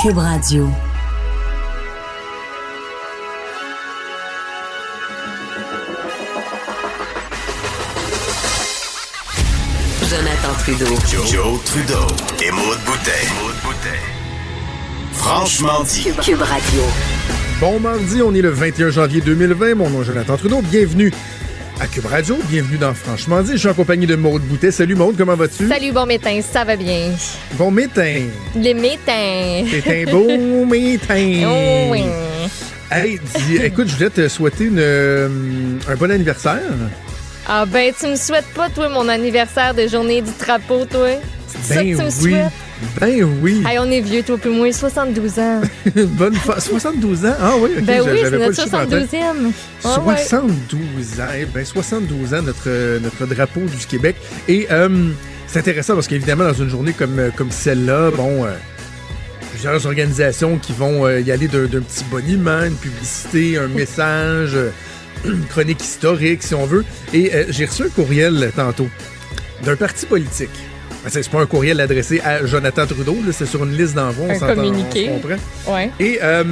Cube 0.00 0.18
Radio. 0.18 0.68
Jonathan 10.08 10.54
Trudeau. 10.60 10.86
Joe, 11.26 11.58
Trudeau 11.64 12.06
et 12.40 12.50
Maude 12.52 12.78
Boutet. 12.86 13.10
Franchement 15.14 15.82
dit. 15.82 16.04
Cube, 16.04 16.20
Cube 16.20 16.42
Radio. 16.42 16.82
Bon 17.60 17.80
mardi, 17.80 18.22
on 18.22 18.32
est 18.34 18.40
le 18.40 18.50
21 18.50 18.90
janvier 18.90 19.20
2020. 19.20 19.74
Mon 19.74 19.90
nom 19.90 20.02
est 20.02 20.04
Jonathan 20.04 20.36
Trudeau. 20.36 20.62
Bienvenue 20.62 21.12
à 21.80 21.86
Cube 21.86 22.06
Radio. 22.06 22.36
Bienvenue 22.48 22.78
dans 22.78 22.94
Franchement 22.94 23.42
dit. 23.42 23.52
Je 23.52 23.58
suis 23.58 23.68
en 23.68 23.74
compagnie 23.74 24.06
de 24.06 24.16
Maude 24.16 24.42
Boutet. 24.42 24.70
Salut 24.70 24.94
Maude, 24.94 25.16
comment 25.16 25.36
vas-tu? 25.36 25.68
Salut, 25.68 25.92
bon 25.92 26.06
métain, 26.06 26.40
ça 26.42 26.64
va 26.64 26.76
bien. 26.76 27.10
Bon 27.54 27.70
métain. 27.70 28.22
Les 28.56 28.74
métins. 28.74 29.64
C'est 29.70 30.02
un 30.08 30.10
beau 30.10 30.64
métain. 30.66 31.42
Oh, 31.46 31.88
oui. 31.90 32.02
Hey, 32.90 33.20
dis, 33.46 33.56
écoute, 33.64 33.88
je 33.88 33.94
voulais 33.96 34.10
te 34.10 34.28
souhaiter 34.28 34.64
une, 34.64 34.78
euh, 34.78 35.28
un 35.88 35.94
bon 35.96 36.10
anniversaire. 36.10 36.60
Ah 37.48 37.64
ben, 37.64 37.92
tu 37.98 38.06
me 38.06 38.16
souhaites 38.16 38.46
pas, 38.54 38.68
toi, 38.68 38.88
mon 38.90 39.08
anniversaire 39.08 39.74
de 39.74 39.86
journée 39.88 40.20
du 40.20 40.30
drapeau, 40.38 40.84
toi? 40.84 41.08
C'est 41.46 41.74
ça 41.74 41.82
que 41.82 41.88
tu 41.88 41.94
me 41.96 42.04
oui. 42.04 42.10
souhaites? 42.12 42.52
Ben 43.00 43.24
oui. 43.42 43.62
Hey, 43.66 43.78
on 43.78 43.90
est 43.90 44.00
vieux, 44.02 44.22
toi, 44.22 44.36
plus 44.38 44.50
moins 44.50 44.70
72 44.70 45.38
ans. 45.38 45.60
Bonne 45.96 46.34
fa- 46.34 46.60
72 46.60 47.24
ans? 47.26 47.34
Ah 47.40 47.52
oui, 47.58 47.70
ok. 47.78 47.84
ben 47.84 48.02
oui, 48.02 48.18
c'est 48.22 48.30
notre 48.30 48.46
le 48.48 48.52
chiffre 48.52 48.74
en 48.74 48.86
tête. 48.86 49.10
72e. 49.10 49.52
Ah 49.84 50.00
ouais. 50.00 50.16
72 50.18 51.20
ans. 51.20 51.24
Eh 51.40 51.44
ben 51.46 51.64
72 51.64 52.34
ans, 52.34 52.42
notre, 52.42 52.98
notre 53.00 53.26
drapeau 53.34 53.60
du 53.60 53.86
Québec. 53.88 54.16
Et 54.46 54.68
euh, 54.70 55.08
c'est 55.46 55.58
intéressant 55.58 55.94
parce 55.94 56.06
qu'évidemment, 56.06 56.44
dans 56.44 56.52
une 56.54 56.68
journée 56.68 56.92
comme, 56.92 57.18
euh, 57.18 57.30
comme 57.34 57.50
celle-là, 57.50 58.10
bon, 58.10 58.44
euh, 58.44 58.50
plusieurs 59.50 59.84
organisations 59.86 60.58
qui 60.58 60.72
vont 60.74 61.06
euh, 61.06 61.20
y 61.20 61.32
aller 61.32 61.48
d'un 61.48 61.66
petit 61.66 62.04
boniment, 62.10 62.62
une 62.62 62.76
publicité, 62.76 63.58
un 63.58 63.68
message, 63.68 64.50
euh, 64.54 64.70
chronique 65.48 65.82
historique, 65.82 66.42
si 66.42 66.54
on 66.54 66.66
veut. 66.66 66.84
Et 67.12 67.34
euh, 67.34 67.44
j'ai 67.48 67.64
reçu 67.66 67.82
un 67.84 67.88
courriel 67.88 68.50
tantôt 68.54 68.88
d'un 69.64 69.76
parti 69.76 70.06
politique. 70.06 70.50
Ben, 71.04 71.10
C'est 71.10 71.28
pas 71.28 71.40
un 71.40 71.46
courriel 71.46 71.80
adressé 71.80 72.20
à 72.20 72.44
Jonathan 72.46 72.86
Trudeau, 72.86 73.16
c'est 73.32 73.46
sur 73.46 73.64
une 73.64 73.76
liste 73.76 73.94
d'envoi. 73.94 74.26
on 74.28 74.30
Un 74.30 74.38
s'entend- 74.38 74.54
communiqué. 74.54 75.10
Ouais. 75.66 75.90
Et 76.00 76.18
euh, 76.22 76.44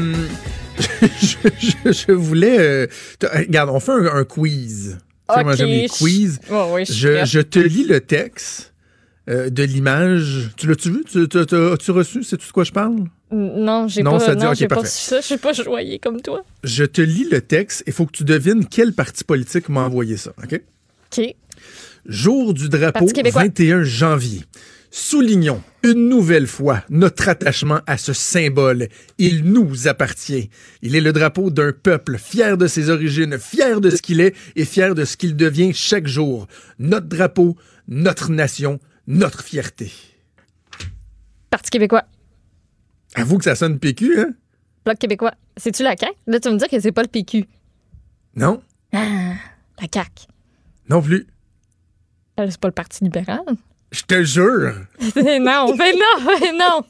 je, 1.00 1.36
je- 1.58 1.92
je 1.92 2.12
voulais. 2.12 2.58
euh, 2.58 2.86
regarde, 3.34 3.70
on 3.70 3.80
fait 3.80 3.92
un, 3.92 4.06
un 4.16 4.24
quiz. 4.24 4.98
Sais, 5.34 5.42
moi, 5.42 5.56
j'aime 5.56 5.68
les 5.68 5.88
je- 5.88 5.92
quiz. 5.92 6.38
Ouais, 6.50 6.84
je 6.84 7.40
te 7.40 7.58
lis 7.58 7.84
le 7.84 8.00
texte 8.00 8.72
de 9.28 9.62
l'image. 9.64 10.50
Tu 10.56 10.68
l'as-tu 10.68 10.90
vu? 10.90 11.04
Tu, 11.10 11.28
tu- 11.28 11.44
tu- 11.46 11.54
As-tu 11.72 11.90
reçu? 11.90 12.22
Sais-tu 12.22 12.46
de 12.46 12.52
quoi 12.52 12.62
je 12.62 12.70
parle? 12.70 13.04
Non, 13.30 13.88
j'ai 13.88 14.02
Non, 14.02 14.12
pas, 14.12 14.20
ça 14.20 14.34
dit, 14.34 14.44
non, 14.44 14.50
ok, 14.50 14.56
j'ai 14.56 14.68
pas 14.68 14.84
ça. 14.84 15.20
Je 15.20 15.26
suis 15.26 15.36
pas 15.36 15.52
joyeux 15.52 15.98
comme 16.00 16.20
toi. 16.20 16.44
Je 16.62 16.84
te 16.84 17.00
lis 17.00 17.28
le 17.28 17.40
texte. 17.40 17.82
Il 17.86 17.92
faut 17.92 18.06
que 18.06 18.12
tu 18.12 18.24
devines 18.24 18.64
quel 18.66 18.92
parti 18.92 19.24
politique 19.24 19.68
m'a 19.68 19.82
envoyé 19.82 20.16
ça. 20.16 20.32
OK? 20.42 20.60
OK. 21.18 21.34
Jour 22.06 22.54
du 22.54 22.68
drapeau, 22.68 23.00
Parti 23.00 23.12
québécois. 23.12 23.42
21 23.42 23.82
janvier. 23.82 24.42
Soulignons 24.92 25.60
une 25.82 26.08
nouvelle 26.08 26.46
fois 26.46 26.84
notre 26.88 27.28
attachement 27.28 27.80
à 27.86 27.98
ce 27.98 28.12
symbole. 28.12 28.88
Il 29.18 29.44
nous 29.44 29.88
appartient. 29.88 30.48
Il 30.82 30.94
est 30.94 31.00
le 31.00 31.12
drapeau 31.12 31.50
d'un 31.50 31.72
peuple 31.72 32.18
fier 32.18 32.56
de 32.56 32.68
ses 32.68 32.90
origines, 32.90 33.38
fier 33.38 33.80
de 33.80 33.90
ce 33.90 34.00
qu'il 34.00 34.20
est 34.20 34.34
et 34.54 34.64
fier 34.64 34.94
de 34.94 35.04
ce 35.04 35.16
qu'il 35.16 35.34
devient 35.36 35.72
chaque 35.74 36.06
jour. 36.06 36.46
Notre 36.78 37.06
drapeau, 37.08 37.56
notre 37.88 38.30
nation, 38.30 38.78
notre 39.08 39.42
fierté. 39.42 39.90
Parti 41.50 41.70
québécois. 41.70 42.04
Avoue 43.16 43.38
que 43.38 43.44
ça 43.44 43.54
sonne 43.54 43.78
PQ, 43.78 44.20
hein? 44.20 44.30
Bloc 44.84 44.98
québécois. 44.98 45.32
C'est-tu 45.56 45.82
la 45.82 45.96
CAQ? 45.96 46.12
Là, 46.26 46.38
tu 46.38 46.48
vas 46.48 46.54
me 46.54 46.58
dire 46.58 46.68
que 46.68 46.78
c'est 46.78 46.92
pas 46.92 47.02
le 47.02 47.08
PQ. 47.08 47.44
Non? 48.36 48.62
Ah, 48.92 49.32
la 49.80 49.86
CAQ. 49.92 50.26
Non 50.88 51.02
plus. 51.02 51.26
Euh, 52.38 52.46
C'est 52.50 52.60
pas 52.60 52.68
le 52.68 52.72
Parti 52.72 53.02
libéral? 53.04 53.40
Je 53.90 54.02
te 54.02 54.22
jure. 54.22 54.74
non, 55.16 55.74
mais 55.76 55.92
non, 55.92 56.38
mais 56.40 56.52
non. 56.52 56.82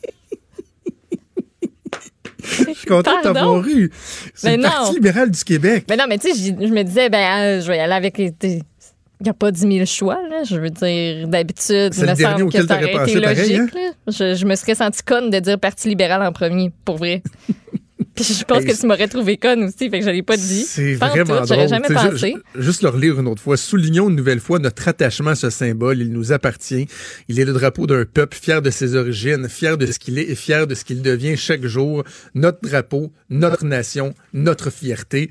Je 2.43 2.73
suis 2.75 2.87
content 2.87 3.19
de 3.19 3.23
Pardon? 3.23 3.33
t'avoir 3.33 3.67
eu. 3.69 3.91
C'est 4.35 4.51
Mais 4.51 4.57
le 4.57 4.63
non. 4.65 4.69
Parti 4.71 4.95
libéral 4.95 5.31
du 5.31 5.43
Québec. 5.45 5.87
Mais 5.89 5.97
non, 5.97 6.05
mais 6.09 6.19
tu 6.19 6.33
sais, 6.33 6.55
je 6.61 6.73
me 6.73 6.83
disais, 6.83 7.09
ben, 7.09 7.41
euh, 7.41 7.61
je 7.61 7.67
vais 7.69 7.77
y 7.77 7.81
aller 7.81 7.93
avec 7.93 8.19
les. 8.19 8.33
Il 9.21 9.25
n'y 9.25 9.31
a 9.31 9.35
pas 9.35 9.51
10 9.51 9.61
000 9.61 9.87
choix, 9.87 10.19
là. 10.29 10.43
Je 10.45 10.57
veux 10.57 10.69
dire, 10.71 11.27
d'habitude, 11.29 11.95
il 11.97 12.05
me 12.05 12.15
semble 12.15 12.53
que 12.53 12.67
ça 12.67 12.75
aurait 12.75 12.85
été 13.09 13.21
pareil, 13.21 13.57
logique, 13.57 13.75
là. 13.75 13.91
Je, 14.09 14.35
je 14.35 14.45
me 14.45 14.55
serais 14.55 14.75
senti 14.75 15.03
conne 15.03 15.31
de 15.31 15.39
dire 15.39 15.59
Parti 15.59 15.89
libéral 15.89 16.23
en 16.23 16.33
premier, 16.33 16.71
pour 16.85 16.97
vrai. 16.99 17.23
Puis 18.15 18.25
je 18.25 18.45
pense 18.45 18.63
Hey, 18.63 18.67
que 18.67 18.81
tu 18.81 18.87
m'aurais 18.87 19.09
trouvé 19.09 19.37
conne 19.37 19.65
aussi, 19.65 19.91
fait 19.91 19.99
que 20.01 20.05
je 20.07 20.09
l'ai 20.11 20.23
pas 20.23 20.39
dit. 20.39 20.63
C'est 20.67 20.95
vraiment 20.95 21.41
tout, 21.43 21.53
drôle. 21.53 21.69
jamais 21.69 21.89
pensé. 21.89 22.29
ju- 22.33 22.43
ju- 22.55 22.63
juste 22.63 22.81
le 22.83 22.89
relire 22.89 23.21
une 23.21 23.27
autre 23.29 23.43
fois. 23.43 23.59
Soulignons 23.59 24.09
une 24.09 24.17
nouvelle 24.17 24.41
fois 24.41 24.59
notre 24.59 24.89
attachement 24.89 25.31
à 25.31 25.35
ce 25.35 25.51
symbole. 25.51 26.01
Il 26.01 26.11
nous 26.13 26.33
appartient. 26.33 26.87
Il 27.29 27.39
est 27.41 27.45
le 27.45 27.53
drapeau 27.53 27.87
d'un 27.87 28.07
peuple 28.07 28.39
fier 28.41 28.63
de 28.63 28.71
ses 28.71 28.97
origines, 28.97 29.49
fier 29.51 29.77
de 29.77 29.85
ce 29.85 29.99
qu'il 29.99 30.19
est 30.19 30.31
et 30.31 30.35
fier 30.35 30.67
de 30.67 30.75
ce 30.75 30.85
qu'il 30.85 31.03
devient 31.03 31.37
chaque 31.37 31.67
jour. 31.67 32.05
Notre 32.35 32.61
drapeau, 32.63 33.13
notre 33.29 33.67
nation, 33.67 34.15
notre 34.33 34.71
fierté. 34.71 35.29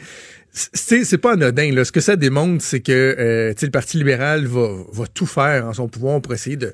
C'est 0.56 1.04
c'est 1.04 1.18
pas 1.18 1.34
anodin. 1.34 1.72
Là. 1.74 1.84
Ce 1.84 1.92
que 1.92 2.00
ça 2.00 2.16
démontre, 2.16 2.64
c'est 2.64 2.80
que 2.80 3.16
euh, 3.20 3.54
le 3.62 3.70
Parti 3.70 3.98
libéral 3.98 4.46
va, 4.46 4.70
va 4.92 5.06
tout 5.14 5.26
faire 5.26 5.66
en 5.66 5.74
son 5.74 5.90
pouvoir 5.90 6.22
pour 6.22 6.34
essayer 6.34 6.56
de, 6.56 6.68
de 6.68 6.74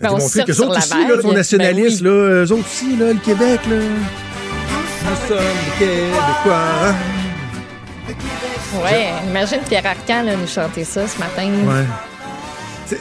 Ben, 0.00 0.10
on 0.10 0.16
démontrer 0.16 0.42
que 0.42 0.46
les 0.48 0.52
sur 0.52 0.68
autres 0.68 0.78
aussi 0.78 1.08
là, 1.08 1.22
sont 1.22 1.32
nationalistes. 1.32 2.02
Ben 2.02 2.10
là, 2.10 2.44
eux 2.44 2.52
autres 2.52 2.66
aussi, 2.66 2.96
là, 2.96 3.12
le 3.12 3.20
Québec. 3.20 3.60
Là. 3.70 3.76
Nous 3.76 5.28
sommes 5.28 5.38
des 5.78 5.86
Québécois. 5.86 6.94
Ouais, 8.84 9.10
imagine 9.28 9.60
Pierre 9.68 9.86
Arcan 9.86 10.24
là, 10.24 10.36
nous 10.36 10.46
chanter 10.46 10.84
ça 10.84 11.06
ce 11.06 11.18
matin. 11.18 11.48
Ouais. 11.66 11.84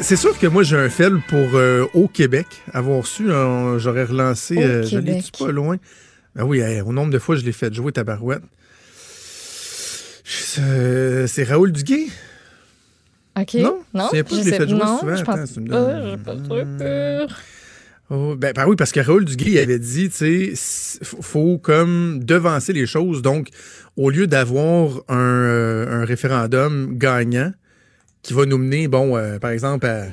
C'est 0.01 0.17
sûr 0.17 0.37
que 0.37 0.47
moi, 0.47 0.63
j'ai 0.63 0.77
un 0.77 0.89
fel 0.89 1.21
pour 1.27 1.55
euh, 1.55 1.85
Au 1.93 2.07
Québec. 2.07 2.45
Avoir 2.73 3.05
su, 3.05 3.31
euh, 3.31 3.79
j'aurais 3.79 4.03
relancé. 4.03 4.57
Euh, 4.57 4.83
je 4.83 4.97
l'ai 4.97 5.21
pas 5.39 5.51
loin. 5.51 5.77
Ben 6.35 6.43
oui, 6.43 6.59
hey, 6.59 6.81
au 6.81 6.91
nombre 6.91 7.11
de 7.11 7.19
fois, 7.19 7.35
je 7.35 7.45
l'ai 7.45 7.51
fait 7.53 7.73
jouer 7.73 7.91
tabarouette. 7.91 8.43
Euh, 10.59 11.27
C'est 11.27 11.43
Raoul 11.43 11.71
Duguay? 11.71 12.07
OK? 13.39 13.53
Non? 13.55 13.79
Non? 13.93 14.09
Sais 14.11 14.23
pas, 14.23 14.35
je 14.35 14.43
l'ai 14.49 14.51
fait 14.57 14.67
jouer 14.67 14.79
non, 14.79 14.99
souvent. 14.99 15.15
je 15.15 15.21
Attends, 15.21 15.35
pense 15.37 15.53
tu 15.53 15.59
me 15.61 15.69
pas. 15.69 15.75
donnes- 15.81 16.17
pas 16.23 16.35
trop 16.35 16.61
peur. 16.77 17.27
Oh, 18.09 18.35
ben, 18.37 18.53
ben 18.55 18.65
oui, 18.67 18.75
parce 18.77 18.91
que 18.91 18.99
Raoul 19.01 19.25
Duguay 19.25 19.51
il 19.51 19.57
avait 19.59 19.79
dit, 19.79 20.09
tu 20.09 20.55
sais, 20.55 20.99
faut- 21.03 21.57
comme 21.57 22.23
devancer 22.23 22.73
les 22.73 22.85
choses. 22.85 23.21
Donc, 23.21 23.49
au 23.95 24.09
lieu 24.09 24.27
d'avoir 24.27 25.01
un, 25.09 25.17
euh, 25.17 26.01
un 26.01 26.05
référendum 26.05 26.97
gagnant 26.97 27.51
qui 28.23 28.33
va 28.33 28.45
nous 28.45 28.57
mener, 28.57 28.87
bon, 28.87 29.15
euh, 29.17 29.39
par 29.39 29.51
exemple, 29.51 29.85
à, 29.85 30.07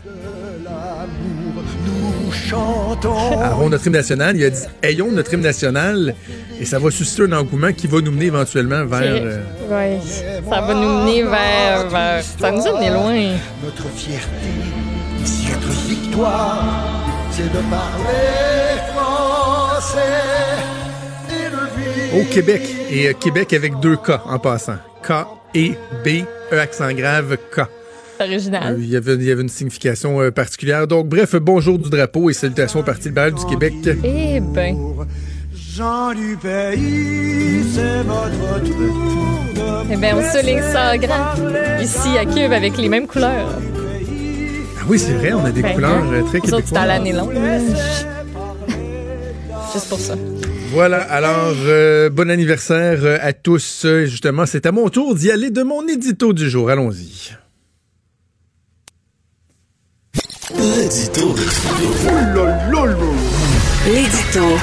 à 2.52 3.46
avoir 3.50 3.68
notre 3.70 3.86
hymne 3.86 3.92
national, 3.94 4.36
il 4.36 4.44
a 4.44 4.50
dit, 4.50 4.62
ayons 4.82 5.10
notre 5.10 5.32
hymne 5.34 5.42
national 5.42 6.14
et 6.60 6.64
ça 6.64 6.78
va 6.78 6.90
susciter 6.90 7.22
un 7.22 7.32
engouement 7.32 7.72
qui 7.72 7.86
va 7.86 8.00
nous 8.00 8.10
mener 8.12 8.26
éventuellement 8.26 8.84
vers... 8.84 9.02
euh, 9.02 9.40
Ouais. 9.70 9.98
Ça 10.48 10.60
va 10.60 10.74
nous 10.74 11.04
mener 11.04 11.22
vers, 11.22 11.88
vers- 11.88 12.22
Ça 12.22 12.50
nous 12.50 12.66
a 12.66 12.72
mené 12.74 12.90
loin. 12.90 13.36
Notre 13.64 13.88
fierté, 13.90 14.28
notre 15.50 15.70
victoire, 15.88 16.64
c'est 17.30 17.44
de 17.52 17.58
parler 17.70 18.80
français 18.94 19.98
et 21.30 21.50
de 21.50 22.12
vivre. 22.12 22.20
au 22.20 22.32
Québec. 22.32 22.62
Et 22.90 23.08
euh, 23.08 23.12
Québec 23.14 23.52
avec 23.52 23.80
deux 23.80 23.96
K 23.96 24.12
en 24.26 24.38
passant. 24.38 24.76
K 25.06 25.12
et 25.54 25.72
B, 26.04 26.24
E 26.52 26.58
accent 26.58 26.92
grave, 26.92 27.36
K. 27.54 27.62
C'est 28.18 28.24
original. 28.26 28.74
Euh, 28.74 28.76
Il 28.78 28.88
y, 28.90 28.96
avait, 28.96 29.14
il 29.14 29.24
y 29.24 29.30
avait 29.32 29.42
une 29.42 29.48
signification 29.48 30.20
euh, 30.20 30.30
particulière. 30.30 30.86
Donc, 30.86 31.08
bref, 31.08 31.34
bonjour 31.36 31.78
du 31.78 31.90
drapeau 31.90 32.30
et 32.30 32.32
salutations 32.32 32.80
au 32.80 32.82
Parti 32.84 33.08
libéral 33.08 33.34
du 33.34 33.44
Québec. 33.46 33.74
Eh 34.04 34.38
ben. 34.40 34.76
Gens 35.76 36.12
du 36.14 36.36
pays, 36.36 37.64
c'est 37.74 38.02
votre 38.04 38.62
tour 38.62 39.44
de 39.54 39.92
Eh 39.92 39.96
ben, 39.96 40.14
on 40.16 40.22
souligne 40.32 40.62
ça 40.62 40.96
grand. 40.98 41.34
Ici, 41.82 42.16
à 42.16 42.24
Cube, 42.24 42.52
avec 42.52 42.76
les 42.76 42.88
mêmes 42.88 43.08
couleurs. 43.08 43.48
Ah 44.78 44.82
oui, 44.86 45.00
c'est 45.00 45.14
vrai, 45.14 45.32
on 45.32 45.44
a 45.44 45.50
des 45.50 45.62
Ben, 45.62 45.74
couleurs 45.74 46.04
hein? 46.04 46.10
euh, 46.12 46.22
très 46.22 46.38
Nous 46.38 46.54
autres, 46.54 46.68
c'est 46.68 46.76
à 46.76 46.82
québécoises. 46.82 46.86
l'année 46.86 47.12
longue. 47.12 47.34
Juste 49.72 49.88
pour 49.88 49.98
ça. 49.98 50.14
Voilà, 50.70 50.98
alors 51.10 51.54
euh, 51.66 52.08
bon 52.10 52.30
anniversaire 52.30 53.00
euh, 53.02 53.18
à 53.20 53.32
tous. 53.32 53.84
Justement, 54.04 54.46
c'est 54.46 54.66
à 54.66 54.72
mon 54.72 54.88
tour 54.90 55.16
d'y 55.16 55.32
aller 55.32 55.50
de 55.50 55.64
mon 55.64 55.84
édito 55.88 56.32
du 56.32 56.48
jour. 56.48 56.70
Allons-y. 56.70 57.32
L'édito 60.56 61.32
de 61.32 61.42
Trudeau. 62.04 62.46
L'édito 63.86 64.56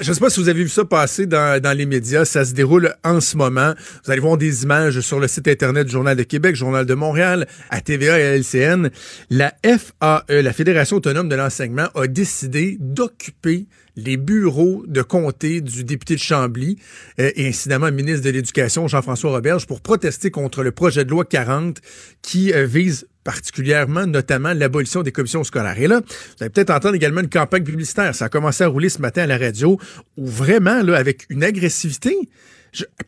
je 0.00 0.12
sais 0.12 0.18
pas 0.20 0.28
si 0.28 0.40
vous 0.40 0.48
avez 0.48 0.64
vu 0.64 0.68
ça 0.68 0.84
passer 0.84 1.26
dans, 1.26 1.62
dans 1.62 1.76
les 1.76 1.86
médias. 1.86 2.24
Ça 2.24 2.44
se 2.44 2.52
déroule 2.52 2.94
en 3.04 3.20
ce 3.20 3.36
moment. 3.36 3.74
Vous 4.04 4.10
allez 4.10 4.20
voir 4.20 4.36
des 4.36 4.64
images 4.64 5.00
sur 5.00 5.20
le 5.20 5.28
site 5.28 5.46
Internet 5.46 5.86
du 5.86 5.92
Journal 5.92 6.16
de 6.16 6.22
Québec, 6.24 6.56
Journal 6.56 6.84
de 6.84 6.94
Montréal, 6.94 7.46
à 7.70 7.80
TVA 7.80 8.18
et 8.18 8.22
à 8.24 8.36
LCN. 8.36 8.90
La 9.30 9.54
FAE, 9.62 10.24
la 10.28 10.52
Fédération 10.52 10.96
autonome 10.96 11.28
de 11.28 11.36
l'enseignement, 11.36 11.86
a 11.94 12.08
décidé 12.08 12.76
d'occuper 12.80 13.66
les 13.96 14.16
bureaux 14.16 14.84
de 14.86 15.02
comté 15.02 15.60
du 15.60 15.84
député 15.84 16.14
de 16.14 16.20
Chambly 16.20 16.78
euh, 17.18 17.30
et 17.36 17.48
incidemment 17.48 17.90
ministre 17.90 18.24
de 18.24 18.30
l'Éducation, 18.30 18.88
Jean-François 18.88 19.30
Roberge, 19.30 19.66
pour 19.66 19.80
protester 19.80 20.30
contre 20.30 20.62
le 20.62 20.72
projet 20.72 21.04
de 21.04 21.10
loi 21.10 21.24
40 21.24 21.80
qui 22.22 22.52
euh, 22.52 22.66
vise 22.66 23.06
particulièrement, 23.24 24.06
notamment, 24.06 24.54
l'abolition 24.54 25.02
des 25.02 25.12
commissions 25.12 25.44
scolaires. 25.44 25.78
Et 25.78 25.86
là, 25.86 26.00
vous 26.00 26.36
allez 26.40 26.50
peut-être 26.50 26.70
entendre 26.70 26.94
également 26.94 27.20
une 27.20 27.28
campagne 27.28 27.64
publicitaire. 27.64 28.14
Ça 28.14 28.26
a 28.26 28.28
commencé 28.28 28.64
à 28.64 28.68
rouler 28.68 28.88
ce 28.88 29.00
matin 29.00 29.22
à 29.22 29.26
la 29.26 29.38
radio, 29.38 29.78
où 30.16 30.26
vraiment, 30.26 30.82
là, 30.82 30.96
avec 30.96 31.26
une 31.28 31.44
agressivité 31.44 32.16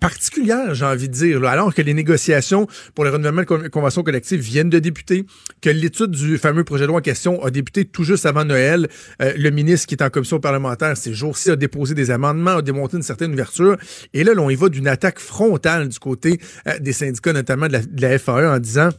particulière, 0.01 0.75
j'ai 0.75 0.85
envie 0.85 1.09
de 1.09 1.15
dire, 1.15 1.45
alors 1.45 1.75
que 1.75 1.83
les 1.83 1.95
négociations 1.95 2.67
pour 2.95 3.05
le 3.05 3.11
renouvellement 3.11 3.43
de 3.43 3.47
con- 3.47 3.69
convention 3.71 4.03
collective 4.03 4.41
viennent 4.41 4.71
de 4.71 4.79
débuter, 4.79 5.25
que 5.61 5.71
l'étude 5.71 6.11
du 6.11 6.39
fameux 6.39 6.65
projet 6.65 6.83
de 6.83 6.89
loi 6.89 6.99
en 6.99 7.03
question 7.03 7.43
a 7.45 7.51
débuté 7.51 7.85
tout 7.85 8.05
juste 8.05 8.27
avant 8.27 8.45
Noël. 8.45 8.89
Euh, 9.21 9.33
le 9.37 9.51
ministre 9.51 9.87
qui 9.87 9.95
est 9.95 10.03
en 10.03 10.11
commission 10.11 10.41
parlementaire 10.41 10.97
ces 10.97 11.15
jours-ci 11.15 11.51
a 11.51 11.57
déposé 11.57 11.95
des 11.95 12.11
amendements, 12.11 12.57
a 12.57 12.63
démontré 12.63 12.97
une 12.97 13.03
certaine 13.03 13.33
ouverture. 13.33 13.77
Et 14.13 14.25
là, 14.25 14.35
là, 14.35 14.43
on 14.43 14.51
y 14.51 14.55
va 14.55 14.69
d'une 14.69 14.89
attaque 14.89 15.19
frontale 15.19 15.89
du 15.89 15.99
côté 15.99 16.41
euh, 16.67 16.79
des 16.79 16.93
syndicats, 16.93 17.33
notamment 17.33 17.69
de 17.69 17.73
la, 17.73 17.83
de 17.83 18.03
la 18.03 18.19
FAE, 18.19 18.55
en 18.55 18.59
disant 18.59 18.91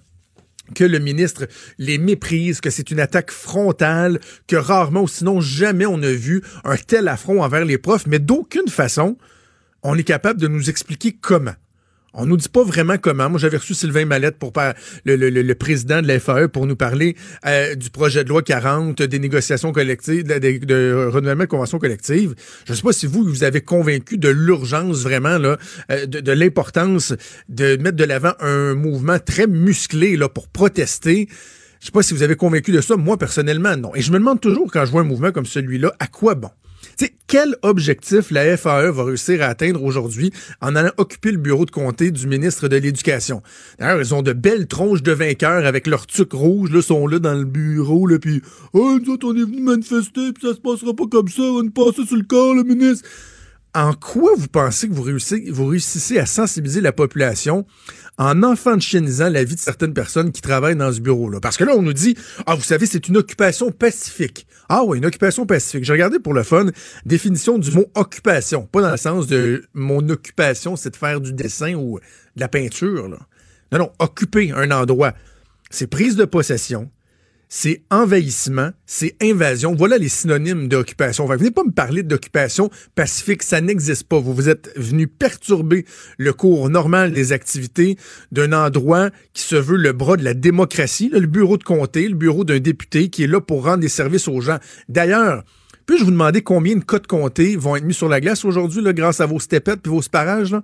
que 0.75 0.85
le 0.85 0.99
ministre 0.99 1.45
les 1.77 1.97
méprise, 1.97 2.61
que 2.61 2.69
c'est 2.69 2.89
une 2.89 3.01
attaque 3.01 3.31
frontale, 3.31 4.19
que 4.47 4.55
rarement 4.55 5.01
ou 5.01 5.07
sinon 5.09 5.41
jamais 5.41 5.85
on 5.85 6.01
a 6.01 6.11
vu 6.11 6.41
un 6.63 6.77
tel 6.77 7.09
affront 7.09 7.43
envers 7.43 7.65
les 7.65 7.77
profs, 7.77 8.07
mais 8.07 8.19
d'aucune 8.19 8.69
façon 8.69 9.17
on 9.83 9.97
est 9.97 10.03
capable 10.03 10.39
de 10.39 10.47
nous 10.47 10.69
expliquer 10.69 11.15
comment. 11.19 11.53
On 12.15 12.27
nous 12.27 12.37
dit 12.37 12.47
pas 12.47 12.63
vraiment 12.63 12.99
comment. 12.99 13.27
Moi, 13.27 13.39
j'avais 13.39 13.57
reçu 13.57 13.73
Sylvain 13.73 14.05
Mallette 14.05 14.37
pour 14.37 14.53
le, 15.03 15.15
le- 15.15 15.55
président 15.55 15.99
de 15.99 16.07
la 16.07 16.19
FAE 16.19 16.47
pour 16.47 16.67
nous 16.67 16.75
parler 16.75 17.15
euh, 17.47 17.73
du 17.73 17.89
projet 17.89 18.23
de 18.23 18.29
loi 18.29 18.43
40, 18.43 19.01
des 19.01 19.17
négociations 19.17 19.71
collectives, 19.71 20.23
de, 20.23 21.07
renouvellement 21.11 21.45
de 21.45 21.49
convention 21.49 21.79
collective. 21.79 22.35
Je 22.67 22.73
sais 22.75 22.83
pas 22.83 22.93
si 22.93 23.07
vous, 23.07 23.23
vous 23.23 23.43
avez 23.43 23.61
convaincu 23.61 24.19
de 24.19 24.29
l'urgence 24.29 25.01
vraiment 25.01 25.39
là, 25.39 25.57
euh, 25.89 26.05
de, 26.05 26.19
de 26.19 26.31
l'importance 26.31 27.15
de 27.49 27.77
mettre 27.77 27.97
de 27.97 28.03
l'avant 28.03 28.33
un 28.41 28.75
mouvement 28.75 29.17
très 29.17 29.47
musclé 29.47 30.15
là 30.15 30.29
pour 30.29 30.49
protester. 30.49 31.27
Je 31.79 31.87
sais 31.87 31.91
pas 31.91 32.03
si 32.03 32.13
vous 32.13 32.21
avez 32.21 32.35
convaincu 32.35 32.71
de 32.71 32.81
ça. 32.81 32.95
Moi, 32.95 33.17
personnellement, 33.17 33.75
non. 33.75 33.95
Et 33.95 34.01
je 34.03 34.11
me 34.11 34.19
demande 34.19 34.39
toujours, 34.39 34.71
quand 34.71 34.85
je 34.85 34.91
vois 34.91 35.01
un 35.01 35.05
mouvement 35.05 35.31
comme 35.31 35.47
celui-là, 35.47 35.91
à 35.99 36.05
quoi 36.05 36.35
bon? 36.35 36.51
Tu 36.97 37.05
sais, 37.05 37.13
quel 37.27 37.55
objectif 37.61 38.29
la 38.31 38.57
FAE 38.57 38.91
va 38.91 39.03
réussir 39.03 39.41
à 39.41 39.45
atteindre 39.45 39.83
aujourd'hui 39.83 40.31
en 40.61 40.75
allant 40.75 40.91
occuper 40.97 41.31
le 41.31 41.37
bureau 41.37 41.65
de 41.65 41.71
comté 41.71 42.11
du 42.11 42.27
ministre 42.27 42.67
de 42.67 42.75
l'Éducation? 42.75 43.41
D'ailleurs, 43.79 44.01
ils 44.01 44.13
ont 44.13 44.21
de 44.21 44.33
belles 44.33 44.67
tronches 44.67 45.01
de 45.01 45.11
vainqueurs 45.11 45.65
avec 45.65 45.87
leur 45.87 46.05
tuc 46.05 46.33
rouge, 46.33 46.71
là, 46.71 46.81
sont 46.81 47.07
là 47.07 47.19
dans 47.19 47.33
le 47.33 47.45
bureau, 47.45 48.05
là, 48.05 48.19
puis 48.19 48.41
«Oh, 48.73 48.99
nous 49.01 49.13
autres, 49.13 49.27
on 49.27 49.35
est 49.35 49.43
venus 49.43 49.61
manifester, 49.61 50.31
puis 50.33 50.47
ça 50.47 50.53
se 50.53 50.59
passera 50.59 50.93
pas 50.93 51.07
comme 51.07 51.27
ça, 51.27 51.41
on 51.41 51.63
nous 51.63 51.71
passer 51.71 52.05
sur 52.05 52.17
le 52.17 52.23
corps, 52.23 52.53
le 52.53 52.63
ministre.» 52.63 53.07
En 53.75 53.93
quoi 53.93 54.33
vous 54.37 54.47
pensez 54.47 54.87
que 54.87 54.93
vous 54.93 55.65
réussissez, 55.65 56.19
à 56.19 56.27
sensibiliser 56.27 56.79
la 56.79 56.91
population 56.91 57.65
en 58.19 58.43
enfantinisant 58.43 59.29
la 59.29 59.43
vie 59.43 59.55
de 59.55 59.59
certaines 59.59 59.95
personnes 59.95 60.31
qui 60.31 60.41
travaillent 60.41 60.75
dans 60.75 60.91
ce 60.91 60.99
bureau-là? 60.99 61.39
Parce 61.39 61.57
que 61.57 61.63
là, 61.63 61.73
on 61.75 61.81
nous 61.81 61.93
dit, 61.93 62.15
ah, 62.45 62.53
vous 62.53 62.61
savez, 62.61 62.85
c'est 62.85 63.07
une 63.07 63.17
occupation 63.17 63.71
pacifique. 63.71 64.45
Ah 64.69 64.83
oui, 64.85 64.99
une 64.99 65.05
occupation 65.05 65.47
pacifique. 65.47 65.85
J'ai 65.85 65.93
regardé 65.93 66.19
pour 66.19 66.35
le 66.35 66.43
fun, 66.43 66.67
définition 67.05 67.57
du 67.57 67.71
mot 67.71 67.85
occupation. 67.95 68.67
Pas 68.71 68.81
dans 68.81 68.91
le 68.91 68.97
sens 68.97 69.25
de 69.25 69.63
mon 69.73 70.07
occupation, 70.09 70.75
c'est 70.75 70.91
de 70.91 70.95
faire 70.95 71.19
du 71.19 71.33
dessin 71.33 71.73
ou 71.73 71.99
de 72.35 72.41
la 72.41 72.47
peinture, 72.47 73.09
là. 73.09 73.17
Non, 73.71 73.79
non, 73.79 73.91
occuper 73.97 74.51
un 74.51 74.69
endroit. 74.69 75.13
C'est 75.71 75.87
prise 75.87 76.15
de 76.15 76.25
possession, 76.25 76.91
c'est 77.55 77.83
envahissement, 77.91 78.71
c'est 78.87 79.15
invasion. 79.21 79.75
Voilà 79.75 79.99
les 79.99 80.09
synonymes 80.09 80.67
d'occupation. 80.67 81.25
Enfin, 81.25 81.35
venez 81.35 81.51
pas 81.51 81.63
me 81.63 81.69
parler 81.69 82.01
d'occupation 82.01 82.71
pacifique, 82.95 83.43
ça 83.43 83.61
n'existe 83.61 84.07
pas. 84.07 84.17
Vous 84.17 84.33
vous 84.33 84.49
êtes 84.49 84.71
venu 84.75 85.05
perturber 85.05 85.85
le 86.17 86.33
cours 86.33 86.71
normal 86.71 87.11
des 87.11 87.31
activités 87.31 87.95
d'un 88.31 88.53
endroit 88.53 89.11
qui 89.35 89.43
se 89.43 89.55
veut 89.55 89.77
le 89.77 89.93
bras 89.93 90.17
de 90.17 90.23
la 90.23 90.33
démocratie, 90.33 91.11
le 91.13 91.27
bureau 91.27 91.57
de 91.57 91.63
comté, 91.63 92.09
le 92.09 92.15
bureau 92.15 92.43
d'un 92.43 92.57
député 92.57 93.09
qui 93.09 93.23
est 93.23 93.27
là 93.27 93.39
pour 93.39 93.65
rendre 93.65 93.81
des 93.81 93.87
services 93.87 94.27
aux 94.27 94.41
gens. 94.41 94.57
D'ailleurs, 94.89 95.43
puis-je 95.85 96.05
vous 96.05 96.11
demander 96.11 96.41
combien 96.41 96.75
de 96.75 96.83
cas 96.83 96.97
de 96.97 97.05
comté 97.05 97.55
vont 97.55 97.75
être 97.75 97.85
mis 97.85 97.93
sur 97.93 98.09
la 98.09 98.19
glace 98.19 98.45
aujourd'hui, 98.45 98.81
grâce 98.95 99.21
à 99.21 99.27
vos 99.27 99.39
stepettes 99.39 99.81
puis 99.83 99.91
vos 99.91 100.01
sparages? 100.01 100.55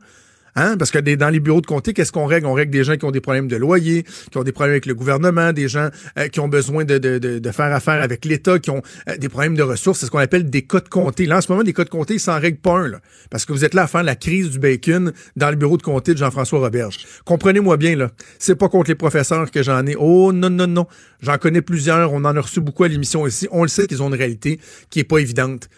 Hein? 0.56 0.78
Parce 0.78 0.92
que 0.92 1.00
des- 1.00 1.18
dans 1.18 1.30
les 1.30 1.40
bureaux 1.40 1.62
de 1.62 1.66
comté, 1.66 1.94
qu'est-ce 1.94 2.12
qu'on 2.12 2.26
règle? 2.26 2.46
On 2.48 2.54
règle 2.54 2.72
des 2.72 2.84
gens 2.84 2.96
qui 2.98 3.06
ont 3.06 3.12
des 3.12 3.22
problèmes 3.22 3.48
de 3.48 3.56
loyer, 3.56 4.04
qui 4.32 4.38
ont 4.38 4.44
des 4.44 4.52
problèmes 4.52 4.74
avec 4.74 4.86
le 4.86 4.96
gouvernement, 4.96 5.54
des 5.54 5.68
gens 5.68 5.90
euh, 6.18 6.28
qui 6.28 6.40
ont 6.40 6.48
besoin 6.48 6.86
de, 6.86 7.52
faire 7.52 7.74
affaire 7.74 8.02
avec 8.02 8.26
l'État, 8.26 8.60
qui 8.60 8.70
ont 8.70 8.82
euh, 9.08 9.18
des 9.18 9.30
problèmes 9.30 9.56
de 9.56 9.64
ressources. 9.64 10.00
C'est 10.00 10.06
ce 10.06 10.12
qu'on 10.12 10.20
appelle 10.20 10.50
des 10.50 10.62
cas 10.64 10.80
de 10.80 10.90
comté. 10.90 11.26
Là, 11.26 11.38
en 11.38 11.42
ce 11.42 11.52
moment, 11.52 11.64
des 11.64 11.74
cas 11.74 11.84
de 11.84 11.90
comté, 11.90 12.16
ils 12.16 12.20
s'en 12.20 12.40
règlent 12.40 12.60
pas 12.60 12.78
un. 12.80 12.92
Parce 13.30 13.46
que 13.46 13.54
vous 13.54 13.66
êtes 13.66 13.74
là 13.74 13.84
à 13.84 13.88
faire 13.88 14.04
la 14.04 14.16
crise 14.16 14.50
du 14.52 14.60
bacon 14.60 15.14
dans 15.36 15.50
le 15.50 15.56
bureau 15.56 15.78
de 15.78 15.84
comté 15.84 16.14
de 16.14 16.18
Jean-François 16.20 16.60
Roberge. 16.60 16.98
Comprenez-moi 17.26 17.78
bien, 17.78 17.96
là. 17.96 18.12
C'est 18.40 18.56
pas 18.56 18.70
contre 18.70 18.90
les 18.90 18.96
professeurs 18.96 19.52
que 19.52 19.64
j'en 19.64 19.86
ai. 19.86 19.96
Oh 19.98 20.32
non, 20.34 20.50
non, 20.50 20.68
non. 20.68 20.88
J'en 21.22 21.38
connais 21.38 21.62
plusieurs. 21.62 22.14
On 22.14 22.24
en 22.26 22.36
a 22.36 22.42
reçu 22.42 22.62
beaucoup 22.62 22.84
à 22.84 22.88
l'émission 22.88 23.28
ici. 23.28 23.48
On 23.52 23.64
le 23.64 23.70
sait 23.70 23.88
qu'ils 23.88 24.02
ont 24.02 24.08
une 24.08 24.16
réalité 24.16 24.60
qui 24.90 25.00
est 25.00 25.04
pas 25.04 25.20
évidente. 25.20 25.70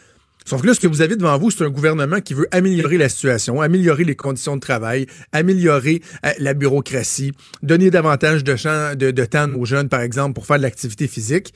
Sauf 0.46 0.62
que 0.62 0.68
là, 0.68 0.74
ce 0.74 0.80
que 0.80 0.88
vous 0.88 1.02
avez 1.02 1.16
devant 1.16 1.38
vous, 1.38 1.52
c'est 1.52 1.64
un 1.64 1.70
gouvernement 1.70 2.20
qui 2.20 2.34
veut 2.34 2.48
améliorer 2.52 2.98
la 2.98 3.10
situation, 3.10 3.62
améliorer 3.62 4.04
les 4.04 4.16
conditions 4.16 4.56
de 4.56 4.62
travail, 4.62 5.06
améliorer 5.32 6.02
euh, 6.26 6.32
la 6.40 6.54
bureaucratie, 6.54 7.32
donner 7.62 7.92
davantage 7.92 8.44
de, 8.44 9.26
temps 9.26 9.50
aux 9.56 9.66
jeunes, 9.66 9.90
par 9.90 10.02
exemple, 10.02 10.34
pour 10.34 10.46
faire 10.46 10.58
de 10.58 10.64
l'activité 10.64 11.08
physique, 11.08 11.54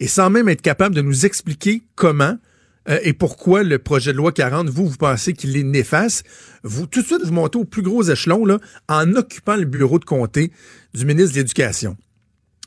et 0.00 0.06
sans 0.06 0.30
même 0.30 0.48
être 0.48 0.62
capable 0.62 0.94
de 0.94 1.02
nous 1.02 1.26
expliquer 1.26 1.82
comment 1.96 2.38
euh, 2.88 2.98
et 3.02 3.12
pourquoi 3.12 3.64
le 3.64 3.78
projet 3.78 4.12
de 4.12 4.16
loi 4.16 4.32
40, 4.32 4.68
vous, 4.68 4.86
vous 4.86 4.96
pensez 4.96 5.32
qu'il 5.32 5.56
est 5.56 5.64
néfaste. 5.64 6.24
Vous, 6.62 6.86
tout 6.86 7.02
de 7.02 7.06
suite, 7.06 7.22
vous 7.24 7.32
montez 7.32 7.58
au 7.58 7.64
plus 7.64 7.82
gros 7.82 8.04
échelon 8.04 8.46
là, 8.46 8.58
en 8.88 9.14
occupant 9.14 9.56
le 9.56 9.64
bureau 9.64 9.98
de 9.98 10.04
comté 10.04 10.52
du 10.94 11.04
ministre 11.04 11.32
de 11.32 11.40
l'Éducation. 11.40 11.96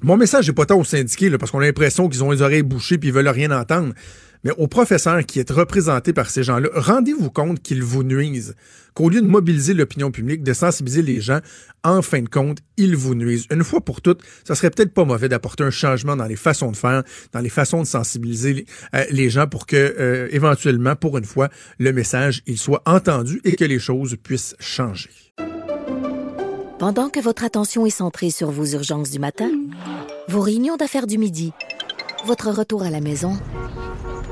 Mon 0.03 0.17
message 0.17 0.47
n'est 0.47 0.53
pas 0.53 0.65
tant 0.65 0.79
aux 0.79 0.83
syndiqués, 0.83 1.29
là, 1.29 1.37
parce 1.37 1.51
qu'on 1.51 1.59
a 1.59 1.65
l'impression 1.65 2.09
qu'ils 2.09 2.23
ont 2.23 2.31
les 2.31 2.41
oreilles 2.41 2.63
bouchées 2.63 2.97
puis 2.97 3.09
ils 3.09 3.13
veulent 3.13 3.27
rien 3.27 3.51
entendre. 3.51 3.93
Mais 4.43 4.51
aux 4.57 4.67
professeurs 4.67 5.25
qui 5.25 5.39
êtes 5.39 5.51
représentés 5.51 6.13
par 6.13 6.29
ces 6.29 6.43
gens-là, 6.43 6.69
rendez-vous 6.73 7.29
compte 7.29 7.61
qu'ils 7.61 7.83
vous 7.83 8.03
nuisent. 8.03 8.55
Qu'au 8.93 9.09
lieu 9.09 9.21
de 9.21 9.27
mobiliser 9.27 9.73
l'opinion 9.73 10.11
publique, 10.11 10.43
de 10.43 10.51
sensibiliser 10.51 11.01
les 11.01 11.21
gens, 11.21 11.39
en 11.83 12.01
fin 12.01 12.21
de 12.21 12.27
compte, 12.27 12.57
ils 12.75 12.95
vous 12.95 13.15
nuisent. 13.15 13.45
Une 13.49 13.63
fois 13.63 13.81
pour 13.81 14.01
toutes, 14.01 14.21
ça 14.43 14.55
serait 14.55 14.69
peut-être 14.69 14.93
pas 14.93 15.05
mauvais 15.05 15.29
d'apporter 15.29 15.63
un 15.63 15.69
changement 15.69 16.15
dans 16.15 16.25
les 16.25 16.35
façons 16.35 16.71
de 16.71 16.75
faire, 16.75 17.03
dans 17.31 17.39
les 17.39 17.49
façons 17.49 17.81
de 17.81 17.87
sensibiliser 17.87 18.65
les, 19.11 19.27
euh, 19.27 19.29
gens 19.29 19.47
pour 19.47 19.65
que, 19.65 19.75
euh, 19.77 20.27
éventuellement, 20.31 20.95
pour 20.95 21.17
une 21.17 21.25
fois, 21.25 21.49
le 21.79 21.93
message, 21.93 22.41
il 22.47 22.57
soit 22.57 22.81
entendu 22.85 23.39
et 23.45 23.55
que 23.55 23.63
les 23.63 23.79
choses 23.79 24.17
puissent 24.21 24.55
changer. 24.59 25.09
Pendant 26.79 27.09
que 27.09 27.19
votre 27.19 27.43
attention 27.43 27.85
est 27.85 27.91
centrée 27.91 28.31
sur 28.31 28.49
vos 28.49 28.65
urgences 28.65 29.11
du 29.11 29.19
matin, 29.19 29.51
vos 30.27 30.41
réunions 30.41 30.77
d'affaires 30.77 31.07
du 31.07 31.17
midi, 31.19 31.53
votre 32.25 32.49
retour 32.49 32.83
à 32.83 32.89
la 32.89 33.01
maison 33.01 33.37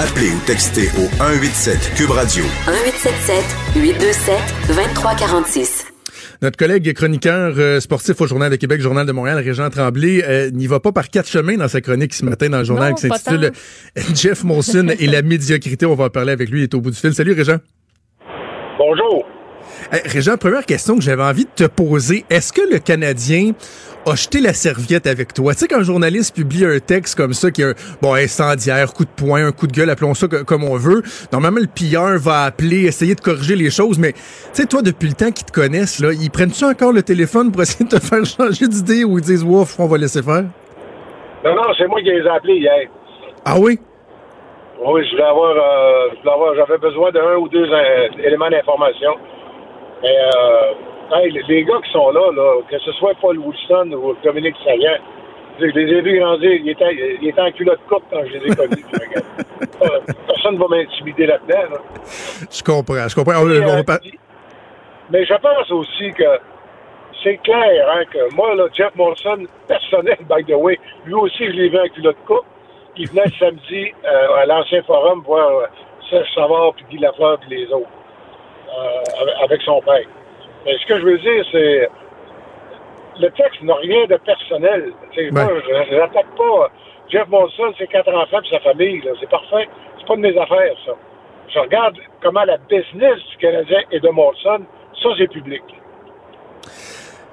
Appelez 0.00 0.30
ou 0.30 0.40
textez 0.46 0.88
au 0.96 1.04
187 1.18 1.92
Cube 1.94 2.10
Radio. 2.12 2.42
1877 2.42 3.44
827 3.76 4.34
2346. 4.68 5.86
Notre 6.40 6.56
collègue 6.56 6.88
et 6.88 6.94
chroniqueur 6.94 7.52
euh, 7.58 7.80
sportif 7.80 8.18
au 8.18 8.26
Journal 8.26 8.50
de 8.50 8.56
Québec, 8.56 8.80
Journal 8.80 9.04
de 9.04 9.12
Montréal, 9.12 9.36
Régent 9.40 9.68
Tremblay, 9.68 10.24
euh, 10.26 10.50
n'y 10.52 10.66
va 10.66 10.80
pas 10.80 10.92
par 10.92 11.10
quatre 11.10 11.28
chemins 11.28 11.58
dans 11.58 11.68
sa 11.68 11.82
chronique 11.82 12.14
ce 12.14 12.24
matin 12.24 12.48
dans 12.48 12.60
le 12.60 12.64
journal 12.64 12.92
Non, 12.92 12.94
qui 12.94 13.08
s'intitule 13.08 13.52
Jeff 14.14 14.42
Monson 14.42 14.88
et 14.98 15.06
la 15.06 15.20
médiocrité. 15.20 15.84
On 15.84 15.96
va 15.96 16.06
en 16.06 16.08
parler 16.10 16.32
avec 16.32 16.48
lui, 16.48 16.60
il 16.60 16.62
est 16.62 16.74
au 16.74 16.80
bout 16.80 16.92
du 16.92 16.96
fil. 16.96 17.12
Salut 17.12 17.34
Régent. 17.34 17.58
Bonjour. 18.78 19.26
Hey, 19.92 20.00
Régent, 20.06 20.38
première 20.38 20.64
question 20.64 20.96
que 20.96 21.02
j'avais 21.02 21.22
envie 21.22 21.44
de 21.44 21.50
te 21.54 21.64
poser. 21.64 22.24
Est-ce 22.30 22.54
que 22.54 22.62
le 22.72 22.78
Canadien 22.78 23.52
a 24.06 24.14
jeté 24.14 24.40
la 24.40 24.52
serviette 24.54 25.06
avec 25.06 25.34
toi? 25.34 25.52
Tu 25.52 25.60
sais, 25.60 25.68
quand 25.68 25.78
un 25.80 25.82
journaliste 25.82 26.34
publie 26.34 26.64
un 26.64 26.78
texte 26.80 27.14
comme 27.16 27.34
ça, 27.34 27.50
qui 27.50 27.62
est 27.62 27.66
un, 27.66 27.74
bon, 28.00 28.14
incendiaire, 28.14 28.92
coup 28.92 29.04
de 29.04 29.10
poing, 29.10 29.46
un 29.46 29.52
coup 29.52 29.66
de 29.66 29.72
gueule, 29.72 29.90
appelons 29.90 30.14
ça 30.14 30.26
co- 30.28 30.44
comme 30.44 30.64
on 30.64 30.76
veut, 30.76 31.02
normalement, 31.32 31.60
le 31.60 31.66
pilleur 31.66 32.18
va 32.18 32.44
appeler, 32.44 32.84
essayer 32.86 33.14
de 33.14 33.20
corriger 33.20 33.56
les 33.56 33.70
choses, 33.70 33.98
mais 33.98 34.12
tu 34.12 34.18
sais, 34.52 34.66
toi, 34.66 34.82
depuis 34.82 35.08
le 35.08 35.14
temps 35.14 35.30
qu'ils 35.30 35.46
te 35.46 35.52
connaissent, 35.52 36.00
là, 36.00 36.12
ils 36.12 36.30
prennent-tu 36.30 36.64
encore 36.64 36.92
le 36.92 37.02
téléphone 37.02 37.52
pour 37.52 37.62
essayer 37.62 37.84
de 37.84 37.90
te 37.90 38.00
faire 38.04 38.24
changer 38.24 38.66
d'idée 38.68 39.04
ou 39.04 39.18
ils 39.18 39.24
disent, 39.24 39.44
ouf, 39.44 39.78
on 39.78 39.86
va 39.86 39.98
laisser 39.98 40.22
faire? 40.22 40.44
Non, 41.44 41.54
non, 41.54 41.62
c'est 41.78 41.86
moi 41.86 42.00
qui 42.00 42.10
les 42.10 42.18
ai 42.20 42.28
appelés 42.28 42.56
hier. 42.56 42.88
Ah 43.44 43.58
oui? 43.58 43.78
Oui, 44.82 45.04
je 45.04 45.10
voulais 45.10 45.24
avoir, 45.24 45.54
euh, 45.56 46.54
j'avais 46.56 46.78
besoin 46.78 47.10
d'un 47.12 47.36
ou 47.36 47.48
deux 47.48 47.64
euh, 47.70 48.08
éléments 48.24 48.48
d'information. 48.48 49.12
Mais 50.02 50.08
euh, 50.08 50.72
hey, 51.14 51.30
les, 51.48 51.64
gars 51.64 51.80
qui 51.84 51.90
sont 51.92 52.10
là, 52.10 52.30
là, 52.34 52.60
que 52.68 52.78
ce 52.78 52.92
soit 52.92 53.14
Paul 53.20 53.38
Wilson 53.38 53.92
ou 53.92 54.14
Dominique 54.22 54.56
Saillant, 54.64 54.98
je 55.58 55.66
les 55.66 55.92
ai 55.92 56.00
vus 56.00 56.18
grandir. 56.18 56.52
Ils 56.52 56.70
étaient, 56.70 57.18
ils 57.20 57.28
étaient 57.28 57.40
en 57.40 57.52
culotte 57.52 57.80
courte 57.88 58.04
quand 58.10 58.22
je 58.26 58.38
les 58.38 58.52
ai 58.52 58.56
connus. 58.56 58.84
Personne 60.26 60.54
ne 60.54 60.58
va 60.58 60.68
m'intimider 60.68 61.26
là-dedans. 61.26 61.74
là. 61.74 61.78
Je 62.50 62.62
comprends, 62.62 63.08
je 63.08 63.14
comprends. 63.14 63.42
On- 63.42 63.50
Et, 63.50 63.60
on 63.64 63.78
euh, 63.78 63.98
mais 65.10 65.24
je 65.26 65.34
pense 65.34 65.70
aussi 65.70 66.12
que 66.12 66.24
c'est 67.22 67.36
clair 67.38 67.86
hein, 67.92 68.02
que 68.10 68.34
moi, 68.34 68.54
là, 68.54 68.66
Jeff 68.72 68.94
Molson, 68.94 69.44
personnel, 69.66 70.16
by 70.28 70.44
the 70.44 70.54
way, 70.56 70.78
lui 71.04 71.14
aussi, 71.14 71.44
je 71.46 71.50
l'ai 71.50 71.68
vu 71.68 71.78
en 71.78 71.88
culotte 71.88 72.16
courte. 72.26 72.46
Il 72.96 73.08
venait 73.08 73.24
le 73.26 73.32
samedi 73.38 73.92
euh, 74.04 74.36
à 74.36 74.46
l'ancien 74.46 74.82
forum 74.82 75.22
voir 75.26 75.48
euh, 75.50 75.66
Serge 76.08 76.28
Savard, 76.34 76.74
puis 76.74 76.84
Guy 76.90 76.98
Lafleur, 76.98 77.38
puis 77.40 77.50
les 77.56 77.66
autres, 77.72 77.88
euh, 78.68 79.44
avec 79.44 79.60
son 79.62 79.80
père. 79.82 80.06
Mais 80.64 80.76
ce 80.78 80.86
que 80.86 80.98
je 80.98 81.04
veux 81.04 81.18
dire, 81.18 81.44
c'est 81.52 81.88
le 83.20 83.30
texte 83.30 83.62
n'a 83.62 83.74
rien 83.74 84.06
de 84.06 84.16
personnel. 84.16 84.92
Sais, 85.14 85.30
Moi, 85.30 85.48
je 85.90 85.94
n'attaque 85.94 86.34
pas 86.36 86.70
Jeff 87.08 87.28
Molson, 87.28 87.74
ses 87.78 87.86
quatre 87.86 88.12
enfants, 88.12 88.40
puis 88.40 88.50
sa 88.50 88.60
famille. 88.60 89.02
C'est 89.20 89.28
parfait. 89.28 89.68
C'est 89.98 90.06
pas 90.06 90.16
de 90.16 90.20
mes 90.20 90.38
affaires, 90.38 90.74
ça. 90.86 90.92
Je 91.48 91.58
regarde 91.58 91.96
comment 92.22 92.44
la 92.44 92.56
business 92.58 93.18
du 93.30 93.36
Canadien 93.38 93.80
et 93.90 94.00
de 94.00 94.08
Molson, 94.08 94.60
ça, 95.02 95.08
c'est 95.18 95.28
public. 95.28 95.62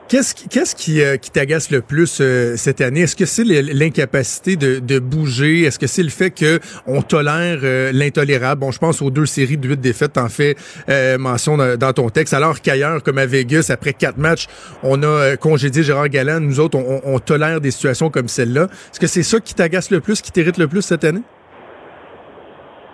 Qu'est-ce 0.10 0.34
qui, 0.36 0.48
qu'est-ce 0.48 0.74
qui, 0.74 1.02
euh, 1.02 1.18
qui 1.18 1.32
t'agace 1.32 1.70
le 1.70 1.82
plus 1.82 2.20
euh, 2.22 2.56
cette 2.56 2.80
année? 2.80 3.02
Est-ce 3.02 3.16
que 3.18 3.26
c'est 3.26 3.44
l'incapacité 3.44 4.56
de, 4.56 4.80
de 4.80 5.00
bouger? 5.00 5.64
Est-ce 5.64 5.78
que 5.78 5.88
c'est 5.88 6.02
le 6.02 6.08
fait 6.10 6.32
que 6.32 6.60
on 6.88 7.02
tolère 7.02 7.60
euh, 7.64 7.92
l'intolérable? 7.94 8.62
Bon, 8.62 8.72
je 8.72 8.80
pense 8.80 9.02
aux 9.02 9.10
deux 9.12 9.26
séries 9.26 9.58
de 9.58 9.68
huit 9.68 9.82
défaites, 9.82 10.14
t'en 10.14 10.30
fais 10.30 10.56
euh, 10.88 11.18
mention 11.18 11.58
dans, 11.58 11.78
dans 11.78 11.92
ton 11.92 12.10
texte. 12.10 12.34
Alors 12.34 12.62
qu'ailleurs, 12.62 13.04
comme 13.04 13.18
à 13.18 13.26
Vegas, 13.26 13.70
après 13.70 13.92
quatre 13.92 14.18
matchs, 14.18 14.48
on 14.82 15.04
a 15.04 15.08
euh, 15.08 15.36
congédié 15.36 15.84
Gérard 15.84 16.08
Galland. 16.08 16.40
Nous 16.40 16.62
autres, 16.62 16.78
on, 16.78 17.02
on- 17.04 17.20
tolère 17.20 17.60
des 17.60 17.72
situations 17.72 18.10
comme 18.10 18.30
celle-là. 18.30 18.68
Est-ce 18.92 19.02
que 19.02 19.08
c'est 19.08 19.24
ça 19.24 19.42
qui 19.42 19.54
t'agace 19.56 19.92
le 19.92 20.00
plus, 20.00 20.22
qui 20.22 20.32
t'irrite 20.32 20.58
le 20.58 20.70
plus 20.70 20.84
cette 20.84 21.04
année? 21.04 21.24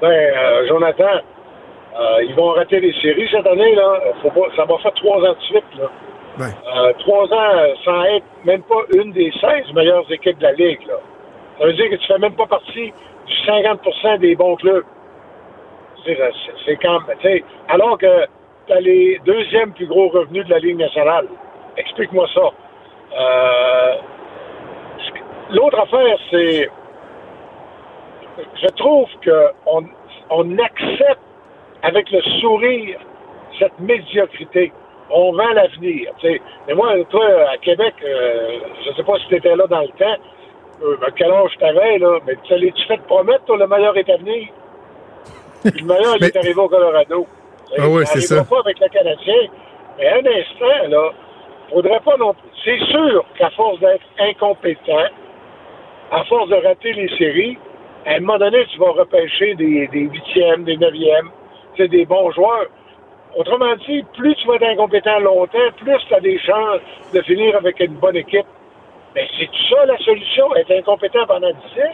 Ben, 0.01 0.07
euh, 0.09 0.67
Jonathan, 0.67 1.21
ils 2.27 2.33
vont 2.35 2.53
rater 2.53 2.79
les 2.79 2.93
séries 3.03 3.27
cette 3.31 3.45
année, 3.45 3.75
là. 3.75 4.01
Faut 4.23 4.31
pas, 4.31 4.47
ça 4.55 4.65
va 4.65 4.79
faire 4.81 4.93
trois 4.95 5.17
ans 5.19 5.33
de 5.33 5.43
suite, 5.45 5.63
là. 5.77 5.91
Euh, 6.39 6.93
trois 6.99 7.31
ans 7.31 7.75
sans 7.83 8.03
être 8.05 8.25
même 8.43 8.63
pas 8.63 8.81
une 8.95 9.11
des 9.11 9.31
16 9.39 9.73
meilleures 9.73 10.11
équipes 10.11 10.37
de 10.39 10.43
la 10.43 10.53
Ligue, 10.53 10.85
là. 10.87 10.95
Ça 11.59 11.65
veut 11.65 11.73
dire 11.73 11.89
que 11.89 11.95
tu 11.95 12.07
fais 12.07 12.17
même 12.17 12.35
pas 12.35 12.47
partie 12.47 12.91
du 13.27 13.33
50% 13.45 14.19
des 14.19 14.35
bons 14.35 14.55
clubs. 14.55 14.85
C'est, 16.05 16.75
quand 16.81 16.99
même, 17.07 17.41
alors 17.69 17.97
que 17.97 18.25
tu 18.67 18.73
as 18.73 18.81
les 18.81 19.21
deuxièmes 19.25 19.71
plus 19.71 19.85
gros 19.85 20.09
revenus 20.09 20.45
de 20.45 20.49
la 20.49 20.59
Ligue 20.59 20.77
nationale. 20.77 21.27
Explique-moi 21.77 22.27
ça. 22.33 22.49
Euh, 23.17 23.95
l'autre 25.51 25.79
affaire, 25.79 26.17
c'est 26.31 26.69
je 28.61 28.67
trouve 28.75 29.07
qu'on 29.23 29.85
on 30.29 30.57
accepte 30.57 31.21
avec 31.83 32.09
le 32.11 32.21
sourire 32.41 32.99
cette 33.59 33.79
médiocrité. 33.79 34.71
On 35.09 35.31
vend 35.33 35.53
l'avenir. 35.53 36.11
Mais 36.67 36.73
moi, 36.73 36.93
toi, 37.09 37.25
à 37.51 37.57
Québec, 37.57 37.93
euh, 38.03 38.59
je 38.85 38.95
sais 38.95 39.03
pas 39.03 39.17
si 39.19 39.27
tu 39.27 39.35
étais 39.35 39.55
là 39.55 39.67
dans 39.67 39.81
le 39.81 39.89
temps, 39.89 40.17
euh, 40.83 40.97
ben, 40.99 41.07
quel 41.15 41.31
âge 41.31 41.51
t'avais, 41.59 41.97
là, 41.97 42.19
mais 42.25 42.35
tu 42.43 42.71
tu 42.71 42.87
fais 42.87 42.97
te 42.97 43.03
promettre, 43.03 43.43
toi, 43.45 43.57
le 43.57 43.67
meilleur 43.67 43.95
est 43.97 44.09
à 44.09 44.17
venir? 44.17 44.47
Puis 45.61 45.71
le 45.81 45.85
meilleur, 45.85 46.17
il 46.17 46.25
est 46.25 46.35
arrivé 46.35 46.59
au 46.59 46.67
Colorado. 46.67 47.27
Ah 47.77 47.83
il 47.87 48.07
c'est 48.07 48.21
ça. 48.21 48.43
pas 48.43 48.59
avec 48.59 48.79
le 48.79 48.87
Canadien. 48.87 49.49
Mais 49.97 50.09
un 50.09 50.25
instant, 50.25 50.89
là, 50.89 51.11
faudrait 51.71 51.99
pas 52.01 52.17
non 52.17 52.33
plus. 52.33 52.49
C'est 52.63 52.79
sûr 52.91 53.25
qu'à 53.37 53.49
force 53.51 53.79
d'être 53.79 54.05
incompétent, 54.19 55.07
à 56.11 56.23
force 56.25 56.49
de 56.49 56.55
rater 56.55 56.93
les 56.93 57.09
séries, 57.17 57.57
à 58.05 58.15
un 58.15 58.19
moment 58.19 58.37
donné, 58.37 58.65
tu 58.71 58.79
vas 58.79 58.91
repêcher 58.91 59.55
des, 59.55 59.87
des 59.87 60.01
huitièmes, 60.01 60.63
des 60.63 60.77
neuvièmes, 60.77 61.29
c'est 61.77 61.87
des 61.87 62.05
bons 62.05 62.31
joueurs. 62.31 62.67
Autrement 63.35 63.75
dit, 63.87 64.03
plus 64.13 64.35
tu 64.35 64.47
vas 64.47 64.55
être 64.55 64.63
incompétent 64.63 65.19
longtemps, 65.19 65.71
plus 65.77 65.97
tu 66.07 66.13
as 66.13 66.19
des 66.19 66.37
chances 66.39 66.81
de 67.13 67.21
finir 67.21 67.55
avec 67.55 67.79
une 67.79 67.95
bonne 67.95 68.15
équipe. 68.15 68.45
Mais 69.15 69.27
c'est 69.37 69.49
ça 69.69 69.85
la 69.85 69.97
solution, 69.97 70.55
être 70.55 70.71
incompétent 70.71 71.25
pendant 71.27 71.49
10 71.49 71.53
ans? 71.55 71.93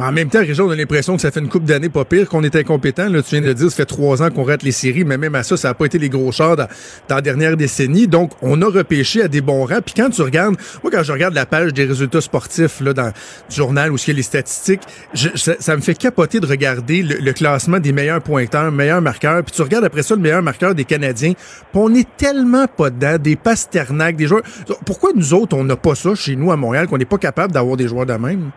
En 0.00 0.10
même 0.10 0.30
temps, 0.30 0.38
Réjean, 0.38 0.66
on 0.66 0.70
a 0.70 0.74
l'impression 0.76 1.16
que 1.16 1.22
ça 1.22 1.30
fait 1.30 1.40
une 1.40 1.50
coupe 1.50 1.64
d'années 1.64 1.90
pas 1.90 2.06
pire 2.06 2.26
qu'on 2.26 2.42
est 2.42 2.56
incompétent. 2.56 3.10
Là, 3.10 3.22
tu 3.22 3.30
viens 3.30 3.42
de 3.42 3.46
le 3.46 3.54
dire, 3.54 3.68
ça 3.68 3.76
fait 3.76 3.84
trois 3.84 4.22
ans 4.22 4.30
qu'on 4.30 4.42
rate 4.42 4.62
les 4.62 4.72
séries, 4.72 5.04
mais 5.04 5.18
même 5.18 5.34
à 5.34 5.42
ça, 5.42 5.58
ça 5.58 5.68
n'a 5.68 5.74
pas 5.74 5.84
été 5.84 5.98
les 5.98 6.08
gros 6.08 6.32
chars 6.32 6.56
dans, 6.56 6.66
la 7.10 7.20
dernière 7.20 7.58
décennie. 7.58 8.08
Donc, 8.08 8.32
on 8.40 8.62
a 8.62 8.66
repêché 8.66 9.22
à 9.22 9.28
des 9.28 9.42
bons 9.42 9.66
rangs. 9.66 9.82
Puis 9.84 9.92
quand 9.94 10.08
tu 10.08 10.22
regardes, 10.22 10.56
moi, 10.82 10.90
quand 10.90 11.02
je 11.02 11.12
regarde 11.12 11.34
la 11.34 11.44
page 11.44 11.74
des 11.74 11.84
résultats 11.84 12.22
sportifs 12.22 12.80
là, 12.80 12.94
dans 12.94 13.06
le 13.06 13.12
journal 13.54 13.92
où 13.92 13.96
il 13.96 14.08
y 14.08 14.10
a 14.12 14.14
les 14.14 14.22
statistiques, 14.22 14.80
ça, 15.14 15.76
me 15.76 15.82
fait 15.82 15.94
capoter 15.94 16.40
de 16.40 16.46
regarder 16.46 17.02
le, 17.02 17.16
le 17.16 17.32
classement 17.34 17.78
des 17.78 17.92
meilleurs 17.92 18.22
pointeurs, 18.22 18.72
meilleurs 18.72 19.02
marqueurs. 19.02 19.44
Puis 19.44 19.54
tu 19.54 19.60
regardes 19.60 19.84
après 19.84 20.02
ça 20.02 20.14
le 20.14 20.22
meilleur 20.22 20.42
marqueur 20.42 20.74
des 20.74 20.86
Canadiens. 20.86 21.34
Puis 21.34 21.74
on 21.74 21.94
est 21.94 22.08
tellement 22.16 22.66
pas 22.66 22.88
dedans, 22.88 23.18
des 23.18 23.36
Pasternak, 23.36 24.16
des 24.16 24.26
joueurs. 24.26 24.42
Pourquoi 24.86 25.10
nous 25.14 25.34
autres, 25.34 25.54
on 25.54 25.64
n'a 25.64 25.76
pas 25.76 25.94
ça 25.94 26.14
chez 26.14 26.34
nous 26.34 26.50
à 26.50 26.56
Montréal, 26.56 26.88
qu'on 26.88 26.96
n'est 26.96 27.04
pas 27.04 27.18
capable 27.18 27.52
d'avoir 27.52 27.76
des 27.76 27.88
joueurs 27.88 28.06
de 28.06 28.14
même? 28.14 28.52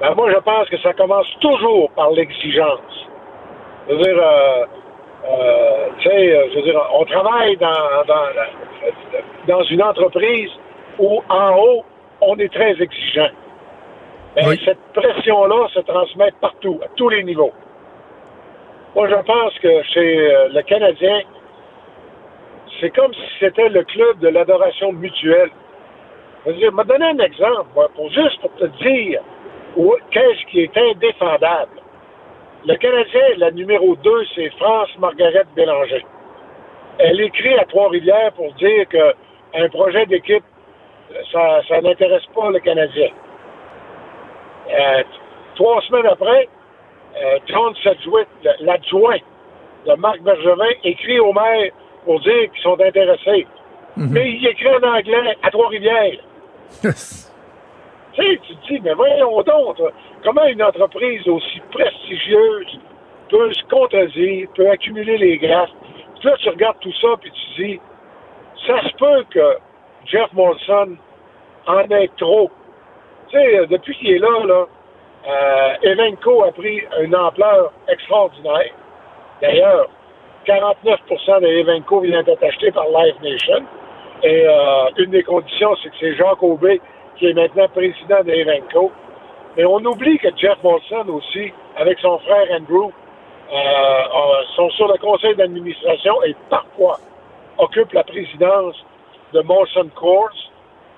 Ben, 0.00 0.14
moi, 0.14 0.30
je 0.32 0.38
pense 0.38 0.68
que 0.70 0.78
ça 0.78 0.94
commence 0.94 1.26
toujours 1.40 1.90
par 1.90 2.10
l'exigence. 2.12 3.06
Je 3.86 3.94
veux 3.94 4.02
dire, 4.02 4.18
euh, 4.18 4.64
euh, 5.28 5.88
tu 5.98 6.08
sais, 6.08 6.36
euh, 6.36 6.48
je 6.50 6.56
veux 6.56 6.62
dire, 6.62 6.80
on 6.94 7.04
travaille 7.04 7.56
dans, 7.58 8.04
dans, 8.06 8.24
dans 9.46 9.62
une 9.64 9.82
entreprise 9.82 10.50
où, 10.98 11.22
en 11.28 11.56
haut, 11.56 11.84
on 12.22 12.36
est 12.38 12.52
très 12.52 12.80
exigeant. 12.80 13.28
Ben, 14.36 14.48
Oui. 14.48 14.60
Cette 14.64 14.80
pression-là 14.94 15.68
se 15.74 15.80
transmet 15.80 16.32
partout, 16.40 16.80
à 16.82 16.88
tous 16.96 17.10
les 17.10 17.22
niveaux. 17.22 17.52
Moi, 18.94 19.06
je 19.08 19.14
pense 19.16 19.58
que 19.58 19.82
chez 19.82 20.18
euh, 20.18 20.48
le 20.48 20.62
Canadien, 20.62 21.20
c'est 22.80 22.90
comme 22.90 23.12
si 23.12 23.20
c'était 23.38 23.68
le 23.68 23.84
club 23.84 24.18
de 24.20 24.28
l'adoration 24.28 24.92
mutuelle. 24.92 25.50
Je 26.46 26.52
veux 26.52 26.56
dire, 26.56 26.72
me 26.72 26.84
donner 26.84 27.06
un 27.06 27.18
exemple, 27.18 27.66
moi, 27.74 27.90
pour 27.94 28.10
juste 28.10 28.40
pour 28.40 28.54
te 28.54 28.64
dire 28.82 29.20
qu'est-ce 30.10 30.46
qui 30.50 30.60
est 30.60 30.76
indéfendable? 30.76 31.80
Le 32.66 32.76
Canadien, 32.76 33.22
la 33.38 33.50
numéro 33.50 33.96
2, 33.96 34.24
c'est 34.34 34.50
France 34.58 34.90
Margaret 34.98 35.44
Bélanger. 35.56 36.04
Elle 36.98 37.20
écrit 37.20 37.54
à 37.54 37.64
Trois-Rivières 37.64 38.32
pour 38.32 38.52
dire 38.54 38.86
que 38.88 39.14
un 39.54 39.68
projet 39.68 40.06
d'équipe, 40.06 40.44
ça, 41.32 41.60
ça 41.66 41.80
n'intéresse 41.80 42.26
pas 42.34 42.50
le 42.50 42.60
Canadien. 42.60 43.08
Euh, 44.70 45.02
trois 45.56 45.80
semaines 45.82 46.06
après, 46.06 46.48
euh, 47.16 47.38
John 47.46 47.74
Sedgwick, 47.82 48.28
l'adjoint 48.60 49.18
de 49.86 49.94
Marc 49.94 50.20
Bergevin, 50.20 50.70
écrit 50.84 51.18
au 51.18 51.32
maire 51.32 51.72
pour 52.04 52.20
dire 52.20 52.50
qu'ils 52.52 52.62
sont 52.62 52.80
intéressés. 52.80 53.46
Mais 53.96 54.32
il 54.32 54.46
écrit 54.46 54.68
en 54.68 54.82
anglais 54.82 55.36
à 55.42 55.50
Trois-Rivières. 55.50 56.20
Tu 58.12 58.22
sais, 58.22 58.40
tu 58.42 58.56
te 58.56 58.66
dis, 58.66 58.80
mais 58.82 58.94
voyons 58.94 59.42
donc, 59.42 59.76
comment 60.24 60.44
une 60.44 60.62
entreprise 60.62 61.26
aussi 61.28 61.60
prestigieuse 61.70 62.78
peut 63.28 63.52
se 63.52 63.62
contredire, 63.70 64.48
peut 64.54 64.68
accumuler 64.68 65.16
les 65.16 65.38
graphes. 65.38 65.70
Puis 66.18 66.28
là, 66.28 66.36
tu 66.38 66.48
regardes 66.48 66.80
tout 66.80 66.92
ça, 67.00 67.08
puis 67.20 67.30
tu 67.30 67.62
dis, 67.62 67.80
ça 68.66 68.82
se 68.82 68.94
peut 68.96 69.24
que 69.30 69.56
Jeff 70.06 70.32
Molson 70.32 70.96
en 71.66 71.80
ait 71.90 72.10
trop. 72.18 72.50
Tu 73.28 73.38
sais, 73.38 73.58
euh, 73.58 73.66
depuis 73.66 73.94
qu'il 73.96 74.10
est 74.10 74.18
là, 74.18 74.44
là, 74.44 74.66
euh, 75.28 75.74
Evenco 75.82 76.44
a 76.44 76.52
pris 76.52 76.82
une 77.02 77.14
ampleur 77.14 77.72
extraordinaire. 77.88 78.72
D'ailleurs, 79.40 79.88
49% 80.46 81.40
de 81.40 81.46
Evenco 81.46 82.00
vient 82.00 82.22
d'être 82.22 82.42
acheté 82.42 82.70
par 82.72 82.86
Live 82.88 83.14
Nation. 83.22 83.64
Et 84.22 84.44
euh, 84.46 84.90
une 84.98 85.10
des 85.10 85.22
conditions, 85.22 85.74
c'est 85.82 85.90
que 85.90 85.94
c'est 86.00 86.14
Jacques 86.14 86.42
Aubé 86.42 86.80
qui 87.20 87.26
est 87.26 87.34
maintenant 87.34 87.68
président 87.68 88.24
de 88.24 88.30
Evenco. 88.30 88.90
Mais 89.56 89.64
on 89.66 89.84
oublie 89.84 90.18
que 90.18 90.28
Jeff 90.36 90.56
Molson 90.64 91.06
aussi, 91.08 91.52
avec 91.76 91.98
son 91.98 92.18
frère 92.20 92.46
Andrew, 92.50 92.90
euh, 93.52 94.42
sont 94.56 94.70
sur 94.70 94.88
le 94.88 94.96
conseil 94.98 95.36
d'administration 95.36 96.22
et 96.24 96.34
parfois 96.48 96.98
occupent 97.58 97.92
la 97.92 98.04
présidence 98.04 98.74
de 99.34 99.40
Molson 99.42 99.90
Coors, 99.94 100.30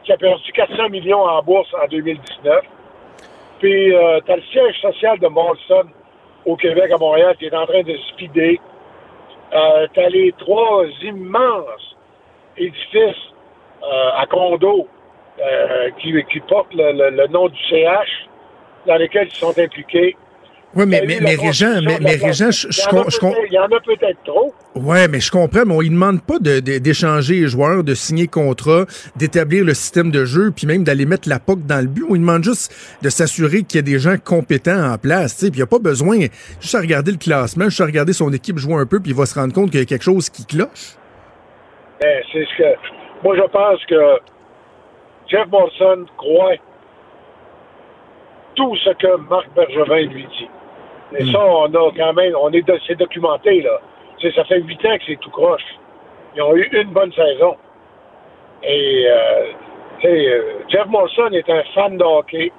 qui 0.05 0.12
a 0.12 0.17
perdu 0.17 0.52
400 0.52 0.91
millions 0.91 1.23
en 1.23 1.43
bourse 1.43 1.75
en 1.83 1.88
2019. 1.88 2.64
Puis, 3.59 3.95
euh, 3.95 4.21
tu 4.25 4.33
as 4.33 4.37
le 4.37 4.43
siège 4.43 4.81
social 4.81 5.19
de 5.19 5.26
Molson 5.26 5.85
au 6.45 6.57
Québec, 6.57 6.91
à 6.93 6.99
Montréal, 6.99 7.37
qui 7.38 7.47
est 7.47 7.55
en 7.55 7.67
train 7.67 7.83
de 7.83 7.97
speeder. 8.11 8.61
Euh, 9.52 9.87
tu 9.93 10.00
as 10.00 10.09
les 10.09 10.33
trois 10.38 10.85
immenses 11.02 11.97
édifices 12.57 13.33
euh, 13.83 14.11
à 14.17 14.26
condo 14.26 14.88
euh, 15.42 15.90
qui, 16.00 16.12
qui 16.32 16.40
portent 16.40 16.75
le, 16.75 16.92
le- 16.92 17.16
le 17.16 17.26
nom 17.28 17.49
du 17.49 17.58
CH, 17.68 18.28
dans 18.87 18.96
lesquels 18.96 19.28
ils 19.32 19.37
sont 19.37 19.56
impliqués. 19.58 20.16
Oui, 20.75 20.87
mais, 20.87 21.02
a 21.02 21.04
mais, 21.04 21.18
mais 21.20 21.34
Régent, 21.34 21.82
mais. 22.00 22.14
Régent, 22.16 22.50
je, 22.50 22.68
je 22.70 22.80
Il 22.80 22.94
y 22.94 22.99
en 22.99 23.02
a 23.02 23.11
je 23.11 23.18
peut-être- 23.18 23.37
Il 23.50 23.52
y 23.52 23.58
en 23.58 23.64
a 23.66 23.80
peut-être 23.80 24.18
trop. 24.25 24.54
Ouais, 24.75 25.06
mais 25.06 25.20
je 25.20 25.30
comprends, 25.30 25.66
mais 25.66 25.75
on 25.75 25.82
ne 25.82 25.88
demande 25.88 26.22
pas 26.22 26.38
de- 26.38 26.61
de- 26.61 26.78
d'échanger 26.78 27.40
les 27.40 27.46
joueurs, 27.49 27.84
de 27.84 27.92
signer 27.94 28.26
contrat, 28.26 28.87
d'établir 29.14 29.66
le 29.66 29.75
système 29.75 30.11
de 30.11 30.25
jeu, 30.25 30.50
puis 30.50 30.66
même 30.66 30.82
d'aller 30.82 31.04
mettre 31.04 31.28
la 31.28 31.38
POC 31.40 31.66
dans 31.66 31.82
le 31.82 31.88
but. 31.88 32.04
On 32.08 32.14
lui 32.14 32.20
demande 32.20 32.42
juste 32.42 32.75
de 33.02 33.11
s'assurer 33.11 33.64
qu'il 33.64 33.76
y 33.76 33.78
a 33.80 33.82
des 33.82 33.99
gens 33.99 34.16
compétents 34.16 34.92
en 34.92 34.96
place. 34.96 35.34
Puis 35.40 35.49
il 35.49 35.56
n'y 35.56 35.62
a 35.62 35.66
pas 35.66 35.78
besoin 35.78 36.16
juste 36.58 36.75
à 36.75 36.80
regarder 36.80 37.11
le 37.12 37.18
classement, 37.18 37.66
juste 37.66 37.82
à 37.82 37.84
regarder 37.84 38.14
son 38.14 38.32
équipe 38.32 38.56
jouer 38.56 38.76
un 38.76 38.87
peu, 38.87 38.99
puis 38.99 39.11
il 39.11 39.16
va 39.16 39.26
se 39.26 39.34
rendre 39.38 39.52
compte 39.52 39.70
qu'il 39.70 39.80
y 39.80 39.82
a 39.82 39.87
quelque 39.87 40.04
chose 40.04 40.30
qui 40.30 40.46
cloche. 40.46 40.96
Ben, 42.00 42.22
c'est 42.32 42.46
ce 42.46 42.56
que. 42.56 42.64
Moi, 43.22 43.37
je 43.37 43.42
pense 43.52 43.84
que 43.84 44.31
Jeff 45.32 45.46
Molson 45.50 46.04
croit 46.18 46.56
tout 48.54 48.76
ce 48.76 48.90
que 48.90 49.16
Marc 49.30 49.48
Bergevin 49.54 50.12
lui 50.12 50.26
dit. 50.26 50.48
Et 51.16 51.32
ça, 51.32 51.42
on 51.42 51.72
a 51.72 51.90
quand 51.96 52.12
même, 52.12 52.34
on 52.38 52.50
est, 52.52 52.64
c'est 52.86 52.98
documenté, 52.98 53.62
là. 53.62 53.80
Ça 54.34 54.44
fait 54.44 54.60
huit 54.60 54.84
ans 54.84 54.96
que 54.98 55.04
c'est 55.06 55.18
tout 55.20 55.30
croche. 55.30 55.64
Ils 56.36 56.42
ont 56.42 56.54
eu 56.54 56.68
une 56.72 56.90
bonne 56.90 57.12
saison. 57.12 57.56
Et, 58.62 59.06
euh, 59.08 59.44
euh, 60.04 60.42
Jeff 60.68 60.86
Molson 60.88 61.30
est 61.32 61.48
un 61.48 61.62
fan 61.74 61.96
de 61.96 62.04
hockey. 62.04 62.52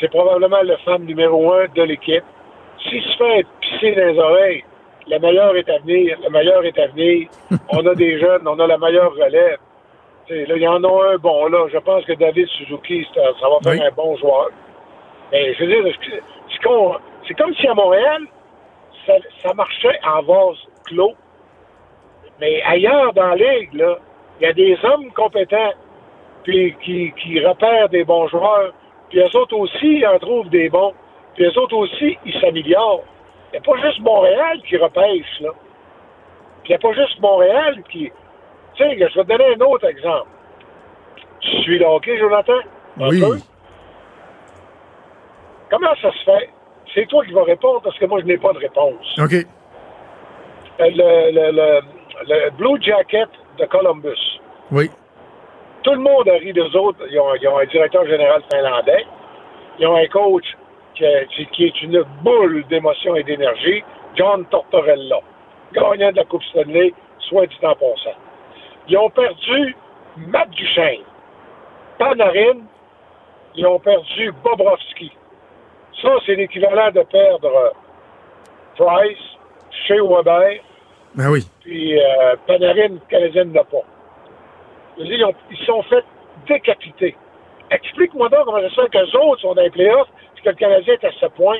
C'est 0.00 0.08
probablement 0.08 0.62
le 0.62 0.76
fan 0.84 1.04
numéro 1.04 1.52
un 1.52 1.66
de 1.74 1.82
l'équipe. 1.82 2.24
S'il 2.82 3.02
se 3.02 3.16
fait 3.18 3.46
pisser 3.60 3.94
dans 3.94 4.06
les 4.06 4.18
oreilles, 4.18 4.64
le 5.08 5.18
meilleur 5.18 5.54
est 5.56 5.68
à 5.68 5.78
venir, 5.78 6.18
le 6.24 6.30
meilleur 6.30 6.64
est 6.64 6.78
à 6.78 6.86
venir. 6.88 7.28
on 7.68 7.86
a 7.86 7.94
des 7.94 8.18
jeunes, 8.18 8.46
on 8.46 8.58
a 8.58 8.66
la 8.66 8.78
meilleure 8.78 9.12
relève. 9.12 9.58
Là, 10.28 10.56
il 10.56 10.62
y 10.62 10.66
en 10.68 10.82
a 10.82 11.12
un 11.12 11.16
bon, 11.18 11.46
là. 11.46 11.66
Je 11.72 11.78
pense 11.78 12.04
que 12.04 12.12
David 12.14 12.48
Suzuki, 12.48 13.06
ça 13.14 13.20
va 13.22 13.58
faire 13.62 13.72
Oui. 13.72 13.86
un 13.86 13.92
bon 13.94 14.16
joueur. 14.16 14.48
Mais 15.32 15.54
je 15.54 15.64
veux 15.64 15.82
dire, 15.82 15.94
c'est 17.26 17.34
comme 17.34 17.54
si 17.54 17.66
à 17.68 17.74
Montréal, 17.74 18.22
ça, 19.06 19.14
ça 19.42 19.54
marchait 19.54 19.98
en 20.04 20.22
vase 20.22 20.56
clos. 20.86 21.14
Mais 22.40 22.60
ailleurs 22.62 23.12
dans 23.12 23.28
la 23.28 23.36
ligue, 23.36 23.74
là, 23.74 23.98
il 24.40 24.46
y 24.46 24.50
a 24.50 24.52
des 24.52 24.76
hommes 24.84 25.10
compétents 25.12 25.72
puis 26.44 26.76
qui, 26.82 27.12
qui 27.22 27.40
repèrent 27.44 27.88
des 27.88 28.04
bons 28.04 28.28
joueurs. 28.28 28.72
Puis 29.08 29.20
eux 29.20 29.36
autres 29.38 29.56
aussi, 29.56 29.98
ils 29.98 30.06
en 30.06 30.18
trouvent 30.18 30.48
des 30.50 30.68
bons. 30.68 30.92
Puis 31.34 31.44
eux 31.44 31.58
autres 31.58 31.76
aussi, 31.76 32.18
ils 32.24 32.40
s'améliorent. 32.40 33.04
Il 33.52 33.58
n'y 33.60 33.66
a 33.66 33.72
pas 33.72 33.80
juste 33.80 34.00
Montréal 34.00 34.60
qui 34.68 34.76
repêche, 34.76 35.40
là. 35.40 35.50
Puis 36.62 36.66
il 36.66 36.68
n'y 36.70 36.74
a 36.74 36.78
pas 36.78 36.92
juste 36.92 37.20
Montréal 37.20 37.82
qui... 37.90 38.12
Tu 38.76 38.82
sais, 38.82 38.96
je 38.98 39.04
vais 39.18 39.24
te 39.24 39.28
donner 39.28 39.54
un 39.54 39.60
autre 39.64 39.86
exemple. 39.86 40.28
Tu 41.40 41.50
suis 41.62 41.78
le 41.78 41.86
hockey, 41.86 42.18
Jonathan? 42.18 42.58
Un 43.00 43.08
Oui. 43.08 43.20
peu? 43.20 43.38
Comment 45.70 45.94
ça 46.00 46.10
se 46.12 46.24
fait? 46.24 46.50
C'est 46.94 47.06
toi 47.08 47.24
qui 47.24 47.32
vas 47.32 47.42
répondre 47.44 47.80
parce 47.82 47.98
que 47.98 48.06
moi, 48.06 48.20
je 48.20 48.26
n'ai 48.26 48.38
pas 48.38 48.52
de 48.52 48.58
réponse. 48.58 49.18
OK. 49.18 49.32
Euh, 49.34 50.90
Le, 50.90 51.30
le, 51.32 51.50
le, 51.52 51.80
le 52.28 52.50
Blue 52.50 52.80
Jacket 52.82 53.28
de 53.58 53.64
Columbus. 53.66 54.40
Oui. 54.70 54.90
Tout 55.82 55.92
le 55.92 55.98
monde 55.98 56.28
a 56.28 56.32
ri 56.34 56.52
d'eux 56.52 56.74
autres. 56.76 56.98
Ils 57.10 57.18
ont, 57.18 57.34
ils 57.34 57.48
ont 57.48 57.58
un 57.58 57.66
directeur 57.66 58.06
général 58.06 58.42
finlandais. 58.52 59.04
Ils 59.78 59.86
ont 59.86 59.96
un 59.96 60.06
coach 60.08 60.44
qui, 60.94 61.04
est- 61.04 61.26
qui 61.52 61.64
est 61.66 61.82
une 61.82 62.02
boule 62.22 62.64
d'émotion 62.68 63.14
et 63.16 63.22
d'énergie, 63.22 63.84
John 64.14 64.46
Tortorella, 64.46 65.20
gagnant 65.72 66.10
de 66.10 66.16
la 66.16 66.24
Coupe 66.24 66.42
Stanley, 66.44 66.92
soit 67.20 67.46
dit 67.46 67.56
en 67.62 67.74
passant. 67.74 68.16
Ils 68.88 68.96
ont 68.98 69.10
perdu 69.10 69.76
Matt 70.16 70.50
Duchesne, 70.50 71.02
Panarin, 71.98 72.60
ils 73.54 73.66
ont 73.66 73.78
perdu 73.78 74.32
Bobrovski. 74.44 75.12
Ça, 76.02 76.10
c'est 76.24 76.34
l'équivalent 76.34 76.90
de 76.92 77.02
perdre 77.02 77.48
euh, 77.56 77.70
Price, 78.76 79.18
Shea 79.86 79.96
Weber, 80.02 80.60
Ben 81.14 81.30
oui. 81.30 81.40
puis 81.62 81.98
euh, 81.98 82.36
Panarin, 82.46 82.88
le 82.88 83.00
Canadien 83.08 83.44
ne 83.46 83.54
l'a 83.54 83.64
pas. 83.64 83.82
Ils, 84.98 85.24
ont- 85.24 85.34
ils 85.50 85.66
sont 85.66 85.82
fait 85.84 86.04
décapiter. 86.46 87.16
Explique-moi 87.70 88.28
donc 88.28 88.44
comment 88.44 88.60
ça 88.60 88.68
se 88.70 88.80
fait 88.82 88.90
qu'eux 88.90 89.18
autres 89.18 89.40
sont 89.42 89.54
dans 89.54 89.62
les 89.62 89.70
playoffs 89.70 90.08
puis 90.34 90.44
que 90.44 90.50
le 90.50 90.54
Canadien 90.54 90.94
est 90.94 91.04
à 91.04 91.12
ce 91.12 91.26
point. 91.26 91.58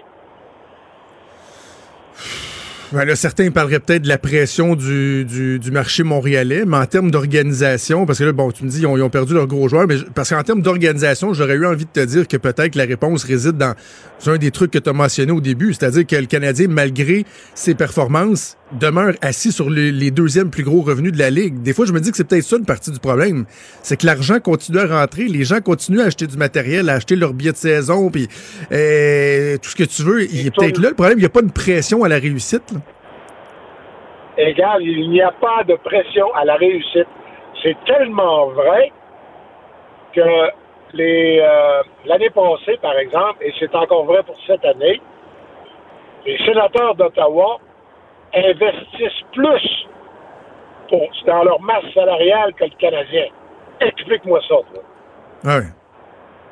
Ben 2.93 3.05
là, 3.05 3.17
certains 3.17 3.51
parleraient 3.51 3.81
peut-être 3.81 4.03
de 4.03 4.09
la 4.09 4.17
pression 4.17 4.77
du, 4.77 5.25
du, 5.25 5.71
marché 5.73 6.05
montréalais, 6.05 6.65
mais 6.65 6.77
en 6.77 6.87
termes 6.87 7.11
d'organisation, 7.11 8.07
parce 8.07 8.21
que 8.21 8.25
là, 8.25 8.33
bon, 8.33 8.53
tu 8.53 8.65
me 8.65 8.69
dis, 8.69 8.83
ils 8.83 8.87
ont, 8.87 9.11
perdu 9.11 9.35
leurs 9.35 9.49
gros 9.49 9.69
joueurs, 9.69 9.89
mais 9.89 9.97
je- 9.97 10.05
parce 10.05 10.31
qu'en 10.31 10.43
termes 10.45 10.63
d'organisation, 10.63 11.35
j'aurais 11.35 11.57
eu 11.57 11.67
envie 11.67 11.85
de 11.85 11.91
te 11.91 12.05
dire 12.05 12.29
que 12.29 12.37
peut-être 12.37 12.77
la 12.77 12.85
réponse 12.85 13.25
réside 13.25 13.57
dans 13.57 13.75
un 14.27 14.37
des 14.39 14.53
trucs 14.53 14.71
que 14.71 14.79
tu 14.79 14.89
as 14.89 14.93
mentionné 14.93 15.33
au 15.33 15.41
début, 15.41 15.75
c'est-à-dire 15.75 16.07
que 16.07 16.15
le 16.15 16.27
Canadien, 16.27 16.69
malgré 16.69 17.25
ses 17.55 17.75
performances, 17.75 18.57
demeure 18.73 19.15
assis 19.23 19.53
sur 19.53 19.71
les, 19.71 19.93
les 19.93 20.11
deuxièmes 20.11 20.51
plus 20.51 20.65
gros 20.65 20.83
revenus 20.83 21.13
de 21.13 21.19
la 21.19 21.31
Ligue. 21.31 21.63
Des 21.63 21.73
fois, 21.73 21.87
je 21.87 21.93
me 21.93 22.01
dis 22.01 22.11
que 22.11 22.17
c'est 22.17 22.29
peut-être 22.29 22.45
ça 22.45 22.57
une 22.57 22.67
partie 22.67 22.91
du 22.91 22.99
problème. 22.99 23.45
C'est 23.83 24.01
que 24.01 24.07
l'argent 24.07 24.41
continue 24.41 24.79
à 24.79 24.87
rentrer, 24.87 25.25
les 25.25 25.45
gens 25.45 25.61
continuent 25.61 26.01
à 26.01 26.07
acheter 26.07 26.27
du 26.27 26.37
matériel, 26.37 26.89
à 26.89 26.95
acheter 26.95 27.17
leurs 27.17 27.33
billets 27.33 27.53
de 27.53 27.57
saison, 27.57 28.11
puis 28.11 28.29
euh, 28.73 29.57
tout 29.59 29.71
ce 29.71 29.77
que 29.77 29.85
tu 29.85 30.03
veux. 30.03 30.23
Il 30.23 30.47
est 30.47 30.55
peut-être 30.55 30.79
là 30.79 30.89
le 30.89 30.95
problème, 30.95 31.19
il 31.19 31.23
n'y 31.23 31.27
a 31.27 31.31
pas 31.31 31.43
une 31.43 31.53
pression 31.53 32.03
à 32.05 32.09
la 32.09 32.17
réussite. 32.17 32.73
là. 32.73 32.81
Égal, 34.39 34.83
il 34.83 35.11
n'y 35.11 35.23
a 35.23 35.33
pas 35.33 35.65
de 35.65 35.77
pression 35.77 36.27
à 36.35 36.45
la 36.45 36.57
réussite. 36.57 37.09
C'est 37.63 37.77
tellement 37.87 38.49
vrai 38.49 38.93
que 40.15 40.21
les 40.93 41.41
euh, 41.41 41.83
l'année 42.05 42.31
passée, 42.31 42.79
par 42.83 42.99
exemple, 42.99 43.39
et 43.41 43.53
c'est 43.59 43.75
encore 43.75 44.05
vrai 44.05 44.23
pour 44.25 44.37
cette 44.47 44.65
année, 44.65 45.01
les 46.27 46.37
sénateurs 46.45 46.95
d'Ottawa 46.97 47.59
investissent 48.35 49.25
plus 49.33 49.87
pour, 50.89 51.09
dans 51.27 51.45
leur 51.45 51.61
masse 51.61 51.85
salariale 51.95 52.53
que 52.55 52.65
le 52.65 52.71
Canadien. 52.79 53.27
Explique-moi 53.81 54.41
ça. 54.43 54.55
toi. 54.55 54.83
Ah 55.45 55.59
ouais. 55.59 55.65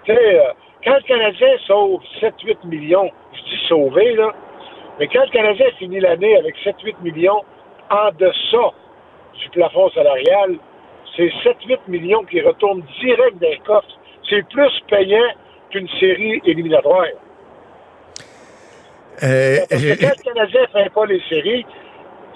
Tu 0.04 0.14
sais, 0.14 0.40
euh, 0.40 0.52
quand 0.84 0.94
le 0.94 1.02
Canadien 1.02 1.48
sauve 1.66 2.02
7-8 2.20 2.66
millions, 2.66 3.10
je 3.32 3.42
dis 3.42 3.66
sauver, 3.68 4.14
là, 4.14 4.32
mais 4.98 5.08
quand 5.08 5.22
le 5.22 5.30
Canadien 5.30 5.66
finit 5.78 6.00
l'année 6.00 6.36
avec 6.36 6.54
7-8 6.58 6.96
millions 7.02 7.42
en 7.90 8.10
deçà 8.12 8.70
du 9.40 9.48
plafond 9.50 9.90
salarial, 9.90 10.56
c'est 11.16 11.32
7-8 11.42 11.78
millions 11.88 12.24
qui 12.24 12.40
retournent 12.40 12.82
direct 13.00 13.38
dans 13.40 13.48
les 13.48 13.58
coffres. 13.58 13.88
C'est 14.28 14.46
plus 14.48 14.70
payant 14.88 15.28
qu'une 15.70 15.88
série 16.00 16.40
éliminatoire. 16.44 17.06
Euh, 19.22 19.58
Parce 19.70 19.82
que 19.82 20.00
quand 20.00 20.12
le 20.18 20.22
Canadien 20.32 20.60
ne 20.62 20.82
fait 20.84 20.90
pas 20.92 21.06
les 21.06 21.20
séries, 21.28 21.64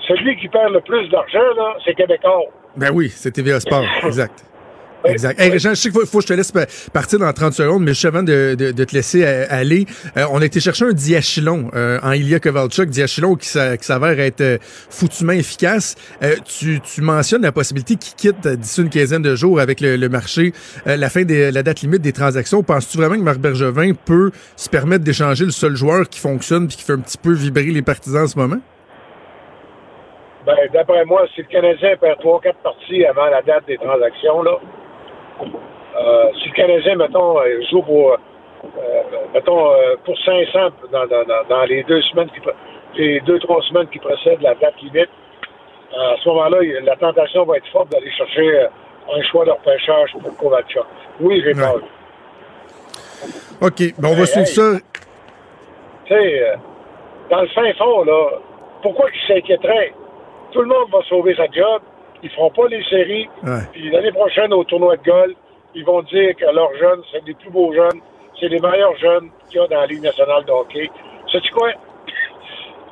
celui 0.06 0.36
qui 0.38 0.48
perd 0.48 0.72
le 0.72 0.80
plus 0.80 1.08
d'argent, 1.10 1.38
là, 1.56 1.76
c'est 1.84 1.94
Québécois. 1.94 2.42
ben 2.76 2.90
oui, 2.92 3.08
c'est 3.10 3.30
TVA 3.32 3.60
Sport, 3.60 3.84
exact. 4.04 4.44
Exact. 5.12 5.40
Hey, 5.40 5.50
Régent, 5.50 5.70
je 5.70 5.74
sais 5.76 5.90
qu'il 5.90 6.00
faut, 6.00 6.06
faut 6.06 6.18
que 6.18 6.22
je 6.24 6.28
te 6.28 6.32
laisse 6.34 6.52
pa- 6.52 6.66
partir 6.92 7.18
dans 7.18 7.32
30 7.32 7.52
secondes, 7.52 7.82
mais 7.82 7.92
juste 7.92 8.04
avant 8.04 8.22
de, 8.22 8.54
de, 8.58 8.72
de 8.72 8.84
te 8.84 8.94
laisser 8.94 9.24
euh, 9.24 9.46
aller, 9.48 9.86
euh, 10.16 10.24
on 10.30 10.40
a 10.40 10.44
été 10.44 10.60
chercher 10.60 10.84
un 10.84 10.92
diachylon 10.92 11.70
euh, 11.74 11.98
en 12.02 12.12
Ilya 12.12 12.40
Kovalchuk, 12.40 12.88
diachylon 12.90 13.34
qui, 13.36 13.48
s'a- 13.48 13.76
qui 13.76 13.84
s'avère 13.86 14.18
être 14.20 14.40
euh, 14.40 14.58
foutument 14.90 15.32
efficace. 15.32 15.96
Euh, 16.22 16.36
tu, 16.44 16.80
tu 16.80 17.00
mentionnes 17.00 17.42
la 17.42 17.52
possibilité 17.52 17.96
qu'il 17.96 18.14
quitte 18.14 18.46
d'ici 18.46 18.82
une 18.82 18.90
quinzaine 18.90 19.22
de 19.22 19.34
jours 19.34 19.60
avec 19.60 19.80
le, 19.80 19.96
le 19.96 20.08
marché, 20.08 20.52
euh, 20.86 20.96
la 20.96 21.08
fin 21.10 21.22
de 21.24 21.50
la 21.52 21.62
date 21.62 21.80
limite 21.80 22.02
des 22.02 22.12
transactions. 22.12 22.62
Penses-tu 22.62 22.98
vraiment 22.98 23.16
que 23.16 23.22
Marc 23.22 23.38
Bergevin 23.38 23.92
peut 23.94 24.30
se 24.56 24.68
permettre 24.68 25.04
d'échanger 25.04 25.44
le 25.44 25.50
seul 25.52 25.74
joueur 25.76 26.08
qui 26.08 26.20
fonctionne 26.20 26.68
puis 26.68 26.76
qui 26.76 26.82
fait 26.84 26.92
un 26.92 27.00
petit 27.00 27.18
peu 27.18 27.32
vibrer 27.32 27.64
les 27.64 27.82
partisans 27.82 28.24
en 28.24 28.28
ce 28.28 28.38
moment? 28.38 28.58
Ben, 30.46 30.54
d'après 30.72 31.04
moi, 31.04 31.26
si 31.34 31.42
le 31.42 31.48
Canadien 31.48 31.90
perd 32.00 32.18
3-4 32.20 32.54
parties 32.62 33.04
avant 33.04 33.26
la 33.26 33.42
date 33.42 33.66
des 33.66 33.76
transactions, 33.76 34.42
là, 34.42 34.52
si 36.40 36.48
le 36.48 36.54
Canadien, 36.54 36.96
mettons, 36.96 37.38
euh, 37.40 37.60
joue 37.70 37.82
pour, 37.82 38.12
euh, 38.12 38.16
mettons, 39.34 39.72
euh, 39.72 39.96
pour 40.04 40.16
500 40.18 40.58
dans, 40.92 41.06
dans, 41.06 41.24
dans, 41.48 41.64
les 41.64 41.82
deux 41.84 42.02
semaines 42.02 42.28
qui, 42.30 42.40
les 43.00 43.20
deux, 43.20 43.38
trois 43.40 43.62
semaines 43.62 43.88
qui 43.88 43.98
précèdent 43.98 44.42
la 44.42 44.54
date 44.54 44.74
limite, 44.82 45.08
à 45.96 46.14
ce 46.22 46.28
moment-là, 46.28 46.58
la 46.82 46.96
tentation 46.96 47.44
va 47.44 47.56
être 47.56 47.66
forte 47.68 47.90
d'aller 47.90 48.10
chercher 48.10 48.60
euh, 48.60 48.68
un 49.14 49.22
choix 49.22 49.44
de 49.44 49.50
repêchage 49.50 50.12
pour 50.20 50.36
Kovacic. 50.36 50.78
Oui, 51.20 51.40
j'ai 51.44 51.54
Ouais. 51.54 51.60
peur. 51.60 51.80
OK, 53.60 53.82
ben 53.98 54.08
on 54.08 54.14
va 54.14 54.20
Hey, 54.20 54.26
suivre 54.26 54.46
hey. 54.46 54.54
ça. 54.54 54.78
Tu 56.04 56.14
sais, 56.14 56.42
euh, 56.42 56.56
dans 57.30 57.40
le 57.42 57.48
fin 57.48 57.72
fond, 57.74 58.04
là, 58.04 58.30
pourquoi 58.82 59.10
qu'ils 59.10 59.34
s'inquiéteraient? 59.34 59.92
Tout 60.52 60.62
le 60.62 60.68
monde 60.68 60.88
va 60.92 61.02
sauver 61.08 61.34
sa 61.34 61.46
job. 61.46 61.82
Ils 62.22 62.30
feront 62.30 62.50
pas 62.50 62.68
les 62.68 62.82
séries. 62.84 63.28
Ouais. 63.42 63.60
Puis 63.72 63.90
l'année 63.90 64.12
prochaine, 64.12 64.52
au 64.52 64.64
tournoi 64.64 64.96
de 64.96 65.02
golf, 65.02 65.34
ils 65.74 65.84
vont 65.84 66.02
dire 66.02 66.34
que 66.36 66.44
leurs 66.52 66.74
jeunes, 66.78 67.02
c'est 67.12 67.24
les 67.26 67.34
plus 67.34 67.50
beaux 67.50 67.72
jeunes, 67.72 68.00
c'est 68.40 68.48
les 68.48 68.58
meilleurs 68.58 68.96
jeunes 68.96 69.30
qu'il 69.48 69.60
y 69.60 69.64
a 69.64 69.66
dans 69.66 69.80
la 69.80 69.86
Ligue 69.86 70.02
nationale 70.02 70.44
de 70.44 70.50
hockey. 70.50 70.90
Sais-tu 71.30 71.52
quoi? 71.52 71.70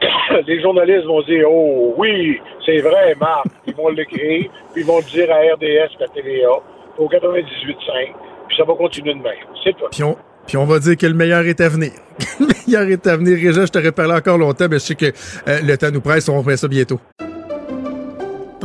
les 0.47 0.61
journalistes 0.61 1.07
vont 1.07 1.23
dire 1.23 1.51
Oh 1.51 1.95
oui, 1.97 2.41
c'est 2.65 2.79
vrai, 2.79 3.15
Marc. 3.19 3.47
Ils 3.67 3.75
vont 3.75 3.89
l'écrire, 3.89 4.51
puis 4.73 4.83
ils 4.83 4.87
vont 4.87 4.99
le 4.99 5.05
dire 5.05 5.31
à 5.31 5.39
RDS 5.55 5.65
et 5.99 6.05
à 6.05 6.09
TVA 6.09 6.51
au 6.99 7.09
98.5, 7.09 8.13
puis 8.49 8.57
ça 8.57 8.65
va 8.65 8.75
continuer 8.75 9.15
de 9.15 9.21
même. 9.21 9.35
C'est 9.63 9.73
tout. 9.77 9.85
Puis 9.91 10.03
on, 10.03 10.17
puis 10.47 10.57
on 10.57 10.65
va 10.65 10.79
dire 10.79 10.97
que 10.97 11.07
le 11.07 11.15
meilleur 11.15 11.45
est 11.45 11.61
à 11.61 11.69
venir. 11.69 11.93
le 12.41 12.47
meilleur 12.47 12.89
est 12.89 13.07
à 13.07 13.17
venir. 13.17 13.37
Réjean, 13.37 13.67
je 13.67 13.73
t'aurais 13.73 13.93
parlé 13.93 14.15
encore 14.15 14.39
longtemps, 14.39 14.67
mais 14.71 14.79
je 14.79 14.85
sais 14.85 14.95
que 14.95 15.07
euh, 15.07 15.61
le 15.63 15.77
temps 15.77 15.91
nous 15.91 16.01
presse. 16.01 16.29
On 16.29 16.41
remet 16.41 16.57
ça 16.57 16.69
bientôt. 16.69 17.01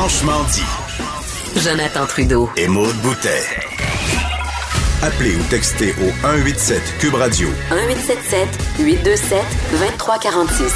Franchement 0.00 0.44
dit. 0.54 1.60
Jonathan 1.60 2.06
Trudeau. 2.06 2.48
Et 2.56 2.68
Maude 2.68 2.94
Boutet. 3.02 3.42
Appelez 5.02 5.34
ou 5.34 5.42
textez 5.50 5.90
au 6.00 6.08
187 6.22 6.80
Cube 7.00 7.14
Radio 7.14 7.48
1877 7.72 8.48
827 8.78 9.42
2346. 9.72 10.72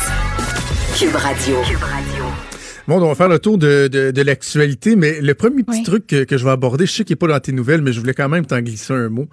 Cube 0.98 1.14
Radio. 1.14 1.54
Bon, 2.88 3.00
on 3.00 3.06
va 3.10 3.14
faire 3.14 3.28
le 3.28 3.38
tour 3.38 3.58
de, 3.58 3.86
de, 3.86 4.10
de 4.10 4.22
l'actualité, 4.22 4.96
mais 4.96 5.20
le 5.20 5.34
premier 5.34 5.62
petit 5.62 5.78
Oui. 5.78 5.82
truc 5.84 6.08
que, 6.08 6.24
que 6.24 6.36
je 6.36 6.44
vais 6.44 6.50
aborder, 6.50 6.86
je 6.86 6.90
sais 6.90 7.04
qu'il 7.04 7.14
n'est 7.14 7.18
pas 7.18 7.28
dans 7.28 7.38
tes 7.38 7.52
nouvelles, 7.52 7.80
mais 7.82 7.92
je 7.92 8.00
voulais 8.00 8.14
quand 8.14 8.28
même 8.28 8.44
t'en 8.44 8.58
glisser 8.60 8.92
un 8.92 9.08
mot. 9.08 9.28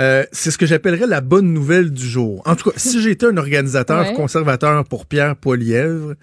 Euh, 0.00 0.24
c'est 0.32 0.50
ce 0.50 0.58
que 0.58 0.66
j'appellerais 0.66 1.06
la 1.06 1.20
bonne 1.20 1.52
nouvelle 1.52 1.92
du 1.92 2.08
jour. 2.08 2.42
En 2.44 2.56
tout 2.56 2.70
cas, 2.70 2.76
si 2.76 3.00
j'étais 3.00 3.26
un 3.26 3.36
organisateur 3.36 4.00
Ouais. 4.04 4.14
conservateur 4.14 4.82
pour 4.84 5.06
Pierre 5.06 5.36
Poilièvre, 5.36 6.14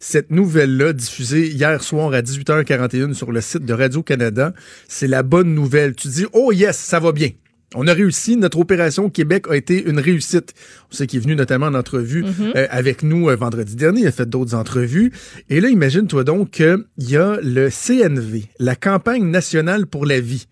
cette 0.00 0.30
nouvelle-là, 0.30 0.94
diffusée 0.94 1.48
hier 1.48 1.82
soir 1.82 2.12
à 2.12 2.22
18h41 2.22 3.12
sur 3.12 3.30
le 3.30 3.40
site 3.40 3.64
de 3.64 3.74
Radio-Canada, 3.74 4.54
c'est 4.88 5.06
la 5.06 5.22
bonne 5.22 5.54
nouvelle. 5.54 5.94
Tu 5.94 6.08
dis, 6.08 6.26
oh 6.32 6.50
yes, 6.52 6.76
ça 6.76 6.98
va 6.98 7.12
bien. 7.12 7.28
On 7.76 7.86
a 7.86 7.92
réussi. 7.92 8.36
Notre 8.36 8.58
opération 8.58 9.10
Québec 9.10 9.44
a 9.48 9.56
été 9.56 9.84
une 9.88 10.00
réussite. 10.00 10.54
On 10.90 10.96
sait 10.96 11.06
qu'il 11.06 11.18
est 11.18 11.22
venu 11.22 11.36
notamment 11.36 11.66
en 11.66 11.74
entrevue 11.74 12.24
euh, 12.56 12.66
avec 12.70 13.04
nous 13.04 13.28
euh, 13.28 13.36
vendredi 13.36 13.76
dernier. 13.76 14.00
Il 14.00 14.06
a 14.08 14.12
fait 14.12 14.28
d'autres 14.28 14.54
entrevues. 14.54 15.12
Et 15.50 15.60
là, 15.60 15.68
imagine-toi 15.68 16.24
donc 16.24 16.50
qu'il 16.50 16.84
y 16.98 17.16
a 17.16 17.38
le 17.42 17.68
CNV, 17.70 18.46
la 18.58 18.74
campagne 18.74 19.24
nationale 19.24 19.86
pour 19.86 20.04
la 20.04 20.18
vie. 20.18 20.48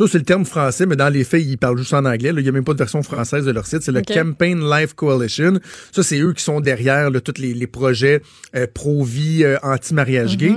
Ça, 0.00 0.06
c'est 0.08 0.18
le 0.18 0.24
terme 0.24 0.46
français, 0.46 0.86
mais 0.86 0.96
dans 0.96 1.10
les 1.10 1.24
faits, 1.24 1.42
ils 1.44 1.58
parlent 1.58 1.76
juste 1.76 1.92
en 1.92 2.06
anglais. 2.06 2.32
là. 2.32 2.40
Il 2.40 2.42
n'y 2.42 2.48
a 2.48 2.52
même 2.52 2.64
pas 2.64 2.72
de 2.72 2.78
version 2.78 3.02
française 3.02 3.44
de 3.44 3.50
leur 3.50 3.66
site. 3.66 3.82
C'est 3.82 3.92
le. 3.92 4.00
Campaign 4.00 4.58
Life 4.60 4.94
Coalition. 4.94 5.60
Ça, 5.92 6.02
c'est 6.02 6.18
eux 6.20 6.32
qui 6.32 6.42
sont 6.42 6.62
derrière 6.62 7.10
là, 7.10 7.20
tous 7.20 7.38
les, 7.38 7.52
les 7.52 7.66
projets 7.66 8.22
euh, 8.56 8.66
pro-vie, 8.72 9.44
euh, 9.44 9.58
anti-mariage 9.62 10.38
gay. 10.38 10.54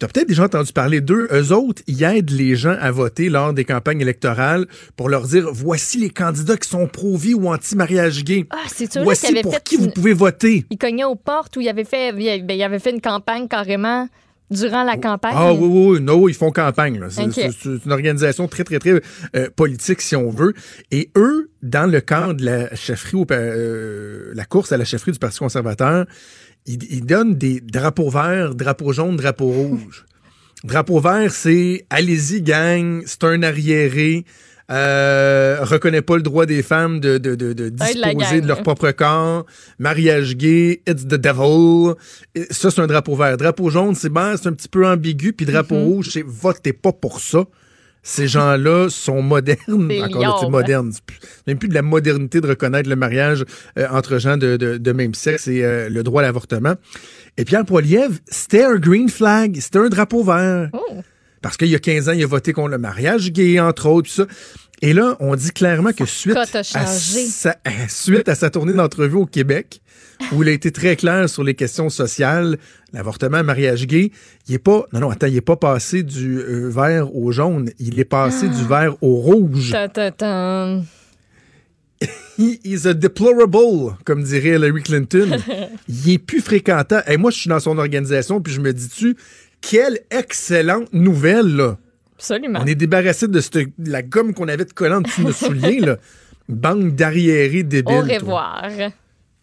Tu 0.00 0.04
as 0.04 0.08
peut-être 0.08 0.26
déjà 0.26 0.42
entendu 0.42 0.72
parler 0.72 1.00
d'eux. 1.00 1.28
Eux 1.30 1.52
autres, 1.52 1.82
ils 1.86 2.02
aident 2.02 2.30
les 2.30 2.56
gens 2.56 2.74
à 2.80 2.90
voter 2.90 3.28
lors 3.28 3.52
des 3.52 3.64
campagnes 3.64 4.00
électorales 4.00 4.66
pour 4.96 5.08
leur 5.08 5.22
dire 5.22 5.46
voici 5.52 5.98
les 5.98 6.10
candidats 6.10 6.56
qui 6.56 6.68
sont 6.68 6.88
pro-vie 6.88 7.34
ou 7.34 7.48
anti-mariage 7.48 8.24
gay. 8.24 8.46
Ah, 8.50 8.56
c'est 8.66 8.90
sûr 8.90 9.04
Voici 9.04 9.26
qu'il 9.26 9.36
avait 9.36 9.42
pour 9.42 9.54
fait 9.54 9.62
qui 9.62 9.76
vous 9.76 9.90
pouvez 9.90 10.14
voter. 10.14 10.66
Il 10.68 10.78
cognait 10.78 11.04
aux 11.04 11.14
portes 11.14 11.56
où 11.56 11.60
il 11.60 11.68
avait 11.68 11.84
fait, 11.84 12.12
ben, 12.12 12.50
il 12.50 12.62
avait 12.64 12.80
fait 12.80 12.90
une 12.90 13.00
campagne 13.00 13.46
carrément 13.46 14.08
durant 14.50 14.84
la 14.84 14.96
campagne? 14.96 15.34
Ah 15.34 15.52
oui, 15.52 15.68
oui, 15.70 15.86
oui. 15.92 16.00
Non, 16.00 16.28
ils 16.28 16.34
font 16.34 16.50
campagne. 16.50 17.00
C'est 17.10 17.64
une 17.64 17.92
organisation 17.92 18.48
très, 18.48 18.64
très, 18.64 18.78
très 18.78 19.00
euh, 19.36 19.48
politique, 19.54 20.00
si 20.00 20.16
on 20.16 20.30
veut. 20.30 20.54
Et 20.90 21.10
eux, 21.16 21.50
dans 21.62 21.90
le 21.90 22.00
cadre 22.00 22.34
de 22.34 22.44
la 22.44 22.74
chefferie, 22.74 23.24
euh, 23.30 24.32
la 24.34 24.44
course 24.44 24.72
à 24.72 24.76
la 24.76 24.84
chefferie 24.84 25.12
du 25.12 25.18
Parti 25.18 25.38
conservateur, 25.38 26.06
ils, 26.66 26.82
ils 26.92 27.06
donnent 27.06 27.36
des 27.36 27.60
drapeaux 27.60 28.10
verts, 28.10 28.54
drapeaux 28.54 28.92
jaunes, 28.92 29.16
drapeaux 29.16 29.50
rouges. 29.50 30.04
Drapeau 30.64 31.00
vert, 31.00 31.32
c'est 31.32 31.86
allez-y, 31.88 32.42
gang, 32.42 33.02
c'est 33.06 33.24
un 33.24 33.42
arriéré. 33.42 34.26
Euh, 34.70 35.58
reconnaît 35.62 36.02
pas 36.02 36.16
le 36.16 36.22
droit 36.22 36.46
des 36.46 36.62
femmes 36.62 37.00
de, 37.00 37.18
de, 37.18 37.34
de, 37.34 37.68
disposer 37.70 38.40
de 38.40 38.46
leur 38.46 38.62
propre 38.62 38.90
corps. 38.92 39.44
Mariage 39.78 40.36
gay, 40.36 40.80
it's 40.88 41.04
the 41.04 41.14
devil. 41.16 41.94
Et 42.34 42.46
Ça, 42.50 42.70
c'est 42.70 42.80
un 42.80 42.86
drapeau 42.86 43.16
vert. 43.16 43.36
Drapeau 43.36 43.68
jaune, 43.70 43.94
c'est 43.94 44.10
ben, 44.10 44.36
c'est 44.36 44.48
un 44.48 44.52
petit 44.52 44.68
peu 44.68 44.86
ambigu. 44.86 45.32
Puis 45.32 45.44
drapeau 45.46 45.74
Mhm. 45.74 45.84
rouge, 45.84 46.10
c'est 46.12 46.24
votez 46.24 46.72
pas 46.72 46.92
pour 46.92 47.20
ça. 47.20 47.44
Ces 48.02 48.28
gens-là 48.28 48.88
sont 48.88 49.20
modernes. 49.20 49.90
Encore 50.04 50.42
là, 50.44 50.48
moderne. 50.48 50.90
Même 51.46 51.58
plus 51.58 51.68
de 51.68 51.74
la 51.74 51.82
modernité 51.82 52.40
de 52.40 52.46
reconnaître 52.46 52.88
le 52.88 52.96
mariage 52.96 53.44
euh, 53.78 53.86
entre 53.90 54.18
gens 54.18 54.38
de, 54.38 54.56
de, 54.56 54.78
de 54.78 54.92
même 54.92 55.12
sexe 55.14 55.48
et 55.48 55.62
euh, 55.62 55.88
le 55.90 56.02
droit 56.02 56.22
à 56.22 56.24
l'avortement. 56.24 56.74
Et 57.36 57.44
Pierre 57.44 57.64
Poilievre, 57.66 58.14
c'était 58.26 58.64
un 58.64 58.76
green 58.76 59.08
flag. 59.10 59.58
C'était 59.60 59.80
un 59.80 59.88
drapeau 59.90 60.22
vert. 60.24 60.70
Oh. 60.72 61.02
Parce 61.42 61.56
qu'il 61.56 61.68
y 61.68 61.74
a 61.74 61.78
15 61.78 62.08
ans, 62.08 62.12
il 62.12 62.22
a 62.22 62.26
voté 62.26 62.52
contre 62.52 62.70
le 62.70 62.78
mariage 62.78 63.32
gay, 63.32 63.58
entre 63.60 63.88
autres, 63.88 64.08
pis 64.08 64.14
ça. 64.14 64.26
Et 64.82 64.94
là, 64.94 65.16
on 65.20 65.36
dit 65.36 65.50
clairement 65.50 65.92
que 65.92 66.06
suite 66.06 66.36
à, 66.36 66.46
sa, 66.46 67.56
suite 67.88 68.28
à 68.28 68.34
sa 68.34 68.50
tournée 68.50 68.72
d'entrevue 68.72 69.16
au 69.16 69.26
Québec, 69.26 69.82
où 70.32 70.42
il 70.42 70.48
a 70.48 70.52
été 70.52 70.72
très 70.72 70.96
clair 70.96 71.28
sur 71.28 71.44
les 71.44 71.54
questions 71.54 71.90
sociales, 71.90 72.58
l'avortement, 72.92 73.38
le 73.38 73.44
mariage 73.44 73.86
gay, 73.86 74.10
il 74.48 74.54
est 74.54 74.58
pas, 74.58 74.86
non, 74.92 75.00
non, 75.00 75.10
attends, 75.10 75.26
il 75.26 75.36
est 75.36 75.42
pas 75.42 75.56
passé 75.56 76.02
du 76.02 76.38
euh, 76.38 76.70
vert 76.70 77.14
au 77.14 77.30
jaune, 77.30 77.70
il 77.78 78.00
est 78.00 78.04
passé 78.04 78.48
du 78.48 78.64
vert 78.64 78.96
au 79.02 79.16
rouge. 79.16 79.70
Ta, 79.70 79.88
ta, 79.88 80.10
ta. 80.10 80.80
He 82.38 82.58
is 82.64 82.86
a 82.86 82.94
deplorable, 82.94 83.96
comme 84.06 84.22
dirait 84.22 84.56
Hillary 84.56 84.82
Clinton. 84.82 85.36
il 85.88 86.10
est 86.10 86.18
plus 86.18 86.40
fréquentant. 86.40 87.00
Et 87.06 87.18
moi, 87.18 87.30
je 87.30 87.38
suis 87.38 87.50
dans 87.50 87.60
son 87.60 87.76
organisation, 87.76 88.40
puis 88.40 88.54
je 88.54 88.62
me 88.62 88.72
dis-tu, 88.72 89.14
quelle 89.60 90.00
excellente 90.10 90.92
nouvelle, 90.92 91.56
là. 91.56 91.78
Absolument. 92.16 92.60
On 92.62 92.66
est 92.66 92.74
débarrassé 92.74 93.28
de 93.28 93.40
cette- 93.40 93.68
de 93.78 93.90
la 93.90 94.02
gomme 94.02 94.34
qu'on 94.34 94.48
avait 94.48 94.64
de 94.64 94.72
collant 94.72 95.00
dessus 95.00 95.22
de 95.22 95.26
nos 95.28 95.32
souliers, 95.32 95.80
là. 95.80 95.96
Bande 96.48 96.94
d'arriérés 96.96 97.62
débiles. 97.62 98.16
Au 98.16 98.20
toi. 98.20 98.62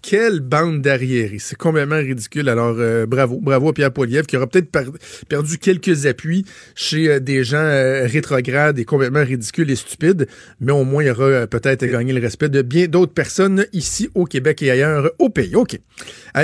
Quelle 0.04 0.40
bande 0.40 0.82
d'arriérés. 0.82 1.40
C'est 1.40 1.58
complètement 1.58 1.98
ridicule. 1.98 2.48
Alors, 2.50 2.76
euh, 2.78 3.06
bravo. 3.06 3.40
Bravo 3.42 3.70
à 3.70 3.74
Pierre 3.74 3.92
Poilievre, 3.92 4.26
qui 4.28 4.38
aura 4.38 4.48
peut-être 4.48 4.72
per- 4.72 4.86
perdu 5.28 5.58
quelques 5.58 6.06
appuis 6.06 6.46
chez 6.76 7.10
euh, 7.10 7.20
des 7.20 7.44
gens 7.44 7.58
euh, 7.58 8.06
rétrogrades 8.06 8.80
et 8.80 8.86
complètement 8.86 9.24
ridicules 9.24 9.70
et 9.70 9.76
stupides, 9.76 10.28
mais 10.62 10.72
au 10.72 10.86
moins, 10.86 11.04
il 11.04 11.10
aura 11.10 11.48
peut-être 11.48 11.86
gagné 11.86 12.14
le 12.14 12.22
respect 12.22 12.48
de 12.48 12.62
bien 12.62 12.88
d'autres 12.88 13.14
personnes 13.14 13.66
ici 13.74 14.08
au 14.16 14.26
Québec 14.26 14.62
et 14.62 14.72
ailleurs 14.72 15.12
au 15.20 15.30
pays. 15.30 15.56
OK. 15.56 15.78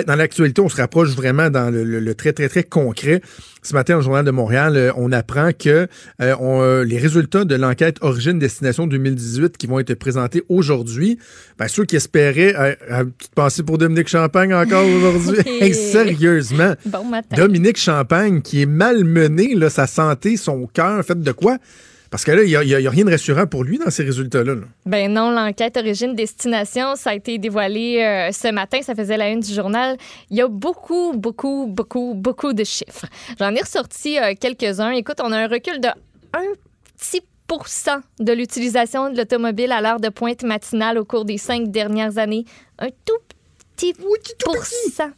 Dans 0.07 0.15
l'actualité, 0.15 0.59
on 0.59 0.67
se 0.69 0.77
rapproche 0.77 1.09
vraiment 1.15 1.49
dans 1.51 1.69
le, 1.69 1.83
le- 1.83 1.99
le 1.99 2.15
très, 2.15 2.33
très, 2.33 2.49
très 2.49 2.63
concret. 2.63 3.21
Ce 3.61 3.73
matin, 3.75 3.97
au 3.97 4.01
Journal 4.01 4.25
de 4.25 4.31
Montréal, 4.31 4.91
on 4.97 5.11
apprend 5.13 5.51
que 5.57 5.87
on, 6.19 6.81
les 6.83 6.97
résultats 6.97 7.45
de 7.45 7.55
l'enquête 7.55 7.97
Origine-Destination 8.01 8.87
2018 8.87 9.55
qui 9.57 9.67
vont 9.67 9.79
être 9.79 9.93
présentés 9.93 10.43
aujourd'hui, 10.49 11.17
ben, 11.57 11.67
ceux 11.69 11.85
qui 11.85 11.95
espéraient, 11.95 12.53
petite 13.17 13.35
pour 13.65 13.77
Dominique 13.77 14.08
Champagne 14.08 14.53
encore 14.53 14.86
aujourd'hui, 14.97 15.41
Hey, 15.45 15.73
sérieusement, 15.73 16.73
Bon 16.86 17.03
matin. 17.03 17.36
Dominique 17.36 17.77
Champagne 17.77 18.41
qui 18.41 18.62
est 18.62 18.65
malmené, 18.65 19.56
là, 19.56 19.69
sa 19.69 19.88
santé, 19.88 20.38
son 20.38 20.67
cœur, 20.67 21.03
fait 21.03 21.19
de 21.19 21.32
quoi? 21.32 21.58
Parce 22.10 22.25
que 22.25 22.32
là, 22.32 22.43
il 22.43 22.49
n'y 22.49 22.88
a, 22.88 22.89
rien 22.91 23.06
de 23.06 23.10
rassurant 23.10 23.47
pour 23.47 23.63
lui 23.63 23.79
dans 23.79 23.89
ces 23.89 24.03
résultats-là. 24.03 24.53
là. 24.53 24.62
Ben 24.86 25.12
non, 25.12 25.32
l'enquête 25.32 25.77
origine-destination, 25.77 26.95
ça 26.95 27.10
a 27.10 27.15
été 27.15 27.39
dévoilé 27.39 28.03
euh, 28.03 28.32
ce 28.32 28.51
matin, 28.51 28.84
ça 28.84 28.93
faisait 28.93 29.17
la 29.17 29.29
une 29.29 29.39
du 29.39 29.51
journal. 29.51 29.97
Il 30.29 30.38
y 30.38 30.41
a 30.41 30.47
beaucoup, 30.47 31.13
beaucoup, 31.13 31.65
beaucoup, 31.67 32.13
beaucoup 32.15 32.53
de 32.53 32.63
chiffres. 32.63 33.08
J'en 33.39 33.56
ai 33.56 33.62
ressorti 33.62 34.19
euh, 34.19 34.36
quelques-uns. 34.39 34.91
Écoute, 34.91 35.17
on 35.23 35.32
a 35.32 35.38
un 35.39 35.47
recul 35.47 35.82
de 35.82 35.88
un 35.88 36.53
petit 36.99 37.19
pourcent 37.19 37.32
de 38.19 38.33
l'utilisation 38.33 39.09
de 39.09 39.17
l'automobile 39.17 39.71
à 39.71 39.81
l'heure 39.81 39.99
de 39.99 40.09
pointe 40.09 40.43
matinale 40.43 40.97
au 40.97 41.05
cours 41.05 41.25
des 41.25 41.37
cinq 41.37 41.69
dernières 41.71 42.17
années. 42.17 42.45
Un 42.79 42.89
tout 43.05 43.19
petit 43.75 43.93
pourcent. 43.93 45.11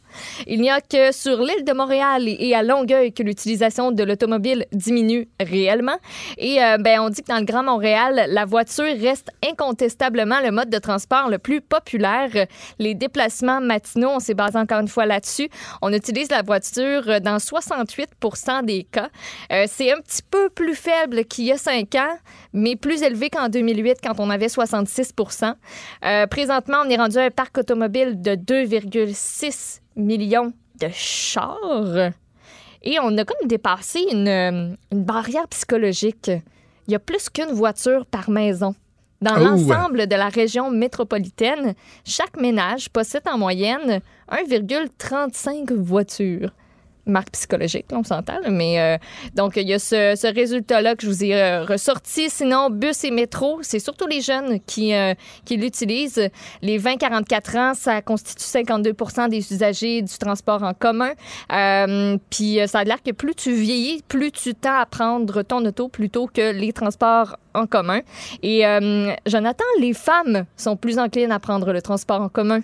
Il 0.46 0.60
n'y 0.60 0.70
a 0.70 0.80
que 0.80 1.12
sur 1.12 1.40
l'île 1.40 1.64
de 1.64 1.72
Montréal 1.72 2.24
et 2.26 2.54
à 2.54 2.62
Longueuil 2.62 3.12
que 3.12 3.22
l'utilisation 3.22 3.92
de 3.92 4.02
l'automobile 4.02 4.66
diminue 4.72 5.28
réellement. 5.40 5.96
Et 6.38 6.62
euh, 6.62 6.78
ben, 6.78 7.00
on 7.00 7.08
dit 7.08 7.22
que 7.22 7.28
dans 7.28 7.38
le 7.38 7.44
Grand 7.44 7.62
Montréal, 7.62 8.26
la 8.28 8.44
voiture 8.44 8.84
reste 9.00 9.30
incontestablement 9.48 10.40
le 10.40 10.50
mode 10.50 10.70
de 10.70 10.78
transport 10.78 11.28
le 11.28 11.38
plus 11.38 11.60
populaire. 11.60 12.30
Les 12.78 12.94
déplacements 12.94 13.60
matinaux, 13.60 14.10
on 14.10 14.20
s'est 14.20 14.34
basé 14.34 14.58
encore 14.58 14.80
une 14.80 14.88
fois 14.88 15.06
là-dessus. 15.06 15.48
On 15.82 15.92
utilise 15.92 16.30
la 16.30 16.42
voiture 16.42 17.20
dans 17.20 17.36
68% 17.38 18.64
des 18.64 18.84
cas. 18.84 19.08
Euh, 19.52 19.64
c'est 19.68 19.92
un 19.92 20.00
petit 20.00 20.22
peu 20.22 20.48
plus 20.50 20.74
faible 20.74 21.24
qu'il 21.24 21.44
y 21.44 21.52
a 21.52 21.58
cinq 21.58 21.94
ans, 21.94 22.16
mais 22.52 22.76
plus 22.76 23.02
élevé 23.02 23.30
qu'en 23.30 23.48
2008 23.48 23.98
quand 24.02 24.14
on 24.18 24.30
avait 24.30 24.46
66% 24.46 25.54
euh, 26.04 26.26
Présentement, 26.26 26.78
on 26.84 26.90
est 26.90 26.96
rendu 26.96 27.18
à 27.18 27.24
un 27.24 27.30
parc 27.30 27.58
automobile 27.58 28.20
de 28.20 28.32
2,6 28.32 29.80
millions 29.96 30.52
de 30.80 30.88
chars. 30.92 32.12
Et 32.82 32.98
on 33.02 33.16
a 33.18 33.24
comme 33.24 33.48
dépassé 33.48 34.00
une, 34.12 34.28
une 34.92 35.04
barrière 35.04 35.48
psychologique. 35.48 36.30
Il 36.86 36.92
y 36.92 36.94
a 36.94 36.98
plus 37.00 37.28
qu'une 37.28 37.52
voiture 37.52 38.06
par 38.06 38.30
maison. 38.30 38.74
Dans 39.22 39.34
Oh. 39.36 39.44
l'ensemble 39.44 40.06
de 40.06 40.14
la 40.14 40.28
région 40.28 40.70
métropolitaine, 40.70 41.74
chaque 42.04 42.38
ménage 42.38 42.90
possède 42.90 43.26
en 43.26 43.38
moyenne 43.38 44.00
1,35 44.30 45.72
voitures. 45.72 46.50
Marque 47.06 47.30
psychologique, 47.30 47.86
là, 47.92 47.98
on 47.98 48.04
s'entend. 48.04 48.40
Mais 48.50 48.80
euh, 48.80 48.98
donc, 49.34 49.56
il 49.56 49.68
y 49.68 49.74
a 49.74 49.78
ce, 49.78 50.14
ce 50.16 50.32
résultat-là 50.32 50.96
que 50.96 51.04
je 51.04 51.08
vous 51.08 51.24
ai 51.24 51.36
euh, 51.36 51.64
ressorti. 51.64 52.28
Sinon, 52.30 52.68
bus 52.68 53.04
et 53.04 53.12
métro, 53.12 53.60
c'est 53.62 53.78
surtout 53.78 54.06
les 54.08 54.20
jeunes 54.20 54.58
qui, 54.66 54.92
euh, 54.92 55.14
qui 55.44 55.56
l'utilisent. 55.56 56.28
Les 56.62 56.78
20-44 56.80 57.58
ans, 57.58 57.74
ça 57.74 58.02
constitue 58.02 58.42
52% 58.42 59.28
des 59.28 59.52
usagers 59.52 60.02
du 60.02 60.18
transport 60.18 60.64
en 60.64 60.74
commun. 60.74 61.12
Euh, 61.52 62.16
Puis 62.30 62.60
euh, 62.60 62.66
ça 62.66 62.80
a 62.80 62.84
l'air 62.84 63.02
que 63.02 63.12
plus 63.12 63.34
tu 63.34 63.52
vieillis, 63.52 64.02
plus 64.08 64.32
tu 64.32 64.54
tends 64.54 64.78
à 64.78 64.86
prendre 64.86 65.42
ton 65.42 65.64
auto 65.64 65.88
plutôt 65.88 66.26
que 66.26 66.52
les 66.52 66.72
transports 66.72 67.36
en 67.54 67.66
commun. 67.66 68.00
Et 68.42 68.64
Jonathan, 69.26 69.64
les 69.80 69.94
femmes 69.94 70.44
sont 70.56 70.76
plus 70.76 70.98
enclines 70.98 71.32
à 71.32 71.38
prendre 71.38 71.72
le 71.72 71.80
transport 71.80 72.20
en 72.20 72.28
commun. 72.28 72.60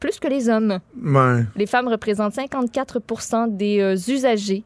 Plus 0.00 0.18
que 0.20 0.28
les 0.28 0.48
hommes. 0.48 0.78
Ouais. 1.02 1.44
Les 1.56 1.66
femmes 1.66 1.88
représentent 1.88 2.34
54% 2.36 3.56
des 3.56 3.80
euh, 3.80 3.94
usagers. 4.12 4.62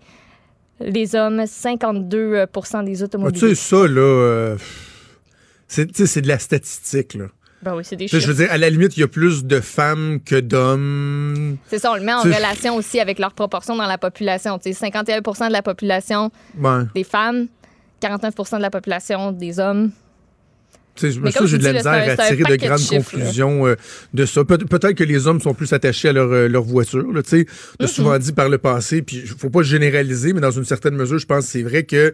Les 0.81 1.15
hommes, 1.15 1.41
52% 1.41 2.25
des 2.25 2.39
Ah, 2.43 2.47
tu 2.87 2.97
sais, 2.97 3.03
automobilistes. 3.05 3.55
ça, 3.63 3.87
là, 3.87 4.01
euh, 4.01 4.57
c'est 5.69 6.21
de 6.21 6.29
la 6.29 6.39
statistique, 6.39 7.15
là. 7.15 7.27
Ben 7.63 7.77
oui, 7.77 7.85
c'est 7.85 7.95
des 7.95 8.09
sais, 8.09 8.17
je 8.17 8.21
chiffres. 8.23 8.33
veux 8.37 8.45
dire, 8.45 8.53
à 8.53 8.59
la 8.59 8.69
limite, 8.69 8.97
il 8.97 9.01
y 9.01 9.03
a 9.05 9.09
plus 9.09 9.45
de 9.45 9.61
femmes 9.61 10.19
que 10.25 10.35
d'hommes. 10.41 11.57
C'est 11.69 11.79
ça, 11.79 11.93
on 11.93 11.95
le 11.95 12.01
met 12.03 12.13
en 12.13 12.23
relation 12.23 12.75
aussi 12.75 12.99
avec 12.99 13.21
leur 13.21 13.33
proportion 13.35 13.77
dans 13.77 13.87
la 13.87 13.99
population. 13.99 14.59
Tu 14.59 14.73
sais, 14.73 14.87
51% 14.91 15.47
de 15.47 15.53
la 15.53 15.63
population 15.63 16.33
Ouais. 16.59 16.83
des 16.97 17.05
femmes, 17.05 17.47
49% 18.01 18.57
de 18.57 18.63
la 18.63 18.71
population 18.71 19.31
des 19.31 19.61
hommes. 19.61 19.93
Tu 20.95 21.11
sais, 21.13 21.19
Mais 21.23 21.31
ça, 21.31 21.47
j'ai 21.47 21.57
de 21.59 21.65
la 21.65 21.73
misère 21.73 21.93
à 21.93 22.17
tirer 22.29 22.45
de 22.45 22.51
de 22.51 22.57
grandes 22.57 22.79
là. 22.79 22.99
conclusions 22.99 23.67
euh, 23.67 23.77
de 24.13 24.27
ça. 24.27 24.45
Peut- 24.45 24.59
Peut-être 24.59 24.93
que 24.95 25.05
les 25.05 25.27
hommes 25.27 25.41
sont 25.41 25.55
plus 25.55 25.73
attachés 25.73 26.09
à 26.11 26.13
leur, 26.13 26.31
euh, 26.31 26.49
leur 26.49 26.63
voiture. 26.65 26.99
Là. 26.99 27.05
On 27.13 27.17
a 27.17 27.23
Mm-hmm. 27.23 27.87
souvent 27.87 28.19
dit 28.19 28.33
par 28.33 28.49
le 28.51 28.59
passé, 28.59 29.01
puis 29.01 29.23
faut 29.27 29.49
pas 29.49 29.63
généraliser, 29.63 30.33
mais 30.35 30.41
dans 30.43 30.51
une 30.51 30.67
certaine 30.67 30.95
mesure, 30.95 31.19
je 31.19 31.25
pense 31.27 31.47
que 31.47 31.51
c'est 31.51 31.63
vrai 31.63 31.85
que 31.85 32.13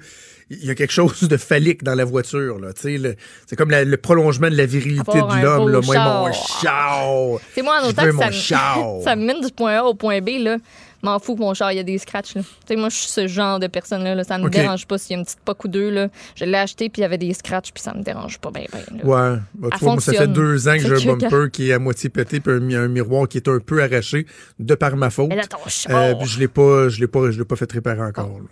il 0.51 0.65
y 0.65 0.71
a 0.71 0.75
quelque 0.75 0.93
chose 0.93 1.25
de 1.29 1.37
phallique 1.37 1.83
dans 1.83 1.95
la 1.95 2.05
voiture. 2.07 2.59
Là, 2.59 2.69
c'est 2.75 3.57
comme 3.57 3.71
la- 3.71 3.85
le 3.85 3.97
prolongement 3.97 4.49
de 4.49 4.57
la 4.57 4.65
virilité 4.67 5.19
de 5.19 5.43
l'homme. 5.43 5.71
là. 5.71 5.81
Moi, 5.85 5.97
mon 5.99 6.33
char. 6.33 7.07
C'est 7.55 7.63
moi, 7.63 7.81
en 7.83 7.89
autant 7.89 8.05
que 8.05 8.13
ça, 8.13 8.29
me, 8.29 9.03
ça 9.05 9.17
me 9.17 9.27
mène 9.27 9.41
du 9.41 9.53
point 9.53 9.79
A 9.79 9.83
au 9.85 9.95
point 9.95 10.21
B, 10.21 10.29
là. 10.39 10.57
M'en 11.03 11.19
fous 11.19 11.37
que 11.37 11.41
mon 11.41 11.55
char, 11.55 11.73
il 11.73 11.77
y 11.77 11.79
a 11.79 11.85
des 11.85 11.99
scratchs, 11.99 12.35
là. 12.35 12.43
Tu 12.43 12.49
sais, 12.67 12.77
moi, 12.77 12.89
je 12.89 12.97
suis 12.97 13.09
ce 13.09 13.29
genre 13.29 13.61
de 13.61 13.69
personne-là, 13.69 14.15
là. 14.15 14.25
Ça 14.25 14.39
me 14.39 14.49
dérange 14.51 14.87
pas 14.87 14.99
s'il 14.99 15.13
y 15.13 15.15
a 15.15 15.19
une 15.19 15.25
petite 15.25 15.41
poque 15.45 15.65
ou 15.65 15.69
deux, 15.69 15.91
là. 15.91 16.09
Je 16.35 16.45
l'ai 16.45 16.57
acheté, 16.57 16.89
puis 16.89 17.01
il 17.01 17.03
y 17.03 17.05
avait 17.05 17.19
des 17.19 17.33
scratchs, 17.35 17.73
puis 17.73 17.83
ça 17.83 17.95
me 17.95 18.03
dérange 18.03 18.39
pas 18.39 18.51
bien, 18.51 18.65
là. 18.73 18.79
Ouais. 19.05 19.39
Bah, 19.55 19.69
tu 19.71 19.75
Elle 19.75 19.79
vois, 19.81 19.93
moi, 19.93 20.01
ça 20.01 20.13
fait 20.13 20.29
deux 20.29 20.69
ans 20.69 20.77
que 20.77 20.97
j'ai 20.97 21.11
un 21.11 21.17
bumper 21.17 21.51
qui 21.53 21.71
est 21.71 21.73
à 21.73 21.79
moitié 21.79 22.09
pété, 22.11 22.41
puis 22.41 22.53
un, 22.53 22.85
un 22.85 22.89
miroir 22.89 23.29
qui 23.29 23.39
est 23.39 23.49
un 23.49 23.61
peu 23.61 23.83
arraché 23.83 24.27
de 24.59 24.75
par 24.75 24.97
ma 24.97 25.11
faute. 25.11 25.29
Mais 25.29 25.37
là, 25.37 25.47
ton 25.47 25.59
char. 25.69 25.97
Euh, 25.97 26.15
puis 26.15 26.27
je 26.29 26.39
l'ai 26.41 26.49
pas, 26.49 26.89
je 26.89 27.01
l'ai 27.01 27.07
pas, 27.07 27.31
je 27.31 27.39
l'ai 27.39 27.45
pas 27.45 27.57
fait 27.57 27.71
réparer 27.71 28.03
encore. 28.03 28.39
là. 28.41 28.47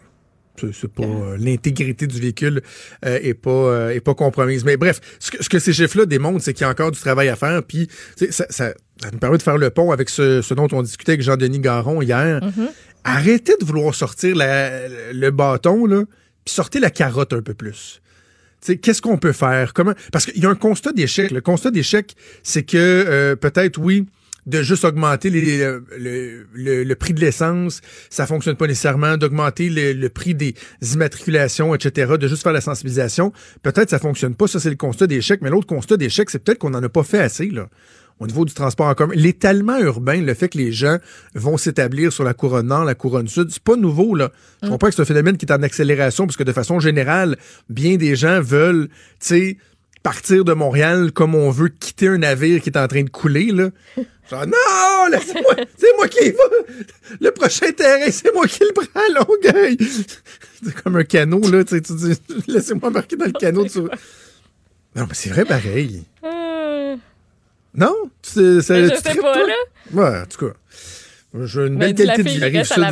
C'est, 0.72 0.88
pas 0.88 1.02
euh, 1.02 1.37
l'intégrité 1.38 2.06
du 2.06 2.20
véhicule 2.20 2.62
euh, 3.04 3.18
est 3.22 3.35
pas 3.35 3.50
euh, 3.50 3.90
est 3.90 4.00
pas 4.00 4.14
compromise. 4.14 4.64
Mais 4.64 4.76
bref, 4.76 5.00
ce 5.18 5.30
que, 5.30 5.42
ce 5.42 5.48
que 5.48 5.59
ces 5.59 5.72
chiffres-là 5.72 6.06
démontrent, 6.06 6.40
c'est 6.40 6.54
qu'il 6.54 6.62
y 6.62 6.64
a 6.64 6.70
encore 6.70 6.90
du 6.90 7.00
travail 7.00 7.28
à 7.28 7.37
faire. 7.37 7.62
Puis 7.62 7.88
ça, 8.30 8.72
ça 9.02 9.11
nous 9.12 9.18
permet 9.18 9.38
de 9.38 9.42
faire 9.42 9.59
le 9.59 9.70
pont 9.70 9.90
avec 9.92 10.09
ce, 10.09 10.42
ce 10.42 10.54
dont 10.54 10.68
on 10.72 10.82
discutait 10.82 11.12
avec 11.12 11.22
Jean-Denis 11.22 11.61
Garon 11.61 12.00
hier. 12.02 12.40
Arrêtez 13.04 13.54
de 13.61 13.64
vouloir 13.64 13.94
sortir 13.94 14.35
la- 14.37 14.88
le 15.12 15.30
bâton 15.30 15.87
là, 15.87 16.02
puis 16.44 16.54
sortez 16.54 16.80
la 16.80 16.90
carotte 16.90 17.32
un 17.32 17.42
peu 17.42 17.54
plus. 17.54 18.00
Qu'est-ce 18.82 19.00
qu'on 19.02 19.18
peut 19.18 19.32
faire? 19.32 19.74
Comment? 19.74 19.92
Parce 20.11 20.26
qu'il 20.26 20.42
y 20.42 20.46
a 20.46 20.50
un 20.50 20.54
constat 20.56 20.92
d'échec. 20.92 21.30
Le 21.30 21.40
constat 21.40 21.70
d'échec, 21.70 22.14
c'est 22.42 22.64
que 22.64 22.76
euh, 22.76 23.37
peut-être, 23.37 23.78
oui, 23.78 24.06
de 24.46 24.62
juste 24.62 24.85
augmenter 24.85 25.30
les- 25.30 25.59
le, 25.98 26.46
le- 26.54 26.82
le 26.85 26.94
prix 26.96 27.12
de 27.14 27.20
l'essence, 27.20 27.80
ça 28.11 28.26
fonctionne 28.26 28.56
pas 28.56 28.66
nécessairement. 28.66 29.16
D'augmenter 29.18 29.68
le, 29.68 29.92
le 29.92 30.09
prix 30.09 30.35
des 30.35 30.54
immatriculations, 30.94 31.74
etc., 31.76 32.14
de 32.18 32.26
juste 32.26 32.42
faire 32.42 32.52
la 32.52 32.61
sensibilisation, 32.61 33.32
peut-être 33.62 33.90
ça 33.90 33.98
fonctionne 34.00 34.35
pas. 34.35 34.48
Ça, 34.48 34.59
c'est 34.59 34.70
le 34.70 34.76
constat 34.76 35.06
d'échec. 35.06 35.42
Mais 35.42 35.50
l'autre 35.50 35.66
constat 35.66 35.96
d'échec, 35.96 36.28
c'est 36.30 36.40
peut-être 36.40 36.59
qu'on 36.59 36.70
n'en 36.70 36.82
a 36.82 36.88
pas 36.88 37.04
fait 37.04 37.20
assez, 37.20 37.50
là. 37.50 37.68
Au 38.18 38.26
niveau 38.26 38.46
du 38.46 38.55
transport 38.55 38.87
en 38.87 38.94
commun, 38.94 39.12
l'étalement 39.14 39.79
urbain, 39.79 40.22
le 40.22 40.33
fait 40.33 40.48
que 40.48 40.57
les 40.57 40.72
gens 40.72 40.96
vont 41.35 41.59
s'établir 41.59 42.12
sur 42.12 42.24
la 42.24 42.33
couronne 42.33 42.68
nord, 42.68 42.85
la 42.85 42.94
couronne 42.94 43.29
sud, 43.29 43.50
c'est 43.50 43.62
pas 43.62 43.76
nouveau 43.76 44.14
là. 44.14 44.33
Je 44.62 44.68
comprends 44.68 44.88
que 44.88 44.94
c'est 44.94 45.02
un 45.02 45.07
phénomène 45.07 45.37
qui 45.37 45.44
est 45.44 45.52
en 45.52 45.62
accélération 45.62 46.26
parce 46.26 46.38
que 46.38 46.42
de 46.42 46.52
façon 46.52 46.81
générale, 46.81 47.37
bien 47.68 47.96
des 47.96 48.16
gens 48.16 48.40
veulent, 48.40 48.88
tu 48.88 49.26
sais, 49.26 49.57
partir 50.07 50.44
de 50.44 50.52
Montréal 50.52 51.11
comme 51.11 51.35
on 51.35 51.50
veut 51.50 51.68
quitter 51.68 52.07
un 52.07 52.18
navire 52.18 52.62
qui 52.62 52.70
est 52.70 52.79
en 52.79 52.87
train 52.87 53.02
de 53.02 53.11
couler 53.11 53.50
là. 53.50 53.70
Genre 54.31 54.46
non, 54.46 55.11
laissez-moi, 55.11 55.55
c'est 55.76 55.96
moi 55.96 56.09
qui 56.09 56.29
y 56.29 56.31
va. 56.31 56.44
Le 57.20 57.31
prochain 57.33 57.70
terrain, 57.72 58.11
c'est 58.11 58.33
moi 58.33 58.46
qui 58.46 58.61
le 58.61 58.72
prends 58.72 58.87
à 58.94 59.24
Longueuil. 59.24 59.76
C'est 60.64 60.83
comme 60.83 60.96
un 60.96 61.05
canot 61.05 61.48
là, 61.50 61.64
tu 61.64 61.76
sais, 61.76 61.81
tu 61.83 61.94
dis 61.94 62.12
laissez-moi 62.48 62.88
embarquer 62.88 63.16
dans 63.16 63.26
le 63.26 63.33
canot. 63.33 63.66
Non, 63.76 65.05
mais 65.07 65.14
c'est 65.14 65.29
vrai 65.29 65.44
pareil. 65.44 66.05
Non? 67.77 67.95
C'est, 68.23 68.61
c'est, 68.62 68.85
je 68.85 68.91
tu 68.95 68.97
sais 68.97 69.15
pas, 69.17 69.37
là. 69.47 69.55
Ouais, 69.93 70.21
en 70.21 70.27
tout 70.27 70.47
cas. 70.47 70.53
J'ai 71.45 71.67
une 71.67 71.77
belle 71.77 71.95
qualité 71.95 72.23
de 72.23 72.29
vie. 72.29 72.43
Arrive 72.43 72.65
ça 72.65 72.91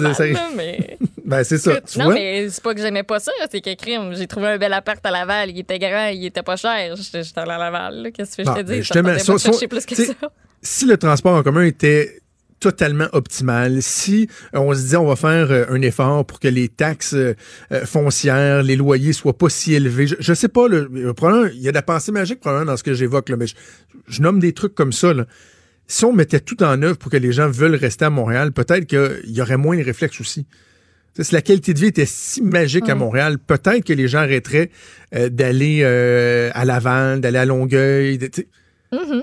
mais... 0.54 0.98
Ben, 1.24 1.42
c'est 1.42 1.56
ça. 1.56 1.80
Tu 1.80 1.98
non, 1.98 2.04
vois? 2.06 2.14
mais 2.14 2.50
c'est 2.50 2.62
pas 2.62 2.74
que 2.74 2.80
j'aimais 2.82 3.02
pas 3.02 3.18
ça, 3.18 3.32
c'est 3.50 3.62
qu'écrire, 3.62 4.12
j'ai 4.12 4.26
trouvé 4.26 4.48
un 4.48 4.58
bel 4.58 4.74
appart 4.74 5.04
à 5.06 5.10
Laval, 5.10 5.48
il 5.50 5.58
était 5.60 5.78
grand, 5.78 6.08
il 6.08 6.26
était 6.26 6.42
pas 6.42 6.56
cher, 6.56 6.94
j'étais 6.96 7.22
allée 7.36 7.50
à 7.52 7.56
Laval, 7.56 8.02
là. 8.02 8.10
qu'est-ce 8.10 8.36
que 8.36 8.44
je 8.44 8.50
te 8.52 8.60
dis? 8.60 8.84
Ça 8.84 8.94
ça- 8.94 9.02
de 9.02 9.18
ça- 9.18 9.38
chercher 9.50 9.68
plus 9.68 9.86
que 9.86 9.94
ça. 9.94 10.12
Si 10.60 10.84
le 10.84 10.98
transport 10.98 11.34
en 11.34 11.42
commun 11.42 11.64
était 11.64 12.20
totalement 12.70 13.08
optimal, 13.12 13.82
si 13.82 14.26
euh, 14.54 14.58
on 14.58 14.72
se 14.74 14.80
disait 14.80 14.96
on 14.96 15.06
va 15.06 15.16
faire 15.16 15.50
euh, 15.50 15.64
un 15.68 15.82
effort 15.82 16.24
pour 16.24 16.40
que 16.40 16.48
les 16.48 16.68
taxes 16.68 17.12
euh, 17.14 17.34
foncières, 17.84 18.62
les 18.62 18.76
loyers 18.76 19.12
soient 19.12 19.36
pas 19.36 19.50
si 19.50 19.74
élevés, 19.74 20.06
je, 20.06 20.14
je 20.18 20.32
sais 20.32 20.48
pas, 20.48 20.66
probablement, 21.14 21.50
il 21.54 21.60
y 21.60 21.68
a 21.68 21.72
de 21.72 21.76
la 21.76 21.82
pensée 21.82 22.10
magique 22.10 22.40
probablement 22.40 22.72
dans 22.72 22.76
ce 22.78 22.82
que 22.82 22.94
j'évoque, 22.94 23.28
mais 23.38 23.46
je, 23.46 23.54
je 24.08 24.22
nomme 24.22 24.38
des 24.40 24.52
trucs 24.54 24.74
comme 24.74 24.92
ça. 24.92 25.12
Là. 25.12 25.26
Si 25.86 26.06
on 26.06 26.12
mettait 26.14 26.40
tout 26.40 26.62
en 26.62 26.80
œuvre 26.82 26.96
pour 26.96 27.10
que 27.10 27.18
les 27.18 27.32
gens 27.32 27.50
veulent 27.50 27.74
rester 27.74 28.06
à 28.06 28.10
Montréal, 28.10 28.52
peut-être 28.52 28.86
qu'il 28.86 29.30
y 29.36 29.42
aurait 29.42 29.58
moins 29.58 29.76
de 29.76 29.84
réflexes 29.84 30.20
aussi. 30.22 30.46
Si 31.20 31.32
la 31.34 31.42
qualité 31.42 31.74
de 31.74 31.78
vie 31.78 31.86
était 31.88 32.06
si 32.06 32.42
magique 32.42 32.88
à 32.88 32.94
Montréal, 32.96 33.36
peut-être 33.38 33.84
que 33.84 33.92
les 33.92 34.08
gens 34.08 34.20
arrêteraient 34.20 34.70
euh, 35.14 35.28
d'aller 35.28 35.80
euh, 35.82 36.50
à 36.54 36.64
Laval, 36.64 37.20
d'aller 37.20 37.38
à 37.38 37.44
Longueuil. 37.44 38.18
de- 38.18 38.30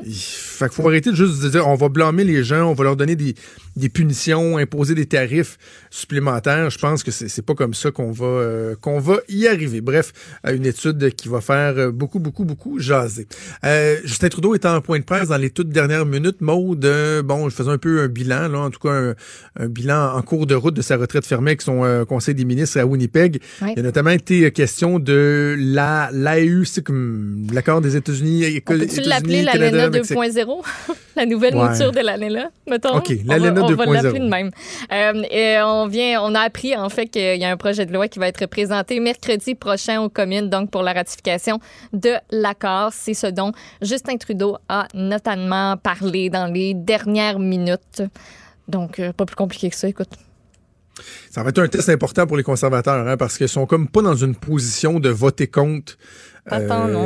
Il 0.06 0.14
fait 0.14 0.66
qu'il 0.66 0.76
faut 0.76 0.88
arrêter 0.88 1.12
de 1.12 1.16
juste 1.16 1.46
dire 1.46 1.68
on 1.68 1.76
va 1.76 1.90
blâmer 1.90 2.24
les 2.24 2.44
gens, 2.44 2.70
on 2.70 2.74
va 2.74 2.84
leur 2.84 2.96
donner 2.96 3.16
des, 3.16 3.36
des 3.76 3.90
punitions, 3.90 4.58
imposer 4.58 4.96
des 4.96 5.06
tarifs 5.06 5.58
supplémentaires. 5.92 6.70
Je 6.72 6.80
pense 6.80 7.04
que 7.04 7.12
c'est 7.12 7.46
pas 7.46 7.54
comme 7.54 7.74
ça 7.76 7.92
qu'on 7.92 8.12
va 8.12 8.26
euh, 8.26 8.76
qu'on 8.82 9.00
va 9.00 9.18
y 9.30 9.46
arriver. 9.48 9.82
Bref, 9.82 10.14
à 10.44 10.54
une 10.54 10.66
étude 10.66 11.14
qui 11.16 11.28
va 11.28 11.42
faire 11.42 11.74
euh, 11.78 11.92
beaucoup, 11.92 12.18
beaucoup, 12.20 12.46
beaucoup 12.46 12.80
jaser. 12.80 13.28
Euh, 13.66 13.98
Justin 14.04 14.30
Trudeau 14.30 14.56
est 14.56 14.66
en 14.66 14.82
point 14.82 14.98
de 15.00 15.04
presse 15.04 15.28
dans 15.28 15.38
les 15.38 15.50
toutes 15.52 15.70
dernières 15.70 16.06
minutes. 16.06 16.42
Maude, 16.42 16.84
euh, 16.86 17.22
bon, 17.22 17.50
je 17.50 17.56
faisais 17.56 17.70
un 17.70 17.78
peu 17.78 18.02
un 18.02 18.08
bilan, 18.08 18.48
là, 18.48 18.60
en 18.60 18.70
tout 18.72 18.80
cas 18.80 18.90
un, 18.92 19.16
un 19.60 19.68
bilan 19.68 20.16
en 20.16 20.22
cours 20.22 20.48
de 20.48 20.56
route 20.56 20.74
de 20.74 20.82
sa 20.82 20.98
retraite 20.98 21.26
fermée 21.26 21.52
avec 21.52 21.62
son 21.62 21.84
euh, 21.84 22.06
conseil 22.06 22.34
des 22.36 22.46
ministres 22.46 22.80
à 22.80 22.86
Winnipeg. 22.86 23.42
Il 23.62 23.78
a 23.80 23.82
notamment 23.84 24.10
été 24.12 24.50
question 24.52 24.98
de 24.98 25.56
la 25.60 26.10
l'AEU, 26.14 26.64
c'est 26.66 26.84
comme 26.84 27.46
l'accord 27.54 27.82
des 27.82 27.98
États-Unis. 27.98 28.62
Peut-tu 28.62 29.02
l'appeler 29.02 29.42
l'ALENA 29.42 29.90
2.0? 29.90 30.66
la 31.18 31.26
nouvelle 31.26 31.56
Ouais. 31.56 31.70
mouture 31.70 31.92
de 31.92 32.00
l'ALENA, 32.00 32.50
mettons? 32.70 32.96
OK, 32.98 33.10
l'ALENA 33.26 33.50
Internet 33.62 33.64
on 33.64 33.76
va 33.76 33.86
2.0. 33.86 33.94
l'appeler 34.04 34.20
de 34.20 34.30
même. 34.30 34.52
Euh, 34.94 35.24
et 35.30 35.58
on 35.62 35.81
vient, 35.88 36.22
on 36.22 36.36
a 36.36 36.42
appris 36.42 36.76
en 36.76 36.90
fait 36.90 37.08
qu'il 37.08 37.38
y 37.38 37.46
a 37.46 37.50
un 37.50 37.58
projet 37.58 37.86
de 37.86 37.94
loi 37.94 38.08
qui 38.08 38.20
va 38.20 38.28
être 38.28 38.46
présenté 38.46 39.00
mercredi 39.00 39.56
prochain 39.56 40.02
aux 40.02 40.10
communes, 40.10 40.50
donc 40.50 40.72
pour 40.72 40.84
la 40.84 40.94
ratification 40.94 41.60
de 41.94 42.14
l'accord. 42.32 42.92
C'est 42.94 43.14
ce 43.14 43.28
dont 43.28 43.52
Justin 43.82 44.18
Trudeau 44.18 44.58
a 44.70 44.88
notamment 44.94 45.78
parlé 45.78 46.30
dans 46.30 46.52
les 46.52 46.74
dernières 46.74 47.40
minutes. 47.40 48.04
Donc, 48.68 49.00
euh, 49.00 49.12
pas 49.14 49.26
plus 49.26 49.36
compliqué 49.36 49.70
que 49.70 49.76
ça, 49.76 49.88
écoute. 49.88 50.10
Ça 51.30 51.44
va 51.44 51.50
être 51.50 51.60
un 51.60 51.68
test 51.68 51.90
important 51.90 52.28
pour 52.28 52.38
les 52.38 52.44
conservateurs, 52.44 53.08
hein, 53.08 53.18
parce 53.18 53.38
qu'ils 53.38 53.50
sont 53.50 53.66
comme 53.66 53.88
pas 53.88 54.02
dans 54.02 54.16
une 54.16 54.36
position 54.36 55.00
de 55.00 55.10
voter 55.10 55.48
contre 55.48 55.98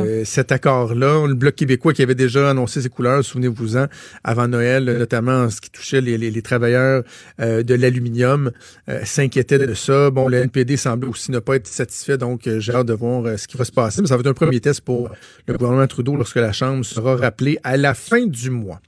Euh, 0.04 0.22
cet 0.24 0.50
accord-là. 0.52 1.26
Le 1.26 1.34
Bloc 1.34 1.54
québécois 1.54 1.92
qui 1.92 2.02
avait 2.02 2.14
déjà 2.14 2.50
annoncé 2.50 2.80
ses 2.80 2.88
couleurs, 2.88 3.22
souvenez-vous-en, 3.24 3.86
avant 4.24 4.48
Noël, 4.48 4.84
notamment 4.84 5.42
en 5.42 5.50
ce 5.50 5.60
qui 5.60 5.70
touchait 5.70 6.00
les, 6.00 6.16
les- 6.16 6.30
les 6.30 6.42
travailleurs 6.42 7.02
euh, 7.40 7.62
de 7.62 7.74
l'aluminium, 7.74 8.50
euh, 8.88 9.00
s'inquiétait 9.04 9.58
de 9.58 9.74
ça. 9.74 10.10
Bon, 10.10 10.28
le 10.28 10.38
NPD 10.38 10.76
semblait 10.76 11.08
aussi 11.08 11.30
ne 11.32 11.38
pas 11.38 11.56
être 11.56 11.66
satisfait, 11.66 12.16
donc 12.18 12.48
j'ai 12.58 12.72
hâte 12.74 12.86
de 12.86 12.94
voir 12.94 13.38
ce 13.38 13.46
qui 13.46 13.56
va 13.58 13.64
se 13.64 13.72
passer. 13.72 14.00
Mais 14.00 14.08
ça 14.08 14.16
va 14.16 14.20
être 14.20 14.26
un 14.28 14.32
premier 14.34 14.60
test 14.60 14.80
pour 14.80 15.10
le 15.46 15.54
gouvernement 15.56 15.86
Trudeau 15.86 16.16
lorsque 16.16 16.36
la 16.36 16.52
Chambre 16.52 16.84
sera 16.84 17.16
rappelée 17.16 17.58
à 17.62 17.76
la 17.76 17.92
fin 17.94 18.24
du 18.26 18.50
mois. 18.50 18.80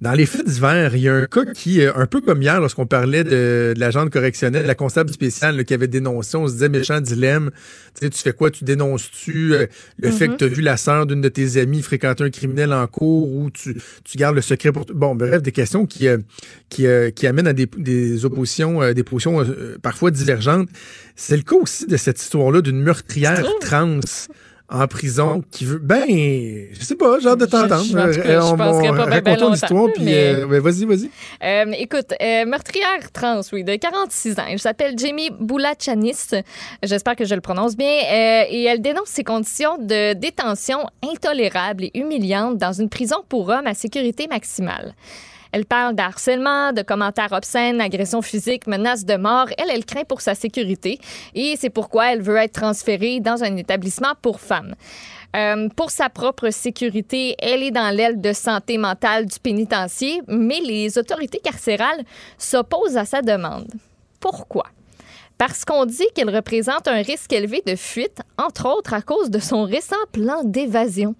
Dans 0.00 0.12
les 0.12 0.26
faits 0.26 0.46
divers, 0.46 0.94
il 0.94 1.02
y 1.02 1.08
a 1.08 1.14
un 1.14 1.26
cas 1.26 1.44
qui, 1.44 1.80
euh, 1.80 1.92
un 1.96 2.06
peu 2.06 2.20
comme 2.20 2.40
hier, 2.40 2.60
lorsqu'on 2.60 2.86
parlait 2.86 3.24
de, 3.24 3.72
de 3.74 3.80
l'agent 3.80 4.08
correctionnelle, 4.08 4.62
de 4.62 4.68
la 4.68 4.76
constable 4.76 5.10
spéciale 5.10 5.56
là, 5.56 5.64
qui 5.64 5.74
avait 5.74 5.88
dénoncé, 5.88 6.36
on 6.36 6.46
se 6.46 6.52
disait 6.52 6.68
méchant 6.68 7.00
dilemme. 7.00 7.50
Tu 7.98 8.04
sais, 8.04 8.10
tu 8.10 8.22
fais 8.22 8.32
quoi? 8.32 8.52
Tu 8.52 8.62
dénonces-tu 8.62 9.54
euh, 9.54 9.66
le 9.98 10.12
fait 10.12 10.28
que 10.28 10.36
tu 10.36 10.44
as 10.44 10.48
vu 10.48 10.62
la 10.62 10.76
sœur 10.76 11.04
d'une 11.04 11.20
de 11.20 11.28
tes 11.28 11.60
amies 11.60 11.82
fréquenter 11.82 12.22
un 12.22 12.30
criminel 12.30 12.72
en 12.72 12.86
cours 12.86 13.28
ou 13.28 13.50
tu, 13.50 13.76
tu 14.04 14.18
gardes 14.18 14.36
le 14.36 14.40
secret 14.40 14.70
pour... 14.70 14.86
Bon, 14.86 15.16
bref, 15.16 15.42
des 15.42 15.50
questions 15.50 15.84
qui, 15.84 16.06
euh, 16.06 16.18
qui, 16.68 16.86
euh, 16.86 17.10
qui 17.10 17.26
amènent 17.26 17.48
à 17.48 17.52
des, 17.52 17.66
des 17.66 18.24
oppositions, 18.24 18.92
des 18.92 19.02
positions 19.02 19.44
parfois 19.82 20.12
divergentes. 20.12 20.68
C'est 21.16 21.36
le 21.36 21.42
cas 21.42 21.56
aussi 21.56 21.86
de 21.88 21.96
cette 21.96 22.20
histoire-là 22.20 22.60
d'une 22.60 22.80
meurtrière 22.80 23.44
trans 23.60 23.98
en 24.70 24.86
prison 24.86 25.42
qui 25.50 25.64
veut... 25.64 25.78
Ben, 25.78 26.04
je 26.08 26.80
sais 26.82 26.94
pas, 26.94 27.18
j'ai 27.20 27.28
hâte 27.28 27.38
de 27.38 27.46
t'entendre. 27.46 27.84
je- 27.84 27.96
Euh, 27.96 28.12
je 28.12 28.38
on- 28.38 28.52
on- 28.52 28.56
pas 28.96 29.06
ben, 29.06 29.20
ben 29.22 29.50
l'histoire, 29.50 29.86
puis 29.94 30.04
mais- 30.04 30.34
euh, 30.34 30.46
ben, 30.46 30.60
vas-y, 30.60 30.84
vas-y. 30.84 31.10
Euh, 31.42 31.72
écoute, 31.78 32.12
euh, 32.20 32.44
meurtrière 32.44 33.10
trans, 33.12 33.40
oui, 33.52 33.64
de 33.64 33.76
46 33.76 34.38
ans. 34.38 34.44
Elle 34.50 34.58
s'appelle 34.58 34.98
Jamie 34.98 35.30
Boulachanis. 35.40 36.42
J'espère 36.82 37.16
que 37.16 37.24
je 37.24 37.34
le 37.34 37.40
prononce 37.40 37.76
bien. 37.76 37.88
Euh, 37.88 38.44
et 38.50 38.64
elle 38.64 38.82
dénonce 38.82 39.08
ses 39.08 39.24
conditions 39.24 39.78
de 39.78 40.12
détention 40.12 40.80
intolérables 41.02 41.84
et 41.84 41.90
humiliantes 41.98 42.58
dans 42.58 42.72
une 42.72 42.90
prison 42.90 43.16
pour 43.28 43.48
hommes 43.48 43.66
à 43.66 43.74
sécurité 43.74 44.26
maximale. 44.28 44.94
Elle 45.52 45.64
parle 45.64 45.94
d'harcèlement, 45.94 46.72
de 46.72 46.82
commentaires 46.82 47.32
obscènes, 47.32 47.80
agressions 47.80 48.22
physiques, 48.22 48.66
menaces 48.66 49.04
de 49.04 49.16
mort. 49.16 49.46
Elle, 49.58 49.70
elle 49.70 49.84
craint 49.84 50.04
pour 50.04 50.20
sa 50.20 50.34
sécurité 50.34 50.98
et 51.34 51.56
c'est 51.58 51.70
pourquoi 51.70 52.12
elle 52.12 52.22
veut 52.22 52.36
être 52.36 52.60
transférée 52.60 53.20
dans 53.20 53.42
un 53.42 53.56
établissement 53.56 54.14
pour 54.20 54.40
femmes. 54.40 54.74
Euh, 55.36 55.68
pour 55.76 55.90
sa 55.90 56.08
propre 56.08 56.50
sécurité, 56.50 57.36
elle 57.38 57.62
est 57.62 57.70
dans 57.70 57.94
l'aile 57.94 58.20
de 58.20 58.32
santé 58.32 58.78
mentale 58.78 59.26
du 59.26 59.38
pénitencier, 59.38 60.22
mais 60.26 60.60
les 60.60 60.96
autorités 60.96 61.38
carcérales 61.38 62.02
s'opposent 62.38 62.96
à 62.96 63.04
sa 63.04 63.20
demande. 63.20 63.68
Pourquoi? 64.20 64.64
Parce 65.36 65.64
qu'on 65.64 65.84
dit 65.84 66.08
qu'elle 66.14 66.34
représente 66.34 66.88
un 66.88 67.02
risque 67.02 67.32
élevé 67.32 67.62
de 67.64 67.76
fuite, 67.76 68.20
entre 68.38 68.68
autres 68.68 68.94
à 68.94 69.02
cause 69.02 69.30
de 69.30 69.38
son 69.38 69.64
récent 69.64 69.96
plan 70.12 70.42
d'évasion. 70.44 71.14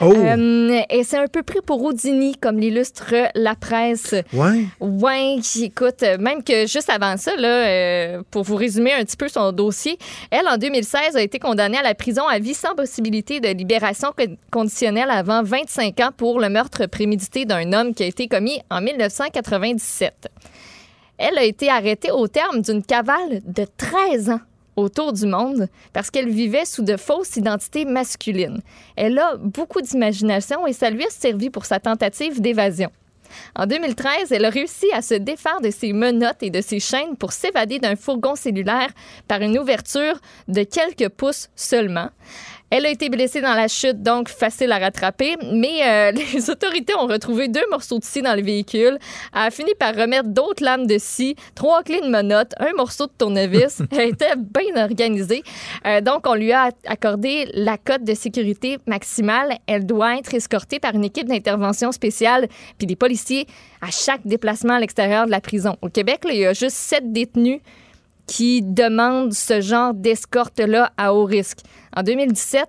Oh, 0.00 0.12
Euh, 0.16 0.80
et 0.90 1.04
c'est 1.04 1.16
un 1.18 1.26
peu 1.28 1.42
pris 1.42 1.60
pour 1.64 1.82
Houdini, 1.82 2.34
comme 2.36 2.58
l'illustre 2.58 3.14
la 3.34 3.54
presse. 3.54 4.14
ouais. 4.32 4.64
Ouais, 4.80 5.36
écoute, 5.60 6.02
même 6.18 6.42
que 6.42 6.66
juste 6.66 6.90
avant 6.90 7.16
ça, 7.16 7.36
là, 7.36 7.48
euh, 7.48 8.22
pour 8.30 8.42
vous 8.42 8.56
résumer 8.56 8.92
un 8.92 9.04
petit 9.04 9.16
peu 9.16 9.28
son 9.28 9.52
dossier, 9.52 9.96
elle, 10.30 10.48
en 10.48 10.56
2016, 10.56 11.16
a 11.16 11.22
été 11.22 11.38
condamnée 11.38 11.78
à 11.78 11.82
la 11.82 11.94
prison 11.94 12.26
à 12.26 12.38
vie 12.38 12.54
sans 12.54 12.74
possibilité 12.74 13.40
de 13.40 13.48
libération 13.48 14.08
co- 14.16 14.24
conditionnelle 14.50 15.10
avant 15.10 15.42
25 15.42 16.00
ans 16.00 16.10
pour 16.16 16.40
le 16.40 16.48
meurtre 16.48 16.86
prémédité 16.86 17.44
d'un 17.44 17.72
homme 17.72 17.94
qui 17.94 18.02
a 18.02 18.06
été 18.06 18.26
commis 18.28 18.60
en 18.70 18.80
1997. 18.80 20.28
Elle 21.18 21.38
a 21.38 21.44
été 21.44 21.68
arrêtée 21.68 22.10
au 22.10 22.26
terme 22.26 22.62
d'une 22.62 22.82
cavale 22.82 23.40
de 23.46 23.66
13 23.76 24.30
ans 24.30 24.40
autour 24.76 25.12
du 25.12 25.26
monde 25.26 25.68
parce 25.92 26.10
qu'elle 26.10 26.30
vivait 26.30 26.64
sous 26.64 26.82
de 26.82 26.96
fausses 26.96 27.36
identités 27.36 27.84
masculines. 27.84 28.60
Elle 28.96 29.18
a 29.18 29.36
beaucoup 29.36 29.80
d'imagination 29.80 30.66
et 30.66 30.72
ça 30.72 30.90
lui 30.90 31.04
a 31.04 31.10
servi 31.10 31.50
pour 31.50 31.64
sa 31.64 31.80
tentative 31.80 32.40
d'évasion. 32.40 32.90
En 33.54 33.66
2013, 33.66 34.32
elle 34.32 34.44
a 34.44 34.50
réussi 34.50 34.86
à 34.92 35.02
se 35.02 35.14
défaire 35.14 35.60
de 35.60 35.70
ses 35.70 35.92
menottes 35.92 36.42
et 36.42 36.50
de 36.50 36.60
ses 36.60 36.80
chaînes 36.80 37.16
pour 37.16 37.32
s'évader 37.32 37.78
d'un 37.78 37.96
fourgon 37.96 38.36
cellulaire 38.36 38.90
par 39.28 39.40
une 39.40 39.58
ouverture 39.58 40.18
de 40.48 40.62
quelques 40.62 41.08
pouces 41.08 41.48
seulement. 41.56 42.10
Elle 42.74 42.86
a 42.86 42.88
été 42.88 43.10
blessée 43.10 43.42
dans 43.42 43.52
la 43.52 43.68
chute, 43.68 44.02
donc 44.02 44.30
facile 44.30 44.72
à 44.72 44.78
rattraper, 44.78 45.36
mais 45.52 45.86
euh, 45.86 46.10
les 46.34 46.48
autorités 46.48 46.94
ont 46.94 47.06
retrouvé 47.06 47.48
deux 47.48 47.68
morceaux 47.70 47.98
de 47.98 48.04
scie 48.04 48.22
dans 48.22 48.34
le 48.34 48.40
véhicule, 48.40 48.98
a 49.34 49.50
fini 49.50 49.72
par 49.78 49.94
remettre 49.94 50.30
d'autres 50.30 50.64
lames 50.64 50.86
de 50.86 50.96
scie, 50.96 51.36
trois 51.54 51.82
clés 51.82 52.00
de 52.00 52.08
menottes, 52.08 52.54
un 52.58 52.72
morceau 52.74 53.08
de 53.08 53.12
tournevis. 53.18 53.82
Elle 53.92 54.08
était 54.08 54.36
bien 54.36 54.82
organisée. 54.82 55.42
Euh, 55.86 56.00
donc, 56.00 56.26
on 56.26 56.32
lui 56.32 56.50
a 56.52 56.70
accordé 56.86 57.46
la 57.52 57.76
cote 57.76 58.04
de 58.04 58.14
sécurité 58.14 58.78
maximale. 58.86 59.58
Elle 59.66 59.84
doit 59.84 60.16
être 60.16 60.32
escortée 60.32 60.80
par 60.80 60.94
une 60.94 61.04
équipe 61.04 61.28
d'intervention 61.28 61.92
spéciale 61.92 62.48
puis 62.78 62.86
des 62.86 62.96
policiers 62.96 63.46
à 63.82 63.90
chaque 63.90 64.22
déplacement 64.24 64.76
à 64.76 64.80
l'extérieur 64.80 65.26
de 65.26 65.30
la 65.30 65.42
prison. 65.42 65.76
Au 65.82 65.90
Québec, 65.90 66.24
là, 66.24 66.32
il 66.32 66.40
y 66.40 66.46
a 66.46 66.54
juste 66.54 66.76
sept 66.76 67.12
détenus 67.12 67.60
qui 68.26 68.62
demandent 68.62 69.34
ce 69.34 69.60
genre 69.60 69.92
d'escorte-là 69.92 70.90
à 70.96 71.12
haut 71.12 71.26
risque. 71.26 71.58
En 71.96 72.02
2017, 72.02 72.66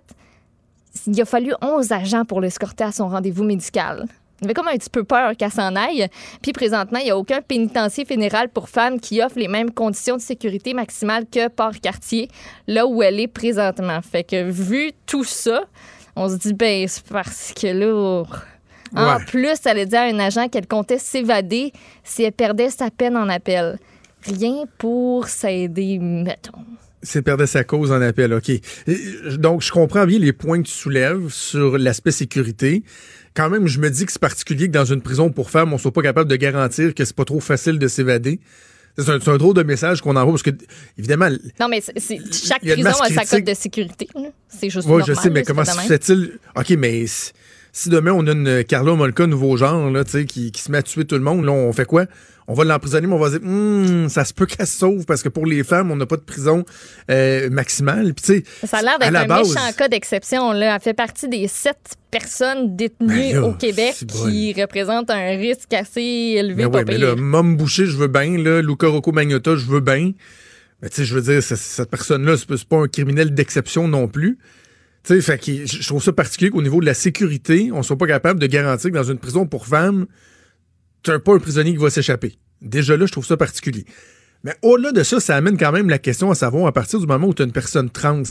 il 1.08 1.22
a 1.22 1.26
fallu 1.26 1.54
11 1.62 1.92
agents 1.92 2.26
pour 2.26 2.42
l'escorter 2.42 2.84
à 2.84 2.92
son 2.92 3.08
rendez-vous 3.08 3.44
médical. 3.44 4.06
Il 4.42 4.46
avait 4.46 4.54
comme 4.54 4.68
un 4.68 4.76
petit 4.78 4.90
peu 4.90 5.04
peur 5.06 5.38
qu'elle 5.38 5.52
s'en 5.52 5.76
aille. 5.76 6.08
Puis 6.42 6.52
présentement, 6.52 7.00
il 7.00 7.06
n'y 7.06 7.12
a 7.12 7.18
aucun 7.18 7.42
pénitencier 7.42 8.04
fédéral 8.04 8.50
pour 8.50 8.68
femmes 8.68 9.00
qui 9.00 9.22
offre 9.22 9.40
les 9.40 9.48
mêmes 9.48 9.72
conditions 9.72 10.18
de 10.18 10.22
sécurité 10.22 10.74
maximale 10.74 11.26
que 11.32 11.48
Port-Cartier, 11.48 12.30
là 12.68 12.86
où 12.86 13.02
elle 13.02 13.20
est 13.22 13.28
présentement. 13.28 14.02
Fait 14.02 14.24
que 14.26 14.44
vu 14.44 14.92
tout 15.06 15.24
ça, 15.24 15.64
on 16.18 16.28
se 16.28 16.36
dit, 16.36 16.54
ben, 16.54 16.86
c'est 16.88 17.06
parce 17.08 17.54
que 17.54 17.68
là, 17.68 18.24
en 18.96 19.18
Ouais. 19.18 19.26
plus, 19.26 19.58
elle 19.66 19.80
a 19.80 19.86
dit 19.86 19.96
à 19.96 20.04
un 20.04 20.20
agent 20.20 20.50
qu'elle 20.50 20.68
comptait 20.68 21.00
s'évader 21.00 21.72
si 22.04 22.24
elle 22.24 22.34
perdait 22.34 22.70
sa 22.70 22.92
peine 22.92 23.16
en 23.18 23.30
appel. 23.30 23.80
Rien 24.24 24.66
pour 24.78 25.28
s'aider, 25.30 25.98
mettons. 26.00 26.66
C'est 27.04 27.22
perdre 27.22 27.46
sa 27.46 27.64
cause 27.64 27.92
en 27.92 28.02
appel, 28.02 28.34
OK. 28.34 28.52
Donc, 29.38 29.62
je 29.62 29.72
comprends 29.72 30.06
bien 30.06 30.20
les 30.20 30.34
points 30.34 30.62
que 30.62 30.68
tu 30.68 30.74
soulèves 30.74 31.30
sur 31.30 31.78
l'aspect 31.78 32.12
sécurité. 32.12 32.84
Quand 33.36 33.50
même, 33.50 33.68
je 33.68 33.80
me 33.80 33.90
dis 33.90 34.06
que 34.06 34.12
c'est 34.12 34.22
particulier 34.22 34.68
que 34.68 34.74
dans 34.74 34.86
une 34.86 35.02
prison 35.02 35.30
pour 35.30 35.50
femmes, 35.50 35.74
on 35.74 35.78
soit 35.78 35.92
pas 35.92 36.02
capable 36.02 36.30
de 36.30 36.36
garantir 36.36 36.96
que 36.96 37.04
c'est 37.04 37.16
pas 37.16 37.26
trop 37.26 37.40
facile 37.40 37.78
de 37.78 37.88
s'évader. 37.88 38.40
C'est 38.98 39.28
un, 39.28 39.38
drôle 39.38 39.56
de 39.56 39.64
message 39.64 40.02
qu'on 40.02 40.16
envoie 40.16 40.34
parce 40.34 40.44
que, 40.44 40.52
évidemment, 41.00 41.30
Non, 41.60 41.68
mais 41.68 41.82
chaque 41.82 42.62
prison 42.62 42.90
a 42.90 43.10
sa 43.10 43.26
cote 43.26 43.44
de 43.44 43.54
sécurité. 43.56 44.08
C'est 44.48 44.70
juste 44.70 44.88
Oui, 44.88 45.02
je 45.06 45.14
sais, 45.14 45.32
mais 45.32 45.44
comment 45.44 45.66
se 45.66 45.80
fait-il? 45.80 46.38
OK, 46.56 46.70
mais 46.78 47.06
si, 47.08 47.90
demain 47.90 48.12
on 48.12 48.28
a 48.28 48.32
une 48.34 48.64
Carla 48.64 48.94
Molka 48.94 49.26
nouveau 49.26 49.58
genre, 49.58 49.90
là, 49.90 50.04
tu 50.04 50.12
sais, 50.12 50.26
qui, 50.26 50.52
qui 50.52 50.62
se 50.62 50.72
met 50.72 50.78
à 50.78 50.84
tuer 50.84 51.06
tout 51.06 51.16
le 51.16 51.22
monde, 51.22 51.44
là, 51.44 51.52
on 51.52 51.74
fait 51.74 51.86
quoi? 51.86 52.06
On 52.48 52.54
va 52.54 52.64
l'emprisonner, 52.66 53.08
mais 53.08 53.14
on 53.14 53.20
va 53.20 53.30
dire, 53.30 53.40
Hum, 53.44 54.10
ça 54.10 54.26
se 54.26 54.34
peut 54.34 54.46
qu'elle 54.46 54.68
se 54.68 54.78
sauve 54.78 55.06
parce 55.06 55.24
que 55.24 55.30
pour 55.30 55.46
les 55.46 55.64
femmes, 55.64 55.92
on 55.92 55.96
n'a 55.96 56.06
pas 56.06 56.18
de 56.18 56.22
prison 56.22 56.66
euh, 57.10 57.50
maximale. 57.50 58.14
Puis, 58.14 58.44
Ça 58.66 58.78
a 58.78 58.82
l'air 58.82 59.00
d'être 59.00 59.12
la 59.12 59.22
un 59.22 59.28
base- 59.28 59.54
méchant 59.54 59.72
cas 59.78 59.88
d'exception. 59.88 60.52
là. 60.52 60.76
Elle 60.76 60.82
fait 60.82 60.94
partie 60.94 61.30
des 61.30 61.48
sept 61.48 61.96
personnes 62.12 62.76
détenues 62.76 63.08
Ben 63.08 63.34
là, 63.36 63.44
au 63.48 63.54
Québec 63.54 63.96
qui 64.08 64.54
représentent 64.60 65.10
un 65.10 65.38
risque 65.38 65.74
assez 65.74 66.02
élevé. 66.38 66.56
Mais 66.56 66.66
ouais, 66.66 66.84
mais 66.86 66.98
là, 66.98 67.16
Mom 67.16 67.56
Boucher, 67.56 67.86
je 67.86 67.96
veux 67.98 68.08
bien, 68.08 68.38
là, 68.38 68.62
Luca 68.62 68.88
Rocco 68.88 69.12
Magnotta, 69.12 69.56
je 69.56 69.66
veux 69.66 69.80
bien. 69.80 70.12
Mais 70.82 70.90
tu 70.90 70.98
sais, 70.98 71.06
je 71.06 71.16
veux 71.16 71.22
dire, 71.22 71.42
c'est- 71.42 71.56
cette 71.56 71.90
personne-là, 71.90 72.36
c'est 72.38 72.64
pas- 72.66 72.78
un 72.78 72.88
criminel 72.88 73.34
d'exception 73.34 73.88
non 73.88 74.08
plus. 74.10 74.38
Tu 75.06 75.16
sais, 75.16 75.22
fait 75.22 75.38
que 75.38 75.66
je 75.66 75.82
je 75.82 75.88
trouve 75.88 76.04
ça 76.04 76.12
particulier 76.14 76.50
qu'au 76.52 76.62
niveau 76.62 76.82
de 76.82 76.86
la 76.86 76.94
sécurité, 76.94 77.70
on 77.74 77.84
soit 77.84 77.98
pas 77.98 78.08
capable 78.08 78.40
de 78.40 78.48
garantir 78.48 78.90
que 78.92 78.96
dans 78.96 79.04
une 79.04 79.18
prison 79.18 79.46
pour 79.48 79.66
femmes, 79.68 80.06
tu 81.04 81.12
n'as 81.12 81.20
pas 81.20 81.34
un 81.34 81.40
prisonnier 81.40 81.72
qui 81.72 81.78
va 81.78 81.90
s'échapper. 81.90 82.38
Déjà 82.62 82.98
là, 82.98 83.06
je 83.06 83.12
trouve 83.12 83.26
ça 83.26 83.38
particulier. 83.38 83.86
Mais 84.44 84.56
au-delà 84.62 84.92
de 84.92 85.04
ça, 85.04 85.20
ça 85.20 85.36
amène 85.36 85.58
quand 85.58 85.72
même 85.72 85.90
la 85.90 86.00
question 86.00 86.32
à 86.32 86.36
savoir, 86.36 86.68
à 86.68 86.72
partir 86.72 87.00
du 87.00 87.06
moment 87.06 87.28
où 87.28 87.34
tu 87.34 87.42
as 87.42 87.46
une 87.46 87.52
personne 87.52 87.90
trans, 87.90 88.18
une 88.18 88.24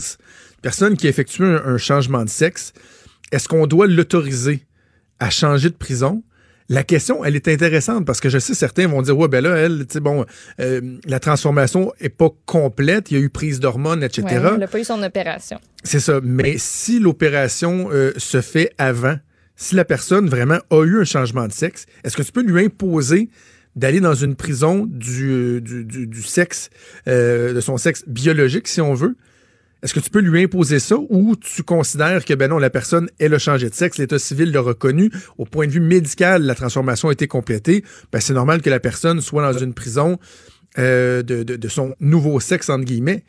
personne 0.61 0.95
qui 0.97 1.07
effectue 1.07 1.43
un, 1.43 1.63
un 1.65 1.77
changement 1.77 2.23
de 2.23 2.29
sexe, 2.29 2.73
est-ce 3.31 3.47
qu'on 3.47 3.65
doit 3.65 3.87
l'autoriser 3.87 4.65
à 5.19 5.29
changer 5.29 5.69
de 5.69 5.75
prison? 5.75 6.23
La 6.69 6.83
question, 6.83 7.25
elle 7.25 7.35
est 7.35 7.47
intéressante 7.47 8.05
parce 8.05 8.19
que 8.19 8.29
je 8.29 8.39
sais 8.39 8.53
certains 8.53 8.87
vont 8.87 9.01
dire 9.01 9.17
ouais 9.17 9.27
ben 9.27 9.43
là 9.43 9.57
elle, 9.57 9.85
tu 9.85 9.93
sais 9.93 9.99
bon, 9.99 10.25
euh, 10.59 10.81
la 11.05 11.19
transformation 11.19 11.91
est 11.99 12.09
pas 12.09 12.29
complète, 12.45 13.11
il 13.11 13.17
y 13.17 13.21
a 13.21 13.23
eu 13.23 13.29
prise 13.29 13.59
d'hormones, 13.59 14.01
etc. 14.01 14.23
Ouais, 14.25 14.49
elle 14.53 14.59
n'a 14.59 14.67
pas 14.67 14.79
eu 14.79 14.85
son 14.85 15.01
opération. 15.03 15.59
C'est 15.83 15.99
ça. 15.99 16.21
Mais 16.23 16.55
si 16.57 16.99
l'opération 16.99 17.89
euh, 17.91 18.13
se 18.17 18.39
fait 18.41 18.71
avant, 18.77 19.17
si 19.63 19.75
la 19.75 19.85
personne 19.85 20.27
vraiment 20.27 20.59
a 20.71 20.83
eu 20.83 20.99
un 20.99 21.05
changement 21.05 21.47
de 21.47 21.53
sexe, 21.53 21.85
est-ce 22.03 22.17
que 22.17 22.21
tu 22.21 22.33
peux 22.33 22.43
lui 22.43 22.65
imposer 22.65 23.29
d'aller 23.77 24.01
dans 24.01 24.13
une 24.13 24.35
prison 24.35 24.85
du, 24.85 25.61
du, 25.61 25.85
du, 25.85 26.05
du 26.05 26.21
sexe, 26.21 26.69
euh, 27.07 27.53
de 27.53 27.61
son 27.61 27.77
sexe 27.77 28.03
biologique, 28.05 28.67
si 28.67 28.81
on 28.81 28.93
veut, 28.93 29.15
est-ce 29.81 29.93
que 29.93 30.01
tu 30.01 30.09
peux 30.09 30.19
lui 30.19 30.43
imposer 30.43 30.79
ça 30.79 30.97
ou 31.09 31.37
tu 31.37 31.63
considères 31.63 32.25
que, 32.25 32.33
ben 32.33 32.49
non, 32.49 32.57
la 32.57 32.69
personne, 32.69 33.09
elle 33.19 33.33
a 33.33 33.39
changé 33.39 33.69
de 33.69 33.73
sexe, 33.73 33.97
l'état 33.97 34.19
civil 34.19 34.51
l'a 34.51 34.59
reconnu, 34.59 35.09
au 35.37 35.45
point 35.45 35.65
de 35.65 35.71
vue 35.71 35.79
médical, 35.79 36.43
la 36.43 36.55
transformation 36.55 37.07
a 37.07 37.13
été 37.13 37.27
complétée, 37.27 37.85
ben 38.11 38.19
c'est 38.19 38.33
normal 38.33 38.61
que 38.61 38.69
la 38.69 38.81
personne 38.81 39.21
soit 39.21 39.49
dans 39.49 39.57
une 39.57 39.73
prison 39.73 40.19
euh, 40.77 41.23
de 41.23 41.67
son 41.69 41.95
nouveau 42.01 42.41
sexe, 42.41 42.69
entre 42.69 42.83
guillemets. 42.83 43.23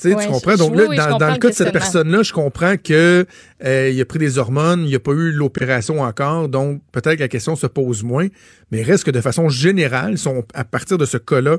Tu, 0.00 0.08
sais, 0.08 0.14
Ouais, 0.14 0.24
tu 0.26 0.32
comprends? 0.32 0.56
Donc 0.56 0.74
là, 0.76 0.84
oui, 0.88 0.96
dans, 0.96 1.18
le 1.30 1.36
cas 1.38 1.48
de 1.48 1.54
cette 1.54 1.72
personne-là, 1.72 2.22
je 2.22 2.32
comprends 2.32 2.76
que 2.76 3.26
euh, 3.64 3.90
il 3.92 4.00
a 4.00 4.04
pris 4.04 4.18
des 4.18 4.38
hormones, 4.38 4.80
il 4.84 4.88
n'y 4.88 4.94
a 4.94 5.00
pas 5.00 5.12
eu 5.12 5.30
l'opération 5.30 6.00
encore, 6.00 6.48
donc 6.48 6.80
peut-être 6.92 7.16
que 7.16 7.20
la 7.22 7.28
question 7.28 7.54
se 7.56 7.66
pose 7.66 8.02
moins. 8.02 8.28
Mais 8.70 8.82
reste 8.82 9.04
que 9.04 9.10
de 9.10 9.20
façon 9.20 9.48
générale, 9.48 10.16
si 10.16 10.26
on- 10.28 10.44
à 10.54 10.64
partir 10.64 10.96
de 10.96 11.04
ce 11.04 11.18
cas-là, 11.18 11.58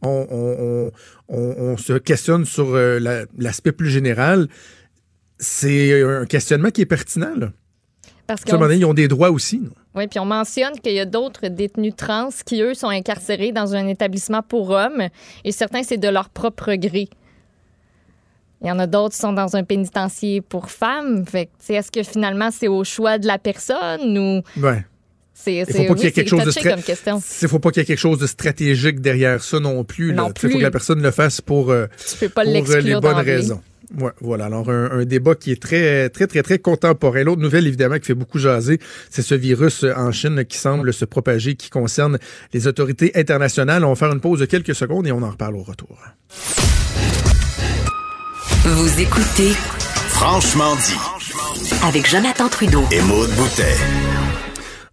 on, 0.00 0.90
se 1.76 1.98
questionne 1.98 2.44
sur 2.44 2.74
euh, 2.74 2.98
la- 2.98 3.24
l'aspect 3.38 3.72
plus 3.72 3.90
général, 3.90 4.48
c'est 5.38 6.02
un 6.02 6.24
questionnement 6.26 6.70
qui 6.70 6.80
est 6.82 6.86
pertinent. 6.86 7.34
Là. 7.36 7.52
Parce 8.26 8.42
Tu 8.42 8.46
sais, 8.46 8.52
à 8.52 8.54
un 8.54 8.58
moment 8.58 8.68
donné, 8.68 8.80
ils 8.80 8.84
ont 8.86 8.94
des 8.94 9.08
droits 9.08 9.30
aussi. 9.30 9.58
non? 9.58 9.70
Oui, 9.94 10.06
puis 10.06 10.18
on 10.20 10.24
mentionne 10.24 10.78
qu'il 10.80 10.94
y 10.94 11.00
a 11.00 11.04
d'autres 11.04 11.48
détenus 11.48 11.94
trans 11.96 12.30
qui, 12.46 12.62
eux, 12.62 12.74
sont 12.74 12.88
incarcérés 12.88 13.52
dans 13.52 13.74
un 13.74 13.86
établissement 13.88 14.42
pour 14.42 14.70
hommes 14.70 15.08
et 15.44 15.52
certains, 15.52 15.82
c'est 15.82 15.98
de 15.98 16.08
leur 16.08 16.30
propre 16.30 16.74
gré. 16.74 17.08
Il 18.62 18.68
y 18.68 18.70
en 18.70 18.78
a 18.78 18.86
d'autres 18.86 19.14
qui 19.14 19.20
sont 19.20 19.32
dans 19.32 19.56
un 19.56 19.64
pénitencier 19.64 20.40
pour 20.40 20.70
femmes. 20.70 21.24
Fait 21.26 21.50
est-ce 21.68 21.90
que 21.90 22.02
finalement, 22.02 22.50
c'est 22.50 22.68
au 22.68 22.84
choix 22.84 23.18
de 23.18 23.26
la 23.26 23.38
personne 23.38 24.16
ou 24.18 24.42
Ouais. 24.60 24.84
Il 25.46 25.66
faut 25.66 25.84
pas 25.84 25.94
qu'il 25.94 26.04
y 26.04 26.06
ait 26.06 26.12
quelque 27.84 27.98
chose 27.98 28.18
de 28.18 28.26
stratégique 28.26 29.00
derrière 29.00 29.42
ça 29.42 29.58
non 29.58 29.82
plus. 29.82 30.12
Il 30.12 30.16
faut 30.50 30.58
que 30.58 30.62
la 30.62 30.70
personne 30.70 31.02
le 31.02 31.10
fasse 31.10 31.40
pour, 31.40 31.70
euh, 31.70 31.86
pour 32.34 32.42
euh, 32.44 32.80
les 32.80 33.00
bonnes 33.00 33.16
raisons. 33.16 33.60
Ouais, 33.98 34.10
voilà. 34.20 34.46
Alors, 34.46 34.70
un, 34.70 34.90
un 34.90 35.04
débat 35.04 35.34
qui 35.34 35.52
est 35.52 35.60
très, 35.60 36.08
très, 36.08 36.26
très, 36.26 36.42
très 36.42 36.58
contemporain. 36.58 37.24
L'autre 37.24 37.42
nouvelle, 37.42 37.66
évidemment, 37.66 37.98
qui 37.98 38.06
fait 38.06 38.14
beaucoup 38.14 38.38
jaser, 38.38 38.78
c'est 39.10 39.22
ce 39.22 39.34
virus 39.34 39.84
euh, 39.84 39.92
en 39.96 40.12
Chine 40.12 40.44
qui 40.46 40.56
semble 40.56 40.92
se 40.94 41.04
propager, 41.04 41.56
qui 41.56 41.68
concerne 41.68 42.18
les 42.54 42.66
autorités 42.66 43.12
internationales. 43.14 43.84
On 43.84 43.90
va 43.90 43.94
faire 43.96 44.12
une 44.12 44.20
pause 44.20 44.40
de 44.40 44.46
quelques 44.46 44.74
secondes 44.74 45.06
et 45.06 45.12
on 45.12 45.22
en 45.22 45.30
reparle 45.30 45.56
au 45.56 45.62
retour. 45.62 45.98
Vous 48.64 49.00
écoutez 49.00 49.52
Franchement 50.08 50.76
dit. 50.76 50.96
avec 51.84 52.08
Jonathan 52.08 52.48
Trudeau. 52.48 52.84
Et 52.92 53.00
Maude 53.02 53.30
Boutet. 53.34 53.74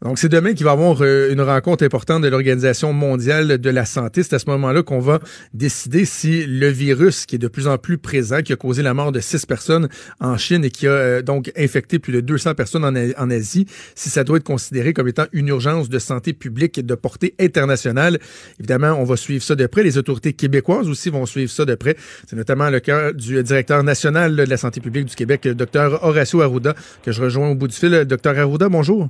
Donc, 0.01 0.17
c'est 0.17 0.29
demain 0.29 0.53
qu'il 0.53 0.63
va 0.63 0.71
y 0.71 0.73
avoir 0.73 1.01
euh, 1.01 1.31
une 1.31 1.41
rencontre 1.41 1.83
importante 1.83 2.21
de 2.21 2.29
l'Organisation 2.29 2.93
mondiale 2.93 3.57
de 3.57 3.69
la 3.69 3.83
santé. 3.83 4.23
C'est 4.23 4.33
à 4.33 4.39
ce 4.39 4.49
moment-là 4.49 4.81
qu'on 4.81 4.99
va 4.99 5.19
décider 5.53 6.05
si 6.05 6.45
le 6.45 6.69
virus 6.69 7.25
qui 7.25 7.35
est 7.35 7.39
de 7.39 7.49
plus 7.49 7.67
en 7.67 7.77
plus 7.77 7.97
présent, 7.97 8.41
qui 8.41 8.53
a 8.53 8.55
causé 8.55 8.81
la 8.81 8.93
mort 8.93 9.11
de 9.11 9.19
six 9.19 9.45
personnes 9.45 9.89
en 10.21 10.37
Chine 10.37 10.63
et 10.63 10.69
qui 10.69 10.87
a 10.87 10.91
euh, 10.91 11.21
donc 11.21 11.51
infecté 11.57 11.99
plus 11.99 12.13
de 12.13 12.21
200 12.21 12.55
personnes 12.55 12.85
en, 12.85 13.29
Asie, 13.29 13.65
si 13.93 14.09
ça 14.09 14.23
doit 14.23 14.37
être 14.37 14.45
considéré 14.45 14.93
comme 14.93 15.07
étant 15.07 15.25
une 15.33 15.49
urgence 15.49 15.89
de 15.89 15.99
santé 15.99 16.31
publique 16.31 16.83
de 16.83 16.95
portée 16.95 17.35
internationale. 17.37 18.19
Évidemment, 18.59 18.93
on 18.93 19.03
va 19.03 19.17
suivre 19.17 19.43
ça 19.43 19.55
de 19.55 19.67
près. 19.67 19.83
Les 19.83 19.97
autorités 19.97 20.31
québécoises 20.31 20.87
aussi 20.87 21.09
vont 21.09 21.25
suivre 21.25 21.51
ça 21.51 21.65
de 21.65 21.75
près. 21.75 21.97
C'est 22.27 22.37
notamment 22.37 22.69
le 22.69 22.79
cas 22.79 23.11
du 23.11 23.43
directeur 23.43 23.83
national 23.83 24.35
de 24.37 24.43
la 24.43 24.57
santé 24.57 24.79
publique 24.79 25.05
du 25.05 25.15
Québec, 25.15 25.41
le 25.43 25.55
docteur 25.55 26.03
Horacio 26.03 26.41
Arruda, 26.41 26.73
que 27.03 27.11
je 27.11 27.21
rejoins 27.21 27.49
au 27.49 27.55
bout 27.55 27.67
du 27.67 27.75
fil. 27.75 28.05
Docteur 28.05 28.37
Arruda, 28.39 28.69
bonjour. 28.69 29.09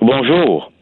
Bonjour. 0.00 0.72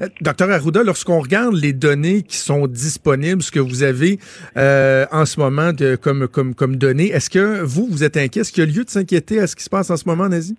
Euh, 0.00 0.08
Docteur 0.20 0.50
Arruda, 0.50 0.82
lorsqu'on 0.82 1.20
regarde 1.20 1.54
les 1.54 1.72
données 1.72 2.22
qui 2.22 2.36
sont 2.36 2.66
disponibles, 2.66 3.42
ce 3.42 3.50
que 3.50 3.60
vous 3.60 3.82
avez 3.82 4.18
euh, 4.56 5.06
en 5.12 5.26
ce 5.26 5.38
moment 5.38 5.72
de, 5.72 5.96
comme, 5.96 6.28
comme, 6.28 6.54
comme 6.54 6.76
données, 6.76 7.08
est-ce 7.08 7.30
que 7.30 7.60
vous, 7.62 7.86
vous 7.88 8.04
êtes 8.04 8.16
inquiet? 8.16 8.40
Est-ce 8.40 8.52
qu'il 8.52 8.64
y 8.64 8.66
a 8.68 8.70
lieu 8.70 8.84
de 8.84 8.90
s'inquiéter 8.90 9.38
à 9.40 9.46
ce 9.46 9.54
qui 9.54 9.64
se 9.64 9.70
passe 9.70 9.90
en 9.90 9.96
ce 9.96 10.08
moment 10.08 10.28
en? 10.28 10.56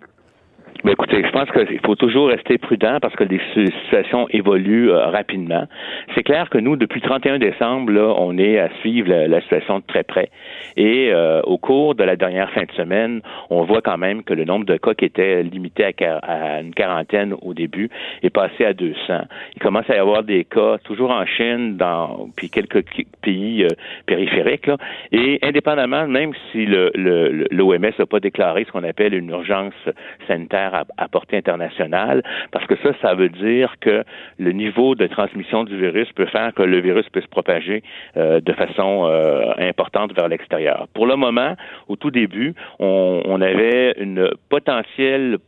Ben, 0.84 0.92
écoutez, 0.92 1.22
je 1.24 1.30
pense 1.30 1.50
qu'il 1.50 1.80
faut 1.80 1.94
toujours 1.94 2.28
rester 2.28 2.58
prudent 2.58 2.98
parce 3.00 3.14
que 3.16 3.24
les 3.24 3.40
si- 3.54 3.72
situations 3.82 4.28
évoluent 4.30 4.90
euh, 4.90 5.06
rapidement. 5.06 5.66
C'est 6.14 6.22
clair 6.22 6.50
que 6.50 6.58
nous, 6.58 6.76
depuis 6.76 7.00
le 7.00 7.08
31 7.08 7.38
décembre, 7.38 7.92
là, 7.92 8.14
on 8.18 8.36
est 8.38 8.58
à 8.58 8.68
suivre 8.80 9.08
la, 9.08 9.40
situation 9.40 9.78
de 9.78 9.84
très 9.86 10.02
près. 10.02 10.30
Et 10.76 11.10
euh, 11.12 11.40
au 11.42 11.58
cours 11.58 11.94
de 11.94 12.04
la 12.04 12.16
dernière 12.16 12.50
fin 12.50 12.64
de 12.64 12.72
semaine, 12.72 13.20
on 13.50 13.64
voit 13.64 13.80
quand 13.80 13.96
même 13.96 14.22
que 14.22 14.34
le 14.34 14.44
nombre 14.44 14.66
de 14.66 14.76
cas 14.76 14.94
qui 14.94 15.06
était 15.06 15.42
limité 15.42 15.84
à, 15.84 16.60
une 16.60 16.74
quarantaine 16.74 17.34
au 17.42 17.54
début 17.54 17.90
est 18.22 18.30
passé 18.30 18.64
à 18.64 18.72
200. 18.72 18.96
Il 19.56 19.62
commence 19.62 19.88
à 19.88 19.96
y 19.96 19.98
avoir 19.98 20.22
des 20.22 20.44
cas, 20.44 20.78
toujours 20.84 21.10
en 21.10 21.24
Chine, 21.26 21.76
dans 21.76 22.28
puis 22.36 22.50
quelques 22.50 22.84
pays 23.22 23.64
euh, 23.64 23.68
périphériques. 24.06 24.66
Là. 24.66 24.76
Et 25.12 25.38
indépendamment, 25.42 26.06
même 26.06 26.32
si 26.52 26.66
le, 26.66 26.90
le, 26.94 27.46
l'OMS 27.50 27.92
n'a 27.98 28.06
pas 28.06 28.20
déclaré 28.20 28.64
ce 28.64 28.72
qu'on 28.72 28.84
appelle 28.84 29.14
une 29.14 29.30
urgence 29.30 29.74
sanitaire 30.26 30.65
à, 30.74 30.84
à 30.96 31.08
portée 31.08 31.36
internationale, 31.36 32.22
parce 32.52 32.66
que 32.66 32.76
ça, 32.82 32.90
ça 33.02 33.14
veut 33.14 33.28
dire 33.28 33.74
que 33.80 34.04
le 34.38 34.52
niveau 34.52 34.94
de 34.94 35.06
transmission 35.06 35.64
du 35.64 35.76
virus 35.76 36.10
peut 36.12 36.26
faire 36.26 36.52
que 36.54 36.62
le 36.62 36.80
virus 36.80 37.08
peut 37.10 37.20
se 37.20 37.28
propager 37.28 37.82
euh, 38.16 38.40
de 38.40 38.52
façon 38.52 39.06
euh, 39.06 39.52
importante 39.58 40.14
vers 40.14 40.28
l'extérieur. 40.28 40.86
Pour 40.94 41.06
le 41.06 41.16
moment, 41.16 41.54
au 41.88 41.96
tout 41.96 42.10
début, 42.10 42.54
on, 42.78 43.22
on 43.24 43.40
avait 43.40 43.94
une 43.98 44.30
potentielle 44.48 45.38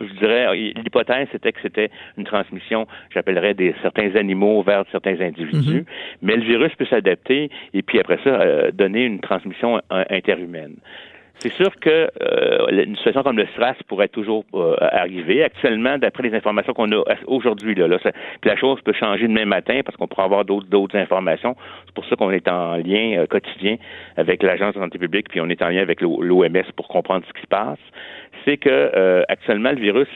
je 0.00 0.12
dirais, 0.14 0.52
l'hypothèse, 0.56 1.28
c'était 1.30 1.52
que 1.52 1.60
c'était 1.62 1.90
une 2.18 2.24
transmission, 2.24 2.86
j'appellerais, 3.12 3.54
des 3.54 3.74
certains 3.82 4.16
animaux 4.16 4.62
vers 4.62 4.84
certains 4.90 5.20
individus, 5.20 5.84
mais 6.22 6.36
le 6.36 6.42
virus 6.42 6.74
peut 6.74 6.86
s'adapter 6.86 7.50
et 7.72 7.82
puis 7.82 8.00
après 8.00 8.18
ça, 8.24 8.30
euh, 8.30 8.70
donner 8.72 9.04
une 9.04 9.20
transmission 9.20 9.80
interhumaine. 9.90 10.76
C'est 11.38 11.52
sûr 11.52 11.74
que 11.80 12.08
euh, 12.22 12.84
une 12.84 12.96
situation 12.96 13.22
comme 13.22 13.36
le 13.36 13.46
SRAS 13.54 13.74
pourrait 13.88 14.08
toujours 14.08 14.44
euh, 14.54 14.76
arriver. 14.80 15.42
Actuellement, 15.42 15.98
d'après 15.98 16.22
les 16.22 16.34
informations 16.34 16.72
qu'on 16.72 16.90
a 16.92 17.02
aujourd'hui, 17.26 17.74
là, 17.74 17.88
là 17.88 17.98
la 18.44 18.56
chose 18.56 18.80
peut 18.82 18.92
changer 18.92 19.26
demain 19.28 19.44
matin 19.44 19.80
parce 19.84 19.96
qu'on 19.96 20.06
pourra 20.06 20.24
avoir 20.24 20.44
d'autres 20.44 20.66
d'autres 20.68 20.96
informations. 20.96 21.56
C'est 21.86 21.94
pour 21.94 22.06
ça 22.06 22.16
qu'on 22.16 22.30
est 22.30 22.48
en 22.48 22.76
lien 22.76 23.18
euh, 23.18 23.26
quotidien 23.26 23.76
avec 24.16 24.42
l'Agence 24.42 24.74
de 24.74 24.80
santé 24.80 24.98
publique, 24.98 25.28
puis 25.28 25.40
on 25.40 25.48
est 25.48 25.60
en 25.62 25.68
lien 25.68 25.82
avec 25.82 26.00
l'OMS 26.00 26.72
pour 26.76 26.88
comprendre 26.88 27.24
ce 27.26 27.32
qui 27.32 27.42
se 27.42 27.46
passe. 27.46 27.78
C'est 28.44 28.56
que 28.56 28.70
euh, 28.70 29.22
actuellement, 29.28 29.70
le 29.70 29.80
virus 29.80 30.08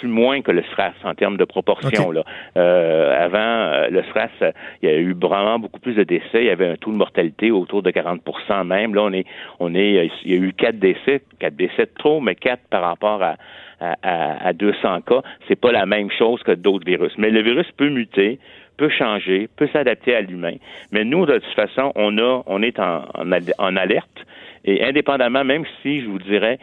tue 0.00 0.06
moins 0.06 0.40
que 0.42 0.50
le 0.50 0.62
SRAS 0.74 0.92
en 1.04 1.14
termes 1.14 1.36
de 1.36 1.44
proportion. 1.44 2.10
Là. 2.10 2.24
Euh, 2.56 3.24
avant, 3.24 3.38
euh, 3.38 3.88
le 3.90 4.02
SRAS, 4.04 4.52
il 4.82 4.88
y 4.88 4.92
a 4.92 4.96
eu 4.96 5.14
vraiment 5.14 5.58
beaucoup 5.58 5.80
plus 5.80 5.94
de 5.94 6.02
décès. 6.04 6.26
Il 6.40 6.44
y 6.44 6.50
avait 6.50 6.68
un 6.68 6.76
taux 6.76 6.90
de 6.92 6.96
mortalité 6.96 7.50
autour 7.50 7.82
de 7.82 7.90
40% 7.90 8.64
même. 8.64 8.94
Là, 8.94 9.02
on 9.02 9.12
est, 9.12 9.26
on 9.60 9.74
est, 9.74 9.98
euh, 9.98 10.08
il 10.24 10.30
y 10.32 10.34
a 10.34 10.40
eu 10.40 10.52
quatre 10.52 10.78
décès, 10.78 11.22
quatre 11.38 11.56
décès 11.56 11.84
de 11.86 11.90
trop, 11.98 12.20
mais 12.20 12.34
quatre 12.34 12.62
par 12.70 12.82
rapport 12.82 13.22
à, 13.22 13.36
à, 13.80 13.96
à- 14.02 14.48
à 14.48 14.52
200 14.52 15.02
cas. 15.02 15.22
C'est 15.48 15.60
pas 15.60 15.72
la 15.72 15.86
même 15.86 16.10
chose 16.10 16.42
que 16.42 16.52
d'autres 16.52 16.86
virus. 16.86 17.12
Mais 17.18 17.30
le 17.30 17.42
virus 17.42 17.70
peut 17.76 17.88
muter 17.90 18.38
peut 18.76 18.88
changer, 18.88 19.46
peut 19.56 19.68
s'adapter 19.74 20.14
à 20.16 20.22
l'humain. 20.22 20.54
Mais 20.90 21.04
nous, 21.04 21.26
de 21.26 21.34
toute 21.34 21.52
façon, 21.54 21.92
on 21.96 22.16
a, 22.16 22.42
on 22.46 22.62
est 22.62 22.78
en, 22.80 23.04
en, 23.14 23.30
al- 23.30 23.52
en 23.58 23.76
alerte. 23.76 24.24
Et 24.64 24.82
indépendamment, 24.82 25.44
même 25.44 25.64
si 25.82 26.00
je 26.00 26.06
vous 26.06 26.18
dirais 26.18 26.58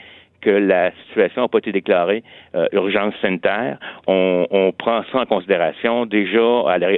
que 0.47 0.51
la 0.51 0.91
situation 1.09 1.41
n'a 1.41 1.47
pas 1.49 1.57
été 1.57 1.73
déclarée 1.73 2.23
euh, 2.55 2.67
urgence 2.71 3.13
sanitaire, 3.21 3.77
on, 4.07 4.47
on 4.49 4.71
prend 4.71 5.03
ça 5.11 5.19
en 5.19 5.25
considération. 5.25 6.05
Déjà, 6.05 6.39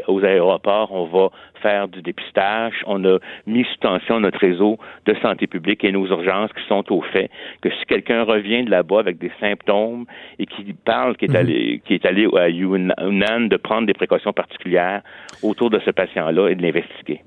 aux 0.08 0.24
aéroports, 0.24 0.91
on 0.91 1.06
va 1.06 1.30
faire 1.62 1.88
du 1.88 2.01
dépistage. 2.01 2.74
On 2.86 3.03
a 3.05 3.20
mis 3.47 3.64
sous 3.64 3.78
tension 3.82 4.20
notre 4.20 4.39
réseau 4.39 4.78
de 5.05 5.16
santé 5.22 5.47
publique 5.47 5.84
et 5.84 5.91
nos 5.91 6.07
urgences 6.07 6.51
qui 6.53 6.66
sont 6.68 6.84
au 6.91 7.01
fait 7.01 7.30
que 7.62 7.70
si 7.70 7.86
quelqu'un 7.88 8.24
revient 8.24 8.64
de 8.64 8.72
là-bas 8.72 8.99
avec 8.99 9.18
des 9.18 9.32
symptômes 9.39 10.05
et 10.38 10.45
qui 10.45 10.74
parle 10.86 11.16
qui 11.18 11.26
est 11.26 11.36
allé 11.36 11.82
qui 11.86 11.93
est 11.95 12.05
allé 12.05 12.28
à 12.38 12.49
Yunnan 12.49 13.47
de 13.47 13.57
prendre 13.57 13.88
des 13.88 13.93
précautions 13.93 14.34
particulières 14.34 15.01
autour 15.43 15.70
de 15.70 15.80
ce 15.86 15.91
patient-là 15.91 16.49
et 16.49 16.55
de 16.55 16.62
l'investiguer. 16.62 17.22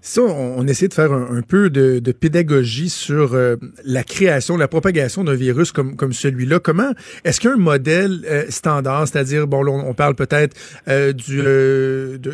Ça, 0.00 0.22
on, 0.22 0.58
on 0.58 0.66
essaie 0.66 0.88
de 0.88 0.94
faire 0.94 1.12
un, 1.12 1.36
un 1.38 1.42
peu 1.42 1.70
de, 1.70 1.98
de 1.98 2.12
pédagogie 2.12 2.88
sur 2.88 3.34
euh, 3.34 3.56
la 3.84 4.02
création, 4.02 4.56
la 4.56 4.68
propagation 4.68 5.24
d'un 5.24 5.34
virus 5.34 5.72
comme, 5.72 5.96
comme 5.96 6.12
celui-là. 6.12 6.58
Comment 6.60 6.92
est-ce 7.24 7.40
qu'il 7.40 7.50
y 7.50 7.52
a 7.52 7.56
un 7.56 7.60
modèle 7.60 8.20
euh, 8.30 8.44
standard, 8.48 9.08
c'est-à-dire, 9.08 9.46
bon, 9.46 9.62
là, 9.62 9.72
on, 9.72 9.90
on 9.90 9.94
parle 9.94 10.14
peut-être 10.14 10.56
euh, 10.88 11.12
du 11.12 11.36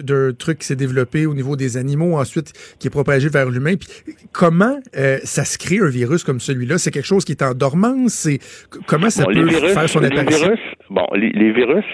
d'un 0.03 0.33
truc 0.33 0.59
qui 0.59 0.67
s'est 0.67 0.77
développé 0.77 1.27
au 1.33 1.35
niveau 1.35 1.57
des 1.57 1.77
animaux, 1.77 2.17
ensuite 2.17 2.53
qui 2.79 2.87
est 2.87 2.91
propagé 2.91 3.29
vers 3.29 3.49
l'humain. 3.51 3.75
Puis 3.77 3.89
comment 4.33 4.79
euh, 4.97 5.19
ça 5.25 5.45
se 5.45 5.59
crée 5.59 5.79
un 5.81 5.89
virus 5.89 6.23
comme 6.25 6.39
celui-là? 6.41 6.79
C'est 6.79 6.91
quelque 6.91 7.07
chose 7.07 7.25
qui 7.25 7.33
est 7.33 7.43
en 7.43 7.55
dormance? 7.55 8.13
C'est 8.13 8.39
comment 8.87 9.11
ça 9.11 9.25
Bon, 9.25 9.33
peut 9.33 9.41
les 9.41 9.45
virus, 9.49 9.73
faire 9.73 9.89
son 9.89 10.01
les 10.01 10.07
apparition? 10.09 10.47
virus, 10.47 10.61
bon, 10.91 11.07
les, 11.15 11.31
les 11.31 11.53
virus, 11.53 11.85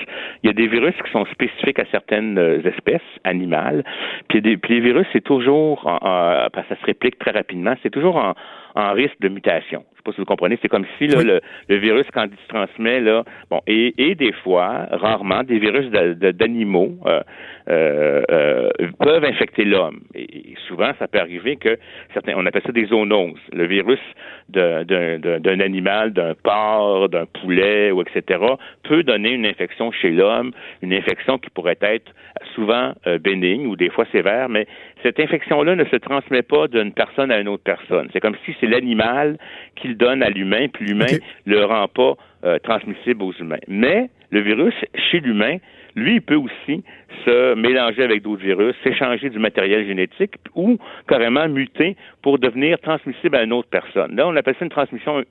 il 0.43 0.49
y 0.49 0.51
a 0.51 0.53
des 0.53 0.69
virus 0.69 0.95
qui 1.05 1.11
sont 1.13 1.25
spécifiques 1.33 1.79
à 1.79 1.85
certaines 1.91 2.39
euh, 2.39 2.61
espèces 2.65 3.01
animales. 3.25 3.85
Puis, 4.29 4.43
des- 4.43 4.59
les 4.69 4.81
virus, 4.81 5.07
c'est 5.13 5.25
toujours, 5.25 5.87
en- 5.87 5.97
en- 5.97 6.49
parce 6.53 6.69
que 6.69 6.75
ça 6.75 6.81
se 6.81 6.87
réplique 6.87 7.19
très 7.19 7.31
rapidement, 7.31 7.75
c'est 7.83 7.91
toujours 7.91 8.17
en, 8.17 8.35
en 8.75 8.93
risque 8.93 9.17
de 9.21 9.29
mutation. 9.29 9.85
Je 9.99 10.03
sais 10.03 10.05
pas 10.05 10.13
si 10.13 10.21
vous 10.21 10.27
comprenez. 10.27 10.59
C'est 10.63 10.69
comme 10.69 10.87
si 10.97 11.09
là, 11.09 11.23
le, 11.25 11.41
le, 11.69 11.77
virus, 11.77 12.07
quand 12.15 12.25
il 12.25 12.39
se 12.39 12.49
transmet, 12.49 13.01
là, 13.01 13.25
bon, 13.51 13.61
et, 13.67 13.95
et 13.99 14.15
des 14.15 14.33
fois, 14.33 14.87
rarement, 14.93 15.43
des 15.43 15.59
virus 15.59 15.91
d'animaux 15.91 16.95
euh, 17.07 17.21
euh, 17.69 18.23
euh, 18.31 18.71
peuvent 19.01 19.25
infecter 19.25 19.65
l'homme. 19.65 20.01
Et, 20.15 20.55
souvent, 20.69 20.93
ça 21.01 21.09
peut 21.09 21.19
arriver 21.19 21.57
que 21.57 21.79
certains, 22.15 22.35
on 22.37 22.47
appelle 22.47 22.63
ça 22.65 22.73
des 22.73 22.87
zoonoses. 22.87 23.41
Le 23.53 23.67
virus 23.67 24.01
d'un 24.49 25.61
animal, 25.61 26.13
d'un 26.13 26.35
porc, 26.35 27.09
d'un 27.09 27.27
poulet, 27.27 27.91
ou 27.91 28.03
etc., 28.03 28.41
peut 28.85 29.03
donner 29.03 29.33
une 29.33 29.47
infection 29.47 29.91
chez 29.91 30.11
l'homme, 30.11 30.53
une 30.83 30.93
infection 30.93 31.39
qui 31.39 31.51
pourrait 31.51 31.79
être 31.81 32.13
souvent 32.55 32.93
euh, 33.07 33.19
bénigne 33.19 33.67
ou 33.67 33.77
des 33.77 33.91
fois 33.91 34.05
sévère, 34.13 34.49
mais 34.49 34.67
cette 35.03 35.21
infection-là 35.21 35.77
ne 35.77 35.85
se 35.85 35.97
transmet 35.97 36.43
pas 36.43 36.69
d'une 36.69 36.93
personne 36.93 37.31
à 37.31 37.39
une 37.39 37.49
autre 37.49 37.63
personne. 37.65 38.09
C'est 38.13 38.21
comme 38.21 38.37
si 38.45 38.55
c'est 38.61 38.67
l'animal 38.67 39.39
qui 39.77 39.88
donne 39.97 40.23
à 40.23 40.31
l'humain, 40.31 40.69
puis 40.73 40.87
l'humain 40.87 41.07
ne 41.47 41.55
le 41.55 41.65
rend 41.65 41.89
pas 41.89 42.15
euh, 42.45 42.59
transmissible 42.59 43.23
aux 43.23 43.33
humains. 43.33 43.59
Mais 43.69 44.11
le 44.31 44.41
virus, 44.41 44.75
chez 45.11 45.21
l'humain, 45.21 45.59
lui, 45.97 46.15
il 46.17 46.23
peut 46.23 46.37
aussi 46.37 46.85
se 47.25 47.55
mélanger 47.55 48.03
avec 48.03 48.23
d'autres 48.23 48.43
virus, 48.43 48.75
s'échanger 48.85 49.31
du 49.31 49.39
matériel 49.39 49.87
génétique 49.87 50.35
ou 50.55 50.79
carrément 51.09 51.49
muter 51.49 51.97
pour 52.23 52.39
devenir 52.39 52.79
transmissible 52.81 53.37
à 53.37 53.43
une 53.43 53.53
autre 53.53 53.69
personne. 53.69 54.15
Là, 54.15 54.29
on 54.29 54.37
appelle 54.37 54.55
ça 54.59 54.65
une 54.65 54.71
transmission 54.71 55.25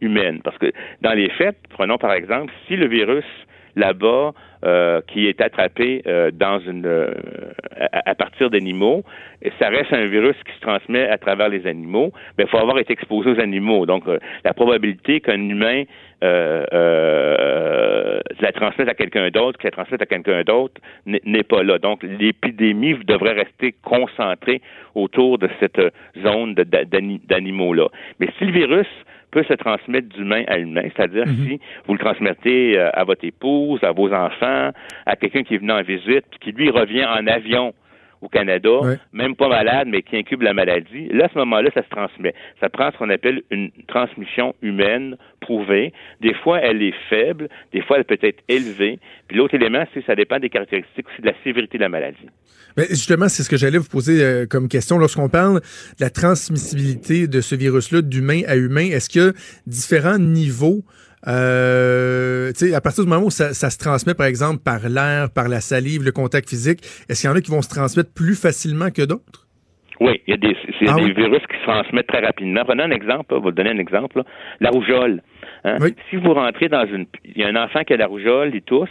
humaine 0.00 0.40
parce 0.42 0.58
que 0.58 0.72
dans 1.02 1.12
les 1.12 1.30
faits, 1.30 1.56
prenons 1.70 1.98
par 1.98 2.12
exemple, 2.12 2.52
si 2.66 2.76
le 2.76 2.88
virus 2.88 3.24
là-bas 3.76 4.32
euh, 4.64 5.02
qui 5.08 5.26
est 5.26 5.42
attrapé 5.42 6.00
euh, 6.06 6.30
dans 6.32 6.58
une 6.58 6.86
euh, 6.86 7.12
à, 7.92 8.14
partir 8.14 8.48
d'animaux, 8.48 9.04
ça 9.58 9.68
reste 9.68 9.92
un 9.92 10.06
virus 10.06 10.36
qui 10.46 10.54
se 10.54 10.60
transmet 10.60 11.06
à 11.06 11.18
travers 11.18 11.50
les 11.50 11.66
animaux, 11.66 12.12
mais 12.38 12.44
il 12.44 12.50
faut 12.50 12.56
avoir 12.56 12.78
été 12.78 12.94
exposé 12.94 13.30
aux 13.30 13.40
animaux. 13.40 13.84
Donc 13.84 14.04
la 14.42 14.54
probabilité 14.54 15.20
qu'un 15.20 15.50
humain 15.50 15.82
la 16.22 16.64
transmette 18.54 18.88
à 18.88 18.94
quelqu'un 18.94 19.28
d'autre, 19.28 19.58
que 19.58 19.66
la 19.66 19.72
transmette 19.72 20.00
à 20.00 20.06
quelqu'un 20.06 20.42
d'autre, 20.44 20.80
n'est 21.04 21.42
pas 21.42 21.62
là. 21.62 21.78
Donc 21.78 22.02
l'épidémie 22.02 22.94
devrait 23.04 23.34
rester 23.34 23.74
concentrée 23.82 24.62
autour 24.94 25.36
de 25.36 25.50
cette 25.60 25.82
zone 26.22 26.54
d'animaux-là. 26.54 27.88
Mais 28.18 28.30
si 28.38 28.46
le 28.46 28.52
virus 28.52 28.88
peut 29.34 29.44
se 29.48 29.54
transmettre 29.54 30.08
d'humain 30.08 30.44
à 30.46 30.58
humain, 30.58 30.84
c'est-à-dire 30.94 31.26
mhm. 31.26 31.46
si 31.46 31.60
vous 31.86 31.94
le 31.94 31.98
transmettez 31.98 32.78
euh, 32.78 32.88
à 32.92 33.02
votre 33.02 33.24
épouse, 33.24 33.82
à 33.82 33.90
vos 33.90 34.12
enfants, 34.12 34.70
à 35.06 35.16
quelqu'un 35.16 35.42
qui 35.42 35.56
est 35.56 35.58
venu 35.58 35.72
en 35.72 35.82
visite, 35.82 36.24
qui 36.40 36.52
lui 36.52 36.70
revient 36.70 37.04
en 37.04 37.26
avion 37.26 37.74
au 38.24 38.28
Canada, 38.28 38.70
même 39.12 39.36
pas 39.36 39.48
malade, 39.48 39.88
mais 39.90 40.02
qui 40.02 40.16
incube 40.16 40.42
la 40.42 40.54
maladie, 40.54 41.08
là, 41.10 41.26
à 41.26 41.28
ce 41.28 41.38
moment-là, 41.38 41.70
ça 41.74 41.82
se 41.82 41.88
transmet. 41.88 42.34
Ça 42.60 42.68
prend 42.68 42.90
ce 42.90 42.98
qu'on 42.98 43.10
appelle 43.10 43.42
une 43.50 43.70
transmission 43.86 44.54
humaine 44.62 45.16
prouvée. 45.40 45.92
Des 46.20 46.34
fois, 46.34 46.60
elle 46.60 46.82
est 46.82 46.94
faible, 47.08 47.48
des 47.72 47.82
fois, 47.82 47.98
elle 47.98 48.04
peut 48.04 48.18
être 48.22 48.42
élevée. 48.48 48.98
Puis 49.28 49.36
l'autre 49.36 49.54
élément, 49.54 49.84
c'est 49.92 50.00
que 50.00 50.06
ça 50.06 50.16
dépend 50.16 50.38
des 50.38 50.48
caractéristiques 50.48 51.06
aussi 51.08 51.22
de 51.22 51.26
la 51.26 51.34
sévérité 51.44 51.78
de 51.78 51.82
la 51.82 51.88
maladie. 51.88 52.28
Mais 52.76 52.86
justement, 52.88 53.28
c'est 53.28 53.42
ce 53.42 53.50
que 53.50 53.56
j'allais 53.56 53.78
vous 53.78 53.88
poser 53.88 54.22
euh, 54.22 54.46
comme 54.46 54.68
question. 54.68 54.98
Lorsqu'on 54.98 55.28
parle 55.28 55.60
de 55.60 56.00
la 56.00 56.10
transmissibilité 56.10 57.28
de 57.28 57.40
ce 57.40 57.54
virus-là 57.54 58.02
d'humain 58.02 58.42
à 58.46 58.56
humain, 58.56 58.86
est-ce 58.90 59.08
qu'il 59.08 59.22
y 59.22 59.26
a 59.26 59.32
différents 59.66 60.18
niveaux 60.18 60.82
euh, 61.26 62.52
à 62.74 62.80
partir 62.80 63.04
du 63.04 63.10
moment 63.10 63.26
où 63.26 63.30
ça, 63.30 63.52
se 63.52 63.78
transmet, 63.78 64.14
par 64.14 64.26
exemple, 64.26 64.62
par 64.62 64.88
l'air, 64.88 65.30
par 65.30 65.48
la 65.48 65.60
salive, 65.60 66.02
le 66.02 66.12
contact 66.12 66.48
physique, 66.48 66.80
est-ce 67.08 67.22
qu'il 67.22 67.30
y 67.30 67.32
en 67.32 67.36
a 67.36 67.40
qui 67.40 67.50
vont 67.50 67.62
se 67.62 67.68
transmettre 67.68 68.12
plus 68.12 68.34
facilement 68.34 68.90
que 68.90 69.02
d'autres? 69.02 69.46
Oui, 70.00 70.20
il 70.26 70.32
y 70.32 70.34
a 70.34 70.36
des, 70.36 70.56
ah 70.88 70.94
des 70.94 71.12
virus 71.12 71.40
qui 71.48 71.56
se 71.56 71.62
transmettent 71.62 72.08
très 72.08 72.24
rapidement. 72.24 72.64
Prenez 72.64 72.82
un 72.82 72.90
exemple, 72.90 73.26
je 73.30 73.34
vais 73.36 73.40
vous 73.40 73.50
donner 73.52 73.70
un 73.70 73.78
exemple. 73.78 74.22
La 74.60 74.70
rougeole. 74.70 75.22
Hein? 75.64 75.78
Si 76.10 76.16
vous 76.16 76.34
rentrez 76.34 76.68
dans 76.68 76.84
une... 76.86 77.06
Il 77.24 77.38
y 77.38 77.44
a 77.44 77.48
un 77.48 77.56
enfant 77.56 77.84
qui 77.84 77.92
a 77.92 77.96
la 77.96 78.06
rougeole, 78.06 78.50
il 78.54 78.62
tousse. 78.62 78.88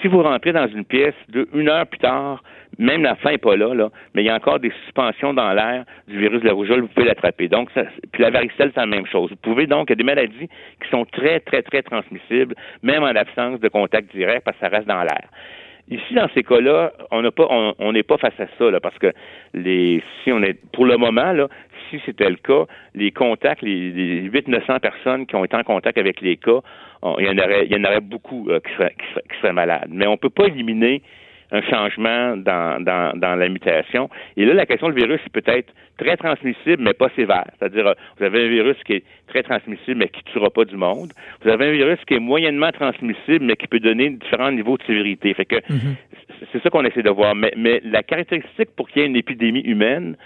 Si 0.00 0.08
vous 0.08 0.22
rentrez 0.22 0.52
dans 0.52 0.68
une 0.68 0.84
pièce 0.84 1.14
de 1.28 1.48
une 1.52 1.68
heure 1.68 1.86
plus 1.86 1.98
tard, 1.98 2.42
même 2.78 3.02
la 3.02 3.16
fin 3.16 3.32
n'est 3.32 3.38
pas 3.38 3.56
là, 3.56 3.74
là, 3.74 3.90
mais 4.14 4.22
il 4.22 4.26
y 4.26 4.30
a 4.30 4.34
encore 4.34 4.60
des 4.60 4.72
suspensions 4.84 5.34
dans 5.34 5.52
l'air 5.52 5.84
du 6.06 6.18
virus 6.18 6.40
de 6.40 6.46
la 6.46 6.52
rougeole, 6.52 6.82
vous 6.82 6.88
pouvez 6.88 7.06
l'attraper. 7.06 7.48
Donc, 7.48 7.70
ça, 7.74 7.82
puis 8.12 8.22
la 8.22 8.30
varicelle, 8.30 8.70
c'est 8.74 8.80
la 8.80 8.86
même 8.86 9.06
chose. 9.06 9.30
Vous 9.30 9.36
pouvez 9.36 9.66
donc, 9.66 9.88
il 9.88 9.92
y 9.92 9.94
a 9.94 9.96
des 9.96 10.04
maladies 10.04 10.48
qui 10.82 10.88
sont 10.90 11.04
très, 11.06 11.40
très, 11.40 11.62
très 11.62 11.82
transmissibles, 11.82 12.54
même 12.82 13.02
en 13.02 13.06
absence 13.06 13.58
de 13.60 13.68
contact 13.68 14.14
direct, 14.14 14.44
parce 14.44 14.56
que 14.58 14.66
ça 14.66 14.68
reste 14.68 14.86
dans 14.86 15.02
l'air. 15.02 15.28
Ici, 15.90 16.14
dans 16.14 16.28
ces 16.34 16.42
cas-là, 16.42 16.92
on 17.10 17.22
n'a 17.22 17.30
pas, 17.30 17.46
on 17.78 17.92
n'est 17.92 18.02
pas 18.02 18.18
face 18.18 18.38
à 18.38 18.46
ça, 18.58 18.70
là, 18.70 18.78
parce 18.78 18.98
que 18.98 19.12
les, 19.54 20.02
si 20.22 20.32
on 20.32 20.42
est, 20.42 20.58
pour 20.72 20.84
le 20.84 20.98
moment, 20.98 21.32
là, 21.32 21.48
si 21.88 21.98
c'était 22.04 22.28
le 22.28 22.36
cas, 22.36 22.66
les 22.94 23.10
contacts, 23.10 23.62
les, 23.62 23.90
les 23.90 24.28
800-900 24.28 24.80
personnes 24.80 25.26
qui 25.26 25.34
ont 25.34 25.44
été 25.44 25.56
en 25.56 25.62
contact 25.62 25.96
avec 25.96 26.20
les 26.20 26.36
cas, 26.36 26.60
il 27.18 27.24
y 27.24 27.28
en 27.28 27.38
aurait, 27.38 27.66
il 27.66 27.72
y 27.72 27.80
en 27.80 27.84
aurait 27.84 28.00
beaucoup 28.00 28.48
euh, 28.50 28.60
qui, 28.60 28.72
seraient, 28.74 28.94
qui, 28.98 29.36
seraient, 29.40 29.52
malades. 29.52 29.88
Mais 29.90 30.06
on 30.06 30.12
ne 30.12 30.16
peut 30.16 30.30
pas 30.30 30.46
éliminer 30.46 31.02
un 31.50 31.62
changement 31.62 32.36
dans, 32.36 32.82
dans, 32.82 33.18
dans, 33.18 33.34
la 33.34 33.48
mutation. 33.48 34.08
Et 34.36 34.44
là, 34.44 34.54
la 34.54 34.66
question 34.66 34.90
du 34.90 34.96
virus 34.96 35.20
peut 35.32 35.42
être 35.46 35.72
très 35.96 36.16
transmissible, 36.16 36.82
mais 36.82 36.92
pas 36.92 37.08
sévère. 37.16 37.46
C'est-à-dire, 37.58 37.86
euh, 37.86 37.94
vous 38.18 38.24
avez 38.24 38.44
un 38.44 38.48
virus 38.48 38.76
qui 38.84 38.94
est 38.94 39.04
très 39.28 39.42
transmissible, 39.42 39.96
mais 39.96 40.08
qui 40.08 40.22
ne 40.26 40.32
tuera 40.32 40.50
pas 40.50 40.64
du 40.64 40.76
monde. 40.76 41.12
Vous 41.42 41.50
avez 41.50 41.68
un 41.68 41.72
virus 41.72 41.98
qui 42.06 42.14
est 42.14 42.20
moyennement 42.20 42.70
transmissible, 42.72 43.44
mais 43.44 43.56
qui 43.56 43.66
peut 43.66 43.80
donner 43.80 44.10
différents 44.10 44.52
niveaux 44.52 44.76
de 44.76 44.82
sévérité. 44.84 45.32
Fait 45.34 45.46
que 45.46 45.56
mm-hmm. 45.56 45.94
c'est 46.52 46.62
ça 46.62 46.70
qu'on 46.70 46.84
essaie 46.84 47.02
de 47.02 47.10
voir. 47.10 47.34
Mais, 47.34 47.52
mais 47.56 47.80
la 47.84 48.02
caractéristique 48.02 48.70
pour 48.76 48.88
qu'il 48.88 49.02
y 49.02 49.04
ait 49.04 49.08
une 49.08 49.16
épidémie 49.16 49.62
humaine, 49.62 50.16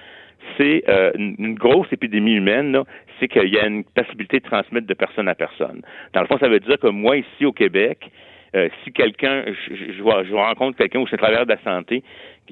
c'est 0.59 0.83
euh, 0.89 1.13
une 1.17 1.55
grosse 1.55 1.87
épidémie 1.93 2.35
humaine, 2.35 2.83
c'est 3.19 3.29
qu'il 3.29 3.49
y 3.49 3.59
a 3.59 3.67
une 3.67 3.85
possibilité 3.85 4.41
de 4.41 4.45
transmettre 4.45 4.87
de 4.87 4.95
personne 4.95 5.29
à 5.29 5.35
personne. 5.35 5.83
Dans 6.13 6.21
le 6.21 6.27
fond, 6.27 6.39
ça 6.39 6.49
veut 6.49 6.61
dire 6.61 6.79
que 6.79 6.89
moi, 6.89 7.17
ici 7.17 7.47
au 7.47 7.53
Québec, 7.53 8.11
euh, 8.55 8.69
si 8.85 8.93
quelqu'un, 8.93 9.45
je, 9.47 9.75
je, 9.75 9.93
je, 9.93 10.35
rencontre 10.35 10.77
quelqu'un 10.77 11.01
où 11.01 11.07
c'est 11.09 11.17
travers 11.17 11.47
de 11.47 11.53
la 11.53 11.63
santé 11.63 12.03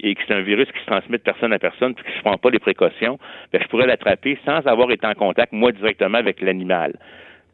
et 0.02 0.14
que 0.14 0.20
c'est 0.26 0.34
un 0.34 0.40
virus 0.40 0.66
qui 0.72 0.80
se 0.80 0.86
transmet 0.86 1.18
de 1.18 1.22
personne 1.22 1.52
à 1.52 1.58
personne 1.58 1.94
puis 1.94 2.04
que 2.04 2.10
je 2.16 2.22
prends 2.22 2.38
pas 2.38 2.50
les 2.50 2.58
précautions, 2.58 3.18
ben, 3.52 3.60
je 3.62 3.68
pourrais 3.68 3.86
l'attraper 3.86 4.38
sans 4.44 4.66
avoir 4.66 4.90
été 4.90 5.06
en 5.06 5.14
contact, 5.14 5.52
moi, 5.52 5.72
directement 5.72 6.18
avec 6.18 6.40
l'animal. 6.40 6.94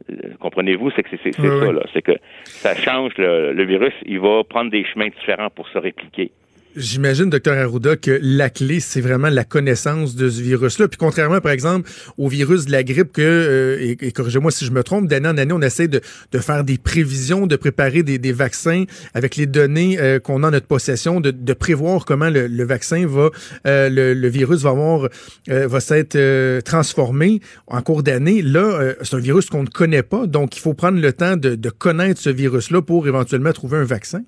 Euh, 0.09 0.15
comprenez-vous, 0.39 0.91
c'est 0.91 1.03
que 1.03 1.09
c'est 1.21 1.33
ça, 1.33 1.71
là. 1.71 1.81
C'est 1.93 2.01
que 2.01 2.17
ça 2.45 2.75
change 2.75 3.17
le, 3.17 3.51
le 3.51 3.63
virus, 3.65 3.93
il 4.05 4.19
va 4.19 4.43
prendre 4.43 4.71
des 4.71 4.85
chemins 4.85 5.09
différents 5.09 5.49
pour 5.49 5.67
se 5.69 5.77
répliquer. 5.77 6.31
J'imagine, 6.79 7.31
docteur 7.31 7.57
Arruda, 7.57 7.95
que 7.95 8.19
la 8.21 8.51
clé, 8.51 8.79
c'est 8.79 9.01
vraiment 9.01 9.29
la 9.29 9.43
connaissance 9.43 10.15
de 10.15 10.29
ce 10.29 10.41
virus-là. 10.43 10.87
Puis 10.87 10.99
contrairement, 10.99 11.41
par 11.41 11.51
exemple, 11.51 11.89
au 12.19 12.27
virus 12.27 12.67
de 12.67 12.71
la 12.71 12.83
grippe, 12.83 13.13
que, 13.13 13.21
euh, 13.23 13.95
et, 13.99 14.11
corrigez-moi 14.11 14.51
si 14.51 14.63
je 14.63 14.71
me 14.71 14.83
trompe, 14.83 15.07
d'année 15.07 15.27
en 15.27 15.37
année, 15.37 15.53
on 15.53 15.61
essaie 15.61 15.87
de, 15.87 16.01
de 16.31 16.37
faire 16.37 16.63
des 16.63 16.77
prévisions, 16.77 17.47
de 17.47 17.55
préparer 17.55 18.03
des, 18.03 18.19
des 18.19 18.31
vaccins 18.31 18.83
avec 19.15 19.37
les 19.37 19.47
données 19.47 19.97
euh, 19.99 20.19
qu'on 20.19 20.43
a 20.43 20.49
en 20.49 20.51
notre 20.51 20.67
possession, 20.67 21.19
de, 21.19 21.31
de 21.31 21.53
prévoir 21.53 22.05
comment 22.05 22.29
le, 22.29 22.45
le 22.45 22.63
vaccin 22.63 23.07
va, 23.07 23.31
euh, 23.65 23.89
le, 23.89 24.13
le, 24.13 24.27
virus 24.27 24.61
va 24.61 24.69
avoir, 24.69 25.09
va 25.47 25.79
s'être 25.79 26.59
transformé 26.61 27.41
en 27.65 27.81
cours 27.81 28.03
d'année. 28.03 28.43
Là, 28.43 28.93
c'est 29.01 29.15
un 29.15 29.19
virus 29.19 29.49
qu'on 29.49 29.63
ne 29.63 29.67
connaît 29.67 30.03
pas, 30.03 30.27
donc 30.27 30.55
il 30.57 30.59
faut 30.59 30.75
prendre 30.75 30.99
le 30.99 31.11
temps 31.11 31.37
de, 31.37 31.55
de 31.55 31.69
connaître 31.71 32.21
ce 32.21 32.29
virus-là 32.29 32.83
pour 32.83 33.07
éventuellement 33.07 33.51
trouver 33.51 33.77
un 33.77 33.83
vaccin. 33.83 34.21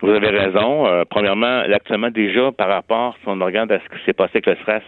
Vous 0.00 0.10
avez 0.10 0.28
raison. 0.28 0.86
Euh, 0.86 1.04
premièrement, 1.08 1.62
actuellement 1.74 2.10
déjà 2.10 2.52
par 2.52 2.68
rapport, 2.68 3.16
si 3.20 3.28
on 3.28 3.38
regarde 3.44 3.72
à 3.72 3.80
ce 3.80 3.88
qui 3.96 4.04
s'est 4.04 4.12
passé 4.12 4.32
avec 4.34 4.46
le 4.46 4.56
stress, 4.56 4.82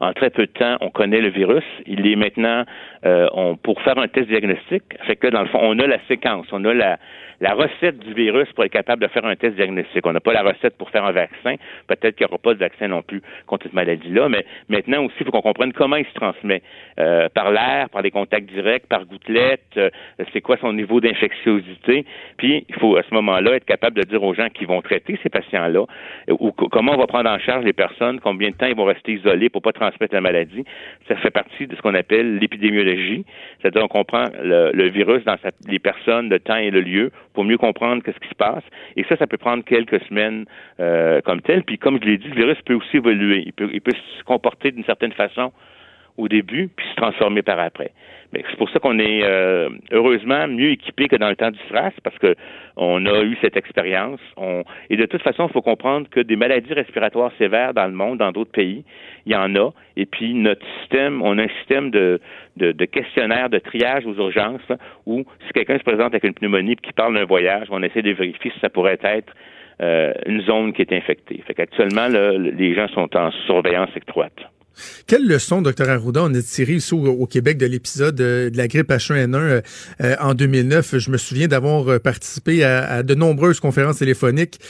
en 0.00 0.12
très 0.12 0.30
peu 0.30 0.46
de 0.46 0.52
temps, 0.52 0.76
on 0.80 0.90
connaît 0.90 1.20
le 1.20 1.28
virus. 1.28 1.64
Il 1.86 2.06
est 2.06 2.16
maintenant, 2.16 2.64
euh, 3.04 3.28
on, 3.32 3.56
pour 3.56 3.80
faire 3.82 3.98
un 3.98 4.08
test 4.08 4.28
diagnostique, 4.28 4.84
fait 5.06 5.16
que 5.16 5.28
dans 5.28 5.42
le 5.42 5.48
fond, 5.48 5.60
on 5.62 5.78
a 5.78 5.86
la 5.86 5.98
séquence, 6.08 6.46
on 6.52 6.64
a 6.64 6.74
la, 6.74 6.98
la 7.40 7.54
recette 7.54 7.98
du 7.98 8.14
virus 8.14 8.50
pour 8.52 8.64
être 8.64 8.72
capable 8.72 9.02
de 9.02 9.08
faire 9.08 9.24
un 9.24 9.36
test 9.36 9.56
diagnostique. 9.56 10.06
On 10.06 10.12
n'a 10.12 10.20
pas 10.20 10.32
la 10.32 10.42
recette 10.42 10.76
pour 10.76 10.90
faire 10.90 11.04
un 11.04 11.12
vaccin. 11.12 11.56
Peut-être 11.86 12.16
qu'il 12.16 12.26
n'y 12.26 12.30
aura 12.30 12.38
pas 12.38 12.54
de 12.54 12.58
vaccin 12.58 12.88
non 12.88 13.02
plus 13.02 13.22
contre 13.46 13.64
cette 13.64 13.74
maladie-là, 13.74 14.28
mais 14.28 14.44
maintenant 14.68 15.04
aussi, 15.04 15.16
il 15.20 15.26
faut 15.26 15.32
qu'on 15.32 15.42
comprenne 15.42 15.72
comment 15.72 15.96
il 15.96 16.06
se 16.06 16.14
transmet. 16.14 16.62
Euh, 16.98 17.28
par 17.28 17.50
l'air, 17.50 17.90
par 17.90 18.02
des 18.02 18.10
contacts 18.10 18.50
directs, 18.50 18.86
par 18.88 19.04
gouttelettes, 19.04 19.60
euh, 19.76 19.90
c'est 20.32 20.40
quoi 20.40 20.56
son 20.58 20.72
niveau 20.72 21.00
d'infectiosité. 21.00 22.04
Puis, 22.36 22.64
il 22.68 22.74
faut 22.76 22.96
à 22.96 23.02
ce 23.02 23.12
moment-là 23.14 23.56
être 23.56 23.64
capable 23.64 23.96
de 23.96 24.02
dire 24.08 24.22
aux 24.22 24.34
gens 24.34 24.48
qui 24.48 24.64
vont 24.64 24.80
traiter 24.82 25.18
ces 25.22 25.28
patients-là, 25.28 25.84
ou 26.28 26.52
comment 26.52 26.92
on 26.92 26.98
va 26.98 27.06
prendre 27.06 27.30
en 27.30 27.38
charge 27.38 27.64
les 27.64 27.72
personnes, 27.72 28.20
combien 28.20 28.50
de 28.50 28.54
temps 28.54 28.66
ils 28.66 28.76
vont 28.76 28.84
rester 28.84 29.12
isolés 29.12 29.48
pour 29.48 29.62
pas 29.62 29.72
transmettre 29.84 30.14
la 30.14 30.20
maladie. 30.20 30.64
Ça 31.08 31.16
fait 31.16 31.30
partie 31.30 31.66
de 31.66 31.76
ce 31.76 31.82
qu'on 31.82 31.94
appelle 31.94 32.38
l'épidémiologie. 32.38 33.24
C'est-à-dire 33.60 33.82
qu'on 33.82 34.04
comprend 34.04 34.26
le, 34.42 34.88
virus 34.88 35.24
dans 35.24 35.36
les 35.68 35.78
personnes, 35.78 36.28
le 36.28 36.40
temps 36.40 36.56
et 36.56 36.70
le 36.70 36.80
lieu 36.80 37.10
pour 37.32 37.44
mieux 37.44 37.58
comprendre 37.58 38.02
ce 38.06 38.18
qui 38.18 38.28
se 38.28 38.34
passe. 38.34 38.62
Et 38.96 39.04
ça, 39.04 39.16
ça 39.16 39.26
peut 39.26 39.38
prendre 39.38 39.64
quelques 39.64 40.00
semaines 40.04 40.44
euh, 40.80 41.20
comme 41.22 41.40
tel. 41.40 41.64
Puis 41.64 41.78
comme 41.78 41.98
je 42.02 42.08
l'ai 42.08 42.18
dit, 42.18 42.28
le 42.28 42.34
virus 42.34 42.60
peut 42.64 42.74
aussi 42.74 42.96
évoluer. 42.96 43.42
Il 43.46 43.52
peut, 43.52 43.68
il 43.72 43.80
peut 43.80 43.92
se 44.18 44.24
comporter 44.24 44.70
d'une 44.70 44.84
certaine 44.84 45.12
façon 45.12 45.52
au 46.16 46.28
début, 46.28 46.68
puis 46.74 46.86
se 46.88 46.94
transformer 46.96 47.42
par 47.42 47.58
après. 47.58 47.90
Mais 48.32 48.42
c'est 48.50 48.56
pour 48.56 48.68
ça 48.70 48.80
qu'on 48.80 48.98
est 48.98 49.22
euh, 49.22 49.68
heureusement 49.92 50.48
mieux 50.48 50.70
équipé 50.70 51.06
que 51.06 51.14
dans 51.14 51.28
le 51.28 51.36
temps 51.36 51.52
du 51.52 51.58
SRAS, 51.68 51.92
parce 52.02 52.18
que 52.18 52.34
on 52.76 53.06
a 53.06 53.22
eu 53.22 53.36
cette 53.40 53.56
expérience. 53.56 54.18
On... 54.36 54.64
Et 54.90 54.96
de 54.96 55.06
toute 55.06 55.22
façon, 55.22 55.46
il 55.46 55.52
faut 55.52 55.62
comprendre 55.62 56.08
que 56.10 56.18
des 56.18 56.34
maladies 56.34 56.72
respiratoires 56.74 57.30
sévères 57.38 57.74
dans 57.74 57.86
le 57.86 57.92
monde, 57.92 58.18
dans 58.18 58.32
d'autres 58.32 58.50
pays, 58.50 58.84
il 59.26 59.32
y 59.32 59.36
en 59.36 59.54
a. 59.54 59.70
Et 59.96 60.06
puis 60.06 60.34
notre 60.34 60.66
système, 60.80 61.22
on 61.22 61.38
a 61.38 61.44
un 61.44 61.48
système 61.60 61.90
de, 61.90 62.20
de, 62.56 62.72
de 62.72 62.84
questionnaire 62.86 63.50
de 63.50 63.58
triage 63.58 64.04
aux 64.04 64.14
urgences 64.14 64.72
où 65.06 65.24
si 65.46 65.52
quelqu'un 65.52 65.78
se 65.78 65.84
présente 65.84 66.12
avec 66.12 66.24
une 66.24 66.34
pneumonie 66.34 66.72
et 66.72 66.76
qui 66.76 66.92
parle 66.92 67.14
d'un 67.14 67.24
voyage, 67.26 67.68
on 67.70 67.84
essaie 67.84 68.02
de 68.02 68.10
vérifier 68.10 68.50
si 68.52 68.60
ça 68.60 68.68
pourrait 68.68 68.98
être 69.02 69.32
euh, 69.80 70.12
une 70.26 70.40
zone 70.42 70.72
qui 70.72 70.82
est 70.82 70.92
infectée. 70.92 71.40
Fait 71.46 71.54
qu'actuellement, 71.54 72.08
les 72.08 72.74
gens 72.74 72.88
sont 72.88 73.16
en 73.16 73.30
surveillance 73.46 73.90
étroite. 73.96 74.50
Quelle 75.06 75.26
leçon, 75.26 75.62
docteur 75.62 75.88
Arruda, 75.88 76.22
on 76.24 76.34
a 76.34 76.42
tiré 76.42 76.74
ici 76.74 76.94
au, 76.94 77.26
Québec 77.26 77.58
de 77.58 77.66
l'épisode 77.66 78.14
de, 78.14 78.50
la 78.54 78.68
grippe 78.68 78.90
H1N1 78.90 79.34
euh, 79.34 79.60
euh, 80.02 80.16
en 80.20 80.34
2009? 80.34 80.98
Je 80.98 81.10
me 81.10 81.16
souviens 81.16 81.48
d'avoir 81.48 81.88
euh, 81.88 81.98
participé 81.98 82.64
à, 82.64 83.02
de 83.02 83.14
nombreuses 83.14 83.60
conférences 83.60 83.98
téléphoniques 83.98 84.60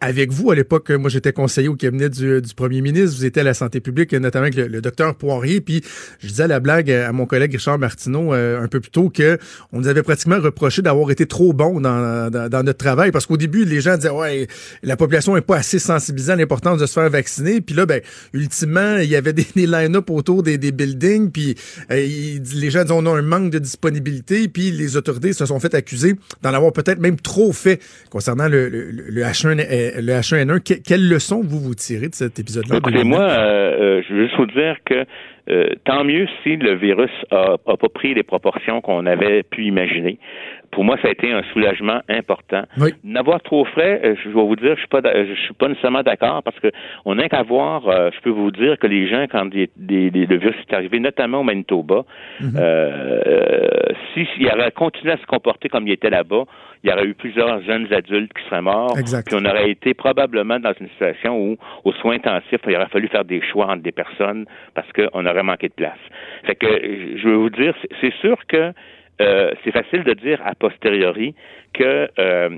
avec 0.00 0.30
vous. 0.30 0.50
À 0.50 0.54
l'époque, 0.54 0.90
moi, 0.90 1.10
j'étais 1.10 1.32
conseiller 1.32 1.68
au 1.68 1.74
cabinet 1.74 2.08
du, 2.08 2.40
premier 2.56 2.80
ministre. 2.80 3.16
Vous 3.16 3.24
étiez 3.24 3.40
à 3.40 3.44
la 3.44 3.54
santé 3.54 3.80
publique, 3.80 4.12
notamment 4.12 4.46
avec 4.46 4.56
le, 4.56 4.80
docteur 4.80 5.14
Poirier. 5.14 5.60
Puis, 5.60 5.82
je 6.20 6.28
disais 6.28 6.48
la 6.48 6.60
blague 6.60 6.90
à 6.90 7.12
mon 7.12 7.26
collègue 7.26 7.52
Richard 7.52 7.78
Martineau 7.78 8.32
un 8.32 8.68
peu 8.68 8.80
plus 8.80 8.90
tôt 8.90 9.10
que 9.10 9.38
on 9.72 9.80
nous 9.80 9.88
avait 9.88 10.02
pratiquement 10.02 10.40
reproché 10.40 10.82
d'avoir 10.82 11.10
été 11.10 11.26
trop 11.26 11.52
bon 11.52 11.80
dans, 11.80 12.30
dans, 12.30 12.62
notre 12.62 12.78
travail. 12.78 13.10
Parce 13.10 13.26
qu'au 13.26 13.36
début, 13.36 13.64
les 13.64 13.80
gens 13.80 13.96
disaient, 13.96 14.10
ouais, 14.10 14.46
la 14.82 14.96
population 14.96 15.34
n'est 15.34 15.40
pas 15.40 15.56
assez 15.56 15.78
sensibilisée 15.78 16.32
à 16.32 16.36
l'importance 16.36 16.78
de 16.80 16.86
se 16.86 16.92
faire 16.92 17.10
vacciner. 17.10 17.60
Puis 17.60 17.74
là, 17.74 17.86
ben, 17.86 18.00
ultimement, 18.32 18.96
il 18.98 19.08
y 19.08 19.16
avait 19.16 19.32
des 19.32 19.46
des 19.56 19.66
line-up 19.66 20.10
autour 20.10 20.42
des, 20.42 20.58
buildings, 20.58 21.30
puis 21.30 21.54
euh, 21.90 21.96
les 21.96 22.70
gens 22.70 22.82
disent 22.82 22.92
on 22.92 23.06
a 23.06 23.10
un 23.10 23.22
manque 23.22 23.50
de 23.50 23.58
disponibilité, 23.58 24.48
puis 24.48 24.70
les 24.70 24.96
autorités 24.96 25.32
se 25.32 25.46
sont 25.46 25.60
fait 25.60 25.74
accuser 25.74 26.12
d'en 26.42 26.54
avoir 26.54 26.72
peut-être 26.72 27.00
même 27.00 27.16
trop 27.16 27.52
fait 27.52 27.80
concernant 28.10 28.48
le, 28.48 28.68
le, 28.68 29.22
H1, 29.22 29.56
le 29.56 30.12
H1N1. 30.12 30.50
Euh, 30.50 30.58
quelle 30.86 31.08
leçon 31.08 31.42
vous 31.42 31.60
vous 31.60 31.74
tirez 31.74 32.08
de 32.08 32.14
cet 32.14 32.38
épisode-là? 32.38 32.78
Écoutez-moi, 32.78 33.20
euh, 33.20 34.02
je 34.08 34.14
veux 34.14 34.24
juste 34.24 34.36
vous 34.36 34.46
dire 34.46 34.76
que 34.84 35.04
tant 35.84 36.04
mieux 36.04 36.28
si 36.42 36.56
le 36.56 36.76
virus 36.76 37.10
a, 37.32 37.56
a 37.66 37.76
pas 37.76 37.88
pris 37.92 38.14
les 38.14 38.22
proportions 38.22 38.80
qu'on 38.80 39.04
avait 39.04 39.42
pu 39.42 39.64
imaginer 39.64 40.18
pour 40.70 40.84
moi, 40.84 40.96
ça 41.02 41.08
a 41.08 41.10
été 41.10 41.32
un 41.32 41.42
soulagement 41.52 42.00
important. 42.08 42.62
N'avoir 43.02 43.40
trop 43.42 43.64
frais, 43.64 44.00
euh, 44.04 44.14
je 44.22 44.28
vais 44.28 44.34
vous 44.34 44.56
dire, 44.56 44.74
je 44.74 44.80
suis 44.80 44.88
pas, 44.88 45.00
je 45.02 45.34
suis 45.34 45.54
pas 45.54 45.68
nécessairement 45.68 46.02
d'accord 46.02 46.42
parce 46.42 46.58
que 46.60 46.68
on 47.04 47.16
n'a 47.16 47.28
qu'à 47.28 47.42
voir. 47.42 47.88
Euh, 47.88 48.10
je 48.14 48.20
peux 48.20 48.30
vous 48.30 48.50
dire 48.50 48.78
que 48.78 48.86
les 48.86 49.08
gens, 49.08 49.26
quand 49.30 49.46
des, 49.46 49.68
le 49.76 50.36
virus 50.36 50.56
est 50.68 50.74
arrivé, 50.74 51.00
notamment 51.00 51.40
au 51.40 51.42
Manitoba, 51.42 52.04
mhm. 52.40 52.52
euh, 52.56 53.68
s'il 54.14 54.48
avait 54.48 54.70
continué 54.70 55.12
à 55.12 55.16
se 55.16 55.26
comporter 55.26 55.68
comme 55.68 55.86
il 55.88 55.92
était 55.92 56.10
là-bas, 56.10 56.44
il 56.82 56.90
y 56.90 56.92
aurait 56.92 57.06
eu 57.06 57.14
plusieurs 57.14 57.62
jeunes 57.62 57.92
adultes 57.92 58.32
qui 58.32 58.44
seraient 58.48 58.62
morts. 58.62 58.94
Puis 58.94 59.34
on 59.34 59.44
aurait 59.44 59.70
été 59.70 59.92
probablement 59.94 60.58
dans 60.60 60.72
une 60.80 60.88
situation 60.88 61.38
où, 61.38 61.56
aux 61.84 61.92
soins 61.94 62.14
intensifs, 62.14 62.60
il 62.66 62.76
aurait 62.76 62.88
fallu 62.88 63.08
faire 63.08 63.24
des 63.24 63.42
choix 63.42 63.66
entre 63.66 63.82
des 63.82 63.92
personnes 63.92 64.46
parce 64.74 64.90
qu'on 64.92 65.26
aurait 65.26 65.42
manqué 65.42 65.68
de 65.68 65.74
place. 65.74 65.98
Fait 66.44 66.54
que 66.54 66.66
je 66.66 67.28
veux 67.28 67.36
vous 67.36 67.50
dire, 67.50 67.74
c'est 68.00 68.14
sûr 68.14 68.36
que 68.46 68.72
euh, 69.20 69.52
c'est 69.62 69.72
facile 69.72 70.02
de 70.04 70.14
dire 70.14 70.40
a 70.44 70.54
posteriori 70.54 71.34
que 71.74 72.08
euh, 72.18 72.50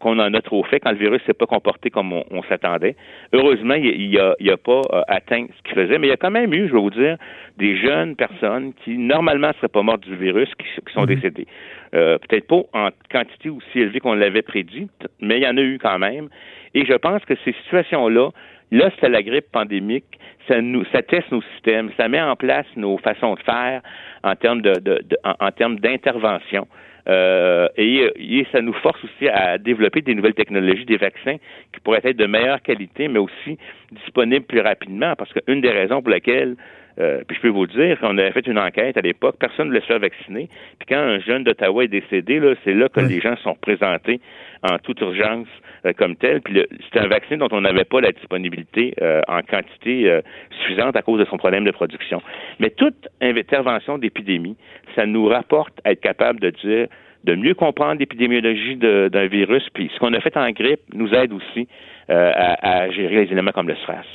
qu'on 0.00 0.18
en 0.18 0.34
a 0.34 0.40
trop 0.42 0.62
fait 0.64 0.80
quand 0.80 0.90
le 0.90 0.98
virus 0.98 1.22
s'est 1.24 1.32
pas 1.32 1.46
comporté 1.46 1.90
comme 1.90 2.12
on, 2.12 2.42
s'attendait. 2.48 2.96
Heureusement, 3.32 3.74
il 3.74 4.10
n'a 4.12 4.34
a, 4.50 4.54
a 4.54 4.56
pas 4.56 4.82
euh, 4.92 5.02
atteint 5.08 5.46
ce 5.56 5.62
qu'il 5.62 5.74
faisait, 5.74 5.98
mais 5.98 6.08
il 6.08 6.10
y 6.10 6.12
a 6.12 6.18
quand 6.18 6.30
même 6.30 6.52
eu, 6.52 6.68
je 6.68 6.72
vais 6.72 6.80
vous 6.80 6.90
dire, 6.90 7.16
des 7.56 7.76
jeunes 7.76 8.16
personnes 8.16 8.72
qui 8.84 8.98
normalement 8.98 9.48
ne 9.48 9.52
seraient 9.54 9.68
pas 9.68 9.82
mortes 9.82 10.02
du 10.02 10.16
virus 10.16 10.50
qui, 10.58 10.66
sont 10.92 11.02
mhm. 11.02 11.06
décédées. 11.06 11.46
Peut-être 11.92 12.46
pas 12.46 12.62
en 12.74 12.90
quantité 13.10 13.48
aussi 13.48 13.80
élevée 13.80 14.00
qu'on 14.00 14.12
l'avait 14.12 14.42
prédit, 14.42 14.88
mais 15.20 15.38
il 15.38 15.44
y 15.44 15.48
en 15.48 15.56
a 15.56 15.62
eu 15.62 15.78
quand 15.78 15.98
même. 15.98 16.28
Et 16.74 16.84
je 16.84 16.92
pense 16.92 17.24
que 17.24 17.34
ces 17.42 17.54
situations-là, 17.64 18.30
là, 18.70 18.90
c'était 18.94 19.08
la 19.08 19.22
grippe 19.22 19.50
pandémique, 19.52 20.18
ça 20.48 20.60
nous, 20.60 20.84
ça 20.92 21.02
teste 21.02 21.30
nos 21.32 21.42
systèmes, 21.54 21.90
ça 21.96 22.08
met 22.08 22.20
en 22.20 22.36
place 22.36 22.66
nos 22.76 22.98
façons 22.98 23.34
de 23.34 23.40
faire 23.40 23.82
en 24.22 24.34
termes 24.34 24.62
de, 24.62 24.78
de, 24.80 25.00
en, 25.24 25.50
termes 25.50 25.78
d'intervention. 25.78 26.66
Euh, 27.08 27.68
et, 27.76 28.10
et, 28.16 28.46
ça 28.50 28.60
nous 28.60 28.72
force 28.72 29.02
aussi 29.04 29.28
à 29.28 29.58
développer 29.58 30.00
des 30.00 30.14
nouvelles 30.14 30.34
technologies, 30.34 30.84
des 30.84 30.96
vaccins 30.96 31.36
qui 31.72 31.80
pourraient 31.84 32.00
être 32.02 32.16
de 32.16 32.26
meilleure 32.26 32.60
qualité, 32.62 33.06
mais 33.06 33.20
aussi 33.20 33.58
disponibles 33.92 34.44
plus 34.44 34.60
rapidement. 34.60 35.14
Parce 35.14 35.32
qu'une 35.32 35.60
des 35.60 35.70
raisons 35.70 36.02
pour 36.02 36.10
lesquelles 36.10 36.56
euh, 36.98 37.22
puis 37.26 37.36
je 37.36 37.42
peux 37.42 37.48
vous 37.48 37.66
dire 37.66 37.98
qu'on 38.00 38.16
avait 38.16 38.32
fait 38.32 38.46
une 38.46 38.58
enquête 38.58 38.96
à 38.96 39.02
l'époque, 39.02 39.36
personne 39.38 39.66
ne 39.66 39.72
voulait 39.72 39.82
se 39.82 39.86
faire 39.86 39.98
vacciner. 39.98 40.48
Puis 40.78 40.86
quand 40.88 40.98
un 40.98 41.20
jeune 41.20 41.44
d'Ottawa 41.44 41.84
est 41.84 41.88
décédé, 41.88 42.40
là, 42.40 42.54
c'est 42.64 42.72
là 42.72 42.88
que 42.88 43.00
les 43.00 43.20
gens 43.20 43.36
sont 43.38 43.54
présentés 43.54 44.20
en 44.62 44.78
toute 44.78 45.00
urgence 45.00 45.48
euh, 45.86 45.92
comme 45.92 46.16
tel. 46.16 46.40
Puis 46.40 46.62
c'est 46.92 47.00
un 47.00 47.08
vaccin 47.08 47.36
dont 47.36 47.48
on 47.52 47.60
n'avait 47.60 47.84
pas 47.84 48.00
la 48.00 48.12
disponibilité 48.12 48.94
euh, 49.00 49.20
en 49.28 49.42
quantité 49.42 50.10
euh, 50.10 50.20
suffisante 50.62 50.96
à 50.96 51.02
cause 51.02 51.20
de 51.20 51.24
son 51.26 51.36
problème 51.36 51.64
de 51.64 51.70
production. 51.70 52.22
Mais 52.58 52.70
toute 52.70 53.08
intervention 53.20 53.98
d'épidémie, 53.98 54.56
ça 54.94 55.06
nous 55.06 55.26
rapporte 55.26 55.74
à 55.84 55.92
être 55.92 56.00
capable 56.00 56.40
de 56.40 56.50
dire 56.50 56.86
de 57.24 57.34
mieux 57.34 57.54
comprendre 57.54 57.98
l'épidémiologie 57.98 58.76
d'un 58.76 59.26
virus, 59.26 59.68
puis 59.74 59.90
ce 59.92 59.98
qu'on 59.98 60.14
a 60.14 60.20
fait 60.20 60.36
en 60.36 60.48
grippe 60.50 60.82
nous 60.94 61.12
aide 61.12 61.32
aussi 61.32 61.66
à, 62.08 62.84
à, 62.84 62.90
gérer 62.90 63.24
les 63.24 63.32
éléments 63.32 63.50
comme 63.50 63.66
le 63.66 63.74
stress. 63.74 64.06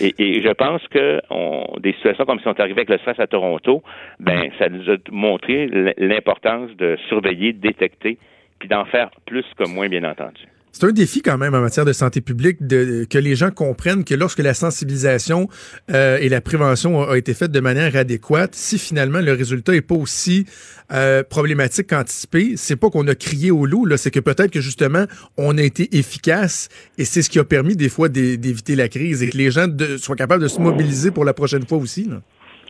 Et, 0.00 0.14
et 0.18 0.40
je 0.40 0.50
pense 0.50 0.86
que 0.86 1.20
on, 1.30 1.64
des 1.80 1.92
situations 1.94 2.24
comme 2.24 2.38
si 2.38 2.46
on 2.46 2.54
est 2.54 2.60
arrivé 2.60 2.82
avec 2.82 2.90
le 2.90 2.98
stress 2.98 3.18
à 3.18 3.26
Toronto, 3.26 3.82
ben 4.20 4.50
ça 4.60 4.68
nous 4.68 4.88
a 4.88 4.96
montré 5.10 5.66
l'importance 5.98 6.70
de 6.76 6.96
surveiller, 7.08 7.52
de 7.52 7.60
détecter, 7.60 8.18
puis 8.60 8.68
d'en 8.68 8.84
faire 8.84 9.10
plus 9.26 9.44
que 9.58 9.68
moins, 9.68 9.88
bien 9.88 10.04
entendu. 10.04 10.46
C'est 10.72 10.86
un 10.86 10.92
défi 10.92 11.20
quand 11.20 11.36
même 11.36 11.54
en 11.54 11.60
matière 11.60 11.84
de 11.84 11.92
santé 11.92 12.20
publique 12.20 12.64
de, 12.64 13.04
que 13.10 13.18
les 13.18 13.34
gens 13.34 13.50
comprennent 13.50 14.04
que 14.04 14.14
lorsque 14.14 14.38
la 14.38 14.54
sensibilisation 14.54 15.48
euh, 15.90 16.18
et 16.20 16.28
la 16.28 16.40
prévention 16.40 16.96
ont 16.98 17.14
été 17.14 17.34
faites 17.34 17.50
de 17.50 17.58
manière 17.58 17.96
adéquate, 17.96 18.54
si 18.54 18.78
finalement 18.78 19.18
le 19.18 19.32
résultat 19.32 19.74
est 19.74 19.80
pas 19.80 19.96
aussi 19.96 20.46
euh, 20.92 21.24
problématique 21.24 21.88
qu'anticipé, 21.88 22.52
c'est 22.56 22.76
pas 22.76 22.88
qu'on 22.88 23.08
a 23.08 23.16
crié 23.16 23.50
au 23.50 23.66
loup, 23.66 23.84
là, 23.84 23.96
c'est 23.96 24.12
que 24.12 24.20
peut-être 24.20 24.52
que 24.52 24.60
justement 24.60 25.06
on 25.36 25.58
a 25.58 25.62
été 25.62 25.98
efficace 25.98 26.68
et 26.98 27.04
c'est 27.04 27.22
ce 27.22 27.30
qui 27.30 27.40
a 27.40 27.44
permis 27.44 27.74
des 27.74 27.88
fois 27.88 28.08
d'éviter 28.08 28.76
la 28.76 28.88
crise 28.88 29.24
et 29.24 29.30
que 29.30 29.36
les 29.36 29.50
gens 29.50 29.66
soient 29.98 30.16
capables 30.16 30.42
de 30.42 30.48
se 30.48 30.60
mobiliser 30.60 31.10
pour 31.10 31.24
la 31.24 31.34
prochaine 31.34 31.66
fois 31.66 31.78
aussi. 31.78 32.04
Là. 32.04 32.22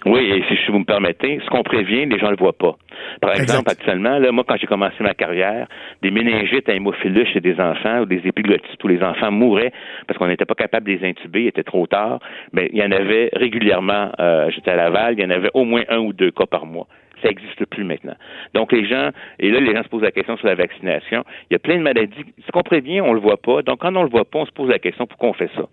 Oui, 0.07 0.31
et 0.31 0.57
si 0.57 0.71
vous 0.71 0.79
me 0.79 0.85
permettez, 0.85 1.41
ce 1.45 1.51
qu'on 1.51 1.63
prévient, 1.63 2.07
les 2.07 2.19
gens 2.19 2.27
ne 2.27 2.33
le 2.33 2.37
voient 2.39 2.57
pas. 2.57 2.77
Par 3.21 3.33
exemple, 3.33 3.71
actuellement, 3.71 4.19
là, 4.19 4.33
moi, 4.33 4.45
quand 4.49 4.57
j'ai 4.57 4.67
commencé 4.67 4.97
ma 5.01 5.15
carrière, 5.15 5.67
des 6.03 6.11
méningites 6.11 6.69
à 6.69 6.75
hémophilus 6.75 7.27
chez 7.27 7.41
des 7.41 7.61
enfants 7.61 8.01
ou 8.01 8.05
des 8.07 8.23
épiglottites 8.25 8.83
où 8.83 8.89
les 8.89 9.03
enfants 9.03 9.31
mouraient 9.31 9.73
parce 10.07 10.19
qu'on 10.19 10.29
n'était 10.29 10.47
pas 10.47 10.55
capable 10.55 10.87
de 10.87 10.93
les 10.93 11.07
intuber, 11.07 11.43
il 11.43 11.49
était 11.49 11.63
trop 11.63 11.87
tard, 11.87 12.21
mais 12.53 12.71
il 12.73 12.79
y 12.79 12.83
en 12.83 12.91
avait 12.93 13.31
régulièrement, 13.35 14.11
euh, 14.19 14.51
j'étais 14.51 14.71
à 14.71 14.77
Laval, 14.77 15.15
il 15.19 15.23
y 15.23 15.27
en 15.27 15.31
avait 15.31 15.51
au 15.53 15.65
moins 15.65 15.83
un 15.89 15.99
ou 15.99 16.13
deux 16.13 16.31
cas 16.31 16.47
par 16.47 16.65
mois 16.65 16.87
ça 17.23 17.29
n'existe 17.29 17.65
plus 17.67 17.85
maintenant. 17.85 18.15
Donc 18.55 18.73
les 18.73 18.87
gens, 18.87 19.11
et 19.39 19.51
là 19.51 19.61
les 19.61 19.75
gens 19.75 19.83
se 19.83 19.89
posent 19.89 20.03
la 20.03 20.13
question 20.13 20.37
sur 20.37 20.47
la 20.47 20.55
vaccination. 20.55 21.25
Il 21.51 21.55
y 21.55 21.57
a 21.57 21.59
plein 21.59 21.77
de 21.77 21.83
maladies. 21.83 22.25
Ce 22.47 22.51
qu'on 22.53 22.63
prévient, 22.63 23.01
on 23.01 23.13
le 23.13 23.21
voit 23.21 23.37
pas. 23.37 23.63
Donc 23.63 23.81
quand 23.81 23.95
on 23.95 24.03
le 24.03 24.11
voit 24.11 24.25
pas, 24.25 24.41
on 24.41 24.47
se 24.47 24.53
pose 24.53 24.69
la 24.69 24.79
question 24.79 25.07
pourquoi 25.07 25.31
on 25.31 25.35
fait 25.35 25.51
ça? 25.57 25.67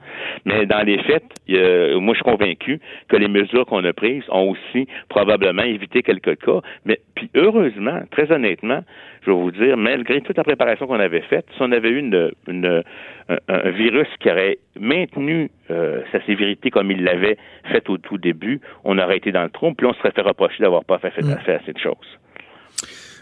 Mais 0.45 0.65
dans 0.65 0.85
les 0.85 0.97
faits, 1.03 1.23
moi 1.47 2.13
je 2.13 2.21
suis 2.21 2.23
convaincu 2.23 2.79
que 3.07 3.17
les 3.17 3.27
mesures 3.27 3.65
qu'on 3.65 3.83
a 3.83 3.93
prises 3.93 4.23
ont 4.29 4.49
aussi 4.49 4.87
probablement 5.09 5.63
évité 5.63 6.03
quelques 6.03 6.37
cas. 6.43 6.61
Mais 6.85 6.99
puis 7.15 7.29
heureusement, 7.35 8.01
très 8.11 8.31
honnêtement, 8.31 8.83
je 9.27 9.31
vais 9.31 9.37
vous 9.37 9.51
dire, 9.51 9.75
malgré 9.75 10.21
toute 10.21 10.37
la 10.37 10.43
préparation 10.43 10.87
qu'on 10.87 10.99
avait 10.99 11.21
faite, 11.21 11.45
si 11.55 11.61
on 11.61 11.71
avait 11.71 11.89
eu 11.89 11.99
une, 11.99 12.31
une, 12.47 12.83
un, 13.29 13.69
virus 13.71 14.07
qui 14.21 14.29
aurait 14.29 14.57
maintenu 14.79 15.49
euh, 15.69 16.01
sa 16.11 16.23
sévérité 16.25 16.69
comme 16.69 16.91
il 16.91 17.03
l'avait 17.03 17.37
fait 17.71 17.89
au 17.89 17.97
tout 17.97 18.17
début, 18.17 18.61
on 18.85 18.97
aurait 18.97 19.17
été 19.17 19.31
dans 19.33 19.43
le 19.43 19.49
trompe, 19.49 19.77
puis 19.77 19.85
on 19.85 19.93
se 19.93 19.99
serait 19.99 20.11
fait 20.11 20.21
reprocher 20.21 20.63
d'avoir 20.63 20.85
pas 20.85 20.99
fait, 20.99 21.11
mm. 21.37 21.45
fait 21.45 21.55
assez 21.55 21.73
de 21.73 21.79
choses. 21.79 21.95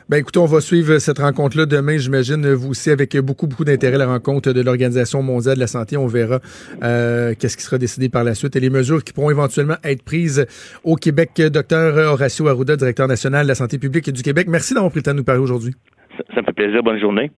Ben 0.07 0.17
écoutez, 0.17 0.37
on 0.37 0.45
va 0.45 0.61
suivre 0.61 0.99
cette 0.99 1.17
rencontre-là 1.17 1.65
demain, 1.65 1.97
j'imagine, 1.97 2.53
vous 2.53 2.69
aussi, 2.69 2.91
avec 2.91 3.17
beaucoup, 3.17 3.47
beaucoup 3.47 3.65
d'intérêt, 3.65 3.97
la 3.97 4.05
rencontre 4.05 4.53
de 4.53 4.61
l'Organisation 4.61 5.23
mondiale 5.23 5.55
de 5.55 5.61
la 5.61 5.67
santé. 5.67 5.97
On 5.97 6.05
verra 6.05 6.41
euh, 6.83 7.33
qu'est-ce 7.33 7.57
qui 7.57 7.63
sera 7.63 7.79
décidé 7.79 8.07
par 8.07 8.23
la 8.23 8.35
suite 8.35 8.55
et 8.55 8.59
les 8.59 8.69
mesures 8.69 9.03
qui 9.03 9.13
pourront 9.13 9.31
éventuellement 9.31 9.77
être 9.83 10.03
prises 10.03 10.45
au 10.83 10.95
Québec. 10.95 11.41
Docteur 11.51 12.13
Horacio 12.13 12.47
Arruda, 12.47 12.75
directeur 12.75 13.07
national 13.07 13.45
de 13.45 13.47
la 13.47 13.55
santé 13.55 13.79
publique 13.79 14.11
du 14.11 14.21
Québec, 14.21 14.45
merci 14.47 14.75
d'avoir 14.75 14.91
pris 14.91 14.99
le 14.99 15.05
temps 15.05 15.13
de 15.13 15.17
nous 15.17 15.23
parler 15.23 15.41
aujourd'hui. 15.41 15.73
Ça, 16.17 16.41
me 16.41 16.45
fait 16.45 16.53
plaisir. 16.53 16.83
Bonne 16.83 16.99
journée. 16.99 17.31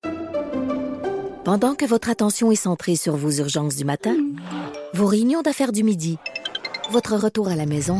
Pendant 1.46 1.76
que 1.76 1.86
votre 1.86 2.10
attention 2.10 2.52
est 2.52 2.56
centrée 2.56 2.96
sur 2.96 3.16
vos 3.16 3.30
urgences 3.30 3.76
du 3.76 3.86
matin, 3.86 4.16
vos 4.96 5.06
réunions 5.06 5.44
d'affaires 5.44 5.72
du 5.72 5.84
midi, 5.84 6.18
votre 6.92 7.14
retour 7.14 7.50
à 7.50 7.56
la 7.56 7.68
maison 7.68 8.00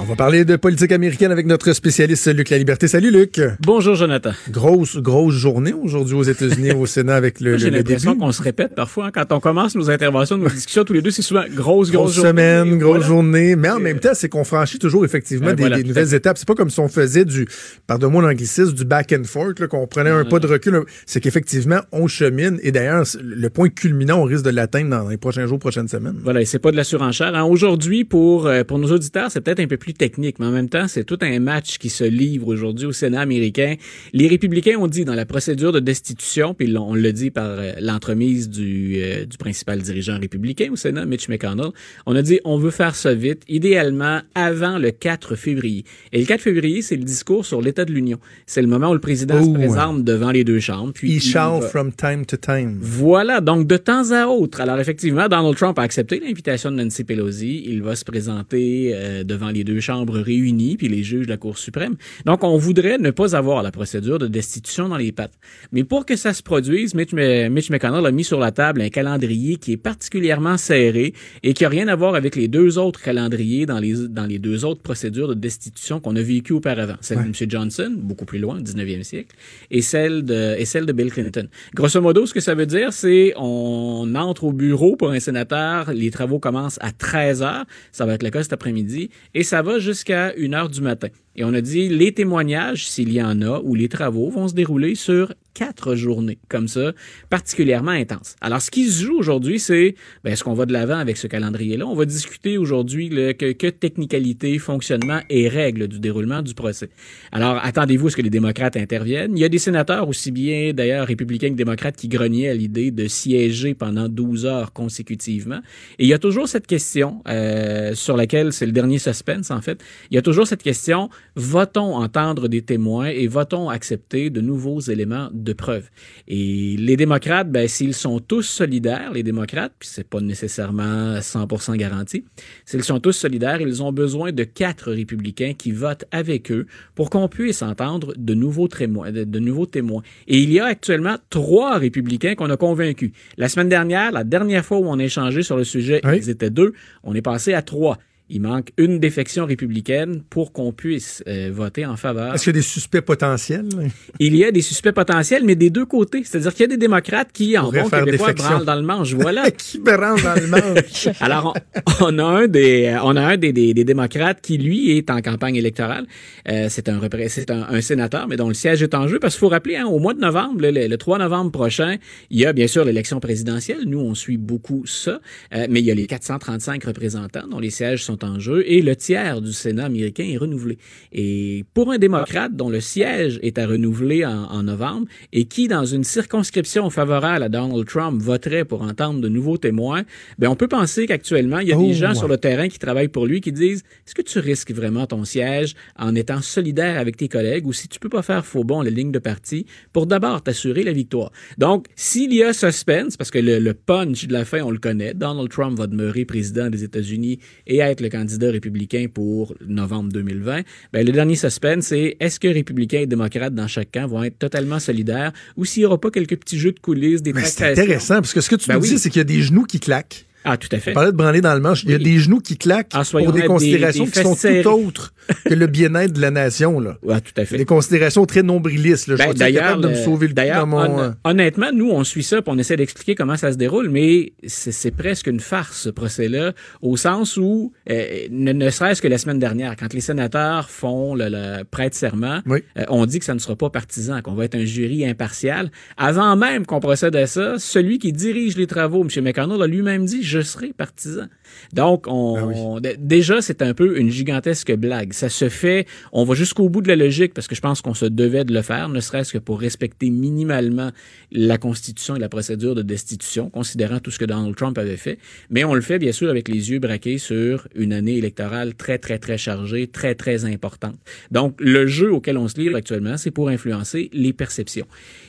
On 0.00 0.04
va 0.04 0.16
parler 0.16 0.44
de 0.46 0.56
politique 0.56 0.92
américaine 0.92 1.30
avec 1.30 1.44
notre 1.46 1.72
spécialiste 1.74 2.32
Luc 2.34 2.48
La 2.48 2.56
Liberté. 2.58 2.88
Salut 2.88 3.10
Luc. 3.10 3.38
Bonjour 3.60 3.94
Jonathan. 3.96 4.30
Grosse, 4.50 4.96
grosse 4.96 5.34
journée 5.34 5.74
aujourd'hui 5.74 6.14
aux 6.14 6.22
États-Unis, 6.22 6.72
au 6.72 6.86
Sénat 6.86 7.16
avec 7.16 7.38
le, 7.40 7.58
J'ai 7.58 7.70
l'impression 7.70 8.16
qu'on 8.16 8.32
se 8.32 8.42
répète 8.42 8.74
parfois. 8.74 9.06
hein. 9.06 9.10
Quand 9.12 9.30
on 9.32 9.40
commence 9.40 9.74
nos 9.76 9.90
interventions, 9.90 10.38
nos 10.38 10.48
discussions 10.48 10.84
tous 10.84 10.94
les 10.94 11.02
deux, 11.02 11.10
c'est 11.10 11.20
souvent 11.22 11.42
grosse, 11.54 11.90
grosse, 11.90 11.92
Grosse 11.92 12.14
journée. 12.14 12.30
semaine, 12.30 12.78
grosse 12.78 12.90
Voilà. 12.98 13.06
journée, 13.06 13.56
mais 13.56 13.68
en 13.68 13.78
même 13.78 14.00
temps, 14.00 14.14
c'est 14.14 14.28
qu'on 14.30 14.44
franchit 14.44 14.78
toujours 14.78 15.04
effectivement 15.04 15.48
Ouais, 15.48 15.54
des, 15.54 15.62
voilà, 15.64 15.82
nouvelles 15.82 16.14
étapes. 16.14 16.38
C'est 16.38 16.48
pas 16.48 16.54
comme 16.54 16.70
si 16.70 16.80
on 16.80 16.88
faisait 16.88 17.24
du, 17.26 17.46
pardonne-moi 17.86 18.22
l'anglicisme, 18.22 18.72
du 18.72 18.84
back 18.86 19.12
and 19.18 19.24
forth, 19.24 19.66
qu'on 19.66 19.86
prenait 19.86 20.10
un 20.10 20.24
pas 20.24 20.38
de 20.38 20.46
recul. 20.46 20.80
C'est 21.04 21.20
qu'effectivement, 21.20 21.80
on 21.92 22.06
chemine. 22.06 22.58
Et 22.62 22.72
d'ailleurs, 22.72 23.04
le 23.22 23.50
point 23.50 23.68
culminant, 23.68 24.20
on 24.20 24.24
risque 24.24 24.44
de 24.44 24.50
l'atteindre 24.50 24.90
dans 24.90 25.08
les 25.08 25.18
prochains 25.18 25.46
jours, 25.46 25.58
prochaines 25.58 25.88
semaines. 25.88 26.16
Voilà, 26.22 26.40
et 26.40 26.46
c'est 26.46 26.58
pas 26.58 26.70
de 26.72 26.76
la 26.76 26.84
surenchère. 26.84 27.34
hein. 27.34 27.44
Aujourd'hui, 27.44 28.04
pour 28.04 28.46
euh, 28.46 28.64
pour 28.64 28.78
nos 28.78 28.90
auditeurs, 28.90 29.30
c'est 29.30 29.40
peut-être 29.42 29.60
un 29.60 29.66
peu 29.66 29.76
plus 29.76 29.89
technique, 29.94 30.38
mais 30.38 30.46
en 30.46 30.50
même 30.50 30.68
temps, 30.68 30.88
c'est 30.88 31.04
tout 31.04 31.18
un 31.20 31.38
match 31.40 31.78
qui 31.78 31.88
se 31.90 32.04
livre 32.04 32.48
aujourd'hui 32.48 32.86
au 32.86 32.92
Sénat 32.92 33.20
américain. 33.20 33.74
Les 34.12 34.28
républicains 34.28 34.76
ont 34.78 34.86
dit 34.86 35.04
dans 35.04 35.14
la 35.14 35.26
procédure 35.26 35.72
de 35.72 35.80
destitution, 35.80 36.54
puis 36.54 36.74
on 36.76 36.94
le 36.94 37.12
dit 37.12 37.30
par 37.30 37.46
euh, 37.58 37.72
l'entremise 37.80 38.48
du 38.48 38.96
euh, 39.02 39.24
du 39.24 39.36
principal 39.38 39.80
dirigeant 39.80 40.18
républicain 40.18 40.68
au 40.72 40.76
Sénat, 40.76 41.06
Mitch 41.06 41.28
McConnell, 41.28 41.70
on 42.06 42.16
a 42.16 42.22
dit 42.22 42.40
on 42.44 42.58
veut 42.58 42.70
faire 42.70 42.94
ça 42.94 43.14
vite, 43.14 43.42
idéalement 43.48 44.20
avant 44.34 44.78
le 44.78 44.90
4 44.90 45.34
février. 45.36 45.84
Et 46.12 46.18
le 46.20 46.26
4 46.26 46.40
février, 46.40 46.82
c'est 46.82 46.96
le 46.96 47.04
discours 47.04 47.44
sur 47.46 47.60
l'état 47.62 47.84
de 47.84 47.92
l'Union. 47.92 48.18
C'est 48.46 48.62
le 48.62 48.68
moment 48.68 48.90
où 48.90 48.94
le 48.94 49.00
président 49.00 49.36
Oh, 49.40 49.44
se 49.44 49.50
présente 49.50 50.04
devant 50.04 50.30
les 50.30 50.44
deux 50.44 50.60
chambres, 50.60 50.92
puis 50.92 51.12
il 51.14 51.20
shall 51.20 51.60
va- 51.60 51.68
from 51.68 51.92
time 51.92 52.24
to 52.26 52.36
time. 52.36 52.78
voilà, 52.80 53.40
donc 53.40 53.66
de 53.66 53.76
temps 53.76 54.10
à 54.12 54.26
autre. 54.26 54.60
Alors 54.60 54.78
effectivement, 54.78 55.28
Donald 55.28 55.56
Trump 55.56 55.78
a 55.78 55.82
accepté 55.82 56.20
l'invitation 56.20 56.70
de 56.70 56.76
Nancy 56.82 57.04
Pelosi. 57.04 57.64
Il 57.66 57.82
va 57.82 57.96
se 57.96 58.04
présenter 58.04 58.92
euh, 58.94 59.24
devant 59.24 59.50
les 59.50 59.64
deux 59.64 59.79
chambres 59.80 60.18
réunies, 60.18 60.76
puis 60.76 60.88
les 60.88 61.02
juges 61.02 61.26
de 61.26 61.30
la 61.30 61.36
Cour 61.36 61.58
suprême. 61.58 61.96
Donc 62.26 62.44
on 62.44 62.56
voudrait 62.56 62.98
ne 62.98 63.10
pas 63.10 63.36
avoir 63.36 63.62
la 63.62 63.70
procédure 63.70 64.18
de 64.18 64.26
destitution 64.26 64.88
dans 64.88 64.96
les 64.96 65.12
pattes. 65.12 65.38
Mais 65.72 65.84
pour 65.84 66.06
que 66.06 66.16
ça 66.16 66.32
se 66.32 66.42
produise, 66.42 66.94
Mitch, 66.94 67.12
Mitch 67.12 67.70
McConnell 67.70 68.06
a 68.06 68.10
mis 68.10 68.24
sur 68.24 68.38
la 68.38 68.52
table 68.52 68.80
un 68.80 68.88
calendrier 68.88 69.56
qui 69.56 69.72
est 69.72 69.76
particulièrement 69.76 70.56
serré 70.56 71.14
et 71.42 71.54
qui 71.54 71.64
a 71.64 71.68
rien 71.68 71.88
à 71.88 71.96
voir 71.96 72.14
avec 72.14 72.36
les 72.36 72.48
deux 72.48 72.78
autres 72.78 73.00
calendriers 73.00 73.66
dans 73.66 73.78
les, 73.78 74.08
dans 74.08 74.26
les 74.26 74.38
deux 74.38 74.64
autres 74.64 74.82
procédures 74.82 75.28
de 75.28 75.34
destitution 75.34 76.00
qu'on 76.00 76.16
a 76.16 76.22
vécues 76.22 76.52
auparavant. 76.52 76.96
Celle 77.00 77.18
de 77.18 77.22
M. 77.22 77.50
Johnson, 77.50 77.94
beaucoup 77.96 78.24
plus 78.24 78.38
loin, 78.38 78.58
au 78.58 78.62
19e 78.62 79.02
siècle, 79.02 79.36
et 79.70 79.82
celle 79.82 80.24
de, 80.24 80.56
et 80.58 80.64
celle 80.64 80.86
de 80.86 80.92
Bill 80.92 81.10
Clinton. 81.10 81.48
Grosso 81.74 82.00
modo, 82.00 82.26
ce 82.26 82.34
que 82.34 82.40
ça 82.40 82.54
veut 82.54 82.66
dire, 82.66 82.92
c'est 82.92 83.32
on 83.36 84.14
entre 84.14 84.44
au 84.44 84.52
bureau 84.52 84.96
pour 84.96 85.10
un 85.10 85.20
sénateur, 85.20 85.92
les 85.92 86.10
travaux 86.10 86.38
commencent 86.38 86.78
à 86.80 86.92
13 86.92 87.42
heures, 87.42 87.64
ça 87.92 88.06
va 88.06 88.14
être 88.14 88.22
le 88.22 88.30
cas 88.30 88.42
cet 88.42 88.52
après-midi, 88.52 89.10
et 89.34 89.42
ça 89.42 89.62
va 89.62 89.69
jusqu'à 89.78 90.32
1 90.36 90.52
heure 90.52 90.68
du 90.68 90.80
matin. 90.80 91.08
Et 91.36 91.44
on 91.44 91.54
a 91.54 91.60
dit, 91.60 91.88
les 91.88 92.12
témoignages, 92.12 92.88
s'il 92.88 93.12
y 93.12 93.22
en 93.22 93.40
a, 93.42 93.60
ou 93.60 93.74
les 93.74 93.88
travaux 93.88 94.30
vont 94.30 94.48
se 94.48 94.54
dérouler 94.54 94.94
sur 94.94 95.32
quatre 95.54 95.94
journées, 95.94 96.38
comme 96.48 96.68
ça, 96.68 96.92
particulièrement 97.28 97.90
intenses. 97.90 98.36
Alors, 98.40 98.60
ce 98.60 98.70
qui 98.70 98.88
se 98.88 99.04
joue 99.04 99.18
aujourd'hui, 99.18 99.58
c'est, 99.58 99.94
ben, 100.24 100.32
est-ce 100.32 100.44
qu'on 100.44 100.54
va 100.54 100.66
de 100.66 100.72
l'avant 100.72 100.98
avec 100.98 101.16
ce 101.16 101.26
calendrier-là? 101.26 101.86
On 101.86 101.94
va 101.94 102.04
discuter 102.04 102.58
aujourd'hui 102.58 103.10
que, 103.10 103.52
que 103.52 103.66
technicalité, 103.68 104.58
fonctionnement 104.58 105.20
et 105.28 105.48
règles 105.48 105.88
du 105.88 106.00
déroulement 106.00 106.42
du 106.42 106.54
procès. 106.54 106.90
Alors, 107.32 107.58
attendez-vous 107.62 108.08
à 108.08 108.10
ce 108.10 108.16
que 108.16 108.22
les 108.22 108.30
démocrates 108.30 108.76
interviennent. 108.76 109.36
Il 109.36 109.40
y 109.40 109.44
a 109.44 109.48
des 109.48 109.58
sénateurs, 109.58 110.08
aussi 110.08 110.30
bien 110.30 110.72
d'ailleurs 110.72 111.06
républicains 111.06 111.50
que 111.50 111.54
démocrates, 111.54 111.96
qui 111.96 112.08
grognaient 112.08 112.48
à 112.48 112.54
l'idée 112.54 112.90
de 112.90 113.06
siéger 113.08 113.74
pendant 113.74 114.08
12 114.08 114.46
heures 114.46 114.72
consécutivement. 114.72 115.60
Et 115.98 116.04
il 116.04 116.08
y 116.08 116.14
a 116.14 116.18
toujours 116.18 116.48
cette 116.48 116.66
question, 116.66 117.22
euh, 117.28 117.94
sur 117.94 118.16
laquelle 118.16 118.52
c'est 118.52 118.66
le 118.66 118.72
dernier 118.72 118.98
suspense, 118.98 119.50
en 119.50 119.60
fait. 119.60 119.82
Il 120.10 120.14
y 120.14 120.18
a 120.18 120.22
toujours 120.22 120.46
cette 120.46 120.62
question, 120.62 121.10
va-t-on 121.36 121.96
entendre 121.96 122.48
des 122.48 122.62
témoins 122.62 123.06
et 123.06 123.26
va-t-on 123.26 123.68
accepter 123.68 124.30
de 124.30 124.40
nouveaux 124.40 124.80
éléments 124.80 125.28
de 125.32 125.49
preuve? 125.52 125.88
Et 126.28 126.76
les 126.78 126.96
démocrates, 126.96 127.50
ben, 127.50 127.68
s'ils 127.68 127.94
sont 127.94 128.20
tous 128.20 128.42
solidaires, 128.42 129.12
les 129.12 129.22
démocrates, 129.22 129.72
puis 129.78 129.88
c'est 129.90 130.08
pas 130.08 130.20
nécessairement 130.20 131.18
100% 131.20 131.76
garanti, 131.76 132.24
s'ils 132.64 132.84
sont 132.84 133.00
tous 133.00 133.12
solidaires, 133.12 133.60
ils 133.60 133.82
ont 133.82 133.92
besoin 133.92 134.32
de 134.32 134.44
quatre 134.44 134.92
républicains 134.92 135.54
qui 135.56 135.72
votent 135.72 136.04
avec 136.10 136.50
eux 136.50 136.66
pour 136.94 137.10
qu'on 137.10 137.28
puisse 137.28 137.62
entendre 137.62 138.14
de 138.16 138.34
nouveaux 138.34 138.68
témoins, 138.68 139.12
de, 139.12 139.24
de 139.24 139.38
nouveaux 139.38 139.66
témoins. 139.66 140.02
Et 140.26 140.38
il 140.38 140.50
y 140.50 140.60
a 140.60 140.66
actuellement 140.66 141.16
trois 141.30 141.78
républicains 141.78 142.34
qu'on 142.34 142.50
a 142.50 142.56
convaincus. 142.56 143.12
La 143.36 143.48
semaine 143.48 143.68
dernière, 143.68 144.12
la 144.12 144.24
dernière 144.24 144.64
fois 144.64 144.78
où 144.78 144.86
on 144.86 144.98
a 144.98 145.04
échangé 145.04 145.42
sur 145.42 145.56
le 145.56 145.64
sujet, 145.64 146.00
Oui. 146.04 146.18
ils 146.18 146.30
étaient 146.30 146.50
deux. 146.50 146.72
On 147.02 147.14
est 147.14 147.22
passé 147.22 147.54
à 147.54 147.62
trois. 147.62 147.98
Il 148.30 148.42
manque 148.42 148.70
une 148.78 149.00
défection 149.00 149.44
républicaine 149.44 150.22
pour 150.30 150.52
qu'on 150.52 150.72
puisse 150.72 151.22
euh, 151.26 151.50
voter 151.52 151.84
en 151.84 151.96
faveur. 151.96 152.34
Est-ce 152.34 152.44
qu'il 152.44 152.52
y 152.54 152.56
a 152.56 152.60
des 152.60 152.66
suspects 152.66 153.00
potentiels? 153.00 153.68
Il 154.20 154.36
y 154.36 154.44
a 154.44 154.52
des 154.52 154.62
suspects 154.62 154.92
potentiels, 154.92 155.42
mais 155.44 155.56
des 155.56 155.70
deux 155.70 155.84
côtés. 155.84 156.22
C'est-à-dire 156.24 156.52
qu'il 156.52 156.60
y 156.60 156.64
a 156.64 156.68
des 156.68 156.76
démocrates 156.76 157.32
qui, 157.32 157.58
en 157.58 157.72
bon 157.72 157.88
québécois, 157.88 158.32
branlent 158.32 158.64
dans 158.64 158.76
le 158.76 158.82
manche. 158.82 159.14
Voilà. 159.14 159.50
qui 159.56 159.78
rentre 159.78 160.22
dans 160.22 160.40
le 160.40 160.46
manche? 160.46 161.08
Alors, 161.20 161.54
on, 162.00 162.10
on 162.10 162.18
a 162.18 162.24
un 162.24 162.46
des, 162.46 162.86
euh, 162.86 162.98
on 163.02 163.16
a 163.16 163.22
un 163.22 163.36
des, 163.36 163.52
des, 163.52 163.74
des 163.74 163.84
démocrates 163.84 164.40
qui 164.40 164.58
lui 164.58 164.96
est 164.96 165.10
en 165.10 165.20
campagne 165.20 165.56
électorale. 165.56 166.06
Euh, 166.48 166.66
c'est 166.70 166.88
un, 166.88 167.00
c'est 167.28 167.50
un, 167.50 167.66
un 167.68 167.80
sénateur, 167.80 168.28
mais 168.28 168.36
dont 168.36 168.48
le 168.48 168.54
siège 168.54 168.82
est 168.82 168.94
en 168.94 169.08
jeu. 169.08 169.18
Parce 169.18 169.34
qu'il 169.34 169.40
faut 169.40 169.48
rappeler, 169.48 169.76
hein, 169.76 169.86
au 169.86 169.98
mois 169.98 170.14
de 170.14 170.20
novembre, 170.20 170.60
le, 170.60 170.70
le 170.70 170.96
3 170.96 171.18
novembre 171.18 171.50
prochain, 171.50 171.96
il 172.30 172.38
y 172.38 172.46
a 172.46 172.52
bien 172.52 172.66
sûr 172.66 172.84
l'élection 172.84 173.18
présidentielle. 173.20 173.80
Nous, 173.86 173.98
on 173.98 174.14
suit 174.14 174.36
beaucoup 174.38 174.84
ça, 174.86 175.20
Euh, 175.54 175.66
mais 175.68 175.80
il 175.80 175.86
y 175.86 175.90
a 175.90 175.94
les 175.94 176.06
435 176.06 176.84
représentants 176.84 177.46
dont 177.50 177.58
les 177.58 177.70
sièges 177.70 178.04
sont 178.04 178.19
en 178.24 178.38
jeu 178.38 178.62
et 178.66 178.82
le 178.82 178.94
tiers 178.96 179.40
du 179.40 179.52
Sénat 179.52 179.86
américain 179.86 180.24
est 180.24 180.36
renouvelé. 180.36 180.78
Et 181.12 181.64
pour 181.74 181.90
un 181.90 181.98
démocrate 181.98 182.54
dont 182.54 182.70
le 182.70 182.80
siège 182.80 183.38
est 183.42 183.58
à 183.58 183.66
renouveler 183.66 184.24
en, 184.24 184.44
en 184.44 184.62
novembre 184.62 185.06
et 185.32 185.44
qui, 185.46 185.68
dans 185.68 185.84
une 185.84 186.04
circonscription 186.04 186.88
favorable 186.90 187.42
à 187.44 187.48
Donald 187.48 187.86
Trump, 187.86 188.20
voterait 188.22 188.64
pour 188.64 188.82
entendre 188.82 189.20
de 189.20 189.28
nouveaux 189.28 189.58
témoins, 189.58 190.02
ben 190.38 190.48
on 190.48 190.56
peut 190.56 190.68
penser 190.68 191.06
qu'actuellement, 191.06 191.58
il 191.58 191.68
y 191.68 191.72
a 191.72 191.78
Oh, 191.78 191.86
des 191.86 191.94
gens 191.94 192.10
ouais. 192.10 192.14
sur 192.14 192.28
le 192.28 192.36
terrain 192.36 192.68
qui 192.68 192.78
travaillent 192.78 193.08
pour 193.08 193.26
lui 193.26 193.40
qui 193.40 193.52
disent 193.52 193.82
est-ce 194.06 194.14
que 194.14 194.20
tu 194.20 194.38
risques 194.38 194.70
vraiment 194.72 195.06
ton 195.06 195.24
siège 195.24 195.74
en 195.98 196.14
étant 196.14 196.42
solidaire 196.42 196.98
avec 196.98 197.16
tes 197.16 197.28
collègues 197.28 197.66
ou 197.66 197.72
si 197.72 197.88
tu 197.88 197.98
peux 197.98 198.10
pas 198.10 198.20
faire 198.20 198.44
faux 198.44 198.64
bon 198.64 198.82
la 198.82 198.90
ligne 198.90 199.12
de 199.12 199.18
parti 199.18 199.64
pour 199.94 200.06
d'abord 200.06 200.42
t'assurer 200.42 200.82
la 200.82 200.92
victoire? 200.92 201.32
Donc, 201.56 201.86
s'il 201.96 202.34
y 202.34 202.42
a 202.42 202.52
suspense, 202.52 203.16
parce 203.16 203.30
que 203.30 203.38
le, 203.38 203.58
le 203.60 203.72
punch 203.72 204.26
de 204.26 204.32
la 204.34 204.44
fin, 204.44 204.60
on 204.60 204.70
le 204.70 204.78
connaît, 204.78 205.14
Donald 205.14 205.48
Trump 205.48 205.78
va 205.78 205.86
demeurer 205.86 206.26
président 206.26 206.68
des 206.68 206.84
États-Unis 206.84 207.38
et 207.66 207.78
être 207.78 208.02
le 208.02 208.09
candidat 208.10 208.50
républicain 208.50 209.06
pour 209.12 209.54
novembre 209.66 210.12
2020, 210.12 210.62
ben, 210.92 211.06
le 211.06 211.12
dernier 211.12 211.36
suspense, 211.36 211.86
c'est 211.86 212.16
est-ce 212.20 212.38
que 212.38 212.48
républicains 212.48 213.00
et 213.00 213.06
démocrates 213.06 213.54
dans 213.54 213.66
chaque 213.68 213.92
camp 213.92 214.06
vont 214.06 214.22
être 214.22 214.38
totalement 214.38 214.78
solidaires 214.78 215.32
ou 215.56 215.64
s'il 215.64 215.82
n'y 215.82 215.86
aura 215.86 215.98
pas 215.98 216.10
quelques 216.10 216.36
petits 216.36 216.58
jeux 216.58 216.72
de 216.72 216.80
coulisses, 216.80 217.22
des 217.22 217.32
Mais 217.32 217.44
c'est 217.44 217.70
intéressant, 217.70 218.16
parce 218.16 218.34
que 218.34 218.40
ce 218.40 218.50
que 218.50 218.56
tu 218.56 218.68
Ben 218.68 218.74
nous 218.74 218.82
oui. 218.82 218.88
dis, 218.90 218.98
c'est 218.98 219.08
qu'il 219.08 219.20
y 219.20 219.22
a 219.22 219.24
des 219.24 219.42
genoux 219.42 219.64
qui 219.64 219.80
claquent. 219.80 220.26
Ah, 220.44 220.56
tout 220.56 220.68
à 220.72 220.78
fait. 220.78 220.90
Tu 220.90 220.94
parlais 220.94 221.12
de 221.12 221.16
branler 221.16 221.40
dans 221.40 221.54
le 221.54 221.60
manche. 221.60 221.82
Il 221.84 221.90
y 221.90 221.94
a 221.94 221.98
des 221.98 222.18
genoux 222.18 222.40
qui 222.40 222.56
claquent 222.56 222.92
En 222.94 223.04
soyons 223.04 223.26
pour 223.30 223.34
des 223.38 223.46
considérations 223.46 224.04
des- 224.04 224.10
des 224.10 224.16
qui 224.16 224.22
sont 224.22 224.34
serrées. 224.34 224.62
tout 224.62 224.70
autres 224.70 225.12
que 225.44 225.54
le 225.54 225.66
bien-être 225.66 226.12
de 226.14 226.20
la 226.20 226.30
nation. 226.30 226.80
Là. 226.80 226.96
Ouais, 227.02 227.20
tout 227.20 227.32
à 227.36 227.44
fait. 227.44 227.56
Des 227.58 227.64
considérations 227.64 228.24
très 228.26 228.42
nombrilistes. 228.42 229.06
Là. 229.06 229.16
Ben, 229.16 229.34
d'ailleurs, 229.34 229.78
de 229.78 229.88
me 229.88 229.94
sauver 229.94 230.28
le 230.28 230.32
d'ailleurs, 230.32 230.60
dans 230.60 230.66
mon... 230.66 230.78
hon- 230.80 230.98
euh, 231.00 231.10
honnêtement, 231.24 231.70
nous, 231.72 231.90
on 231.90 232.02
suit 232.04 232.22
ça, 232.22 232.40
puis 232.42 232.52
on 232.54 232.58
essaie 232.58 232.76
d'expliquer 232.76 233.14
comment 233.14 233.36
ça 233.36 233.52
se 233.52 233.56
déroule, 233.58 233.90
mais 233.90 234.32
c'est 234.46 234.72
c'est 234.72 234.90
presque 234.90 235.26
une 235.26 235.40
farce, 235.40 235.82
ce 235.82 235.90
procès-là, 235.90 236.52
au 236.80 236.96
sens 236.96 237.36
où, 237.36 237.72
euh, 237.90 238.26
ne, 238.30 238.52
ne 238.52 238.70
serait-ce 238.70 239.02
que 239.02 239.08
la 239.08 239.18
semaine 239.18 239.38
dernière, 239.38 239.76
quand 239.76 239.92
les 239.92 240.00
sénateurs 240.00 240.70
font 240.70 241.14
le, 241.14 241.28
le 241.28 241.64
prête 241.64 241.94
serment, 241.94 242.40
Oui. 242.46 242.60
euh, 242.78 242.84
on 242.88 243.04
dit 243.06 243.18
que 243.18 243.24
ça 243.26 243.34
ne 243.34 243.38
sera 243.38 243.56
pas 243.56 243.68
partisan, 243.70 244.22
qu'on 244.22 244.34
va 244.34 244.46
être 244.46 244.54
un 244.56 244.64
jury 244.64 245.04
impartial. 245.06 245.70
Avant 245.98 246.34
même 246.34 246.64
qu'on 246.66 246.80
procède 246.80 247.14
à 247.14 247.26
ça, 247.26 247.56
celui 247.58 247.98
qui 247.98 248.12
dirige 248.12 248.56
les 248.56 248.66
travaux, 248.66 249.02
M. 249.04 249.22
McConnell, 249.24 249.60
a 249.62 249.66
lui-même 249.66 250.06
dit 250.06 250.22
«je 250.30 250.42
serai 250.42 250.72
partisan». 250.72 251.28
Donc, 251.72 252.06
on, 252.06 252.80
d- 252.80 252.96
déjà, 252.98 253.40
c'est 253.40 253.62
un 253.62 253.74
peu 253.74 253.98
une 253.98 254.10
gigantesque 254.10 254.74
blague. 254.74 255.12
Ça 255.12 255.28
se 255.28 255.48
fait, 255.48 255.86
on 256.12 256.24
va 256.24 256.34
jusqu'au 256.34 256.68
bout 256.68 256.82
de 256.82 256.88
la 256.88 256.96
logique 256.96 257.34
parce 257.34 257.46
que 257.46 257.54
je 257.54 257.60
pense 257.60 257.80
qu'on 257.82 257.94
se 257.94 258.06
devait 258.06 258.44
de 258.44 258.52
le 258.52 258.62
faire, 258.62 258.88
ne 258.88 259.00
serait-ce 259.00 259.32
que 259.32 259.38
pour 259.38 259.60
respecter 259.60 260.10
minimalement 260.10 260.90
la 261.32 261.58
Constitution 261.58 262.16
et 262.16 262.18
la 262.18 262.28
procédure 262.28 262.74
de 262.74 262.82
destitution, 262.82 263.50
considérant 263.50 264.00
tout 264.00 264.10
ce 264.10 264.18
que 264.18 264.24
Donald 264.24 264.54
Trump 264.56 264.78
avait 264.78 264.96
fait. 264.96 265.18
Mais 265.50 265.64
on 265.64 265.74
le 265.74 265.80
fait, 265.80 265.98
bien 265.98 266.12
sûr, 266.12 266.30
avec 266.30 266.48
les 266.48 266.70
yeux 266.70 266.78
braqués 266.78 267.18
sur 267.18 267.66
une 267.74 267.92
année 267.92 268.16
électorale 268.16 268.74
très, 268.74 268.98
très, 268.98 269.18
très 269.18 269.38
chargée, 269.38 269.86
très, 269.86 270.14
très 270.14 270.44
importante. 270.44 270.96
Donc, 271.30 271.56
le 271.60 271.86
jeu 271.86 272.12
auquel 272.12 272.36
on 272.36 272.48
se 272.48 272.58
livre 272.58 272.76
actuellement, 272.76 273.16
c'est 273.16 273.30
pour 273.30 273.48
influencer 273.48 274.10
les 274.12 274.32
perceptions. 274.32 274.86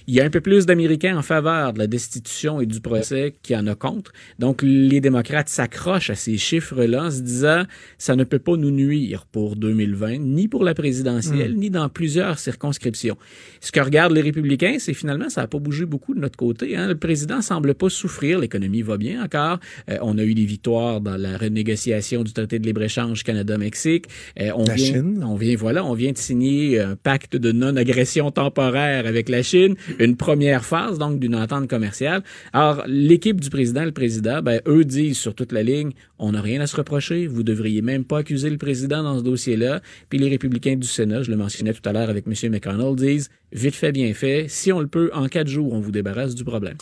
Il 0.08 0.14
y 0.16 0.22
a 0.22 0.26
un 0.26 0.30
peu 0.30 0.42
plus 0.42 0.66
d'Américains 0.66 1.18
en 1.18 1.22
faveur 1.22 1.74
de 1.74 1.80
la 1.80 1.88
destitution 1.88 2.62
et 2.62 2.66
du 2.66 2.82
procès 2.82 3.36
qu'il 3.42 3.56
y 3.56 3.60
en 3.60 3.68
a 3.68 3.76
contre. 3.76 4.12
Donc, 4.40 4.62
les 4.62 5.02
démocrates 5.02 5.50
s'accrochent 5.50 6.11
à 6.12 6.16
ces 6.16 6.38
chiffres-là 6.38 7.06
en 7.06 7.12
se 7.12 7.22
disant, 7.22 7.64
ça 7.98 8.16
ne 8.16 8.24
peut 8.24 8.40
pas 8.40 8.56
nous 8.56 8.72
nuire 8.72 9.26
pour 9.26 9.56
2020, 9.56 10.18
ni 10.20 10.48
pour 10.48 10.64
la 10.64 10.74
présidentielle, 10.74 11.56
ni 11.56 11.70
dans 11.70 11.90
plusieurs 11.90 12.40
circonscriptions. 12.40 13.18
Ce 13.60 13.72
que 13.72 13.80
regardent 13.80 14.14
les 14.14 14.22
républicains, 14.22 14.78
c'est 14.80 14.94
finalement, 14.94 15.30
ça 15.30 15.42
n'a 15.42 15.48
pas 15.48 15.60
bougé 15.60 15.86
beaucoup 15.86 16.14
de 16.14 16.20
notre 16.20 16.38
côté. 16.38 16.76
Hein. 16.76 16.88
Le 16.88 16.98
président 16.98 17.42
semble 17.42 17.74
pas 17.74 17.90
souffrir, 17.90 18.40
l'économie 18.40 18.82
va 18.82 18.98
bien 18.98 19.24
encore. 19.24 19.60
Euh, 19.90 19.98
on 20.02 20.18
a 20.18 20.24
eu 20.24 20.34
des 20.34 20.46
victoires 20.46 21.02
dans 21.02 21.18
la 21.18 21.38
renégociation 21.38 22.24
du 22.24 22.34
traité 22.34 22.60
de 22.60 22.66
libre-échange 22.66 23.24
Canada-Mexique. 23.24 24.06
Euh, 24.40 24.52
on 24.56 24.66
La 24.66 24.76
vient, 24.76 24.86
Chine. 24.86 25.26
on 25.28 25.36
vient, 25.36 25.56
voilà, 25.56 25.86
on 25.86 25.94
vient 25.94 26.12
de 26.12 26.18
signer 26.18 26.80
un 26.80 26.96
pacte 26.96 27.36
de 27.36 27.52
non-agression 27.52 28.32
temporaire 28.32 29.06
avec 29.06 29.30
la 29.30 29.44
Chine, 29.44 29.76
une 30.00 30.16
première 30.16 30.66
phase 30.66 30.98
donc 30.98 31.20
d'une 31.20 31.36
entente 31.36 31.70
commerciale. 31.70 32.24
Alors 32.54 32.84
l'équipe 32.88 33.40
du 33.40 33.50
président, 33.50 33.86
le 33.86 33.92
président, 33.92 34.42
ben 34.42 34.62
eux 34.68 34.86
disent 34.86 35.18
sur 35.18 35.36
toute 35.36 35.52
la 35.52 35.64
ligne, 35.64 35.92
on 36.20 36.32
n'a 36.34 36.42
rien 36.42 36.62
à 36.62 36.68
se 36.68 36.76
reprocher, 36.76 37.28
vous 37.28 37.44
devriez 37.44 37.82
même 37.82 38.06
pas 38.06 38.20
accuser 38.20 38.50
le 38.50 38.58
président 38.58 39.04
dans 39.04 39.18
ce 39.18 39.24
dossier-là. 39.24 39.82
Puis 40.10 40.20
les 40.20 40.30
républicains 40.30 40.76
du 40.76 40.88
Sénat, 40.88 41.24
je 41.24 41.32
le 41.32 41.38
mentionnais 41.38 41.74
tout 41.74 41.88
à 41.88 41.94
l'heure 41.94 42.10
avec 42.10 42.26
M. 42.28 42.52
McConnell, 42.52 42.96
disent 42.96 43.30
vite 43.52 43.76
fait, 43.76 43.92
bien 43.92 44.14
fait. 44.14 44.46
Si 44.48 44.72
on 44.72 44.80
le 44.80 44.88
peut, 44.88 45.10
en 45.14 45.28
quatre 45.28 45.48
jours, 45.48 45.74
on 45.74 45.80
vous 45.80 45.92
débarrasse 45.92 46.36
du 46.36 46.44
problème. 46.44 46.78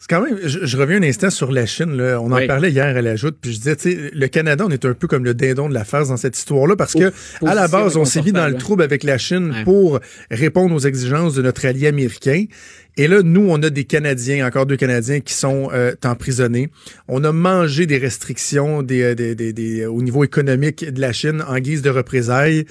C'est 0.00 0.08
quand 0.10 0.20
même, 0.22 0.38
je, 0.44 0.60
je 0.64 0.76
reviens 0.76 0.98
un 0.98 1.02
instant 1.02 1.28
sur 1.28 1.50
la 1.50 1.66
Chine. 1.66 1.96
Là. 1.96 2.20
On 2.20 2.30
en 2.30 2.36
Oui. 2.36 2.46
parlait 2.46 2.70
hier 2.70 2.96
à 2.96 3.02
la 3.02 3.16
joute, 3.16 3.36
puis 3.40 3.52
je 3.52 3.56
disais, 3.58 3.74
tu 3.74 3.90
sais, 3.90 4.10
le 4.14 4.28
Canada, 4.28 4.64
on 4.64 4.70
est 4.70 4.84
un 4.84 4.94
peu 4.94 5.08
comme 5.08 5.24
le 5.24 5.34
dindon 5.34 5.68
de 5.68 5.74
la 5.74 5.84
farce 5.84 6.08
dans 6.08 6.16
cette 6.16 6.38
histoire-là, 6.38 6.76
parce 6.76 6.94
que 6.94 7.12
à 7.44 7.54
la 7.54 7.66
base, 7.66 7.96
on 7.96 8.04
s'est 8.04 8.22
mis 8.22 8.30
dans 8.30 8.38
le 8.42 8.54
inconfortable. 8.54 8.62
trouble 8.62 8.82
avec 8.84 9.02
la 9.02 9.18
Chine 9.18 9.50
Ouais. 9.50 9.64
pour 9.64 9.98
répondre 10.30 10.72
aux 10.74 10.78
exigences 10.78 11.34
de 11.34 11.42
notre 11.42 11.66
allié 11.66 11.88
américain. 11.88 12.44
Et 12.96 13.08
là, 13.08 13.22
nous, 13.24 13.46
on 13.48 13.60
a 13.62 13.70
des 13.70 13.84
Canadiens, 13.84 14.46
encore 14.46 14.66
deux 14.66 14.76
Canadiens, 14.76 15.18
qui 15.20 15.34
sont 15.34 15.68
euh, 15.72 15.92
emprisonnés. 16.04 16.70
On 17.08 17.24
a 17.24 17.32
mangé 17.32 17.86
des 17.86 17.98
restrictions 17.98 18.82
des, 18.84 19.02
euh, 19.02 19.14
des, 19.16 19.34
des- 19.34 19.52
des- 19.52 19.86
au 19.86 20.00
niveau 20.02 20.22
économique 20.22 20.88
de 20.92 21.00
la 21.00 21.12
Chine 21.12 21.42
en 21.48 21.58
guise 21.58 21.82
de 21.82 21.90
représailles. 21.90 22.66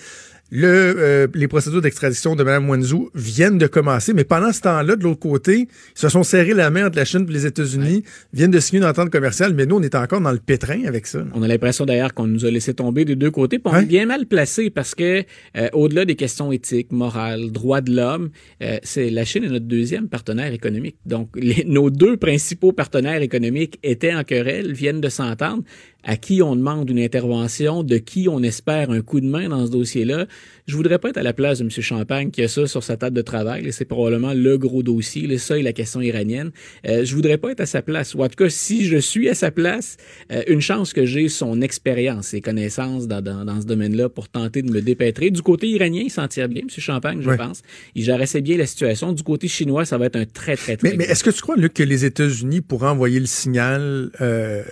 Le, 0.50 0.68
euh, 0.98 1.28
les 1.34 1.50
procédures 1.50 1.82
d'extradition 1.82 2.34
de 2.36 2.42
Mme 2.44 2.70
Wanzhou 2.70 3.10
viennent 3.14 3.58
de 3.58 3.68
commencer, 3.68 4.14
mais 4.14 4.24
pendant 4.24 4.54
ce 4.54 4.62
temps-là, 4.62 4.96
de 4.96 5.04
l'autre 5.04 5.20
côté, 5.20 5.68
ils 5.68 5.68
se 6.00 6.08
sont 6.08 6.24
serrés 6.24 6.54
la 6.54 6.70
main 6.70 6.88
entre 6.88 6.96
la 6.98 7.04
Chine 7.04 7.26
et 7.28 7.34
les 7.34 7.46
États-Unis, 7.46 8.04
viennent 8.32 8.52
de 8.52 8.60
signer 8.62 8.82
une 8.82 8.88
entente 8.88 9.10
commerciale, 9.10 9.54
mais 9.54 9.66
nous, 9.66 9.76
on 9.76 9.82
est 9.82 9.94
encore 9.96 10.22
dans 10.22 10.32
le 10.32 10.38
pétrin 10.40 10.86
avec 10.86 11.06
ça. 11.06 11.26
On 11.34 11.44
a 11.44 11.48
l'impression 11.50 11.86
d'ailleurs 11.86 12.14
qu'on 12.14 12.28
nous 12.28 12.46
a 12.46 12.52
laissé 12.52 12.74
tomber 12.74 13.04
des 13.04 13.18
deux 13.18 13.30
côtés, 13.32 13.60
puis 13.60 13.70
on 13.74 13.76
Ouais. 13.76 13.84
est 13.84 13.88
bien 13.88 14.06
mal 14.06 14.26
placé 14.26 14.70
parce 14.70 14.96
que 14.96 15.24
euh, 15.58 15.68
au-delà 15.74 16.06
des 16.06 16.16
questions 16.16 16.52
éthiques, 16.54 16.94
morales, 16.94 17.52
droits 17.52 17.82
de 17.82 17.94
l'homme, 17.94 18.30
euh, 18.64 18.78
c'est 18.84 19.10
la 19.10 19.26
Chine 19.26 19.44
est 19.44 19.50
notre 19.50 19.66
deuxième 19.66 20.08
partenaire 20.08 20.54
économique. 20.54 20.96
Donc 21.06 21.30
les- 21.36 21.66
nos 21.66 21.90
deux 21.90 22.16
principaux 22.16 22.72
partenaires 22.72 23.22
économiques 23.22 23.80
étaient 23.84 24.14
en 24.14 24.24
querelle, 24.24 24.72
viennent 24.72 25.02
de 25.02 25.10
s'entendre. 25.10 25.64
À 26.08 26.16
qui 26.16 26.42
on 26.42 26.56
demande 26.56 26.90
une 26.90 27.00
intervention, 27.00 27.84
de 27.84 27.98
qui 27.98 28.30
on 28.30 28.42
espère 28.42 28.92
un 28.92 29.02
coup 29.02 29.20
de 29.20 29.28
main 29.28 29.50
dans 29.50 29.66
ce 29.66 29.72
dossier-là. 29.72 30.26
Je 30.66 30.76
voudrais 30.76 31.00
pas 31.00 31.10
être 31.10 31.18
à 31.18 31.24
la 31.24 31.34
place 31.34 31.60
de 31.60 31.66
M. 31.66 31.70
Champagne 31.70 32.32
qui 32.32 32.42
a 32.42 32.48
ça 32.48 32.66
sur 32.66 32.82
sa 32.82 32.96
table 32.96 33.16
de 33.16 33.22
travail. 33.22 33.68
et 33.68 33.72
C'est 33.74 33.86
probablement 33.86 34.34
le 34.34 34.58
gros 34.58 34.84
dossier, 34.84 35.38
ça 35.38 35.58
et 35.58 35.62
la 35.62 35.74
question 35.74 36.00
iranienne. 36.00 36.52
Euh, 36.88 37.04
je 37.04 37.14
voudrais 37.14 37.38
pas 37.38 37.52
être 37.52 37.60
à 37.60 37.66
sa 37.66 37.82
place. 37.82 38.16
Ou 38.16 38.24
en 38.24 38.30
tout 38.30 38.36
cas, 38.36 38.50
si 38.50 38.86
je 38.86 38.98
suis 38.98 39.28
à 39.28 39.36
sa 39.36 39.52
place, 39.52 39.98
euh, 40.32 40.44
une 40.48 40.62
chance 40.62 40.94
que 40.94 41.06
j'ai 41.06 41.28
son 41.28 41.62
expérience, 41.62 42.28
ses 42.28 42.42
connaissances 42.42 43.08
dans, 43.08 43.22
dans, 43.22 43.44
dans 43.44 43.60
ce 43.60 43.66
domaine-là 43.66 44.08
pour 44.08 44.30
tenter 44.30 44.62
de 44.62 44.72
me 44.72 44.82
dépêtrer. 44.82 45.30
Du 45.30 45.42
côté 45.42 45.68
iranien, 45.68 46.04
il 46.06 46.10
s'en 46.10 46.28
tire 46.30 46.48
bien, 46.48 46.62
M. 46.62 46.70
Champagne, 46.70 47.20
je 47.22 47.32
pense. 47.32 47.62
Il 47.96 48.04
gère 48.04 48.22
assez 48.22 48.40
bien 48.40 48.58
la 48.58 48.66
situation. 48.66 49.12
Du 49.12 49.24
côté 49.24 49.50
chinois, 49.50 49.84
ça 49.84 49.98
va 49.98 50.06
être 50.06 50.16
un 50.16 50.26
très, 50.26 50.56
très, 50.56 50.78
très 50.78 50.90
Mais, 50.90 50.96
mais 50.96 51.04
est-ce 51.04 51.24
que 51.24 51.32
tu 51.32 51.42
crois, 51.42 51.58
Luc, 51.58 51.74
que 51.74 51.84
les 51.84 52.06
États-Unis 52.06 52.62
pourraient 52.62 52.88
envoyer 52.88 53.20
le 53.20 53.26
signal 53.26 54.12
euh, 54.22 54.64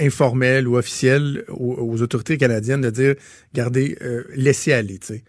informel 0.00 0.66
ou 0.66 0.76
officiel 0.76 1.44
aux, 1.48 2.02
autorités 2.02 2.38
canadiennes 2.38 2.80
de 2.80 2.90
dire, 2.90 3.14
regardez, 3.52 3.96
euh, 4.02 4.24
laissez 4.34 4.72
aller, 4.72 4.98
tu. 4.98 5.22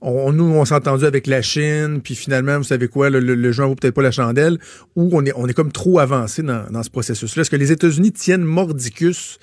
On, 0.00 0.32
nous, 0.32 0.44
on 0.44 0.64
s'est 0.66 0.74
entendu 0.74 1.06
avec 1.06 1.26
la 1.26 1.40
Chine, 1.40 2.00
puis 2.02 2.14
finalement, 2.14 2.58
vous 2.58 2.64
savez 2.64 2.88
quoi, 2.88 3.08
le, 3.08 3.20
le, 3.20 3.34
le 3.34 3.50
peut-être 3.74 3.94
pas 3.94 4.02
la 4.02 4.10
chandelle, 4.10 4.58
ou 4.96 5.08
on 5.12 5.24
est, 5.24 5.32
on 5.34 5.48
est 5.48 5.54
comme 5.54 5.72
trop 5.72 5.98
avancé 5.98 6.42
dans, 6.42 6.70
dans 6.70 6.82
ce 6.82 6.90
processus-là. 6.90 7.40
Est-ce 7.40 7.50
que 7.50 7.56
les 7.56 7.72
États-Unis 7.72 8.12
tiennent 8.12 8.44
mordicus 8.44 9.38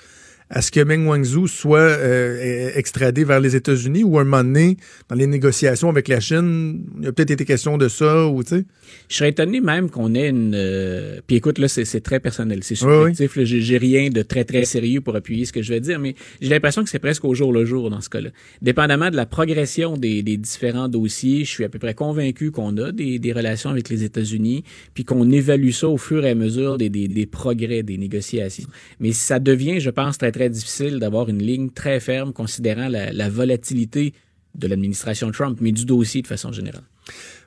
à 0.54 0.60
ce 0.60 0.70
que 0.70 0.80
Meng 0.84 1.06
Wanzhou 1.06 1.46
soit 1.48 1.78
euh, 1.78 2.70
extradé 2.74 3.24
vers 3.24 3.40
les 3.40 3.56
États-Unis 3.56 4.04
ou 4.04 4.18
à 4.18 4.20
un 4.20 4.24
moment 4.24 4.44
donné, 4.44 4.76
dans 5.08 5.16
les 5.16 5.26
négociations 5.26 5.88
avec 5.88 6.08
la 6.08 6.20
Chine, 6.20 6.84
il 7.00 7.08
a 7.08 7.12
peut-être 7.12 7.30
été 7.30 7.44
question 7.46 7.78
de 7.78 7.88
ça, 7.88 8.26
ou 8.26 8.42
tu 8.44 8.50
sais? 8.50 8.64
Je 9.08 9.16
serais 9.16 9.30
étonné 9.30 9.62
même 9.62 9.88
qu'on 9.88 10.14
ait 10.14 10.28
une. 10.28 10.52
euh, 10.54 11.20
Puis 11.26 11.36
écoute, 11.36 11.58
là, 11.58 11.68
c'est 11.68 12.00
très 12.02 12.20
personnel, 12.20 12.58
c'est 12.62 12.80
Oui, 12.82 12.88
oui. 12.92 12.98
subjectif. 13.14 13.36
là, 13.36 13.44
J'ai 13.44 13.60
j'ai 13.62 13.78
rien 13.78 14.10
de 14.10 14.20
très 14.20 14.44
très 14.44 14.64
sérieux 14.66 15.00
pour 15.00 15.16
appuyer 15.16 15.46
ce 15.46 15.52
que 15.54 15.62
je 15.62 15.72
vais 15.72 15.80
dire, 15.80 15.98
mais 15.98 16.14
j'ai 16.42 16.50
l'impression 16.50 16.84
que 16.84 16.90
c'est 16.90 16.98
presque 16.98 17.24
au 17.24 17.34
jour 17.34 17.50
le 17.52 17.64
jour 17.64 17.88
dans 17.88 18.02
ce 18.02 18.10
cas-là. 18.10 18.28
Dépendamment 18.60 19.10
de 19.10 19.16
la 19.16 19.24
progression 19.24 19.96
des, 19.96 20.22
des 20.22 20.36
différents 20.36 20.88
dossiers, 20.88 21.44
je 21.46 21.50
suis 21.50 21.64
à 21.64 21.70
peu 21.70 21.78
près 21.78 21.94
convaincu 21.94 22.50
qu'on 22.50 22.76
a 22.76 22.92
des, 22.92 23.18
des 23.18 23.32
relations 23.32 23.70
avec 23.70 23.88
les 23.88 24.04
États-Unis, 24.04 24.64
puis 24.92 25.04
qu'on 25.04 25.30
évalue 25.30 25.70
ça 25.70 25.88
au 25.88 25.96
fur 25.96 26.26
et 26.26 26.30
à 26.30 26.34
mesure 26.34 26.76
des, 26.76 26.90
des, 26.90 27.08
des 27.08 27.24
progrès 27.26 27.82
des 27.82 27.96
négociations. 27.96 28.68
Mais 29.00 29.12
ça 29.12 29.38
devient, 29.38 29.80
je 29.80 29.88
pense, 29.90 30.18
très 30.18 30.32
très 30.32 30.41
difficile 30.48 30.98
d'avoir 30.98 31.28
une 31.28 31.42
ligne 31.42 31.70
très 31.70 32.00
ferme 32.00 32.32
considérant 32.32 32.88
la, 32.88 33.12
la 33.12 33.28
volatilité 33.28 34.14
de 34.54 34.66
l'administration 34.66 35.30
Trump, 35.30 35.58
mais 35.60 35.72
du 35.72 35.84
dossier 35.84 36.22
de 36.22 36.26
façon 36.26 36.52
générale. 36.52 36.82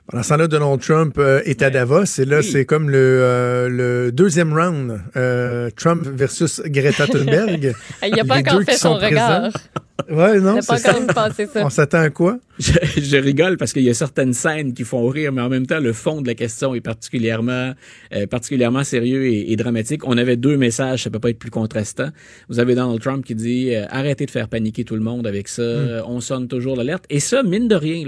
Pendant 0.08 0.22
ce 0.22 0.28
temps-là, 0.30 0.46
Donald 0.48 0.80
Trump 0.80 1.16
euh, 1.18 1.40
est 1.44 1.62
à 1.62 1.70
Davos 1.70 2.04
et 2.18 2.24
là, 2.24 2.38
Oui. 2.38 2.44
c'est 2.44 2.64
comme 2.64 2.90
le, 2.90 2.96
euh, 2.98 3.68
le 3.68 4.12
deuxième 4.12 4.52
round. 4.52 5.00
euh, 5.16 5.68
Trump 5.76 6.02
versus 6.06 6.60
Greta 6.66 7.06
Thunberg. 7.08 7.74
Il 8.06 8.14
n'a 8.14 8.24
pas 8.24 8.38
encore 8.38 8.62
fait 8.62 8.76
son 8.76 8.94
regard. 8.94 9.50
Ouais, 10.10 10.40
non, 10.40 10.56
pas 10.56 10.76
ça. 10.78 10.92
ça. 10.92 10.98
On 11.64 11.70
s'attend 11.70 12.00
à 12.00 12.10
quoi? 12.10 12.38
Je, 12.58 12.72
je 13.02 13.16
rigole 13.16 13.56
parce 13.58 13.72
qu'il 13.72 13.82
y 13.82 13.90
a 13.90 13.94
certaines 13.94 14.32
scènes 14.32 14.72
qui 14.72 14.84
font 14.84 15.06
rire, 15.08 15.30
mais 15.32 15.42
en 15.42 15.48
même 15.48 15.66
temps, 15.66 15.80
le 15.80 15.92
fond 15.92 16.22
de 16.22 16.26
la 16.26 16.34
question 16.34 16.74
est 16.74 16.80
particulièrement, 16.80 17.72
euh, 18.14 18.26
particulièrement 18.26 18.82
sérieux 18.84 19.26
et, 19.26 19.52
et 19.52 19.56
dramatique. 19.56 20.06
On 20.06 20.16
avait 20.16 20.36
deux 20.36 20.56
messages, 20.56 21.04
ça 21.04 21.10
peut 21.10 21.18
pas 21.18 21.30
être 21.30 21.38
plus 21.38 21.50
contrastant. 21.50 22.08
Vous 22.48 22.58
avez 22.58 22.74
Donald 22.74 23.00
Trump 23.00 23.24
qui 23.24 23.34
dit 23.34 23.74
euh, 23.74 23.84
arrêtez 23.90 24.26
de 24.26 24.30
faire 24.30 24.48
paniquer 24.48 24.84
tout 24.84 24.94
le 24.94 25.00
monde 25.02 25.26
avec 25.26 25.48
ça, 25.48 25.62
euh, 25.62 26.02
on 26.06 26.20
sonne 26.20 26.46
toujours 26.48 26.76
l'alerte. 26.76 27.04
Et 27.10 27.20
ça, 27.20 27.42
mine 27.42 27.68
de 27.68 27.74
rien, 27.74 28.04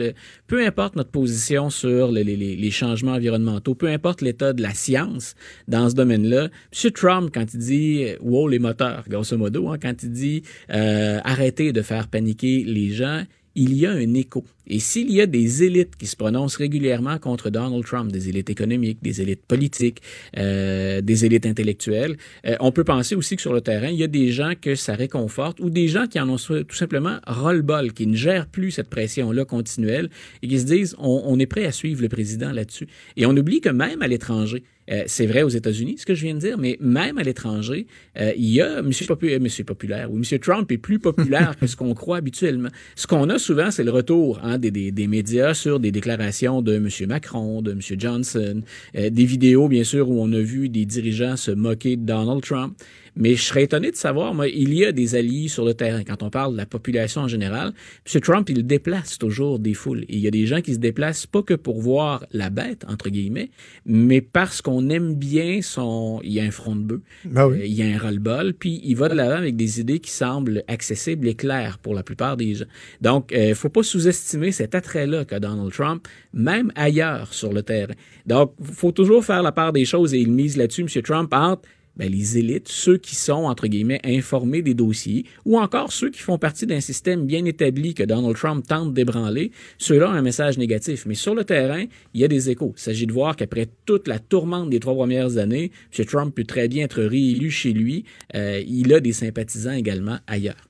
peu 0.46 0.64
importe 0.64 0.96
notre 0.96 1.10
position 1.10 1.68
sur 1.70 2.10
les, 2.12 2.24
les- 2.24 2.36
les- 2.36 2.56
les 2.56 2.70
changements 2.70 3.12
environnementaux, 3.12 3.74
peu 3.74 3.88
importe 3.88 4.20
l'état 4.22 4.52
de 4.52 4.62
la 4.62 4.72
science 4.74 5.34
dans 5.68 5.88
ce 5.90 5.94
domaine-là, 5.94 6.44
M. 6.84 6.90
Trump, 6.92 7.30
quand 7.34 7.52
il 7.54 7.58
dit 7.60 8.04
wow 8.20 8.46
les 8.48 8.58
moteurs, 8.58 9.04
grosso 9.08 9.36
modo, 9.36 9.68
hein, 9.68 9.76
quand 9.80 10.02
il 10.02 10.10
dit 10.10 10.42
euh, 10.70 11.18
arrêtez 11.24 11.72
de 11.72 11.77
faire 11.82 12.08
paniquer 12.08 12.64
les 12.64 12.90
gens, 12.90 13.24
il 13.54 13.74
y 13.74 13.86
a 13.86 13.90
un 13.90 14.14
écho. 14.14 14.44
Et 14.68 14.78
s'il 14.78 15.10
y 15.12 15.20
a 15.20 15.26
des 15.26 15.64
élites 15.64 15.96
qui 15.96 16.06
se 16.06 16.16
prononcent 16.16 16.56
régulièrement 16.56 17.18
contre 17.18 17.50
Donald 17.50 17.84
Trump, 17.84 18.12
des 18.12 18.28
élites 18.28 18.50
économiques, 18.50 18.98
des 19.02 19.20
élites 19.20 19.44
politiques, 19.46 20.02
euh, 20.36 21.00
des 21.00 21.24
élites 21.24 21.46
intellectuelles, 21.46 22.16
euh, 22.46 22.56
on 22.60 22.72
peut 22.72 22.84
penser 22.84 23.14
aussi 23.14 23.36
que 23.36 23.42
sur 23.42 23.52
le 23.52 23.60
terrain, 23.60 23.88
il 23.88 23.96
y 23.96 24.04
a 24.04 24.08
des 24.08 24.30
gens 24.30 24.52
que 24.60 24.74
ça 24.74 24.94
réconforte 24.94 25.60
ou 25.60 25.70
des 25.70 25.88
gens 25.88 26.06
qui 26.06 26.20
en 26.20 26.28
ont 26.28 26.36
tout 26.36 26.76
simplement 26.76 27.18
ras-le-bol, 27.26 27.92
qui 27.92 28.06
ne 28.06 28.16
gèrent 28.16 28.46
plus 28.46 28.70
cette 28.70 28.88
pression-là 28.90 29.44
continuelle 29.44 30.10
et 30.42 30.48
qui 30.48 30.58
se 30.58 30.64
disent 30.64 30.94
on, 30.98 31.22
on 31.24 31.38
est 31.38 31.46
prêt 31.46 31.64
à 31.64 31.72
suivre 31.72 32.02
le 32.02 32.08
président 32.08 32.52
là-dessus. 32.52 32.86
Et 33.16 33.26
on 33.26 33.36
oublie 33.36 33.60
que 33.60 33.68
même 33.70 34.02
à 34.02 34.08
l'étranger, 34.08 34.62
euh, 34.90 35.02
c'est 35.06 35.26
vrai 35.26 35.42
aux 35.42 35.48
États-Unis, 35.50 35.96
ce 35.98 36.06
que 36.06 36.14
je 36.14 36.24
viens 36.24 36.34
de 36.34 36.40
dire, 36.40 36.56
mais 36.58 36.78
même 36.80 37.18
à 37.18 37.22
l'étranger, 37.22 37.86
euh, 38.18 38.32
il 38.36 38.48
y 38.48 38.62
a 38.62 38.80
Monsieur, 38.80 39.04
Popu- 39.06 39.38
Monsieur 39.38 39.64
populaire 39.64 40.10
ou 40.10 40.16
Monsieur 40.16 40.38
Trump 40.38 40.70
est 40.72 40.78
plus 40.78 40.98
populaire 40.98 41.56
que 41.60 41.66
ce 41.66 41.76
qu'on 41.76 41.92
croit 41.94 42.16
habituellement. 42.16 42.70
Ce 42.96 43.06
qu'on 43.06 43.28
a 43.28 43.38
souvent, 43.38 43.70
c'est 43.70 43.84
le 43.84 43.90
retour 43.90 44.40
des, 44.58 44.70
des, 44.70 44.92
des 44.92 45.06
médias 45.06 45.54
sur 45.54 45.80
des 45.80 45.92
déclarations 45.92 46.62
de 46.62 46.78
Monsieur 46.78 47.06
Macron, 47.06 47.62
de 47.62 47.72
Monsieur 47.72 47.96
Johnson, 47.98 48.62
euh, 48.96 49.10
des 49.10 49.24
vidéos 49.24 49.68
bien 49.68 49.84
sûr 49.84 50.08
où 50.10 50.22
on 50.22 50.32
a 50.32 50.40
vu 50.40 50.68
des 50.68 50.84
dirigeants 50.84 51.36
se 51.36 51.50
moquer 51.50 51.96
de 51.96 52.04
Donald 52.04 52.42
Trump. 52.42 52.76
Mais 53.18 53.34
je 53.34 53.42
serais 53.42 53.64
étonné 53.64 53.90
de 53.90 53.96
savoir, 53.96 54.32
moi, 54.32 54.48
il 54.48 54.72
y 54.72 54.84
a 54.84 54.92
des 54.92 55.16
alliés 55.16 55.48
sur 55.48 55.64
le 55.64 55.74
terrain. 55.74 56.04
Quand 56.04 56.22
on 56.22 56.30
parle 56.30 56.52
de 56.52 56.56
la 56.56 56.66
population 56.66 57.22
en 57.22 57.28
général, 57.28 57.72
M. 58.14 58.20
Trump, 58.20 58.48
il 58.48 58.64
déplace 58.64 59.18
toujours 59.18 59.58
des 59.58 59.74
foules. 59.74 60.04
Et 60.08 60.14
il 60.16 60.20
y 60.20 60.28
a 60.28 60.30
des 60.30 60.46
gens 60.46 60.60
qui 60.60 60.72
se 60.74 60.78
déplacent 60.78 61.26
pas 61.26 61.42
que 61.42 61.54
pour 61.54 61.80
voir 61.80 62.24
la 62.32 62.48
bête, 62.48 62.84
entre 62.88 63.10
guillemets, 63.10 63.50
mais 63.84 64.20
parce 64.20 64.62
qu'on 64.62 64.88
aime 64.88 65.14
bien 65.14 65.60
son... 65.62 66.20
Il 66.22 66.32
y 66.32 66.38
a 66.40 66.44
un 66.44 66.52
front 66.52 66.76
de 66.76 66.82
bœuf, 66.82 67.00
Ben 67.24 67.46
oui. 67.48 67.58
euh, 67.58 67.66
il 67.66 67.74
y 67.74 67.82
a 67.82 67.86
un 67.86 67.98
ras-le-bol, 67.98 68.54
puis 68.54 68.80
il 68.84 68.94
va 68.94 69.08
de 69.08 69.14
l'avant 69.14 69.38
avec 69.38 69.56
des 69.56 69.80
idées 69.80 69.98
qui 69.98 70.12
semblent 70.12 70.62
accessibles 70.68 71.26
et 71.26 71.34
claires 71.34 71.78
pour 71.78 71.94
la 71.94 72.04
plupart 72.04 72.36
des 72.36 72.54
gens. 72.54 72.66
Donc, 73.00 73.34
il 73.36 73.54
faut 73.56 73.68
pas 73.68 73.82
sous-estimer 73.82 74.52
cet 74.52 74.76
attrait-là 74.76 75.24
qu'a 75.24 75.40
Donald 75.40 75.72
Trump, 75.72 76.06
même 76.32 76.70
ailleurs 76.76 77.34
sur 77.34 77.52
le 77.52 77.62
terrain. 77.62 77.94
Donc, 78.26 78.54
faut 78.62 78.92
toujours 78.92 79.24
faire 79.24 79.42
la 79.42 79.50
part 79.52 79.72
des 79.72 79.84
choses 79.84 80.14
et 80.14 80.18
il 80.18 80.30
mise 80.30 80.56
là-dessus, 80.56 80.82
M. 80.82 81.02
Trump, 81.02 81.32
entre 81.34 81.62
ben, 81.98 82.10
les 82.10 82.38
élites, 82.38 82.68
ceux 82.68 82.96
qui 82.96 83.14
sont, 83.14 83.44
entre 83.44 83.66
guillemets, 83.66 84.00
informés 84.04 84.62
des 84.62 84.74
dossiers, 84.74 85.24
ou 85.44 85.58
encore 85.58 85.92
ceux 85.92 86.10
qui 86.10 86.20
font 86.20 86.38
partie 86.38 86.66
d'un 86.66 86.80
système 86.80 87.26
bien 87.26 87.44
établi 87.44 87.94
que 87.94 88.02
Donald 88.02 88.36
Trump 88.36 88.66
tente 88.66 88.94
d'ébranler, 88.94 89.50
ceux-là 89.78 90.10
ont 90.10 90.12
un 90.12 90.22
message 90.22 90.58
négatif. 90.58 91.06
Mais 91.06 91.14
sur 91.14 91.34
le 91.34 91.44
terrain, 91.44 91.84
il 92.14 92.20
y 92.20 92.24
a 92.24 92.28
des 92.28 92.50
échos. 92.50 92.74
Il 92.76 92.80
s'agit 92.80 93.06
de 93.06 93.12
voir 93.12 93.36
qu'après 93.36 93.68
toute 93.84 94.08
la 94.08 94.18
tourmente 94.18 94.70
des 94.70 94.80
trois 94.80 94.94
premières 94.94 95.36
années, 95.36 95.70
M. 95.96 96.04
Trump 96.06 96.34
peut 96.34 96.44
très 96.44 96.68
bien 96.68 96.84
être 96.84 97.02
réélu 97.02 97.50
chez 97.50 97.72
lui. 97.72 98.04
Euh, 98.34 98.62
il 98.66 98.92
a 98.94 99.00
des 99.00 99.12
sympathisants 99.12 99.72
également 99.72 100.18
ailleurs. 100.26 100.68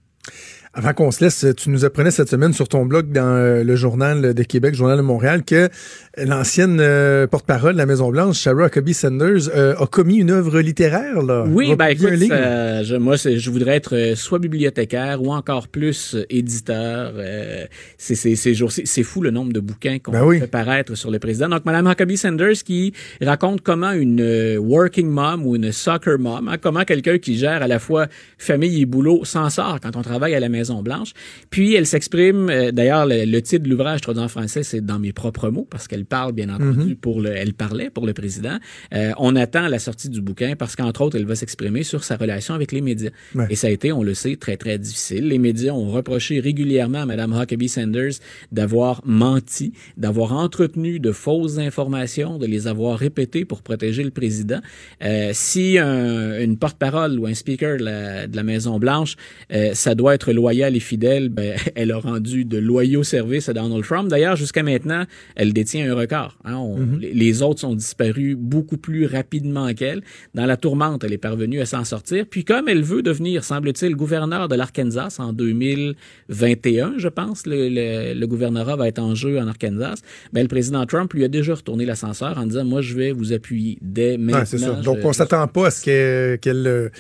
Avant 0.79 0.93
qu'on 0.93 1.11
se 1.11 1.25
laisse, 1.25 1.45
tu 1.57 1.71
nous 1.71 1.85
apprenais 1.85 2.13
cette 2.13 2.29
semaine 2.29 2.53
sur 2.53 2.69
ton 2.69 2.87
blog 2.87 3.11
dans 3.11 3.35
euh, 3.35 3.65
le 3.65 3.75
Journal 3.75 4.33
de 4.33 4.43
Québec, 4.45 4.77
Journal 4.77 4.97
de 4.97 5.03
Montréal, 5.03 5.43
que 5.45 5.69
l'ancienne 6.17 6.79
euh, 6.81 7.27
porte-parole 7.27 7.73
de 7.73 7.79
la 7.79 7.87
Maison-Blanche, 7.87 8.39
Sarah 8.39 8.67
Huckabee 8.67 8.95
Sanders, 8.95 9.49
euh, 9.57 9.75
a 9.77 9.87
commis 9.89 10.19
une 10.19 10.31
œuvre 10.31 10.61
littéraire. 10.61 11.21
Là. 11.23 11.45
Oui, 11.49 11.75
ben 11.75 11.89
écoute, 11.89 12.07
euh, 12.31 12.85
je, 12.85 12.95
moi, 12.95 13.17
je 13.17 13.51
voudrais 13.51 13.75
être 13.75 13.97
euh, 13.97 14.15
soit 14.15 14.39
bibliothécaire 14.39 15.21
ou 15.21 15.33
encore 15.33 15.67
plus 15.67 16.15
euh, 16.15 16.25
éditeur. 16.31 17.11
Euh, 17.17 17.65
c'est 17.97 18.15
c'est- 18.15 18.37
ces 18.37 18.55
jours-ci, 18.55 18.83
c'est 18.85 19.03
fou 19.03 19.21
le 19.21 19.33
nombre 19.33 19.53
de 19.53 19.59
bouquins 19.59 19.99
qu'on 19.99 20.13
Ben 20.13 20.23
oui. 20.25 20.39
fait 20.39 20.47
paraître 20.47 20.95
sur 20.95 21.11
le 21.11 21.19
président. 21.19 21.49
Donc, 21.49 21.65
Madame 21.65 21.89
Huckabee 21.89 22.17
Sanders 22.17 22.63
qui 22.65 22.93
raconte 23.21 23.63
comment 23.63 23.91
une 23.91 24.21
euh, 24.21 24.59
working 24.59 25.09
mom 25.09 25.45
ou 25.45 25.57
une 25.57 25.73
soccer 25.73 26.21
mom, 26.21 26.47
hein, 26.47 26.55
comment 26.63 26.85
quelqu'un 26.85 27.19
qui 27.19 27.37
gère 27.37 27.65
à 27.65 27.67
la 27.67 27.81
fois 27.81 28.07
famille 28.39 28.81
et 28.83 28.87
boulot 28.87 29.25
s'en 29.25 29.51
sort 29.51 29.81
quand 29.83 29.97
on 29.97 30.03
travaille 30.03 30.37
à 30.37 30.41
la 30.41 30.49
Maison 30.49 30.68
Blanche. 30.83 31.13
Puis 31.51 31.75
elle 31.75 31.87
s'exprime. 31.87 32.49
euh, 32.51 32.71
D'ailleurs, 32.73 33.07
le, 33.07 33.25
le 33.25 33.43
titre 33.43 33.65
de 33.65 33.69
l'ouvrage 33.71 34.01
traduit 34.01 34.23
en 34.23 34.29
français, 34.29 34.63
c'est 34.63 34.81
dans 34.85 34.99
mes 34.99 35.13
propres 35.13 35.51
mots 35.51 35.67
parce 35.71 35.89
qu'elle 35.89 36.05
parle 36.05 36.33
bien 36.33 36.49
entendu 36.49 36.95
pour 36.97 37.21
le. 37.21 37.31
Elle 37.31 37.55
parlait 37.55 37.91
pour 37.91 38.07
le 38.07 38.13
président. 38.13 38.59
Euh, 38.95 39.13
on 39.19 39.35
attend 39.37 39.69
la 39.69 39.79
sortie 39.79 40.09
du 40.09 40.21
bouquin 40.21 40.55
parce 40.57 40.77
qu'entre 40.77 41.01
autres, 41.03 41.17
elle 41.17 41.27
va 41.27 41.35
s'exprimer 41.35 41.83
sur 41.83 42.05
sa 42.05 42.17
relation 42.17 42.55
avec 42.55 42.73
les 42.73 42.81
médias. 42.81 43.11
Ouais. 43.35 43.47
Et 43.51 43.57
ça 43.57 43.67
a 43.67 43.71
été, 43.71 43.93
on 43.93 44.03
le 44.03 44.15
sait, 44.15 44.37
très 44.37 44.57
très 44.57 44.79
difficile. 44.79 45.29
Les 45.29 45.39
médias 45.39 45.73
ont 45.73 45.91
reproché 45.91 46.41
régulièrement 46.41 46.99
à 47.03 47.07
Mme 47.07 47.33
Huckabee 47.33 47.69
Sanders 47.69 48.13
d'avoir 48.53 49.03
menti, 49.05 49.73
d'avoir 49.97 50.33
entretenu 50.33 51.01
de 51.01 51.13
fausses 51.13 51.59
informations, 51.59 52.39
de 52.39 52.47
les 52.47 52.67
avoir 52.67 52.99
répétées 52.99 53.45
pour 53.45 53.63
protéger 53.63 54.03
le 54.05 54.11
président. 54.11 54.61
Euh, 55.03 55.31
si 55.33 55.79
un- 55.79 56.41
une 56.41 56.57
porte-parole 56.59 57.19
ou 57.19 57.27
un 57.27 57.35
speaker 57.35 57.79
de 57.79 57.85
la, 57.85 58.27
la 58.27 58.43
Maison 58.43 58.79
Blanche, 58.79 59.17
euh, 59.53 59.71
ça 59.75 59.95
doit 59.95 60.15
être 60.15 60.33
loyal 60.49 60.75
et 60.77 60.81
fidèle, 60.81 61.29
ben, 61.29 61.55
elle 61.75 61.93
a 61.93 61.99
rendu 61.99 62.45
de 62.45 62.59
loyaux 62.59 63.03
services 63.03 63.49
à 63.49 63.53
Donald 63.53 63.85
Trump. 63.85 64.09
D'ailleurs, 64.09 64.37
jusqu'à 64.37 64.63
maintenant, 64.63 65.05
elle 65.37 65.53
détient 65.53 65.91
un 65.91 65.95
record. 65.95 66.39
hein. 66.45 66.55
On- 66.57 66.97
les, 66.99 67.13
les 67.13 67.43
autres 67.43 67.61
sont 67.61 67.75
disparus 67.75 68.37
beaucoup 68.37 68.77
plus 68.79 69.07
rapidement 69.07 69.73
qu'elle. 69.75 70.03
Dans 70.35 70.47
la 70.47 70.57
tourmente, 70.57 71.05
elle 71.05 71.13
est 71.13 71.19
parvenue 71.19 71.61
à 71.61 71.67
s'en 71.67 71.85
sortir. 71.85 72.25
Puis 72.29 72.45
comme 72.45 72.69
elle 72.69 72.83
veut 72.83 73.03
devenir, 73.03 73.45
semble-t-il, 73.45 73.95
gouverneur 73.95 74.49
de 74.49 74.55
l'Arkansas 74.55 75.17
en 75.19 75.33
2021, 75.33 76.95
je 76.97 77.09
pense, 77.09 77.47
le, 77.47 77.69
le, 77.69 78.15
le 78.19 78.27
gouvernorat 78.27 78.77
va 78.77 78.89
être 78.89 78.99
en 78.99 79.15
jeu 79.15 79.39
en 79.39 79.47
Arkansas, 79.49 80.01
ben, 80.33 80.43
le 80.43 80.49
président 80.49 80.85
Trump 80.87 81.13
lui 81.13 81.25
a 81.25 81.29
déjà 81.29 81.55
retourné 81.55 81.85
l'ascenseur 81.85 82.39
en 82.39 82.47
disant, 82.47 82.65
moi, 82.65 82.81
je 82.81 82.95
vais 82.95 83.13
vous 83.13 83.33
appuyer 83.33 83.79
dès 83.83 84.17
maintenant. 84.17 84.39
Ouais, 84.41 84.47
c'est 84.47 84.59
ça. 84.59 84.73
Donc, 84.73 84.99
Je- 85.01 85.07
on 85.07 85.13
s'attend 85.13 85.47
pas 85.49 85.67
à 85.67 85.71
ce 85.71 85.85
qu'elle 86.37 86.91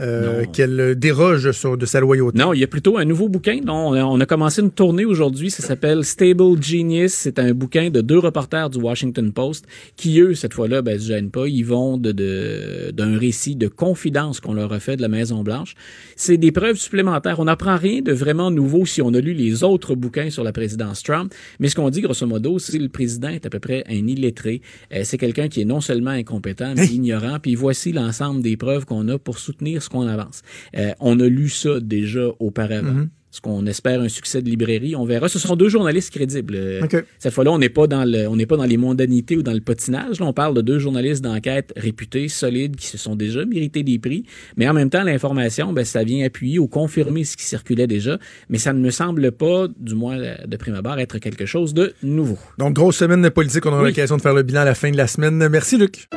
euh, 0.00 0.94
déroge 0.94 1.50
sur, 1.52 1.76
de 1.76 1.86
sa 1.86 2.00
loyauté. 2.00 2.38
Non, 2.38 2.52
il 2.52 2.60
y 2.60 2.64
a 2.64 2.66
plutôt 2.66 2.97
un 2.98 3.04
nouveau 3.04 3.28
bouquin 3.28 3.60
dont 3.62 3.94
on 3.94 4.20
a, 4.20 4.26
commencé 4.26 4.60
une 4.60 4.70
tournée 4.70 5.04
aujourd'hui. 5.04 5.50
Ça 5.50 5.62
s'appelle 5.62 6.04
Stable 6.04 6.60
Genius. 6.62 7.12
C'est 7.12 7.38
un 7.38 7.52
bouquin 7.54 7.90
de 7.90 8.00
deux 8.00 8.18
reporters 8.18 8.68
du 8.70 8.78
Washington 8.78 9.32
Post 9.32 9.66
qui, 9.96 10.20
eux, 10.20 10.34
cette 10.34 10.52
fois-là, 10.54 10.82
ben, 10.82 10.98
se 10.98 11.06
gênent 11.06 11.30
pas. 11.30 11.46
Ils 11.46 11.62
vont 11.62 11.96
de, 11.96 12.12
de- 12.12 12.90
d'un 12.92 13.16
récit 13.16 13.56
de 13.56 13.68
confidence 13.68 14.40
qu'on 14.40 14.54
leur 14.54 14.72
a 14.72 14.80
fait 14.80 14.96
de 14.96 15.02
la 15.02 15.08
Maison-Blanche. 15.08 15.74
C'est 16.16 16.36
des 16.36 16.52
preuves 16.52 16.76
supplémentaires. 16.76 17.38
On 17.40 17.44
n'apprend 17.44 17.76
rien 17.76 18.02
de 18.02 18.12
vraiment 18.12 18.50
nouveau 18.50 18.84
si 18.84 19.00
on 19.00 19.14
a 19.14 19.20
lu 19.20 19.32
les 19.32 19.62
autres 19.64 19.94
bouquins 19.94 20.30
sur 20.30 20.44
la 20.44 20.52
présidence 20.52 21.02
Trump. 21.02 21.32
Mais 21.60 21.68
ce 21.68 21.76
qu'on 21.76 21.90
dit, 21.90 22.00
grosso 22.00 22.26
modo, 22.26 22.58
c'est 22.58 22.76
que 22.76 22.82
le 22.82 22.88
président 22.88 23.28
est 23.28 23.46
à 23.46 23.50
peu 23.50 23.60
près 23.60 23.84
un 23.88 24.06
illettré. 24.06 24.60
Euh, 24.92 25.02
c'est 25.04 25.18
quelqu'un 25.18 25.48
qui 25.48 25.60
est 25.60 25.64
non 25.64 25.80
seulement 25.80 26.10
incompétent, 26.10 26.74
mais 26.76 26.86
ignorant. 26.86 27.38
Puis 27.40 27.54
voici 27.54 27.92
l'ensemble 27.92 28.42
des 28.42 28.56
preuves 28.56 28.84
qu'on 28.84 29.06
a 29.08 29.18
pour 29.18 29.38
soutenir 29.38 29.82
ce 29.82 29.88
qu'on 29.88 30.06
avance. 30.06 30.42
Euh, 30.76 30.90
on 31.00 31.18
a 31.20 31.26
lu 31.28 31.48
ça 31.48 31.80
déjà 31.80 32.26
auparavant. 32.40 32.87
Ce 33.30 33.42
qu'on 33.42 33.66
espère 33.66 34.00
un 34.00 34.08
succès 34.08 34.40
de 34.40 34.48
librairie, 34.48 34.96
on 34.96 35.04
verra. 35.04 35.28
Ce 35.28 35.38
sont 35.38 35.54
deux 35.54 35.68
journalistes 35.68 36.10
crédibles. 36.14 36.54
Euh. 36.56 36.80
Cette 37.18 37.34
fois-là, 37.34 37.52
on 37.52 37.58
n'est 37.58 37.68
pas 37.68 37.86
dans 37.86 38.06
le, 38.10 38.26
on 38.26 38.36
n'est 38.36 38.46
pas 38.46 38.56
dans 38.56 38.64
les 38.64 38.78
mondanités 38.78 39.36
ou 39.36 39.42
dans 39.42 39.52
le 39.52 39.60
potinage. 39.60 40.18
Là, 40.18 40.24
on 40.24 40.32
parle 40.32 40.54
de 40.54 40.62
deux 40.62 40.78
journalistes 40.78 41.22
d'enquête 41.22 41.70
réputés, 41.76 42.28
solides, 42.28 42.76
qui 42.76 42.86
se 42.86 42.96
sont 42.96 43.16
déjà 43.16 43.44
mérités 43.44 43.82
des 43.82 43.98
prix. 43.98 44.24
Mais 44.56 44.66
en 44.66 44.72
même 44.72 44.88
temps, 44.88 45.02
l'information, 45.04 45.74
ben, 45.74 45.84
ça 45.84 46.04
vient 46.04 46.24
appuyer 46.24 46.58
ou 46.58 46.68
confirmer 46.68 47.24
ce 47.24 47.36
qui 47.36 47.44
circulait 47.44 47.86
déjà. 47.86 48.18
Mais 48.48 48.56
ça 48.56 48.72
ne 48.72 48.78
me 48.80 48.90
semble 48.90 49.30
pas, 49.30 49.66
du 49.78 49.94
moins 49.94 50.16
de 50.46 50.56
prime 50.56 50.74
abord, 50.76 50.98
être 50.98 51.18
quelque 51.18 51.44
chose 51.44 51.74
de 51.74 51.92
nouveau. 52.02 52.38
Donc, 52.56 52.72
grosse 52.72 52.96
semaine 52.96 53.20
de 53.20 53.28
politique. 53.28 53.66
On 53.66 53.72
aura 53.72 53.82
Oui. 53.82 53.88
l'occasion 53.90 54.16
de 54.16 54.22
faire 54.22 54.34
le 54.34 54.42
bilan 54.42 54.62
à 54.62 54.64
la 54.64 54.74
fin 54.74 54.90
de 54.90 54.96
la 54.96 55.06
semaine. 55.06 55.46
Merci, 55.50 55.76
Luc. 55.76 56.08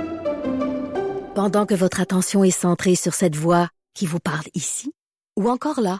Pendant 1.36 1.66
que 1.66 1.74
votre 1.76 2.00
attention 2.00 2.46
est 2.46 2.52
centrée 2.52 2.96
sur 2.96 3.14
cette 3.14 3.36
voix 3.36 3.68
qui 3.94 4.06
vous 4.06 4.20
parle 4.20 4.46
ici, 4.54 4.92
ou 5.38 5.50
encore 5.50 5.82
là, 5.82 6.00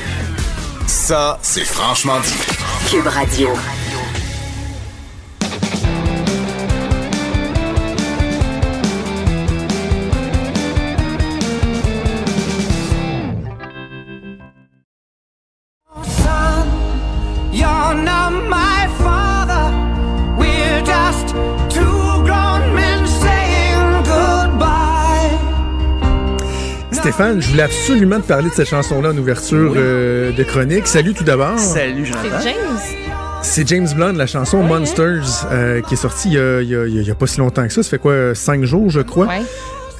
C'est 1.41 1.65
franchement 1.65 2.19
dit. 2.21 2.89
Cube 2.89 3.07
Radio. 3.07 3.49
Stéphane, 27.11 27.41
je 27.41 27.49
voulais 27.49 27.63
absolument 27.63 28.21
te 28.21 28.27
parler 28.27 28.49
de 28.49 28.53
cette 28.53 28.69
chanson-là 28.69 29.09
en 29.09 29.17
ouverture 29.17 29.73
euh, 29.75 30.31
de 30.31 30.43
chronique. 30.43 30.87
Salut 30.87 31.13
tout 31.13 31.25
d'abord. 31.25 31.59
Salut, 31.59 32.05
C'est 32.05 32.13
Jonathan. 32.13 32.41
James. 32.41 32.79
C'est 33.41 33.67
James 33.67 33.87
Blunt, 33.93 34.13
la 34.13 34.27
chanson 34.27 34.63
Monsters, 34.63 35.45
euh, 35.51 35.81
qui 35.81 35.95
est 35.95 35.97
sortie 35.97 36.29
il 36.29 36.33
y, 36.35 36.39
a, 36.39 36.61
il 36.61 36.69
y 36.69 36.75
a- 36.75 36.85
il 36.85 37.01
y 37.05 37.11
a 37.11 37.15
pas 37.15 37.27
si 37.27 37.39
longtemps 37.39 37.67
que 37.67 37.73
ça. 37.73 37.83
Ça 37.83 37.89
fait 37.89 37.97
quoi, 37.97 38.33
cinq 38.33 38.63
jours, 38.63 38.89
je 38.89 39.01
crois? 39.01 39.25
Ouais. 39.27 39.41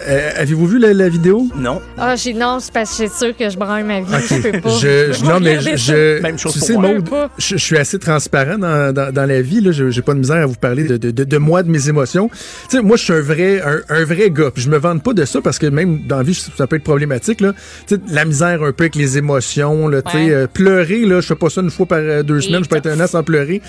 Euh, 0.07 0.29
Avez-vous 0.37 0.65
vu 0.67 0.79
la, 0.79 0.93
la 0.93 1.09
vidéo? 1.09 1.47
Non. 1.55 1.81
Ah, 1.97 2.15
j'ai 2.15 2.33
non, 2.33 2.59
c'est 2.59 2.73
parce 2.73 2.97
que 2.97 3.03
je 3.05 3.09
suis 3.09 3.17
sûre 3.17 3.37
que 3.37 3.49
je 3.49 3.57
branle 3.57 3.83
ma 3.85 4.01
vie. 4.01 4.07
Je 4.29 4.49
peux 4.49 4.59
pas. 4.61 4.69
Je, 4.69 5.23
non, 5.25 5.39
mais 5.39 5.59
je, 5.59 5.69
ça. 5.71 5.75
je- 5.75 6.21
Même 6.21 6.37
chose 6.39 6.53
tu 6.53 6.59
pour 6.59 6.67
sais, 6.67 6.73
moi. 6.77 7.29
Je 7.37 7.55
suis 7.57 7.77
assez 7.77 7.99
transparent 7.99 8.57
dans, 8.57 8.93
dans, 8.93 9.13
dans 9.13 9.25
la 9.25 9.41
vie. 9.41 9.61
Là, 9.61 9.71
Je- 9.71 9.89
j'ai 9.89 10.01
pas 10.01 10.13
de 10.13 10.19
misère 10.19 10.37
à 10.37 10.45
vous 10.45 10.55
parler 10.55 10.83
de, 10.85 10.97
de, 10.97 11.11
de, 11.11 11.23
de 11.23 11.37
moi, 11.37 11.63
de 11.63 11.69
mes 11.69 11.89
émotions. 11.89 12.29
Tu 12.69 12.77
sais, 12.77 12.81
moi, 12.83 12.97
je 12.97 13.03
suis 13.03 13.13
un 13.13 13.21
vrai, 13.21 13.61
un, 13.61 13.81
un 13.89 14.03
vrai 14.05 14.29
gars. 14.31 14.51
Puis 14.51 14.63
je 14.63 14.69
me 14.69 14.77
vante 14.77 15.03
pas 15.03 15.13
de 15.13 15.25
ça 15.25 15.41
parce 15.41 15.59
que 15.59 15.67
même 15.67 15.99
dans 16.07 16.17
la 16.17 16.23
vie, 16.23 16.33
ça 16.33 16.67
peut 16.67 16.75
être 16.77 16.83
problématique. 16.83 17.41
Là. 17.41 17.53
Tu 17.87 17.95
sais, 17.95 18.01
la 18.09 18.25
misère 18.25 18.63
un 18.63 18.71
peu 18.71 18.83
avec 18.85 18.95
les 18.95 19.17
émotions. 19.17 19.87
Là, 19.87 20.01
tu 20.01 20.11
sais, 20.11 20.17
Ouais. 20.17 20.31
euh, 20.31 20.47
pleurer, 20.47 21.05
là, 21.05 21.21
je 21.21 21.27
fais 21.27 21.35
pas 21.35 21.49
ça 21.49 21.61
une 21.61 21.69
fois 21.71 21.85
par 21.85 21.99
euh, 21.99 22.23
deux 22.23 22.39
Et 22.39 22.41
semaines. 22.41 22.63
Je 22.63 22.69
peux 22.69 22.77
être 22.77 22.87
un 22.87 22.99
an 22.99 23.07
sans 23.07 23.23
pleurer. 23.23 23.61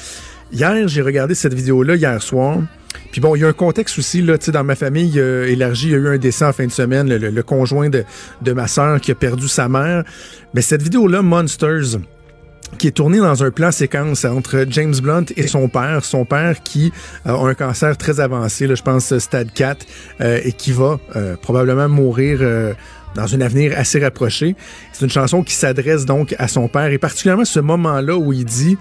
Hier, 0.52 0.86
j'ai 0.86 1.02
regardé 1.02 1.34
cette 1.34 1.54
vidéo-là 1.54 1.96
hier 1.96 2.20
soir. 2.22 2.58
Puis 3.10 3.20
bon, 3.20 3.36
il 3.36 3.42
y 3.42 3.44
a 3.44 3.48
un 3.48 3.52
contexte 3.52 3.98
aussi, 3.98 4.22
là, 4.22 4.38
tu 4.38 4.46
sais, 4.46 4.52
dans 4.52 4.64
ma 4.64 4.74
famille 4.74 5.18
euh, 5.18 5.46
élargie, 5.48 5.88
il 5.88 5.92
y 5.92 5.94
a 5.94 5.98
eu 5.98 6.08
un 6.08 6.18
décès 6.18 6.44
en 6.44 6.52
fin 6.52 6.66
de 6.66 6.72
semaine, 6.72 7.08
le, 7.14 7.42
conjoint 7.42 7.88
de, 7.88 8.04
de 8.40 8.52
ma 8.52 8.66
sœur 8.68 9.00
qui 9.00 9.10
a 9.10 9.14
perdu 9.14 9.48
sa 9.48 9.68
mère. 9.68 10.04
Mais 10.54 10.62
cette 10.62 10.82
vidéo-là, 10.82 11.22
Monsters, 11.22 11.98
qui 12.78 12.88
est 12.88 12.92
tournée 12.92 13.18
dans 13.18 13.44
un 13.44 13.50
plan 13.50 13.70
séquence 13.70 14.24
entre 14.24 14.64
James 14.68 14.94
Blunt 15.02 15.26
et 15.36 15.46
son 15.46 15.68
père. 15.68 16.04
Son 16.04 16.24
père 16.24 16.62
qui 16.62 16.92
euh, 17.26 17.34
a 17.34 17.48
un 17.48 17.54
cancer 17.54 17.96
très 17.96 18.20
avancé, 18.20 18.66
là, 18.66 18.74
je 18.74 18.82
pense 18.82 19.16
stade 19.18 19.52
4, 19.52 19.86
euh, 20.20 20.40
et 20.44 20.52
qui 20.52 20.72
va 20.72 20.98
euh, 21.16 21.36
probablement 21.40 21.88
mourir 21.88 22.38
euh, 22.40 22.72
dans 23.14 23.34
un 23.34 23.40
avenir 23.40 23.72
assez 23.76 24.00
rapproché. 24.00 24.56
C'est 24.92 25.04
une 25.04 25.10
chanson 25.10 25.42
qui 25.42 25.54
s'adresse 25.54 26.06
donc 26.06 26.34
à 26.38 26.48
son 26.48 26.68
père, 26.68 26.90
et 26.90 26.98
particulièrement 26.98 27.44
ce 27.44 27.60
moment-là 27.60 28.16
où 28.16 28.32
il 28.32 28.44
dit, 28.44 28.78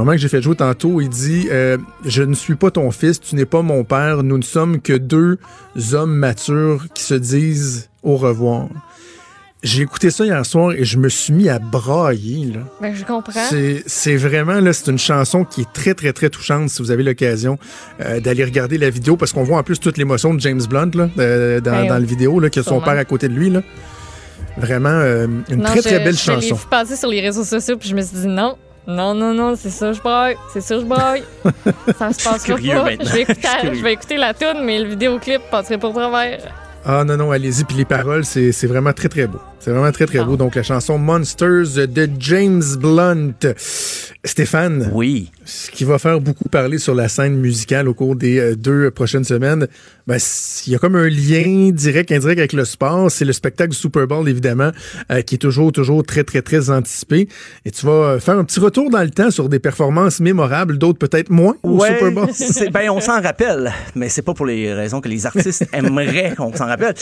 moment 0.00 0.12
que 0.12 0.18
j'ai 0.18 0.28
fait 0.28 0.42
jouer 0.42 0.56
tantôt, 0.56 1.00
il 1.00 1.08
dit 1.08 1.48
euh, 1.50 1.76
Je 2.04 2.22
ne 2.22 2.34
suis 2.34 2.54
pas 2.54 2.70
ton 2.70 2.90
fils, 2.90 3.20
tu 3.20 3.34
n'es 3.36 3.44
pas 3.44 3.62
mon 3.62 3.84
père, 3.84 4.22
nous 4.22 4.38
ne 4.38 4.42
sommes 4.42 4.80
que 4.80 4.92
deux 4.94 5.38
hommes 5.92 6.14
matures 6.14 6.86
qui 6.94 7.02
se 7.04 7.14
disent 7.14 7.88
au 8.02 8.16
revoir. 8.16 8.68
J'ai 9.64 9.82
écouté 9.82 10.10
ça 10.10 10.24
hier 10.24 10.44
soir 10.44 10.72
et 10.72 10.84
je 10.84 10.98
me 10.98 11.08
suis 11.08 11.32
mis 11.32 11.48
à 11.48 11.60
brailler. 11.60 12.46
Là. 12.46 12.60
Ben, 12.80 12.92
je 12.96 13.04
comprends. 13.04 13.48
C'est, 13.86 14.16
vraiment 14.16 14.54
là, 14.58 14.72
c'est 14.72 14.90
une 14.90 14.98
chanson 14.98 15.44
qui 15.44 15.60
est 15.60 15.72
très 15.72 15.94
très 15.94 16.12
très 16.12 16.30
touchante 16.30 16.68
si 16.68 16.82
vous 16.82 16.90
avez 16.90 17.04
l'occasion 17.04 17.58
euh, 18.00 18.18
d'aller 18.18 18.42
regarder 18.42 18.76
la 18.76 18.90
vidéo 18.90 19.16
parce 19.16 19.32
qu'on 19.32 19.44
voit 19.44 19.58
en 19.58 19.62
plus 19.62 19.78
toute 19.78 19.98
l'émotion 19.98 20.34
de 20.34 20.40
James 20.40 20.62
Blunt 20.68 20.90
là, 20.94 21.08
euh, 21.18 21.60
dans, 21.60 21.70
Ben, 21.70 21.86
dans 21.86 21.94
la 21.94 22.00
vidéo 22.00 22.40
là, 22.40 22.50
que 22.50 22.60
son 22.60 22.70
sûrement. 22.70 22.84
père 22.86 22.98
à 22.98 23.04
côté 23.04 23.28
de 23.28 23.34
lui 23.34 23.50
là. 23.50 23.62
Vraiment 24.58 24.88
euh, 24.90 25.28
une 25.48 25.58
Non, 25.58 25.64
très 25.64 25.76
je- 25.76 25.82
très 25.82 25.98
belle 26.00 26.14
je 26.16 26.20
chanson. 26.20 26.54
vu 26.56 26.62
passer 26.68 26.96
sur 26.96 27.08
les 27.08 27.20
réseaux 27.20 27.44
sociaux, 27.44 27.76
puis 27.78 27.88
je 27.88 27.94
me 27.94 28.02
suis 28.02 28.16
dit 28.18 28.26
non. 28.26 28.56
Non, 28.86 29.14
non, 29.14 29.32
non, 29.32 29.54
c'est 29.56 29.70
ça, 29.70 29.92
je 29.92 30.00
braille. 30.00 30.36
C'est 30.52 30.60
ça, 30.60 30.78
je 30.78 30.84
braille. 30.84 31.22
ça 31.98 32.12
se 32.12 32.24
passera 32.24 32.38
curieux 32.38 32.74
pas. 32.74 32.90
Je 33.00 33.12
vais, 33.12 33.22
écouter, 33.22 33.48
Je 33.62 33.82
vais 33.82 33.92
écouter 33.92 34.16
la 34.16 34.34
tune, 34.34 34.62
mais 34.64 34.80
le 34.80 34.88
vidéoclip 34.88 35.42
passerait 35.50 35.78
pour 35.78 35.92
travers. 35.92 36.40
Ah 36.84 37.04
non 37.04 37.16
non, 37.16 37.30
allez-y 37.30 37.62
puis 37.64 37.76
les 37.76 37.84
paroles 37.84 38.24
c'est, 38.24 38.50
c'est 38.50 38.66
vraiment 38.66 38.92
très 38.92 39.08
très 39.08 39.28
beau. 39.28 39.38
C'est 39.64 39.70
vraiment 39.70 39.92
très 39.92 40.06
très 40.06 40.18
Ah. 40.18 40.24
beau 40.24 40.36
donc 40.36 40.56
la 40.56 40.64
chanson 40.64 40.98
Monsters 40.98 41.86
de 41.88 42.08
James 42.18 42.62
Blunt. 42.80 43.32
Stéphane, 44.24 44.90
Oui. 44.94 45.30
ce 45.44 45.70
qui 45.70 45.82
va 45.84 45.98
faire 45.98 46.20
beaucoup 46.20 46.48
parler 46.48 46.78
sur 46.78 46.94
la 46.94 47.08
scène 47.08 47.36
musicale 47.36 47.88
au 47.88 47.94
cours 47.94 48.14
des 48.14 48.38
euh, 48.38 48.54
deux 48.54 48.90
prochaines 48.92 49.24
semaines, 49.24 49.66
ben, 50.06 50.16
il 50.66 50.72
y 50.72 50.76
a 50.76 50.78
comme 50.78 50.94
un 50.94 51.08
lien 51.08 51.70
direct, 51.72 52.12
indirect 52.12 52.38
avec 52.38 52.52
le 52.52 52.64
sport. 52.64 53.10
C'est 53.10 53.24
le 53.24 53.32
spectacle 53.32 53.70
du 53.70 53.76
Super 53.76 54.06
Bowl, 54.06 54.28
évidemment, 54.28 54.70
euh, 55.10 55.22
qui 55.22 55.34
est 55.36 55.38
toujours, 55.38 55.72
toujours 55.72 56.04
très, 56.04 56.22
très, 56.22 56.40
très 56.42 56.70
anticipé. 56.70 57.28
Et 57.64 57.70
tu 57.72 57.84
vas 57.86 57.92
euh, 57.92 58.20
faire 58.20 58.38
un 58.38 58.44
petit 58.44 58.60
retour 58.60 58.90
dans 58.90 59.02
le 59.02 59.10
temps 59.10 59.30
sur 59.32 59.48
des 59.48 59.58
performances 59.58 60.20
mémorables, 60.20 60.78
d'autres 60.78 60.98
peut-être 60.98 61.30
moins 61.30 61.56
au 61.64 61.80
Ouais, 61.80 61.88
Super 61.94 62.12
Bowl. 62.12 62.28
ben, 62.72 62.90
on 62.90 63.00
s'en 63.00 63.20
rappelle, 63.20 63.72
mais 63.96 64.08
c'est 64.08 64.22
pas 64.22 64.34
pour 64.34 64.46
les 64.46 64.72
raisons 64.72 65.00
que 65.00 65.08
les 65.08 65.26
artistes 65.26 65.66
aimeraient 65.72 66.34
qu'on 66.36 66.54
s'en 66.54 66.66
rappelle. 66.66 66.94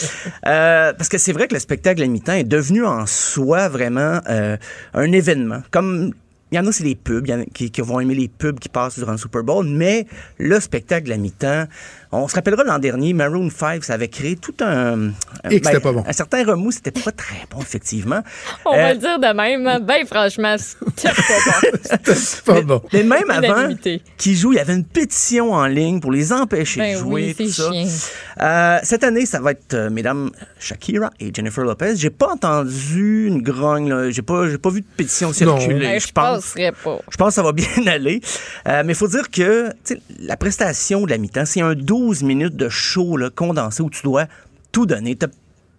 Euh, 0.47 0.93
parce 0.93 1.09
que 1.09 1.19
c'est 1.19 1.33
vrai 1.33 1.47
que 1.47 1.53
le 1.53 1.59
spectacle 1.59 2.01
à 2.01 2.07
mi-temps 2.07 2.33
est 2.33 2.43
devenu 2.51 2.85
en 2.85 3.05
soi 3.05 3.69
vraiment 3.69 4.19
euh, 4.29 4.57
un 4.93 5.11
événement. 5.11 5.61
Comme 5.71 6.13
il 6.51 6.57
y 6.57 6.59
en 6.59 6.67
a, 6.67 6.71
c'est 6.73 6.83
les 6.83 6.95
pubs, 6.95 7.25
y 7.27 7.33
en 7.33 7.39
a 7.39 7.45
qui, 7.45 7.71
qui 7.71 7.79
vont 7.79 8.01
aimer 8.01 8.13
les 8.13 8.27
pubs 8.27 8.59
qui 8.59 8.67
passent 8.67 8.99
durant 8.99 9.13
le 9.13 9.17
Super 9.17 9.41
Bowl, 9.41 9.65
mais 9.65 10.05
le 10.37 10.59
spectacle 10.59 11.09
à 11.13 11.17
mi-temps, 11.17 11.65
on 12.11 12.27
se 12.27 12.35
rappellera 12.35 12.63
l'an 12.63 12.79
dernier, 12.79 13.13
Maroon 13.13 13.49
5, 13.49 13.83
ça 13.83 13.93
avait 13.93 14.07
créé 14.09 14.35
tout 14.35 14.53
un... 14.61 15.09
Et 15.49 15.59
que 15.61 15.67
c'était 15.67 15.79
pas 15.79 15.91
bon. 15.93 16.03
Un 16.05 16.13
certain 16.13 16.43
remous, 16.45 16.71
c'était 16.71 16.91
pas 16.91 17.11
très 17.11 17.45
bon, 17.49 17.61
effectivement. 17.61 18.21
On 18.65 18.73
Euh, 18.73 18.77
va 18.77 18.93
le 18.93 18.99
dire 18.99 19.19
de 19.19 19.33
même. 19.33 19.85
Ben, 19.85 20.05
franchement, 20.05 20.55
c'était 20.57 21.09
pas 21.13 21.21
bon. 21.45 22.11
C'est 22.13 22.43
pas 22.43 22.61
bon. 22.61 22.81
Mais 22.93 23.03
même 23.03 23.29
avant 23.29 23.69
qu'ils 24.17 24.35
jouent, 24.37 24.53
il 24.53 24.57
y 24.57 24.59
avait 24.59 24.73
une 24.75 24.83
pétition 24.85 25.53
en 25.53 25.65
ligne 25.67 25.99
pour 25.99 26.11
les 26.11 26.33
empêcher 26.33 26.79
Ben 26.81 26.93
de 26.95 26.99
jouer. 26.99 27.11
oui, 27.11 27.35
c'est 27.37 27.43
tout 27.45 27.51
ça. 27.51 28.41
Euh, 28.41 28.79
cette 28.83 29.03
année, 29.03 29.25
ça 29.25 29.39
va 29.39 29.51
être, 29.51 29.73
euh, 29.73 29.89
mesdames, 29.89 30.31
Shakira 30.59 31.11
et 31.19 31.31
Jennifer 31.33 31.63
Lopez. 31.63 31.95
J'ai 31.95 32.09
pas 32.09 32.33
entendu 32.33 33.27
une 33.27 33.41
grogne, 33.41 33.89
là. 33.89 34.09
J'ai 34.11 34.21
pas, 34.21 34.47
j'ai 34.49 34.57
pas 34.57 34.69
vu 34.69 34.81
de 34.81 34.85
pétition 34.97 35.31
circuler. 35.33 35.79
Ben, 35.79 35.99
je 35.99 36.11
pense. 36.11 36.53
pas. 36.83 36.99
Je 37.09 37.17
pense 37.17 37.27
que 37.29 37.33
ça 37.33 37.43
va 37.43 37.51
bien 37.51 37.67
aller. 37.87 38.21
Euh, 38.67 38.83
mais 38.85 38.93
il 38.93 38.95
faut 38.97 39.07
dire 39.07 39.29
que 39.31 39.69
tu 39.83 39.95
sais, 39.95 40.01
la 40.19 40.37
prestation 40.37 41.05
de 41.05 41.09
la 41.09 41.17
mi-temps, 41.17 41.45
c'est 41.45 41.61
un 41.61 41.73
12 42.01 42.23
minutes 42.23 42.55
de 42.55 42.67
show 42.67 43.15
là, 43.15 43.29
condensé 43.29 43.83
où 43.83 43.89
tu 43.91 44.01
dois 44.01 44.25
tout 44.71 44.87
donner. 44.87 45.15
Tu 45.15 45.27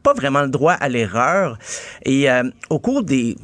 pas 0.04 0.14
vraiment 0.14 0.42
le 0.42 0.48
droit 0.48 0.74
à 0.74 0.88
l'erreur. 0.88 1.58
Et 2.04 2.30
euh, 2.30 2.44
au 2.70 2.78
cours 2.78 3.02
des, 3.02 3.36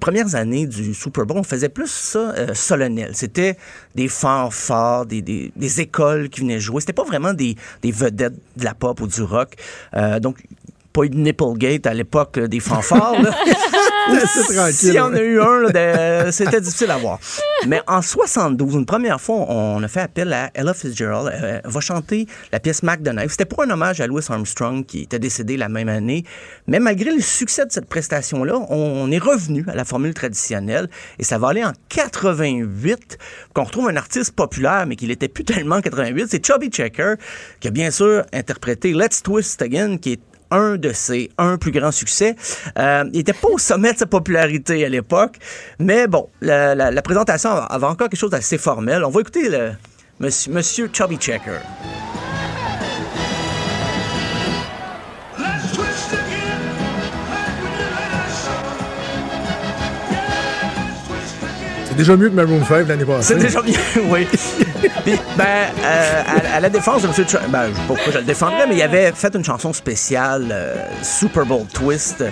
premières 0.00 0.36
années 0.36 0.66
du 0.66 0.94
Super 0.94 1.26
Bowl, 1.26 1.38
on 1.38 1.42
faisait 1.42 1.68
plus 1.68 1.90
ça 1.90 2.32
euh, 2.36 2.54
solennel. 2.54 3.10
C'était 3.14 3.56
des 3.96 4.06
fanfares, 4.06 5.06
des, 5.06 5.22
des, 5.22 5.80
écoles 5.80 6.28
qui 6.28 6.40
venaient 6.42 6.60
jouer. 6.60 6.80
C'était 6.80 6.92
pas 6.92 7.04
vraiment 7.04 7.34
des, 7.34 7.56
des 7.82 7.90
vedettes 7.90 8.38
de 8.56 8.64
la 8.64 8.74
pop 8.74 9.00
ou 9.00 9.08
du 9.08 9.22
rock. 9.22 9.54
Euh, 9.94 10.20
donc, 10.20 10.44
pas 10.92 11.02
eu 11.04 11.10
de 11.10 11.16
Nipplegate 11.16 11.86
à 11.86 11.94
l'époque 11.94 12.36
là, 12.36 12.48
des 12.48 12.60
fanfares. 12.60 13.14
S'il 14.72 14.94
y 14.94 15.00
en 15.00 15.14
a 15.14 15.20
eu 15.20 15.40
un, 15.40 15.60
là, 15.60 16.24
de- 16.26 16.30
c'était 16.30 16.60
difficile 16.60 16.90
à 16.90 16.96
voir. 16.98 17.18
Mais 17.66 17.80
en 17.86 18.02
72, 18.02 18.74
une 18.74 18.86
première 18.86 19.20
fois, 19.20 19.36
on 19.48 19.82
a 19.82 19.88
fait 19.88 20.00
appel 20.00 20.32
à 20.32 20.50
Ella 20.54 20.74
Fitzgerald. 20.74 21.28
Euh, 21.32 21.60
Elle 21.64 21.70
va 21.70 21.80
chanter 21.80 22.26
la 22.52 22.58
pièce 22.60 22.82
Mac 22.82 23.00
Knife. 23.02 23.30
C'était 23.30 23.44
pour 23.44 23.62
un 23.62 23.70
hommage 23.70 24.00
à 24.00 24.06
Louis 24.06 24.22
Armstrong 24.28 24.84
qui 24.84 25.02
était 25.02 25.18
décédé 25.18 25.56
la 25.56 25.68
même 25.68 25.88
année. 25.88 26.24
Mais 26.66 26.80
malgré 26.80 27.12
le 27.14 27.20
succès 27.20 27.64
de 27.64 27.70
cette 27.72 27.86
prestation-là, 27.86 28.54
on, 28.68 28.76
on 28.76 29.10
est 29.10 29.18
revenu 29.18 29.64
à 29.68 29.74
la 29.74 29.84
formule 29.84 30.14
traditionnelle 30.14 30.88
et 31.18 31.24
ça 31.24 31.38
va 31.38 31.48
aller 31.48 31.64
en 31.64 31.72
88 31.88 33.18
qu'on 33.54 33.64
retrouve 33.64 33.88
un 33.88 33.96
artiste 33.96 34.32
populaire, 34.32 34.84
mais 34.86 34.96
qui 34.96 35.06
n'était 35.06 35.28
plus 35.28 35.44
tellement 35.44 35.76
en 35.76 35.80
88. 35.80 36.26
C'est 36.28 36.44
Chubby 36.44 36.68
Checker 36.68 37.14
qui 37.60 37.68
a 37.68 37.70
bien 37.70 37.90
sûr 37.90 38.24
interprété 38.32 38.92
Let's 38.92 39.22
Twist 39.22 39.62
Again, 39.62 39.98
qui 39.98 40.12
est 40.14 40.20
un 40.52 40.76
de 40.76 40.92
ses 40.92 41.30
un 41.38 41.58
plus 41.58 41.72
grands 41.72 41.90
succès. 41.90 42.36
Euh, 42.78 43.04
il 43.12 43.18
n'était 43.18 43.32
pas 43.32 43.48
au 43.48 43.58
sommet 43.58 43.92
de 43.92 43.98
sa 43.98 44.06
popularité 44.06 44.84
à 44.84 44.88
l'époque, 44.88 45.38
mais 45.78 46.06
bon, 46.06 46.28
la, 46.40 47.02
présentation 47.02 47.50
avait 47.50 47.86
encore 47.86 48.08
quelque 48.08 48.20
chose 48.20 48.30
d'assez 48.30 48.58
formel. 48.58 49.04
On 49.04 49.10
va 49.10 49.20
écouter 49.20 49.48
le 49.48 49.72
monsieur 50.20 50.90
Chubby 50.92 51.16
Checker. 51.16 51.58
C'est 61.92 61.98
déjà 61.98 62.16
mieux 62.16 62.30
que 62.30 62.34
Maroon 62.34 62.64
5 62.66 62.88
l'année 62.88 63.04
passée. 63.04 63.34
C'est 63.34 63.38
déjà 63.38 63.60
bien, 63.60 63.78
oui. 64.08 64.26
Puis, 65.04 65.12
ben, 65.36 65.44
euh, 65.84 66.22
à, 66.26 66.56
à 66.56 66.60
la 66.60 66.70
défense 66.70 67.02
de 67.02 67.08
M. 67.08 67.12
Trump, 67.26 67.44
ben, 67.50 67.64
je 67.68 67.74
sais 67.74 67.80
pas 67.80 67.86
pourquoi 67.86 68.12
je 68.14 68.18
le 68.18 68.24
défendrais, 68.24 68.66
mais 68.66 68.76
il 68.76 68.82
avait 68.82 69.12
fait 69.12 69.34
une 69.34 69.44
chanson 69.44 69.74
spéciale, 69.74 70.48
euh, 70.50 70.76
Super 71.02 71.44
Bowl 71.44 71.66
Twist. 71.66 72.24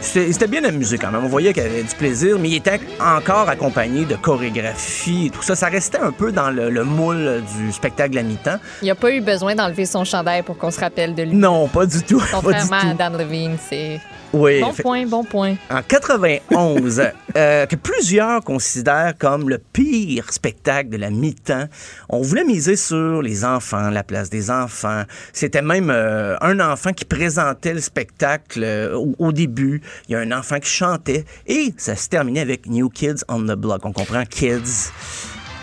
C'était 0.00 0.46
bien 0.46 0.62
amusé 0.62 0.98
quand 0.98 1.10
même. 1.10 1.24
On 1.24 1.28
voyait 1.28 1.52
qu'il 1.52 1.64
avait 1.64 1.82
du 1.82 1.94
plaisir, 1.96 2.38
mais 2.38 2.48
il 2.50 2.54
était 2.56 2.78
encore 3.00 3.48
accompagné 3.48 4.04
de 4.04 4.14
chorégraphie 4.14 5.26
et 5.26 5.30
tout 5.30 5.42
ça. 5.42 5.56
Ça 5.56 5.66
restait 5.66 5.98
un 5.98 6.12
peu 6.12 6.30
dans 6.30 6.50
le, 6.50 6.70
le 6.70 6.84
moule 6.84 7.42
du 7.56 7.72
spectacle 7.72 8.16
à 8.18 8.22
mi-temps. 8.22 8.58
Il 8.82 8.84
n'y 8.84 8.92
a 8.92 8.94
pas 8.94 9.10
eu 9.10 9.20
besoin 9.20 9.56
d'enlever 9.56 9.84
son 9.84 10.04
chandail 10.04 10.42
pour 10.44 10.56
qu'on 10.58 10.70
se 10.70 10.78
rappelle 10.78 11.16
de 11.16 11.24
lui. 11.24 11.34
Non, 11.34 11.66
pas 11.66 11.86
du 11.86 12.02
tout. 12.04 12.20
Pas 12.20 12.38
du 12.38 12.44
Contrairement 12.44 12.76
à 12.76 12.92
tout. 12.92 12.96
Dan 12.96 13.18
Levine, 13.18 13.56
c'est. 13.68 14.00
Oui, 14.34 14.60
Bon 14.60 14.72
fait- 14.74 14.82
point, 14.82 15.06
bon 15.06 15.24
point. 15.24 15.54
en 15.70 15.80
91, 15.82 17.02
euh, 17.36 17.66
que 17.66 17.76
plusieurs 17.76 18.42
considèrent 18.44 19.14
comme 19.18 19.48
le 19.48 19.56
pire 19.58 20.30
spectacle 20.32 20.90
de 20.90 20.98
la 20.98 21.08
mi-temps. 21.10 21.64
On 22.10 22.20
voulait 22.20 22.44
miser 22.44 22.76
sur 22.76 23.22
les 23.22 23.44
enfants, 23.44 23.88
la 23.90 24.02
place 24.04 24.28
des 24.28 24.50
enfants. 24.50 25.04
C'était 25.32 25.62
même 25.62 25.88
euh, 25.90 26.36
un 26.42 26.60
enfant 26.60 26.92
qui 26.92 27.06
présentait 27.06 27.72
le 27.72 27.80
spectacle 27.80 28.62
euh, 28.62 28.94
au, 28.96 29.14
au 29.18 29.32
début. 29.32 29.80
Il 30.08 30.12
y 30.12 30.14
a 30.14 30.18
un 30.18 30.32
enfant 30.32 30.58
qui 30.60 30.68
chantait 30.70 31.24
et 31.46 31.72
ça 31.78 31.96
se 31.96 32.08
terminait 32.08 32.40
avec 32.40 32.66
New 32.66 32.90
Kids 32.90 33.24
on 33.28 33.40
the 33.40 33.52
Block. 33.56 33.80
On 33.86 33.92
comprend 33.92 34.24
Kids. 34.24 34.90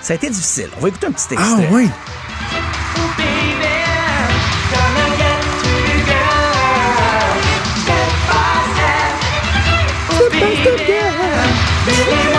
Ça 0.01 0.13
a 0.13 0.15
été 0.15 0.29
difficile. 0.29 0.69
On 0.77 0.81
va 0.81 0.89
écouter 0.89 1.07
un 1.07 1.11
petit 1.11 1.27
Ah 1.37 1.55
extrait. 1.57 1.67
oui. 1.71 1.89
Hey, 11.97 12.35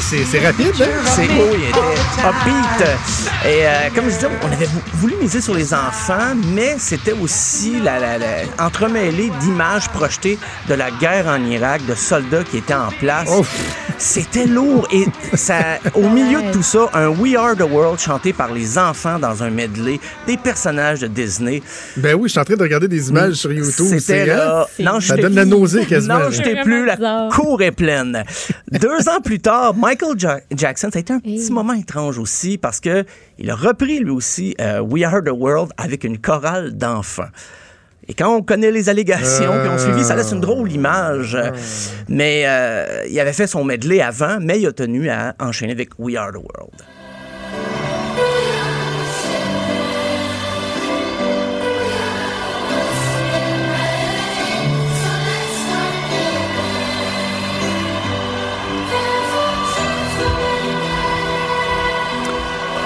c'est 0.00 0.24
c'est 0.24 0.44
rapide, 0.44 0.72
hein? 0.80 0.86
C'est 1.04 1.26
beau, 1.28 1.48
il 1.54 1.68
était 1.68 1.78
upbeat. 2.20 2.88
Et 3.44 3.66
euh, 3.66 3.68
comme 3.94 4.04
je 4.06 4.10
disais, 4.14 4.28
on 4.42 4.52
avait 4.52 4.66
vou- 4.66 4.80
voulu 4.94 5.14
miser 5.20 5.40
sur 5.40 5.54
les 5.54 5.72
enfants, 5.74 6.34
mais 6.54 6.76
c'était 6.78 7.12
aussi 7.12 7.80
la, 7.82 7.98
la- 7.98 8.18
la- 8.18 8.26
entremêlé 8.64 9.30
d'images 9.40 9.88
projetées 9.88 10.38
de 10.68 10.74
la 10.74 10.90
guerre 10.90 11.26
en 11.26 11.42
Irak, 11.44 11.84
de 11.86 11.94
soldats 11.94 12.44
qui 12.44 12.58
étaient 12.58 12.74
en 12.74 12.90
place. 13.00 13.28
C'était 14.00 14.46
lourd. 14.46 14.86
Et 14.92 15.06
ça, 15.36 15.56
au 15.94 16.08
milieu 16.08 16.42
de 16.42 16.52
tout 16.52 16.62
ça, 16.62 16.88
un 16.94 17.08
We 17.08 17.34
Are 17.36 17.56
the 17.56 17.62
World 17.68 17.98
chanté 17.98 18.32
par 18.32 18.52
les 18.52 18.78
enfants 18.78 19.18
dans 19.18 19.42
un 19.42 19.50
medley, 19.50 19.98
des 20.26 20.36
personnages 20.36 21.00
de 21.00 21.08
Disney. 21.08 21.62
Ben 21.96 22.14
oui, 22.14 22.28
je 22.28 22.32
suis 22.32 22.40
en 22.40 22.44
train 22.44 22.54
de 22.54 22.62
regarder 22.62 22.86
des 22.88 23.08
images 23.08 23.34
sur 23.34 23.52
YouTube. 23.52 23.86
C'était 23.98 24.26
là. 24.26 24.62
hein? 24.62 24.66
Non, 24.84 25.00
Ça 25.00 25.16
donne 25.16 25.34
la 25.34 25.44
nausée 25.44 25.84
quasiment. 25.86 26.18
Non, 26.18 26.30
je 26.30 26.42
t'ai 26.42 26.60
plus. 26.62 26.86
La 26.86 27.28
cour 27.32 27.60
est 27.62 27.72
pleine. 27.72 28.22
Deux 28.70 29.08
ans 29.08 29.20
plus 29.24 29.40
tard, 29.40 29.74
Michael 29.78 30.18
Ja- 30.18 30.40
Jackson, 30.54 30.88
ça 30.92 30.98
a 30.98 31.00
été 31.00 31.12
un 31.12 31.20
petit 31.20 31.52
moment 31.52 31.72
étrange 31.72 32.18
aussi 32.18 32.58
parce 32.58 32.80
que 32.80 33.04
il 33.38 33.48
a 33.50 33.54
repris 33.54 34.00
lui 34.00 34.10
aussi 34.10 34.54
euh, 34.60 34.80
We 34.80 35.04
Are 35.04 35.22
the 35.22 35.30
World 35.30 35.70
avec 35.76 36.04
une 36.04 36.18
chorale 36.18 36.76
d'enfants. 36.76 37.28
Et 38.08 38.14
quand 38.14 38.34
on 38.34 38.42
connaît 38.42 38.70
les 38.70 38.88
allégations 38.88 39.52
qui 39.62 39.68
ont 39.68 39.78
suivi, 39.78 40.02
ça 40.02 40.16
laisse 40.16 40.32
une 40.32 40.40
drôle 40.40 40.72
image. 40.72 41.36
Mais 42.08 42.44
euh, 42.46 43.04
il 43.10 43.20
avait 43.20 43.34
fait 43.34 43.46
son 43.46 43.64
medley 43.64 44.00
avant, 44.00 44.38
mais 44.40 44.58
il 44.60 44.66
a 44.66 44.72
tenu 44.72 45.10
à 45.10 45.34
enchaîner 45.38 45.72
avec 45.72 45.90
We 45.98 46.16
Are 46.16 46.30
the 46.32 46.36
World. 46.36 46.72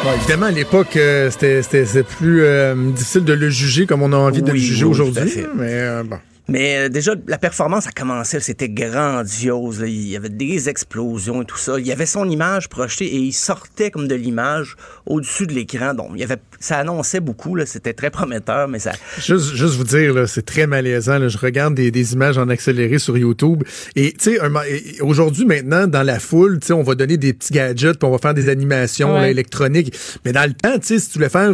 Bon, 0.05 0.12
évidemment, 0.15 0.47
à 0.47 0.51
l'époque, 0.51 0.97
euh, 0.97 1.31
c'était 1.31 2.03
plus 2.03 2.43
euh, 2.43 2.74
difficile 2.74 3.24
de 3.24 3.35
le 3.35 3.51
juger 3.51 3.87
comme 3.87 4.03
on 4.03 4.12
a 4.12 4.16
envie 4.16 4.43
de 4.43 4.51
le 4.51 4.59
juger 4.59 4.85
oui, 4.85 4.91
aujourd'hui. 4.91 5.33
Mais 5.55 5.69
euh, 5.70 6.03
bon. 6.03 6.19
Mais 6.48 6.77
euh, 6.77 6.89
déjà, 6.89 7.14
la 7.28 7.39
performance 7.39 7.86
a 7.86 7.93
commencé, 7.93 8.40
c'était 8.40 8.69
grandiose. 8.69 9.81
là. 9.81 9.86
Il 9.86 10.09
y 10.09 10.16
avait 10.16 10.28
des 10.28 10.69
explosions 10.69 11.43
et 11.43 11.44
tout 11.44 11.56
ça. 11.56 11.78
Il 11.78 11.86
y 11.86 11.93
avait 11.93 12.06
son 12.06 12.28
image 12.28 12.69
projetée 12.69 13.05
et 13.06 13.19
il 13.19 13.32
sortait 13.32 13.90
comme 13.90 14.09
de 14.09 14.14
l'image 14.14 14.77
au-dessus 15.06 15.47
de 15.47 15.52
l'écran. 15.52 15.94
Donc, 15.94 16.10
il 16.14 16.20
y 16.20 16.24
avait, 16.24 16.39
ça 16.60 16.78
annonçait 16.78 17.20
beaucoup. 17.20 17.55
là. 17.55 17.64
C'était 17.66 17.93
très 17.93 18.10
prometteur, 18.10 18.69
mais 18.69 18.78
ça. 18.81 18.93
Juste, 19.19 19.55
juste 19.55 19.74
vous 19.74 19.85
dire, 19.85 20.14
là, 20.14 20.27
c'est 20.27 20.44
très 20.44 20.66
malaisant. 20.66 21.19
là. 21.19 21.28
Je 21.28 21.39
regarde 21.39 21.74
des, 21.74 21.90
des 21.90 22.12
images 22.12 22.39
en 22.39 22.48
accéléré 22.48 22.98
sur 22.98 23.16
YouTube. 23.16 23.62
Et 23.97 24.12
tu 24.12 24.32
sais, 24.36 24.39
aujourd'hui, 25.01 25.44
maintenant, 25.44 25.86
dans 25.86 26.02
la 26.02 26.19
foule, 26.19 26.59
tu 26.60 26.69
sais, 26.69 26.73
on 26.73 26.82
va 26.82 26.94
donner 26.94 27.16
des 27.16 27.32
petits 27.32 27.52
gadgets, 27.52 27.98
puis 27.98 28.09
on 28.09 28.12
va 28.12 28.19
faire 28.19 28.35
des 28.35 28.48
animations 28.48 29.14
Ouais. 29.14 29.20
là, 29.20 29.31
électroniques. 29.31 29.94
Mais 30.24 30.32
dans 30.32 30.47
le 30.48 30.55
temps, 30.55 30.78
tu 30.78 30.86
sais, 30.86 30.98
si 30.98 31.09
tu 31.09 31.14
voulais 31.19 31.28
faire 31.28 31.52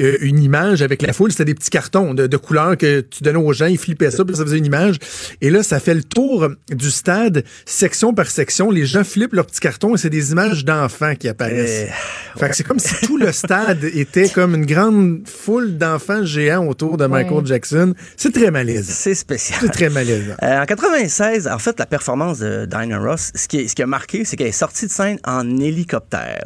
euh, 0.00 0.16
une 0.20 0.42
image 0.42 0.82
avec 0.82 1.02
la 1.02 1.12
foule, 1.12 1.30
c'était 1.30 1.44
des 1.46 1.54
petits 1.54 1.70
cartons 1.70 2.14
de, 2.14 2.26
de 2.26 2.36
couleurs 2.36 2.76
que 2.76 3.00
tu 3.00 3.22
donnais 3.22 3.38
aux 3.38 3.52
gens, 3.52 3.66
ils 3.66 3.78
flippaient 3.78 4.10
ça, 4.10 4.24
puis 4.26 4.36
ça 4.36 4.42
faisait 4.44 4.58
une 4.58 4.66
image. 4.66 4.96
Et 5.40 5.50
là, 5.50 5.62
ça 5.62 5.80
fait 5.80 5.94
le 5.94 6.02
tour 6.02 6.48
du 6.70 6.90
stade, 6.90 7.44
section 7.64 8.12
par 8.14 8.26
section. 8.30 8.70
Les 8.70 8.84
gens 8.86 9.04
flippent 9.04 9.34
leurs 9.34 9.46
petits 9.46 9.60
cartons 9.60 9.94
et 9.94 9.98
c'est 9.98 10.10
des 10.10 10.32
images 10.32 10.64
d'enfants 10.64 11.14
qui 11.14 11.28
apparaissent. 11.28 11.90
Que 12.38 12.54
c'est 12.54 12.64
comme 12.64 12.78
si 12.78 12.94
tout 13.06 13.16
le 13.16 13.32
stade 13.32 13.82
était 13.94 14.28
comme 14.28 14.54
une 14.54 14.66
grande 14.66 15.22
foule 15.26 15.76
d'enfants 15.78 16.24
géants 16.24 16.66
autour 16.66 16.96
de 16.96 17.06
Michael. 17.06 17.46
Jackson. 17.46 17.94
C'est 18.16 18.32
très 18.32 18.50
malaisant. 18.50 18.92
C'est 18.94 19.14
spécial. 19.14 19.58
C'est 19.62 19.70
très 19.70 19.88
malaisant. 19.90 20.34
Euh, 20.42 20.62
en 20.62 20.64
96, 20.66 21.48
en 21.48 21.58
fait, 21.58 21.78
la 21.78 21.86
performance 21.86 22.38
de 22.38 22.66
Diana 22.66 22.98
Ross, 22.98 23.30
ce 23.34 23.46
qui, 23.48 23.58
est- 23.58 23.68
ce 23.68 23.74
qui 23.74 23.82
a 23.82 23.86
marqué, 23.86 24.24
c'est 24.24 24.36
qu'elle 24.36 24.46
est 24.48 24.52
sortie 24.52 24.86
de 24.86 24.90
scène 24.90 25.18
en 25.24 25.58
hélicoptère. 25.58 26.44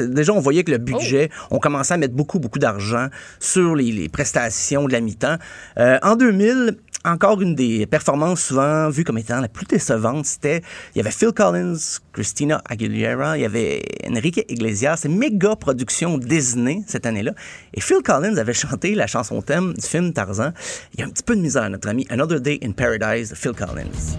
Déjà, 0.00 0.32
on 0.32 0.40
voyait 0.40 0.64
que 0.64 0.70
le 0.72 0.78
budget, 0.78 1.30
on 1.50 1.58
commençait 1.58 1.94
à 1.94 1.96
mettre 1.96 2.14
beaucoup, 2.14 2.38
beaucoup 2.38 2.58
d'argent 2.58 3.08
sur 3.40 3.74
les, 3.74 3.92
les 3.92 4.08
prestations 4.08 4.86
de 4.86 4.92
la 4.92 5.00
mi-temps. 5.00 5.36
Euh, 5.78 5.98
en 6.02 6.16
2000, 6.16 6.76
encore 7.06 7.40
une 7.40 7.54
des 7.54 7.86
performances 7.86 8.42
souvent 8.42 8.90
vues 8.90 9.04
comme 9.04 9.18
étant 9.18 9.40
la 9.40 9.48
plus 9.48 9.66
décevante, 9.66 10.26
c'était, 10.26 10.62
il 10.94 10.98
y 10.98 11.00
avait 11.00 11.10
Phil 11.10 11.32
Collins, 11.32 11.78
Christina 12.12 12.60
Aguilera, 12.68 13.38
il 13.38 13.42
y 13.42 13.44
avait 13.44 13.82
Enrique 14.10 14.44
Iglesias, 14.48 14.98
c'est 15.02 15.08
méga 15.08 15.56
production 15.56 16.18
Disney 16.18 16.82
cette 16.86 17.06
année-là. 17.06 17.32
Et 17.74 17.80
Phil 17.80 18.02
Collins 18.04 18.36
avait 18.36 18.52
chanté 18.52 18.94
la 18.94 19.06
chanson 19.06 19.40
thème 19.40 19.74
du 19.74 19.86
film 19.86 20.12
Tarzan. 20.12 20.50
Il 20.94 21.00
y 21.00 21.02
a 21.02 21.06
un 21.06 21.10
petit 21.10 21.22
peu 21.22 21.36
de 21.36 21.40
misère, 21.40 21.70
notre 21.70 21.88
ami 21.88 22.06
Another 22.10 22.40
Day 22.40 22.58
in 22.62 22.72
Paradise 22.72 23.34
Phil 23.34 23.52
Collins. 23.52 24.16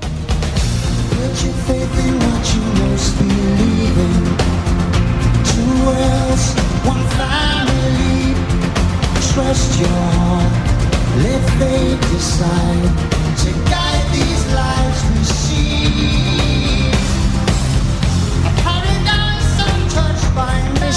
Trust 9.37 9.79
your 9.79 10.56
let 11.23 11.41
fate 11.57 12.01
decide. 12.11 12.89
To 13.41 13.51
guide 13.69 13.96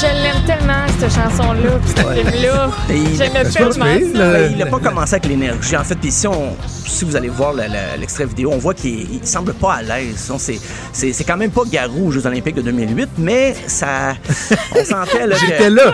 Je 0.00 0.06
l'aime 0.06 0.42
tellement, 0.46 0.86
cette 0.98 1.12
chanson-là, 1.12 1.78
puis 1.84 1.90
ce 1.90 2.30
film-là. 2.30 2.70
C'est 2.88 3.32
pas 3.32 3.44
tellement 3.44 3.84
pire, 3.98 4.06
ça. 4.14 4.32
Ben, 4.32 4.50
il 4.52 4.56
n'a 4.58 4.66
pas 4.66 4.78
commencé 4.78 5.14
avec 5.14 5.26
l'énergie. 5.26 5.76
En 5.76 5.84
fait, 5.84 5.94
puis 5.96 6.10
si, 6.10 6.26
on- 6.26 6.56
si 6.86 7.04
vous 7.04 7.16
allez 7.16 7.28
voir 7.28 7.52
l'extrait 7.98 8.24
vidéo, 8.24 8.50
on 8.52 8.58
voit 8.58 8.72
qu'il 8.74 9.00
il 9.12 9.26
semble 9.26 9.52
pas 9.52 9.74
à 9.74 9.82
l'aise. 9.82 10.32
C'est, 10.38 10.58
c'est, 10.92 11.12
c'est 11.12 11.24
quand 11.24 11.36
même 11.36 11.50
pas 11.50 11.62
Garou 11.70 12.08
aux 12.08 12.10
Jeux 12.10 12.24
Olympiques 12.26 12.54
de 12.56 12.62
2008, 12.62 13.08
mais 13.18 13.54
ça. 13.66 14.14
On 14.74 14.84
sentait 14.84 15.26
là, 15.26 15.36
J'étais 15.38 15.68
là. 15.70 15.92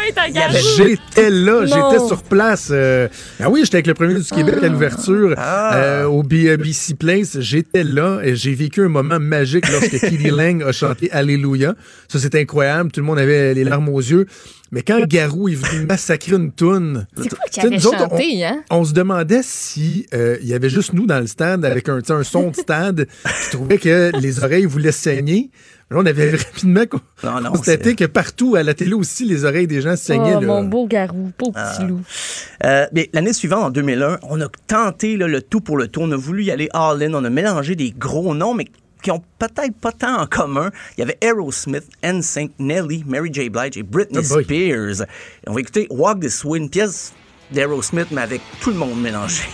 J'étais 0.77 1.31
là, 1.31 1.65
j'étais 1.67 2.07
sur 2.07 2.23
place. 2.23 2.69
euh, 2.71 3.09
Ah 3.43 3.49
oui, 3.51 3.61
j'étais 3.65 3.77
avec 3.77 3.87
le 3.89 3.95
premier 3.95 4.15
du 4.15 4.23
Québec 4.23 4.57
à 4.63 4.69
l'ouverture 4.69 5.35
Ah. 5.37 5.77
euh, 5.77 6.05
au 6.05 6.23
B- 6.23 6.57
BC 6.57 6.95
Place. 6.95 7.39
J'étais 7.41 7.85
là 7.85 8.21
et 8.23 8.37
j'ai 8.37 8.55
vécu 8.55 8.85
un 8.85 8.89
moment 8.89 9.19
magique 9.19 9.69
lorsque 9.71 9.99
Kitty 9.99 10.31
Lang 10.31 10.63
a 10.63 10.73
chanté 10.73 11.11
Alléluia. 11.11 11.75
Ça, 12.09 12.19
c'était 12.19 12.41
incroyable. 12.41 12.91
Tout 12.93 13.01
le 13.01 13.07
monde 13.07 13.19
avait 13.19 13.53
les 13.55 13.65
larmes 13.65 13.89
aux 13.89 13.96
yeux. 14.01 14.27
Mais 14.73 14.83
quand 14.83 15.01
Garou 15.07 15.49
est 15.49 15.55
venu 15.55 15.87
massacrer 15.89 16.37
une 16.37 16.53
toune... 16.53 17.07
Quoi 17.15 17.25
autres, 17.87 18.09
hein? 18.45 18.63
on 18.71 18.85
se 18.85 18.93
demandait 18.93 19.43
si 19.43 20.07
euh, 20.13 20.37
il 20.43 20.49
y 20.49 20.55
avait 20.55 20.69
juste 20.69 20.93
nous 20.93 21.07
dans 21.07 21.21
le 21.21 21.27
stade 21.27 21.65
avec 21.65 21.89
un, 21.89 22.01
son 22.23 22.51
de 22.51 22.57
stade 22.57 23.07
qui 23.07 23.51
trouvait 23.51 23.79
que 23.79 24.11
les 24.21 24.43
oreilles 24.43 24.67
voulaient 24.67 24.93
saigner. 24.93 25.51
Là, 25.91 25.99
on 26.01 26.07
avait 26.07 26.31
rapidement 26.37 26.83
Non, 27.23 27.41
non, 27.41 27.51
constaté 27.53 27.95
que 27.95 28.05
partout 28.05 28.57
à 28.57 28.65
la 28.65 28.75
télé 28.75 28.93
aussi, 28.93 29.25
les 29.25 29.45
oreilles 29.45 29.69
des 29.69 29.81
gens 29.81 29.95
saignaient. 29.95 30.35
Oh, 30.37 30.41
là. 30.41 30.47
mon 30.47 30.65
beau 30.65 30.87
garou, 30.87 31.31
beau 31.39 31.53
Ah. 31.55 31.73
petit 31.77 31.87
loup. 31.87 32.01
Euh, 32.65 32.87
mais 32.93 33.09
l'année 33.13 33.33
suivante, 33.33 33.63
en 33.63 33.71
2001, 33.71 34.19
on 34.23 34.41
a 34.41 34.49
tenté 34.67 35.17
là, 35.17 35.29
le 35.29 35.41
tout 35.41 35.61
pour 35.61 35.77
le 35.77 35.87
tout. 35.87 36.01
On 36.01 36.11
a 36.11 36.17
voulu 36.17 36.43
y 36.43 36.51
aller 36.51 36.69
all-in. 36.73 37.15
On 37.15 37.25
a 37.25 37.31
mélangé 37.31 37.77
des 37.77 37.93
gros 37.97 38.35
noms, 38.35 38.55
mais 38.55 38.67
qui 39.03 39.11
ont 39.11 39.23
peut-être 39.39 39.75
pas 39.81 39.93
tant 39.93 40.23
en 40.23 40.27
commun. 40.27 40.71
Il 40.97 41.01
y 41.01 41.03
avait 41.03 41.19
Aerosmith, 41.21 41.85
NSYNC, 42.05 42.53
Nelly, 42.59 43.05
Mary 43.07 43.31
J. 43.33 43.49
Blige 43.49 43.77
et 43.77 43.83
Britney 43.83 44.19
Oh. 44.19 44.41
Spears. 44.43 45.03
Et 45.03 45.49
on 45.49 45.53
va 45.55 45.61
écouter 45.61 45.87
Walk 45.91 46.21
This 46.21 46.45
Way, 46.45 46.59
une 46.59 46.71
pièce 46.71 47.13
d'Aerosmith, 47.51 48.09
mais 48.11 48.23
avec 48.23 48.41
tout 48.61 48.71
le 48.71 48.77
monde 48.77 49.01
mélangé. 49.01 49.45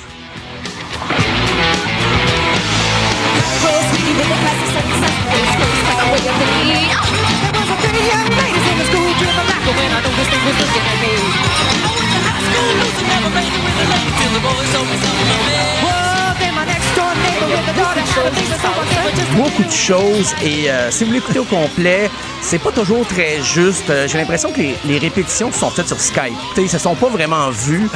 Beaucoup 19.36 19.62
de 19.64 19.70
choses 19.70 20.34
et 20.44 20.70
euh, 20.70 20.90
si 20.90 21.04
vous 21.04 21.12
l'écoutez 21.12 21.38
au 21.38 21.44
complet, 21.44 22.10
c'est 22.40 22.58
pas 22.58 22.70
toujours 22.70 23.06
très 23.06 23.40
juste. 23.42 23.88
Euh, 23.90 24.06
J'ai 24.06 24.18
l'impression 24.18 24.52
que 24.52 24.58
les, 24.60 24.74
les 24.84 24.98
répétitions 24.98 25.50
sont 25.52 25.70
faites 25.70 25.88
sur 25.88 25.98
Skype. 26.00 26.34
T'sais, 26.52 26.62
ils 26.62 26.68
se 26.68 26.78
sont 26.78 26.94
pas 26.94 27.08
vraiment 27.08 27.50
vus. 27.50 27.88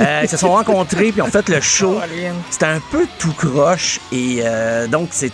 Euh, 0.00 0.20
ils 0.22 0.28
se 0.28 0.36
sont 0.36 0.50
rencontrés 0.50 1.12
puis 1.12 1.22
ont 1.22 1.26
fait 1.30 1.48
le 1.48 1.60
show. 1.60 1.98
C'était 2.50 2.66
un 2.66 2.80
peu 2.90 3.06
tout 3.18 3.32
croche 3.32 4.00
et 4.12 4.40
euh, 4.44 4.86
donc 4.86 5.08
c'est 5.12 5.32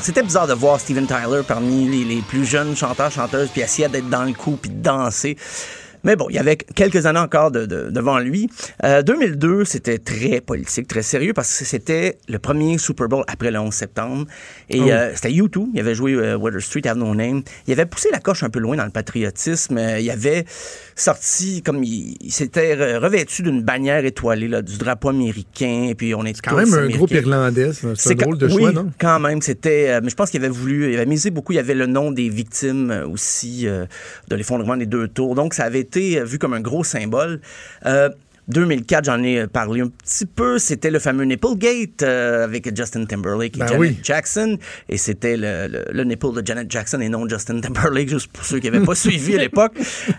c'était 0.00 0.22
bizarre 0.22 0.46
de 0.46 0.54
voir 0.54 0.80
Steven 0.80 1.06
Tyler 1.06 1.42
parmi 1.46 1.86
les, 1.86 2.04
les 2.04 2.22
plus 2.22 2.46
jeunes 2.46 2.74
chanteurs 2.76 3.10
chanteuses 3.10 3.48
puis 3.52 3.60
essayer 3.60 3.88
d'être 3.88 4.08
dans 4.08 4.22
le 4.22 4.32
coup 4.32 4.58
puis 4.60 4.70
de 4.70 4.80
danser. 4.82 5.36
Mais 6.04 6.16
bon, 6.16 6.26
il 6.30 6.36
y 6.36 6.38
avait 6.38 6.56
quelques 6.56 7.06
années 7.06 7.18
encore 7.18 7.50
de- 7.50 7.66
de- 7.66 7.90
devant 7.90 8.18
lui. 8.18 8.48
Euh, 8.84 9.02
2002, 9.02 9.64
c'était 9.64 9.98
très 9.98 10.40
politique, 10.40 10.88
très 10.88 11.02
sérieux 11.02 11.32
parce 11.32 11.58
que 11.58 11.64
c'était 11.64 12.18
le 12.28 12.38
premier 12.38 12.78
Super 12.78 13.08
Bowl 13.08 13.24
après 13.28 13.50
le 13.50 13.58
11 13.58 13.72
septembre. 13.74 14.26
Et 14.68 14.80
Oh. 14.80 14.88
euh, 14.90 15.12
c'était 15.14 15.30
U2. 15.32 15.68
Il 15.74 15.80
avait 15.80 15.94
joué 15.94 16.14
euh, 16.14 16.36
Water 16.36 16.60
Street, 16.60 16.86
Have 16.86 16.96
No 16.98 17.14
Name. 17.14 17.42
Il 17.66 17.72
avait 17.72 17.86
poussé 17.86 18.08
la 18.12 18.18
coche 18.20 18.42
un 18.42 18.50
peu 18.50 18.58
loin 18.60 18.76
dans 18.76 18.84
le 18.84 18.90
patriotisme. 18.90 19.76
Euh, 19.78 19.98
il 20.00 20.10
avait 20.10 20.44
sorti 20.96 21.62
comme 21.62 21.82
il, 21.84 22.16
il 22.20 22.32
s'était 22.32 22.74
re- 22.76 22.96
revêtu 22.98 23.42
d'une 23.42 23.62
bannière 23.62 24.04
étoilée, 24.04 24.48
là, 24.48 24.62
du 24.62 24.78
drapeau 24.78 25.08
américain. 25.10 25.86
Et 25.90 25.94
puis 25.94 26.14
on 26.14 26.24
est 26.24 26.40
Quand 26.40 26.56
même 26.56 26.72
un 26.74 26.88
groupe 26.88 27.10
irlandais. 27.10 27.70
C'est 27.94 28.12
un 28.12 28.14
drôle 28.14 28.38
de 28.38 28.46
oui, 28.46 28.52
choix, 28.58 28.72
non? 28.72 28.90
quand 28.98 29.20
même, 29.20 29.42
c'était. 29.42 29.88
euh, 29.90 30.00
mais 30.02 30.10
je 30.10 30.14
pense 30.16 30.30
qu'il 30.30 30.40
avait 30.40 30.48
voulu, 30.52 30.90
il 30.92 30.96
avait 30.96 31.06
misé 31.06 31.30
beaucoup. 31.30 31.52
Il 31.52 31.56
y 31.56 31.58
avait 31.58 31.74
le 31.74 31.86
nom 31.86 32.10
des 32.12 32.28
victimes 32.28 32.90
euh, 32.90 33.06
aussi 33.06 33.66
euh, 33.66 33.86
de 34.28 34.36
l'effondrement 34.36 34.76
des 34.76 34.86
deux 34.86 35.08
tours. 35.08 35.34
Donc, 35.34 35.54
ça 35.54 35.64
avait 35.64 35.80
été 35.80 35.89
euh, 35.96 36.24
vu 36.24 36.38
comme 36.38 36.54
un 36.54 36.60
gros 36.60 36.84
symbole. 36.84 37.40
Euh, 37.86 38.08
2004, 38.50 39.04
j'en 39.04 39.22
ai 39.22 39.46
parlé 39.46 39.80
un 39.80 39.88
petit 39.88 40.26
peu. 40.26 40.58
C'était 40.58 40.90
le 40.90 40.98
fameux 40.98 41.24
Nipplegate 41.24 42.02
euh, 42.02 42.44
avec 42.44 42.76
Justin 42.76 43.04
Timberlake 43.04 43.56
et 43.56 43.60
Ben 43.60 43.68
Janet 43.68 43.80
oui. 43.80 43.98
Jackson. 44.02 44.58
Et 44.88 44.96
c'était 44.96 45.36
le, 45.36 45.68
le, 45.68 45.84
le 45.92 46.04
nipple 46.04 46.32
de 46.34 46.46
Janet 46.46 46.70
Jackson 46.70 47.00
et 47.00 47.08
non 47.08 47.28
Justin 47.28 47.60
Timberlake, 47.60 48.08
juste 48.08 48.32
pour 48.32 48.44
ceux 48.44 48.58
qui 48.58 48.70
n'avaient 48.70 48.84
pas 48.84 48.94
suivi 48.96 49.34
à 49.34 49.38
l'époque. 49.38 49.72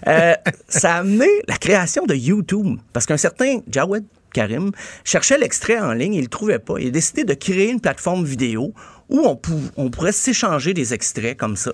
Euh, 0.07 0.33
ça 0.67 0.95
a 0.95 0.99
amené 0.99 1.27
la 1.47 1.57
création 1.57 2.05
de 2.05 2.15
YouTube. 2.15 2.77
Parce 2.93 3.05
qu'un 3.05 3.17
certain 3.17 3.59
Jawed 3.69 4.05
Karim 4.33 4.71
cherchait 5.03 5.37
l'extrait 5.37 5.79
en 5.79 5.91
ligne 5.91 6.13
il 6.13 6.19
ne 6.19 6.23
le 6.23 6.29
trouvait 6.29 6.59
pas. 6.59 6.75
Il 6.79 6.87
a 6.87 6.91
décidé 6.91 7.25
de 7.25 7.33
créer 7.33 7.69
une 7.69 7.81
plateforme 7.81 8.23
vidéo 8.23 8.73
où 9.11 9.19
on, 9.19 9.35
pou- 9.35 9.61
on 9.77 9.89
pourrait 9.91 10.11
s'échanger 10.13 10.73
des 10.73 10.93
extraits 10.93 11.37
comme 11.37 11.55
ça. 11.55 11.71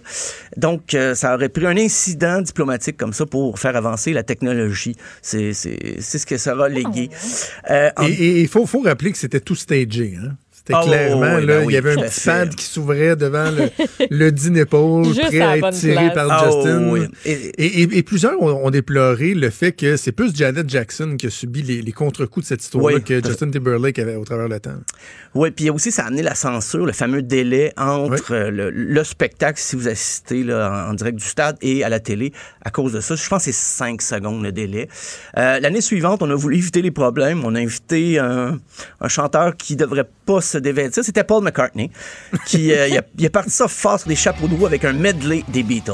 Donc, 0.58 0.94
euh, 0.94 1.16
ça 1.16 1.36
aurait 1.36 1.50
pris 1.50 1.66
un 1.68 1.78
incident 1.78 2.42
diplomatique 2.42 2.98
comme 2.98 3.14
ça 3.14 3.26
pour 3.26 3.58
faire 3.60 3.76
avancer 3.76 4.12
la 4.12 4.24
technologie. 4.24 4.96
C'est 5.22 5.54
ce 5.54 6.26
que 6.26 6.38
ça 6.38 6.56
va 6.56 6.68
léguer. 6.68 7.10
Euh, 7.70 7.90
en- 7.96 8.06
Et- 8.08 8.12
Et 8.12 8.42
il 8.42 8.48
faut, 8.48 8.66
faut 8.66 8.82
rappeler 8.82 9.12
que 9.12 9.18
c'était 9.18 9.40
tout 9.40 9.56
stagé. 9.56 10.18
Hein? 10.22 10.36
C'était 10.68 10.80
Ah, 10.82 10.86
clairement, 10.86 11.38
là, 11.38 11.60
ben 11.60 11.66
il 11.70 11.74
y 11.74 11.78
avait 11.78 11.94
un 11.94 12.02
petit 12.08 12.22
pad 12.26 12.54
qui 12.54 12.66
s'ouvrait 12.66 13.16
devant 13.16 13.50
le, 13.52 13.70
le 14.10 14.32
dîner 14.34 14.66
prêt 14.66 15.40
à 15.40 15.58
être 15.58 15.70
tiré 15.72 15.94
place. 16.12 16.14
par 16.14 16.28
Ah, 16.30 16.46
Justin. 16.46 16.90
oui. 16.90 17.02
Et, 17.24 17.32
Et- 17.58 17.82
et- 17.84 17.98
et 18.00 18.04
plusieurs 18.04 18.42
ont, 18.42 18.66
ont 18.66 18.70
déploré 18.70 19.34
le 19.34 19.50
fait 19.50 19.72
que 19.72 19.96
c'est 19.96 20.12
plus 20.12 20.36
Janet 20.36 20.70
Jackson 20.70 21.16
qui 21.18 21.28
a 21.28 21.30
subi 21.30 21.62
les, 21.62 21.82
les 21.82 21.92
contre-coups 21.94 22.46
de 22.46 22.48
cette 22.50 22.62
histoire-là 22.64 22.98
Oui. 22.98 23.04
que 23.04 23.24
Justin 23.26 23.50
Timberlake 23.50 23.98
avait 24.00 24.16
au 24.16 24.26
travers 24.26 24.50
le 24.50 24.60
temps. 24.60 24.76
Oui, 25.36 25.52
puis 25.52 25.70
aussi, 25.70 25.92
ça 25.92 26.04
a 26.04 26.08
amené 26.08 26.22
la 26.22 26.36
censure, 26.36 26.86
le 26.86 26.92
fameux 26.92 27.22
délai 27.22 27.72
entre 27.78 28.34
euh, 28.34 28.50
le, 28.52 28.70
le 28.70 29.04
spectacle, 29.06 29.60
si 29.62 29.76
vous 29.78 29.88
assistez 29.88 30.44
là, 30.44 30.86
en, 30.88 30.92
en 30.92 30.94
direct 30.96 31.18
du 31.18 31.26
stade, 31.26 31.56
et 31.62 31.84
à 31.86 31.90
la 31.90 32.00
télé 32.02 32.34
à 32.66 32.72
cause 32.72 32.92
de 32.92 33.00
ça. 33.00 33.16
Je 33.16 33.28
pense 33.30 33.46
que 33.46 33.52
c'est 33.52 33.58
5 33.58 34.02
secondes 34.02 34.44
le 34.44 34.52
délai. 34.52 34.90
Euh, 35.38 35.60
L'année 35.62 35.80
suivante, 35.82 36.22
on 36.24 36.30
a 36.30 36.36
voulu 36.36 36.58
éviter 36.58 36.82
les 36.82 36.92
problèmes. 36.92 37.46
On 37.46 37.56
a 37.56 37.60
invité 37.60 38.20
un, 38.20 38.60
un 39.00 39.08
chanteur 39.08 39.56
qui 39.56 39.76
devrait 39.78 40.10
pas 40.26 40.42
se 40.42 40.57
dévêtir. 40.60 41.04
C'était 41.04 41.24
Paul 41.24 41.44
McCartney, 41.44 41.92
qui 42.46 42.72
euh, 42.74 42.88
il 42.88 42.98
a, 42.98 43.02
il 43.18 43.26
a 43.26 43.30
parti 43.30 43.50
ça 43.52 43.68
fort 43.68 44.00
sur 44.00 44.10
des 44.10 44.16
chapeaux 44.16 44.48
de 44.48 44.56
roue 44.56 44.66
avec 44.66 44.86
un 44.86 44.94
medley 44.94 45.44
des 45.50 45.64
Beatles. 45.64 45.94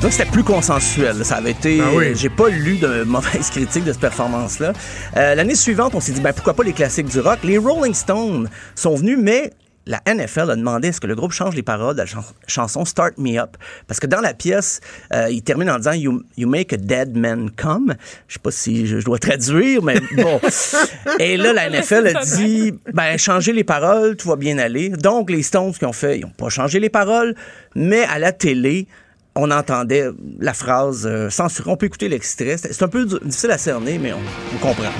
Donc, 0.00 0.10
c'était 0.12 0.24
plus 0.28 0.42
consensuel. 0.42 1.24
Ça 1.24 1.36
avait 1.36 1.52
été. 1.52 1.80
Oui. 1.80 2.06
euh, 2.06 2.14
J'ai 2.16 2.28
pas 2.28 2.48
lu 2.48 2.76
de 2.78 3.04
mauvaises 3.04 3.50
critiques 3.52 3.84
de 3.84 3.92
cette 3.92 4.00
performance-là. 4.00 4.72
Euh, 5.16 5.34
L'année 5.36 5.54
suivante, 5.54 5.94
on 5.94 6.00
s'est 6.00 6.10
dit, 6.10 6.20
ben, 6.20 6.32
pourquoi 6.32 6.54
pas 6.54 6.64
les 6.64 6.72
classiques 6.72 7.06
du 7.06 7.20
rock? 7.20 7.38
Les 7.44 7.56
Rolling 7.56 7.94
Stones 7.94 8.48
sont 8.74 8.96
venus, 8.96 9.16
mais 9.20 9.52
la 9.86 10.00
NFL 10.06 10.50
a 10.50 10.56
demandé 10.56 10.88
à 10.88 10.92
ce 10.92 11.00
que 11.00 11.06
le 11.08 11.14
groupe 11.16 11.32
change 11.32 11.54
les 11.56 11.62
paroles 11.62 11.94
de 11.94 12.00
la 12.00 12.06
chan- 12.06 12.24
chanson 12.46 12.84
Start 12.84 13.18
Me 13.18 13.38
Up. 13.38 13.56
Parce 13.88 13.98
que 13.98 14.06
dans 14.06 14.20
la 14.20 14.32
pièce, 14.32 14.80
euh, 15.12 15.28
il 15.30 15.42
termine 15.42 15.68
en 15.70 15.78
disant 15.78 15.92
you, 15.92 16.22
you 16.36 16.48
make 16.48 16.72
a 16.72 16.76
dead 16.76 17.16
man 17.16 17.50
come. 17.50 17.94
Je 18.28 18.34
sais 18.34 18.38
pas 18.40 18.50
si 18.52 18.86
je, 18.86 19.00
je 19.00 19.04
dois 19.04 19.18
traduire, 19.18 19.82
mais 19.82 19.98
bon. 20.16 20.40
Et 21.18 21.36
là, 21.36 21.52
la 21.52 21.68
NFL 21.68 22.06
a 22.16 22.22
dit 22.24 22.74
ben, 22.92 23.16
changez 23.18 23.52
les 23.52 23.64
paroles, 23.64 24.16
tout 24.16 24.28
va 24.28 24.36
bien 24.36 24.58
aller. 24.58 24.88
Donc, 24.90 25.30
les 25.30 25.42
Stones 25.42 25.72
qui 25.72 25.84
ont 25.84 25.92
fait, 25.92 26.18
ils 26.18 26.22
n'ont 26.22 26.30
pas 26.30 26.48
changé 26.48 26.78
les 26.78 26.90
paroles, 26.90 27.34
mais 27.74 28.04
à 28.04 28.18
la 28.20 28.30
télé, 28.32 28.86
on 29.34 29.50
entendait 29.50 30.08
la 30.40 30.52
phrase 30.54 31.06
euh, 31.06 31.28
censurée. 31.30 31.70
On 31.70 31.76
peut 31.76 31.86
écouter 31.86 32.08
l'extrait. 32.08 32.56
C'est 32.58 32.82
un 32.82 32.88
peu 32.88 33.04
difficile 33.04 33.50
à 33.50 33.58
cerner, 33.58 33.98
mais 33.98 34.12
on, 34.12 34.18
on 34.54 34.58
comprend. 34.58 34.90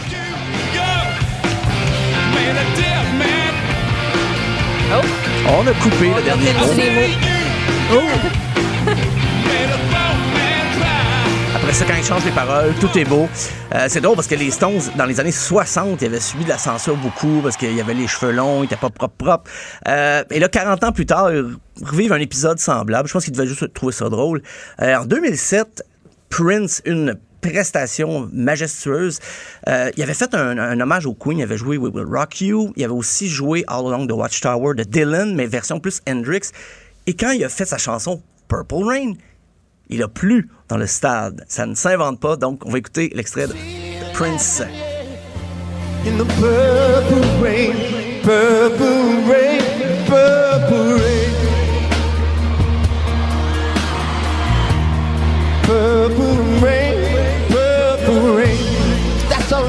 On 4.94 5.66
a 5.66 5.72
coupé 5.74 6.08
le 6.14 6.22
dernier 6.22 6.52
mot. 6.52 6.66
Mots. 7.92 8.00
Après 11.54 11.72
ça, 11.72 11.84
quand 11.86 11.94
ils 11.96 12.04
changent 12.04 12.24
les 12.24 12.32
paroles, 12.32 12.74
tout 12.80 12.98
est 12.98 13.04
beau. 13.04 13.28
Euh, 13.74 13.86
c'est 13.88 14.00
drôle 14.00 14.16
parce 14.16 14.26
que 14.26 14.34
les 14.34 14.50
Stones, 14.50 14.80
dans 14.96 15.06
les 15.06 15.20
années 15.20 15.32
60, 15.32 16.02
ils 16.02 16.06
avaient 16.06 16.20
subi 16.20 16.44
de 16.44 16.50
la 16.50 16.58
censure 16.58 16.96
beaucoup 16.96 17.40
parce 17.42 17.56
qu'il 17.56 17.74
y 17.74 17.80
avait 17.80 17.94
les 17.94 18.06
cheveux 18.06 18.32
longs, 18.32 18.62
ils 18.62 18.66
étaient 18.66 18.76
pas 18.76 18.90
propres, 18.90 19.14
propres. 19.16 19.50
Euh, 19.88 20.24
et 20.30 20.38
là, 20.38 20.48
40 20.48 20.84
ans 20.84 20.92
plus 20.92 21.06
tard, 21.06 21.32
ils 21.32 21.56
revivent 21.82 22.12
un 22.12 22.20
épisode 22.20 22.58
semblable. 22.58 23.08
Je 23.08 23.14
pense 23.14 23.24
qu'ils 23.24 23.32
devaient 23.32 23.46
juste 23.46 23.72
trouver 23.72 23.92
ça 23.92 24.08
drôle. 24.08 24.42
Euh, 24.82 24.96
en 24.96 25.04
2007, 25.06 25.84
Prince, 26.28 26.82
une 26.84 27.16
prestation 27.42 28.30
majestueuse. 28.32 29.18
Euh, 29.68 29.90
il 29.96 30.02
avait 30.02 30.14
fait 30.14 30.34
un, 30.34 30.80
hommage 30.80 31.04
au 31.04 31.12
Queen, 31.12 31.38
il 31.38 31.42
avait 31.42 31.58
joué 31.58 31.76
We 31.76 31.92
Will 31.92 32.06
Rock 32.06 32.40
You, 32.40 32.72
il 32.76 32.84
avait 32.84 32.94
aussi 32.94 33.28
joué 33.28 33.64
All 33.66 33.86
Along 33.86 34.06
the 34.06 34.12
Watchtower 34.12 34.74
de 34.74 34.84
Dylan, 34.84 35.34
mais 35.34 35.46
version 35.46 35.78
plus 35.78 36.00
Hendrix. 36.08 36.52
Et 37.06 37.14
quand 37.14 37.32
il 37.32 37.44
a 37.44 37.50
fait 37.50 37.66
sa 37.66 37.76
chanson 37.76 38.22
Purple 38.48 38.84
Rain, 38.84 39.12
il 39.90 40.02
a 40.02 40.08
plu 40.08 40.48
dans 40.68 40.78
le 40.78 40.86
stade. 40.86 41.44
Ça 41.48 41.66
ne 41.66 41.74
s'invente 41.74 42.20
pas, 42.20 42.36
donc 42.36 42.64
on 42.64 42.70
va 42.70 42.78
écouter 42.78 43.10
l'extrait 43.14 43.48
de 43.48 43.54
Prince. 44.14 44.62
In 46.04 46.18
the 46.18 46.24
purple 46.24 47.22
rain, 47.40 47.76
purple 48.22 48.82
rain, 49.28 49.62
purple 50.06 51.00
rain. 51.00 51.11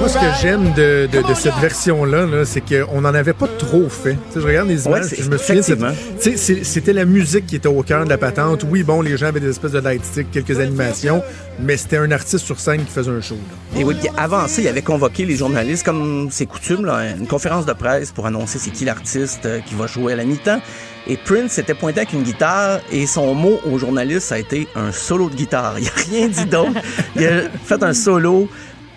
Moi, 0.04 0.10
ce 0.12 0.18
que 0.18 0.26
j'aime 0.42 0.74
de, 0.74 1.08
de- 1.10 1.26
de 1.26 1.34
cette 1.34 1.56
version-là, 1.62 2.26
là, 2.26 2.44
c'est 2.44 2.60
qu'on 2.60 3.00
n'en 3.00 3.14
avait 3.14 3.32
pas 3.32 3.48
trop 3.58 3.88
fait. 3.88 4.18
Je 4.36 4.42
regarde 4.42 4.68
les 4.68 4.86
images, 4.86 5.06
je 5.18 5.30
me 5.30 5.38
souviens, 5.38 5.62
c'était 6.64 6.92
la 6.92 7.06
musique 7.06 7.46
qui 7.48 7.56
était 7.56 7.70
au 7.70 7.82
cœur 7.84 8.04
de 8.04 8.10
la 8.10 8.18
patente. 8.18 8.66
Oui, 8.70 8.84
bon, 8.84 9.00
les 9.02 9.16
gens 9.16 9.28
avaient 9.28 9.40
des 9.40 9.52
espèces 9.52 9.72
de 9.72 9.80
lightsticks, 9.80 10.30
quelques 10.30 10.60
animations, 10.60 11.24
mais 11.62 11.78
c'était 11.78 11.96
un 11.96 12.12
artiste 12.12 12.40
sur 12.44 12.60
scène 12.60 12.84
qui 12.84 12.92
faisait 12.92 13.12
un 13.12 13.22
show. 13.22 13.36
là. 13.76 13.80
Et 13.80 13.86
oui, 13.86 13.96
puis 13.98 14.10
avant 14.18 14.46
ça, 14.50 14.62
il 14.62 14.68
avait 14.68 14.82
convoqué 14.82 15.24
les 15.24 15.38
journalistes, 15.38 15.86
comme 15.86 16.28
c'est 16.32 16.48
coutume, 16.48 16.84
là, 16.86 17.12
une 17.18 17.26
conférence 17.28 17.66
de 17.66 17.72
presse 17.72 18.12
pour 18.12 18.26
annoncer 18.26 18.60
c'est 18.60 18.72
qui 18.72 18.84
l'artiste 18.84 19.46
euh, 19.46 19.62
qui 19.62 19.74
va 19.74 19.88
jouer 19.88 20.12
à 20.12 20.16
la 20.18 20.26
mi-temps. 20.26 20.60
Et 21.08 21.16
Prince 21.16 21.54
s'était 21.54 21.76
pointé 21.76 22.02
avec 22.02 22.12
une 22.12 22.24
guitare 22.24 22.80
et 22.92 23.08
son 23.08 23.34
mot 23.36 23.58
aux 23.72 23.78
journalistes, 23.78 24.28
ça 24.28 24.36
a 24.36 24.38
été 24.40 24.68
un 24.76 24.92
solo 24.92 25.30
de 25.30 25.36
guitare. 25.36 25.76
Il 25.80 25.86
n'a 25.86 25.92
rien 26.10 26.28
dit 26.28 26.46
d'autre. 26.46 26.72
Il 27.16 27.26
a 27.26 27.44
fait 27.64 27.82
un 27.84 27.94
solo 27.94 28.50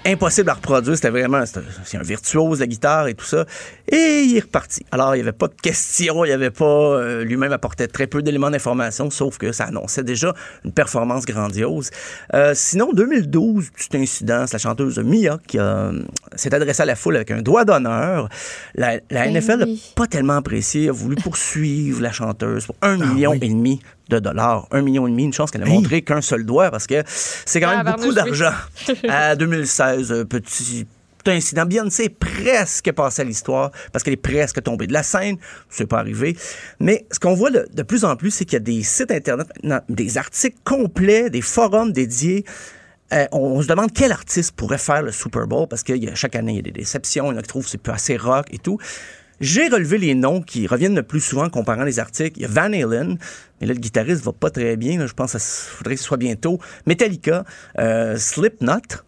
impossible 0.06 0.50
à 0.50 0.54
reproduire. 0.54 0.96
C'était 0.96 1.10
vraiment, 1.10 1.44
c'est 1.46 1.96
un, 1.96 2.02
virtuose 2.02 2.58
de 2.58 2.64
la 2.64 2.66
guitare 2.66 3.08
et 3.08 3.14
tout 3.14 3.24
ça. 3.24 3.44
Et 3.88 4.22
il 4.24 4.36
est 4.36 4.40
reparti. 4.40 4.84
Alors, 4.90 5.14
il 5.14 5.18
n'y 5.18 5.22
avait 5.22 5.36
pas 5.36 5.48
de 5.48 5.54
questions, 5.54 6.24
il 6.24 6.28
n'y 6.28 6.34
avait 6.34 6.50
pas, 6.50 6.64
euh, 6.64 7.24
lui-même 7.24 7.52
apportait 7.52 7.88
très 7.88 8.06
peu 8.06 8.22
d'éléments 8.22 8.50
d'information, 8.50 9.10
sauf 9.10 9.38
que 9.38 9.52
ça 9.52 9.64
annonçait 9.64 10.04
déjà 10.04 10.34
une 10.64 10.72
performance 10.72 11.24
grandiose. 11.26 11.90
Euh, 12.34 12.52
sinon, 12.54 12.92
2012, 12.92 13.70
petit 13.70 13.96
incident, 13.96 14.46
c'est 14.46 14.54
la 14.54 14.58
chanteuse 14.58 14.98
Mia 14.98 15.38
qui 15.46 15.58
euh, 15.58 15.92
s'est 16.34 16.54
adressée 16.54 16.82
à 16.82 16.86
la 16.86 16.96
foule 16.96 17.16
avec 17.16 17.30
un 17.30 17.42
doigt 17.42 17.64
d'honneur. 17.64 18.28
La, 18.74 18.96
la 19.10 19.26
Ben 19.26 19.36
NFL 19.36 19.58
n'a 19.58 19.64
oui. 19.66 19.82
pas 19.94 20.06
tellement 20.06 20.36
apprécié, 20.36 20.88
a 20.88 20.92
voulu 20.92 21.16
poursuivre 21.16 22.02
la 22.02 22.12
chanteuse 22.12 22.66
pour 22.66 22.76
un 22.82 22.96
million 22.96 23.32
oui. 23.32 23.38
et 23.42 23.48
demi 23.48 23.80
de 24.08 24.18
dollars. 24.18 24.68
Un 24.70 24.82
million 24.82 25.06
et 25.06 25.10
demi, 25.10 25.24
une 25.24 25.32
chance 25.32 25.50
qu'elle 25.50 25.62
a 25.62 25.66
montré 25.66 26.02
qu'un 26.02 26.20
seul 26.20 26.44
doigt 26.44 26.70
parce 26.70 26.86
que 26.86 27.02
c'est 27.06 27.60
quand 27.60 27.68
Ah, 27.70 27.82
même 27.82 27.94
beaucoup 27.94 28.12
barnouche, 28.14 28.40
oui. 28.40 28.40
d'argent. 28.40 28.56
à 29.08 29.34
2016, 29.36 30.12
euh, 30.12 30.24
petit 30.24 30.86
incident. 31.28 31.66
Beyoncé 31.66 32.04
est 32.04 32.08
presque 32.08 32.92
passée 32.92 33.22
à 33.22 33.24
l'histoire 33.24 33.72
parce 33.92 34.04
qu'elle 34.04 34.14
est 34.14 34.16
presque 34.16 34.62
tombée 34.62 34.86
de 34.86 34.92
la 34.92 35.02
scène. 35.02 35.38
C'est 35.68 35.86
pas 35.86 35.98
arrivé. 35.98 36.36
Mais 36.78 37.04
ce 37.10 37.18
qu'on 37.18 37.34
voit 37.34 37.50
de, 37.50 37.66
de 37.74 37.82
plus 37.82 38.04
en 38.04 38.14
plus, 38.14 38.30
c'est 38.30 38.44
qu'il 38.44 38.54
y 38.54 38.56
a 38.56 38.60
des 38.60 38.84
sites 38.84 39.10
Internet, 39.10 39.48
maintenant, 39.64 39.80
des 39.88 40.18
articles 40.18 40.56
complets, 40.62 41.28
des 41.28 41.40
forums 41.42 41.90
dédiés. 41.90 42.44
Euh, 43.12 43.26
on, 43.32 43.38
on 43.38 43.62
se 43.62 43.66
demande 43.66 43.92
quel 43.92 44.12
artiste 44.12 44.52
pourrait 44.52 44.78
faire 44.78 45.02
le 45.02 45.10
Super 45.10 45.48
Bowl 45.48 45.66
parce 45.68 45.82
que 45.82 45.92
il 45.92 46.04
y 46.04 46.08
a- 46.08 46.14
chaque 46.14 46.36
année, 46.36 46.52
il 46.52 46.56
y 46.56 46.60
a 46.60 46.62
des 46.62 46.70
déceptions. 46.70 47.30
Il 47.32 47.34
y 47.34 47.36
en 47.36 47.38
a 47.38 47.42
qui 47.42 47.48
trouvent 47.48 47.64
que 47.64 47.70
c'est 47.70 47.78
pas 47.82 47.94
assez 47.94 48.16
rock 48.16 48.46
et 48.52 48.58
tout. 48.58 48.78
J'ai 49.40 49.68
relevé 49.68 49.98
les 49.98 50.14
noms 50.14 50.40
qui 50.40 50.66
reviennent 50.66 50.94
le 50.94 51.02
plus 51.02 51.20
souvent 51.20 51.44
en 51.44 51.50
comparant 51.50 51.84
les 51.84 51.98
articles. 51.98 52.38
Il 52.38 52.42
y 52.42 52.44
a 52.46 52.48
Van 52.48 52.72
Halen, 52.72 53.18
mais 53.60 53.66
là, 53.66 53.74
le 53.74 53.80
guitariste 53.80 54.22
va 54.24 54.32
pas 54.32 54.50
très 54.50 54.76
bien. 54.76 55.06
Je 55.06 55.12
pense 55.12 55.32
qu'il 55.32 55.40
faudrait 55.40 55.94
que 55.94 56.00
ce 56.00 56.06
soit 56.06 56.16
bientôt. 56.16 56.58
Metallica, 56.86 57.44
euh, 57.78 58.16
Slipknot, 58.16 59.04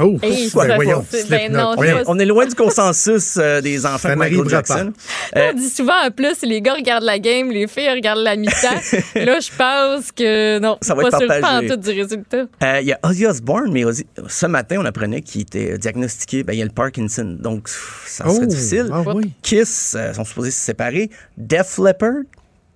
Oh, 0.00 0.18
Hey, 0.22 0.50
ben 0.54 0.74
voyons, 0.76 1.04
ben 1.28 1.52
non, 1.52 1.74
Voyons. 1.76 2.02
On 2.06 2.18
est 2.18 2.24
loin 2.26 2.44
du 2.46 2.54
consensus 2.54 3.36
euh, 3.36 3.60
des 3.60 3.86
enfants 3.86 4.10
de 4.10 4.14
Michael 4.14 4.48
Jackson. 4.48 4.92
On 5.36 5.52
dit 5.52 5.68
souvent 5.68 6.06
en 6.06 6.10
plus, 6.10 6.42
les 6.42 6.60
gars 6.60 6.74
regardent 6.74 7.04
la 7.04 7.18
game, 7.18 7.50
les 7.50 7.68
filles 7.68 7.90
regardent 7.90 8.22
la 8.24 8.34
mi-temps. 8.36 8.52
là, 9.14 9.38
je 9.40 9.50
pense 9.56 10.10
que 10.12 10.58
non, 10.58 10.76
Ça 10.80 10.94
va 10.94 11.02
pas 11.02 11.08
être 11.08 11.18
sûr 11.18 11.28
pas 11.28 11.36
en 11.36 11.40
partagé. 11.40 11.68
tout 11.68 11.76
du 11.76 11.90
résultat. 11.90 12.46
Euh, 12.62 12.78
Il 12.80 12.88
y 12.88 12.92
a 12.92 12.98
Ozzy 13.04 13.26
Osbourne, 13.26 13.70
mais 13.72 13.84
Ozzy- 13.84 14.06
ce 14.28 14.46
matin, 14.46 14.76
on 14.80 14.84
apprenait 14.84 15.20
qu'il 15.22 15.42
était 15.42 15.78
diagnostiqué, 15.78 16.42
ben, 16.42 16.52
il 16.54 16.58
y 16.58 16.62
a 16.62 16.66
le 16.66 16.72
Parkinson. 16.72 17.36
Donc, 17.38 17.68
ça 17.68 18.24
serait 18.24 18.38
Oh, 18.42 18.46
difficile. 18.46 18.88
ah 18.92 19.02
oui. 19.14 19.32
Kiss 19.42 19.94
euh, 19.96 20.12
sont 20.14 20.24
supposés 20.24 20.50
se 20.50 20.60
séparer. 20.60 21.10
Def 21.36 21.78
Leppard, 21.78 22.22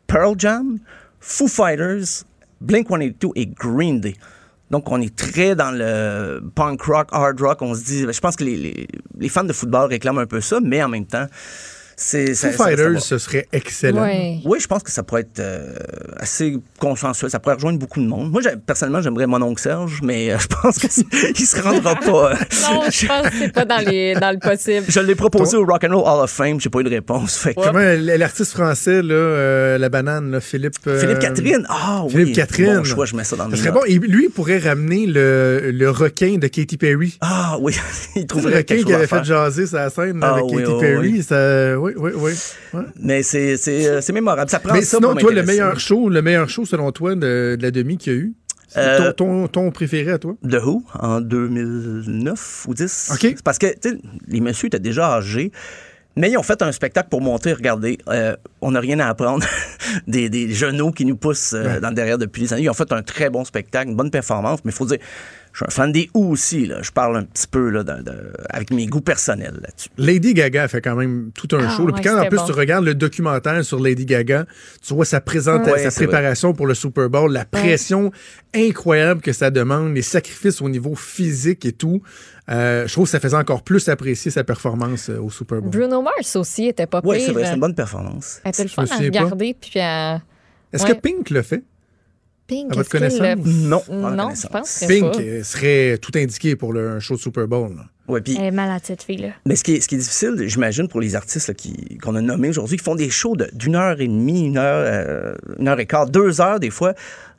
Pearl 0.06 0.34
Jam, 0.38 0.78
Foo 1.20 1.48
Fighters, 1.48 2.24
Blink-182 2.64 3.30
et 3.34 3.46
Green 3.46 4.00
Day. 4.00 4.14
Donc, 4.70 4.90
on 4.90 5.00
est 5.00 5.14
très 5.14 5.54
dans 5.54 5.70
le 5.70 6.40
punk 6.54 6.82
rock, 6.82 7.08
hard 7.12 7.40
rock. 7.40 7.62
On 7.62 7.74
se 7.74 7.84
dit, 7.84 8.00
je 8.00 8.20
pense 8.20 8.36
que 8.36 8.44
les 8.44 9.28
fans 9.28 9.44
de 9.44 9.52
football 9.52 9.90
réclament 9.90 10.18
un 10.18 10.26
peu 10.26 10.40
ça, 10.40 10.60
mais 10.62 10.82
en 10.82 10.88
même 10.88 11.06
temps, 11.06 11.26
c'est. 11.96 12.34
ça- 12.34 12.50
Foo 12.50 12.56
ça- 12.58 12.64
ça 12.64 12.70
va. 12.70 12.76
Fighters, 12.76 13.02
ce 13.02 13.18
serait 13.18 13.46
excellent. 13.52 14.06
Oui, 14.44 14.58
je 14.60 14.66
pense 14.66 14.82
que 14.82 14.90
ça 14.90 15.02
pourrait 15.02 15.22
être 15.22 15.40
euh, 15.40 15.74
assez 16.18 16.56
consensuel. 16.78 17.30
Ça 17.30 17.38
pourrait 17.38 17.54
rejoindre 17.56 17.78
beaucoup 17.78 18.00
de 18.00 18.06
monde. 18.06 18.30
Moi, 18.30 18.40
personnellement, 18.66 19.00
j'aimerais 19.02 19.26
mon 19.26 19.40
oncle 19.42 19.60
Serge, 19.60 20.00
mais 20.02 20.32
euh, 20.32 20.38
je 20.40 20.46
pense 20.48 20.78
qu'il 20.78 21.46
se 21.46 21.60
rendra 21.60 21.94
pas. 21.96 22.32
euh. 22.32 22.34
Non, 22.62 22.82
je 22.90 23.06
pense 23.06 23.28
que 23.28 23.36
c'est 23.38 23.52
pas 23.52 23.64
dans, 23.64 23.78
les, 23.78 24.14
dans 24.14 24.30
le 24.32 24.38
possible. 24.38 24.86
Je 24.88 25.00
l'ai 25.00 25.14
proposé 25.14 25.56
au 25.56 25.64
Rock 25.64 25.84
and 25.84 25.96
Roll 25.98 26.04
Hall 26.06 26.24
of 26.24 26.30
Fame, 26.30 26.60
j'ai 26.60 26.70
pas 26.70 26.80
eu 26.80 26.84
de 26.84 26.90
réponse. 26.90 27.36
Fait 27.36 27.54
que- 27.54 27.60
Comment 27.64 27.80
l'artiste 28.16 28.52
français, 28.52 29.02
là, 29.02 29.14
euh, 29.14 29.78
la 29.78 29.88
banane, 29.88 30.30
là, 30.30 30.40
Philippe. 30.40 30.74
euh, 30.86 30.98
Philippe 31.00 31.18
Catherine, 31.20 31.64
ah 31.68 32.02
oui. 32.04 32.10
Philippe 32.12 32.36
Catherine. 32.36 32.76
Bon 32.78 32.84
choix, 32.84 33.06
je 33.06 33.14
mets 33.16 33.24
ça 33.24 33.36
dans 33.36 33.48
mes 33.48 33.56
serait 33.56 33.72
bon. 33.72 33.80
Et 33.86 33.98
lui, 33.98 34.24
il 34.26 34.30
pourrait 34.30 34.58
ramener 34.58 35.06
le, 35.06 35.70
le 35.72 35.90
requin 35.90 36.36
de 36.38 36.46
Katy 36.46 36.76
Perry. 36.76 37.16
Ah 37.20 37.56
oui, 37.60 37.74
il 38.16 38.22
Le 38.22 38.26
trouverait 38.26 38.56
requin 38.58 38.62
quelque 38.64 38.78
chose 38.80 38.86
qui 38.86 38.94
avait 38.94 39.06
fait 39.06 39.24
jaser 39.24 39.66
sa 39.66 39.90
scène 39.90 40.20
Ah 40.22 40.32
avec 40.34 40.44
oui, 40.48 40.62
Katy 40.62 40.72
Perry. 40.80 41.08
oui. 41.12 41.22
Ça, 41.22 41.78
oui, 41.84 41.92
oui, 41.96 42.10
oui. 42.16 42.32
Ouais. 42.72 42.84
Mais 43.00 43.22
c'est 43.22 43.56
c'est 43.56 43.86
euh, 43.88 44.00
c'est 44.00 44.12
mémorable. 44.12 44.50
Ça 44.50 44.60
prend 44.60 44.74
Mais 44.74 44.82
ça 44.82 44.96
sinon, 44.96 45.10
pour 45.12 45.20
toi, 45.20 45.32
le 45.32 45.42
meilleur 45.42 45.78
show, 45.80 46.08
le 46.08 46.22
meilleur 46.22 46.48
show 46.48 46.64
selon 46.64 46.90
toi 46.92 47.14
de, 47.14 47.56
de 47.58 47.62
la 47.62 47.70
demi 47.70 47.96
qu'il 47.98 48.12
y 48.12 48.16
a 48.16 48.18
eu, 48.18 48.34
Euh, 48.76 49.12
ton, 49.12 49.46
ton, 49.46 49.48
ton 49.48 49.70
préféré 49.70 50.10
à 50.12 50.18
toi? 50.18 50.34
The 50.42 50.54
Who 50.64 50.82
en 50.98 51.20
2009 51.20 52.64
ou 52.68 52.74
10. 52.74 53.10
OK. 53.12 53.18
C'est 53.20 53.42
parce 53.42 53.58
que 53.58 53.66
tu 53.66 53.90
sais, 53.90 53.98
les 54.26 54.40
messieurs 54.40 54.66
étaient 54.66 54.78
déjà 54.80 55.14
âgés. 55.14 55.52
Mais 56.16 56.30
ils 56.30 56.36
ont 56.38 56.44
fait 56.44 56.62
un 56.62 56.70
spectacle 56.70 57.08
pour 57.08 57.20
montrer, 57.20 57.52
regardez, 57.54 57.98
euh, 58.08 58.36
on 58.60 58.70
n'a 58.70 58.78
rien 58.78 59.00
à 59.00 59.08
apprendre 59.08 59.44
des, 60.06 60.28
des 60.28 60.48
genoux 60.52 60.92
qui 60.92 61.04
nous 61.04 61.16
poussent 61.16 61.54
euh, 61.54 61.64
Ouais. 61.74 61.80
dans 61.80 61.88
le 61.88 61.94
derrière 61.96 62.18
depuis 62.18 62.42
des 62.42 62.52
années. 62.52 62.62
Ils 62.62 62.70
ont 62.70 62.74
fait 62.74 62.92
un 62.92 63.02
très 63.02 63.30
bon 63.30 63.44
spectacle, 63.44 63.88
une 63.90 63.96
bonne 63.96 64.12
performance, 64.12 64.60
mais 64.64 64.70
il 64.70 64.74
faut 64.76 64.86
dire, 64.86 64.98
je 65.54 65.58
suis 65.58 65.64
un 65.66 65.70
fan 65.70 65.92
des 65.92 66.10
Who 66.12 66.32
aussi. 66.32 66.66
Là. 66.66 66.82
Je 66.82 66.90
parle 66.90 67.16
un 67.16 67.22
petit 67.24 67.46
peu 67.46 67.70
là, 67.70 67.82
de- 67.82 68.02
de- 68.02 68.32
avec 68.50 68.70
mes 68.72 68.86
goûts 68.86 69.00
personnels 69.00 69.54
là-dessus. 69.62 69.88
Lady 69.96 70.34
Gaga 70.34 70.68
fait 70.68 70.80
quand 70.82 70.96
même 70.96 71.30
tout 71.32 71.48
un 71.56 71.64
Ah, 71.66 71.70
show. 71.76 71.86
là. 71.86 71.92
Puis 71.94 72.04
ouais, 72.06 72.10
quand 72.16 72.20
en 72.22 72.28
plus 72.28 72.36
bon. 72.38 72.44
tu 72.46 72.52
regardes 72.52 72.84
le 72.84 72.94
documentaire 72.94 73.64
sur 73.64 73.80
Lady 73.80 74.04
Gaga, 74.04 74.44
tu 74.86 74.92
vois 74.94 75.04
sa 75.06 75.20
présentation, 75.22 75.72
Ouais, 75.72 75.88
sa 75.88 75.92
préparation 76.04 76.52
pour 76.52 76.66
le 76.66 76.74
Super 76.74 77.08
Bowl, 77.08 77.32
la 77.32 77.44
pression 77.46 78.10
incroyable 78.54 79.20
que 79.20 79.32
ça 79.32 79.50
demande, 79.50 79.94
les 79.94 80.02
sacrifices 80.02 80.60
au 80.60 80.68
niveau 80.68 80.94
physique 80.94 81.64
et 81.64 81.72
tout. 81.72 82.02
Euh, 82.50 82.86
je 82.86 82.92
trouve 82.92 83.04
que 83.06 83.10
ça 83.10 83.20
faisait 83.20 83.36
encore 83.36 83.62
plus 83.62 83.88
apprécier 83.88 84.30
sa 84.30 84.44
performance 84.44 85.08
euh, 85.08 85.18
au 85.18 85.30
Super 85.30 85.60
Bowl. 85.62 85.70
Bruno 85.70 86.02
Mars 86.02 86.36
aussi 86.36 86.66
était 86.66 86.86
pas 86.86 87.00
Oui, 87.04 87.16
pire. 87.16 87.26
c'est 87.26 87.32
vrai, 87.32 87.44
c'est 87.46 87.54
une 87.54 87.60
bonne 87.60 87.74
performance. 87.74 88.40
Elle 88.44 88.50
était 88.50 88.64
le 88.64 88.68
Je 88.68 88.74
fun 88.74 88.84
à 88.90 88.96
regarder. 88.98 89.56
Puis 89.58 89.80
à 89.80 90.20
Est-ce 90.72 90.84
ouais. 90.84 90.94
que 90.94 91.00
Pink 91.00 91.30
le 91.30 91.42
fait? 91.42 91.62
Pink, 92.46 92.72
À 92.72 92.76
votre 92.76 92.80
est-ce 92.94 93.08
qu'il 93.08 93.18
connaissance? 93.18 93.46
le- 93.46 93.68
Non, 93.68 93.82
Non, 93.90 94.30
je 94.34 94.46
pense 94.48 94.80
que 94.80 94.86
Pink 94.86 95.12
pas. 95.12 95.44
serait 95.44 95.98
tout 95.98 96.12
indiqué 96.14 96.56
pour 96.56 96.72
le, 96.74 96.90
un 96.90 97.00
show 97.00 97.14
de 97.14 97.20
Super 97.20 97.48
Bowl. 97.48 97.74
là. 97.76 97.82
Ouais, 98.06 98.20
puis 98.20 98.36
Elle 98.38 98.44
est 98.44 98.50
malade, 98.50 98.82
cette 98.84 99.02
fille-là. 99.02 99.30
Mais 99.46 99.56
ce 99.56 99.64
qui 99.64 99.76
est, 99.76 99.80
ce 99.80 99.88
qui 99.88 99.94
est 99.94 99.98
difficile, 99.98 100.34
j'imagine, 100.46 100.88
pour 100.88 101.00
les 101.00 101.16
artistes 101.16 101.50
qu'on 102.02 102.14
a 102.16 102.20
nommés 102.20 102.50
aujourd'hui, 102.50 102.76
qui 102.76 102.84
font 102.84 102.96
des 102.96 103.08
shows 103.08 103.34
de- 103.34 103.48
d'une 103.54 103.76
heure 103.76 103.98
et 103.98 104.06
demie, 104.06 104.44
une 104.44 104.58
heure, 104.58 104.84
euh, 104.86 105.34
une 105.58 105.68
heure 105.68 105.80
et 105.80 105.86
quart, 105.86 106.06
deux 106.10 106.42
heures 106.42 106.60
des 106.60 106.68
fois, 106.68 106.92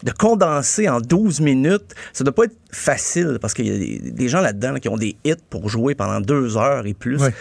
de 0.03 0.11
condenser 0.11 0.89
en 0.89 1.01
12 1.01 1.39
minutes, 1.39 1.93
ça 2.13 2.23
doit 2.23 2.33
pas 2.33 2.45
être 2.45 2.55
facile 2.71 3.37
parce 3.39 3.53
qu'il 3.53 3.67
y 3.67 3.75
a 3.75 3.77
des, 3.77 4.11
des 4.11 4.27
gens 4.27 4.41
là-dedans 4.41 4.71
là, 4.71 4.79
qui 4.79 4.89
ont 4.89 4.97
des 4.97 5.15
hits 5.23 5.35
pour 5.51 5.69
jouer 5.69 5.93
pendant 5.93 6.19
deux 6.19 6.57
heures 6.57 6.87
et 6.87 6.95
plus. 6.95 7.21
Ouais. 7.21 7.33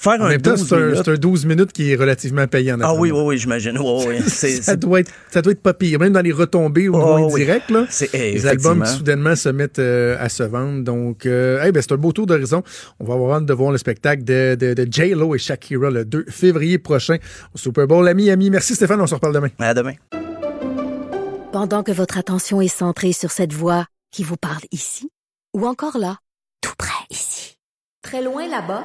Faire 0.00 0.20
En 0.20 0.26
un 0.26 0.28
même 0.28 0.40
temps, 0.40 0.52
12 0.54 0.68
c'est 0.68 0.74
un, 0.76 0.78
minutes... 0.78 1.02
c'est 1.04 1.10
un 1.10 1.14
12 1.16 1.44
minutes 1.46 1.72
qui 1.72 1.90
est 1.90 1.96
relativement 1.96 2.46
payant. 2.46 2.78
Ah 2.82 2.94
oui, 2.94 3.10
oui, 3.10 3.20
oui, 3.20 3.36
j'imagine. 3.38 3.76
Ça, 4.28 4.76
doit 4.76 5.00
être, 5.00 5.10
ça 5.28 5.42
doit 5.42 5.50
être 5.52 5.60
pas 5.60 5.74
pire. 5.74 5.98
Même 5.98 6.12
dans 6.12 6.20
les 6.20 6.30
retombées 6.30 6.88
au 6.88 6.94
Oh, 6.94 7.28
oui. 7.32 7.44
là, 7.46 7.86
C'est- 7.90 8.08
eh, 8.14 8.32
les 8.34 8.46
albums 8.46 8.84
qui 8.84 8.90
soudainement 8.92 9.34
se 9.34 9.48
mettent 9.48 9.80
euh, 9.80 10.16
à 10.20 10.28
se 10.28 10.44
vendre. 10.44 10.84
Donc, 10.84 11.26
euh, 11.26 11.60
hey, 11.64 11.72
ben, 11.72 11.82
c'est 11.82 11.90
un 11.92 11.96
beau 11.96 12.12
tour 12.12 12.26
d'horizon. 12.26 12.62
On 13.00 13.06
va 13.06 13.14
avoir 13.14 13.38
hâte 13.38 13.46
de 13.46 13.52
voir 13.52 13.72
le 13.72 13.78
spectacle 13.78 14.22
de, 14.22 14.54
de, 14.54 14.74
de 14.74 14.86
J-Lo 14.88 15.34
et 15.34 15.38
Shakira 15.38 15.90
le 15.90 16.04
2 16.04 16.26
février 16.28 16.78
prochain 16.78 17.16
au 17.52 17.58
Super 17.58 17.88
Bowl. 17.88 18.06
Ami, 18.06 18.30
ami, 18.30 18.50
merci 18.50 18.76
Stéphane, 18.76 19.00
on 19.00 19.06
se 19.08 19.14
reparle 19.16 19.34
demain. 19.34 19.48
À 19.58 19.74
demain. 19.74 19.94
Pendant 21.52 21.82
que 21.82 21.90
votre 21.92 22.18
attention 22.18 22.60
est 22.60 22.68
centrée 22.68 23.12
sur 23.12 23.32
cette 23.32 23.52
voix 23.52 23.86
qui 24.12 24.22
vous 24.22 24.36
parle 24.36 24.62
ici, 24.70 25.10
ou 25.56 25.66
encore 25.66 25.98
là, 25.98 26.18
tout 26.60 26.74
près 26.78 26.92
ici, 27.10 27.56
très 28.02 28.22
loin 28.22 28.46
là-bas, 28.48 28.84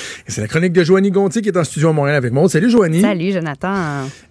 C'est 0.31 0.39
la 0.39 0.47
chronique 0.47 0.71
de 0.71 0.81
Joanie 0.85 1.11
Gontier 1.11 1.41
qui 1.41 1.49
est 1.49 1.57
en 1.57 1.63
studio 1.65 1.89
à 1.89 1.91
Montréal 1.91 2.15
avec 2.15 2.31
moi. 2.31 2.47
Salut 2.47 2.69
Joanie. 2.69 3.01
Salut, 3.01 3.33
Jonathan. 3.33 3.73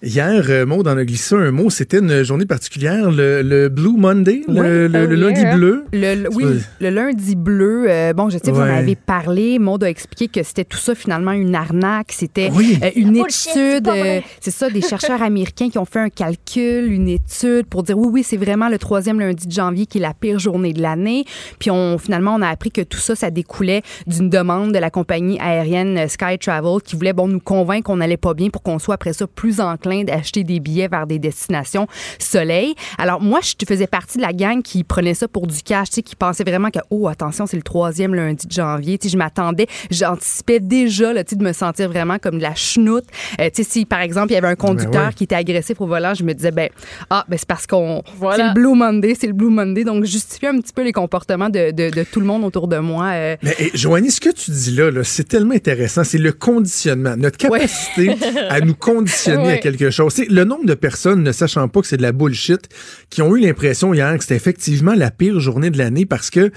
Hier, 0.03 0.43
euh, 0.49 0.65
Maud 0.65 0.89
en 0.89 0.97
a 0.97 1.05
glissé 1.05 1.35
un 1.35 1.51
mot. 1.51 1.69
C'était 1.69 1.99
une 1.99 2.23
journée 2.23 2.47
particulière, 2.47 3.11
le, 3.11 3.43
le 3.43 3.69
Blue 3.69 3.99
Monday, 3.99 4.41
le, 4.49 4.87
oh 4.87 4.89
le 4.89 5.15
lundi 5.15 5.45
bleu. 5.55 5.85
Le, 5.93 6.23
le- 6.23 6.29
oui, 6.35 6.45
le 6.81 6.89
lundi 6.89 7.37
bleu, 7.37 7.85
euh, 7.91 8.15
bon, 8.15 8.31
je 8.31 8.39
sais 8.39 8.45
que 8.51 8.51
vous 8.53 8.61
en 8.61 8.65
avez 8.65 8.97
parlé. 8.97 9.59
Maud 9.59 9.85
a 9.85 9.91
expliqué 9.91 10.29
que 10.29 10.43
c'était 10.43 10.65
tout 10.65 10.79
ça 10.79 10.95
finalement 10.95 11.33
une 11.33 11.55
arnaque. 11.55 12.13
C'était 12.13 12.51
Oui. 12.55 12.79
euh, 12.83 12.89
une 12.97 13.23
c'est 13.29 13.51
étude. 13.77 13.89
euh, 13.89 14.21
c'est 14.41 14.51
ça, 14.53 14.71
des 14.71 14.81
chercheurs 14.81 15.21
américains 15.23 15.69
qui 15.69 15.77
ont 15.77 15.85
fait 15.85 16.01
un 16.01 16.09
calcul, 16.09 16.91
une 16.91 17.09
étude 17.09 17.67
pour 17.67 17.83
dire 17.83 17.99
oui, 17.99 18.09
oui, 18.11 18.23
c'est 18.23 18.39
vraiment 18.39 18.71
le 18.71 18.79
troisième 18.79 19.21
lundi 19.21 19.47
de 19.47 19.53
janvier 19.53 19.85
qui 19.85 19.99
est 19.99 20.01
la 20.03 20.15
pire 20.15 20.39
journée 20.39 20.73
de 20.73 20.81
l'année. 20.81 21.27
Puis 21.59 21.71
on, 21.71 21.99
finalement, 21.99 22.37
on 22.37 22.41
a 22.41 22.49
appris 22.49 22.71
que 22.71 22.81
tout 22.81 22.99
ça, 23.01 23.15
ça 23.15 23.31
découlait 23.31 23.83
d'une 24.07 24.31
demande 24.31 24.73
de 24.73 24.79
la 24.79 24.89
compagnie 24.89 25.39
aérienne 25.41 25.90
Sky 26.09 26.39
Travel 26.39 26.81
qui 26.85 26.97
voulait 26.97 27.13
bon, 27.13 27.29
nous 27.29 27.41
convaincre 27.41 27.85
qu'on 27.85 27.97
n'allait 27.97 28.17
pas 28.17 28.35
bien 28.35 28.51
pour 28.51 28.63
qu'on 28.63 28.79
soit 28.79 28.95
après 28.95 29.13
ça 29.13 29.27
plus 29.27 29.61
enclin 29.61 30.05
d'acheter 30.05 30.45
des 30.45 30.61
billets 30.61 30.89
vers 30.89 31.07
des 31.07 31.19
destinations 31.19 31.87
soleil. 32.19 32.75
Alors 32.99 33.21
moi, 33.21 33.41
je 33.43 33.55
faisais 33.67 33.87
partie 33.87 34.19
de 34.19 34.23
la 34.23 34.33
gang 34.33 34.63
qui 34.63 34.85
prenait 34.85 35.15
ça 35.15 35.29
pour 35.29 35.47
du 35.47 35.63
cash, 35.63 35.89
tu 35.91 35.95
sais, 35.97 36.03
qui 36.03 36.17
pensait 36.17 36.45
vraiment 36.45 36.71
que, 36.71 36.79
oh, 36.91 37.09
attention, 37.09 37.47
c'est 37.47 37.57
le 37.57 37.63
troisième 37.63 38.15
lundi 38.15 38.47
de 38.47 38.53
janvier. 38.53 38.99
Tu 38.99 39.09
sais, 39.09 39.13
je 39.13 39.19
m'attendais, 39.19 39.67
j'anticipais 39.91 40.61
déjà 40.61 41.13
là, 41.13 41.25
tu 41.25 41.31
sais, 41.31 41.37
de 41.37 41.45
me 41.45 41.53
sentir 41.53 41.89
vraiment 41.89 42.19
comme 42.19 42.39
de 42.39 42.43
la 42.43 42.55
chenoute. 42.55 43.05
Euh, 43.41 43.49
tu 43.55 43.63
sais, 43.63 43.71
si 43.71 43.85
par 43.87 44.01
exemple, 44.01 44.33
il 44.33 44.35
y 44.35 44.39
avait 44.39 44.49
un 44.49 44.57
conducteur 44.57 44.91
Ben 44.93 45.07
ouais. 45.09 45.13
qui 45.15 45.25
était 45.25 45.35
agressif 45.35 45.81
au 45.81 45.87
volant, 45.87 46.15
je 46.15 46.25
me 46.25 46.33
disais, 46.35 46.51
ben, 46.51 46.69
ah, 47.11 47.25
ben 47.29 47.39
c'est 47.39 47.49
parce 47.49 47.67
qu'on. 47.67 48.03
Voilà. 48.19 48.37
C'est 48.37 48.49
le 48.49 48.55
Blue 48.55 48.75
Monday, 48.77 49.17
c'est 49.19 49.27
le 49.27 49.33
Blue 49.33 49.51
Monday. 49.51 49.85
Donc, 49.85 50.05
je 50.05 50.11
justifiais 50.11 50.49
un 50.49 50.61
petit 50.61 50.73
peu 50.73 50.83
les 50.83 50.93
comportements 50.93 51.49
de, 51.49 51.71
de, 51.71 51.91
de 51.91 52.05
tout 52.05 52.21
le 52.21 52.27
monde 52.27 52.45
autour 52.45 52.69
de 52.69 52.79
moi. 52.79 53.07
euh, 53.13 53.37
Mais 53.43 53.55
hey, 53.59 53.71
Joanie, 53.75 54.11
ce 54.11 54.21
que 54.21 54.31
tu 54.31 54.51
dis 54.51 54.73
là, 54.73 54.91
là, 54.91 55.05
c'est 55.05 55.25
tellement 55.25 55.55
intéressant. 55.55 55.80
C'est 55.89 56.19
le 56.19 56.33
conditionnement, 56.33 57.17
notre 57.17 57.39
capacité 57.39 58.17
à 58.49 58.61
nous 58.61 58.75
conditionner 58.75 59.53
à 59.53 59.59
quelque 59.59 59.91
chose. 59.91 60.13
C'est 60.15 60.29
le 60.29 60.45
nombre 60.45 60.67
de 60.67 60.75
personnes 60.75 61.23
ne 61.23 61.33
sachant 61.33 61.69
pas 61.69 61.81
que 61.81 61.87
c'est 61.87 61.97
de 61.97 62.03
la 62.03 62.13
bullshit 62.13 62.69
qui 63.09 63.23
ont 63.23 63.37
eu 63.37 63.41
l'impression 63.41 63.95
hier 63.95 64.17
que 64.17 64.23
c'était 64.23 64.37
effectivement 64.37 64.95
la 64.95 65.11
pire 65.11 65.41
journée 65.41 65.71
de 65.71 65.79
l'année 65.79 66.07
parce 66.07 66.31
que 66.31 66.51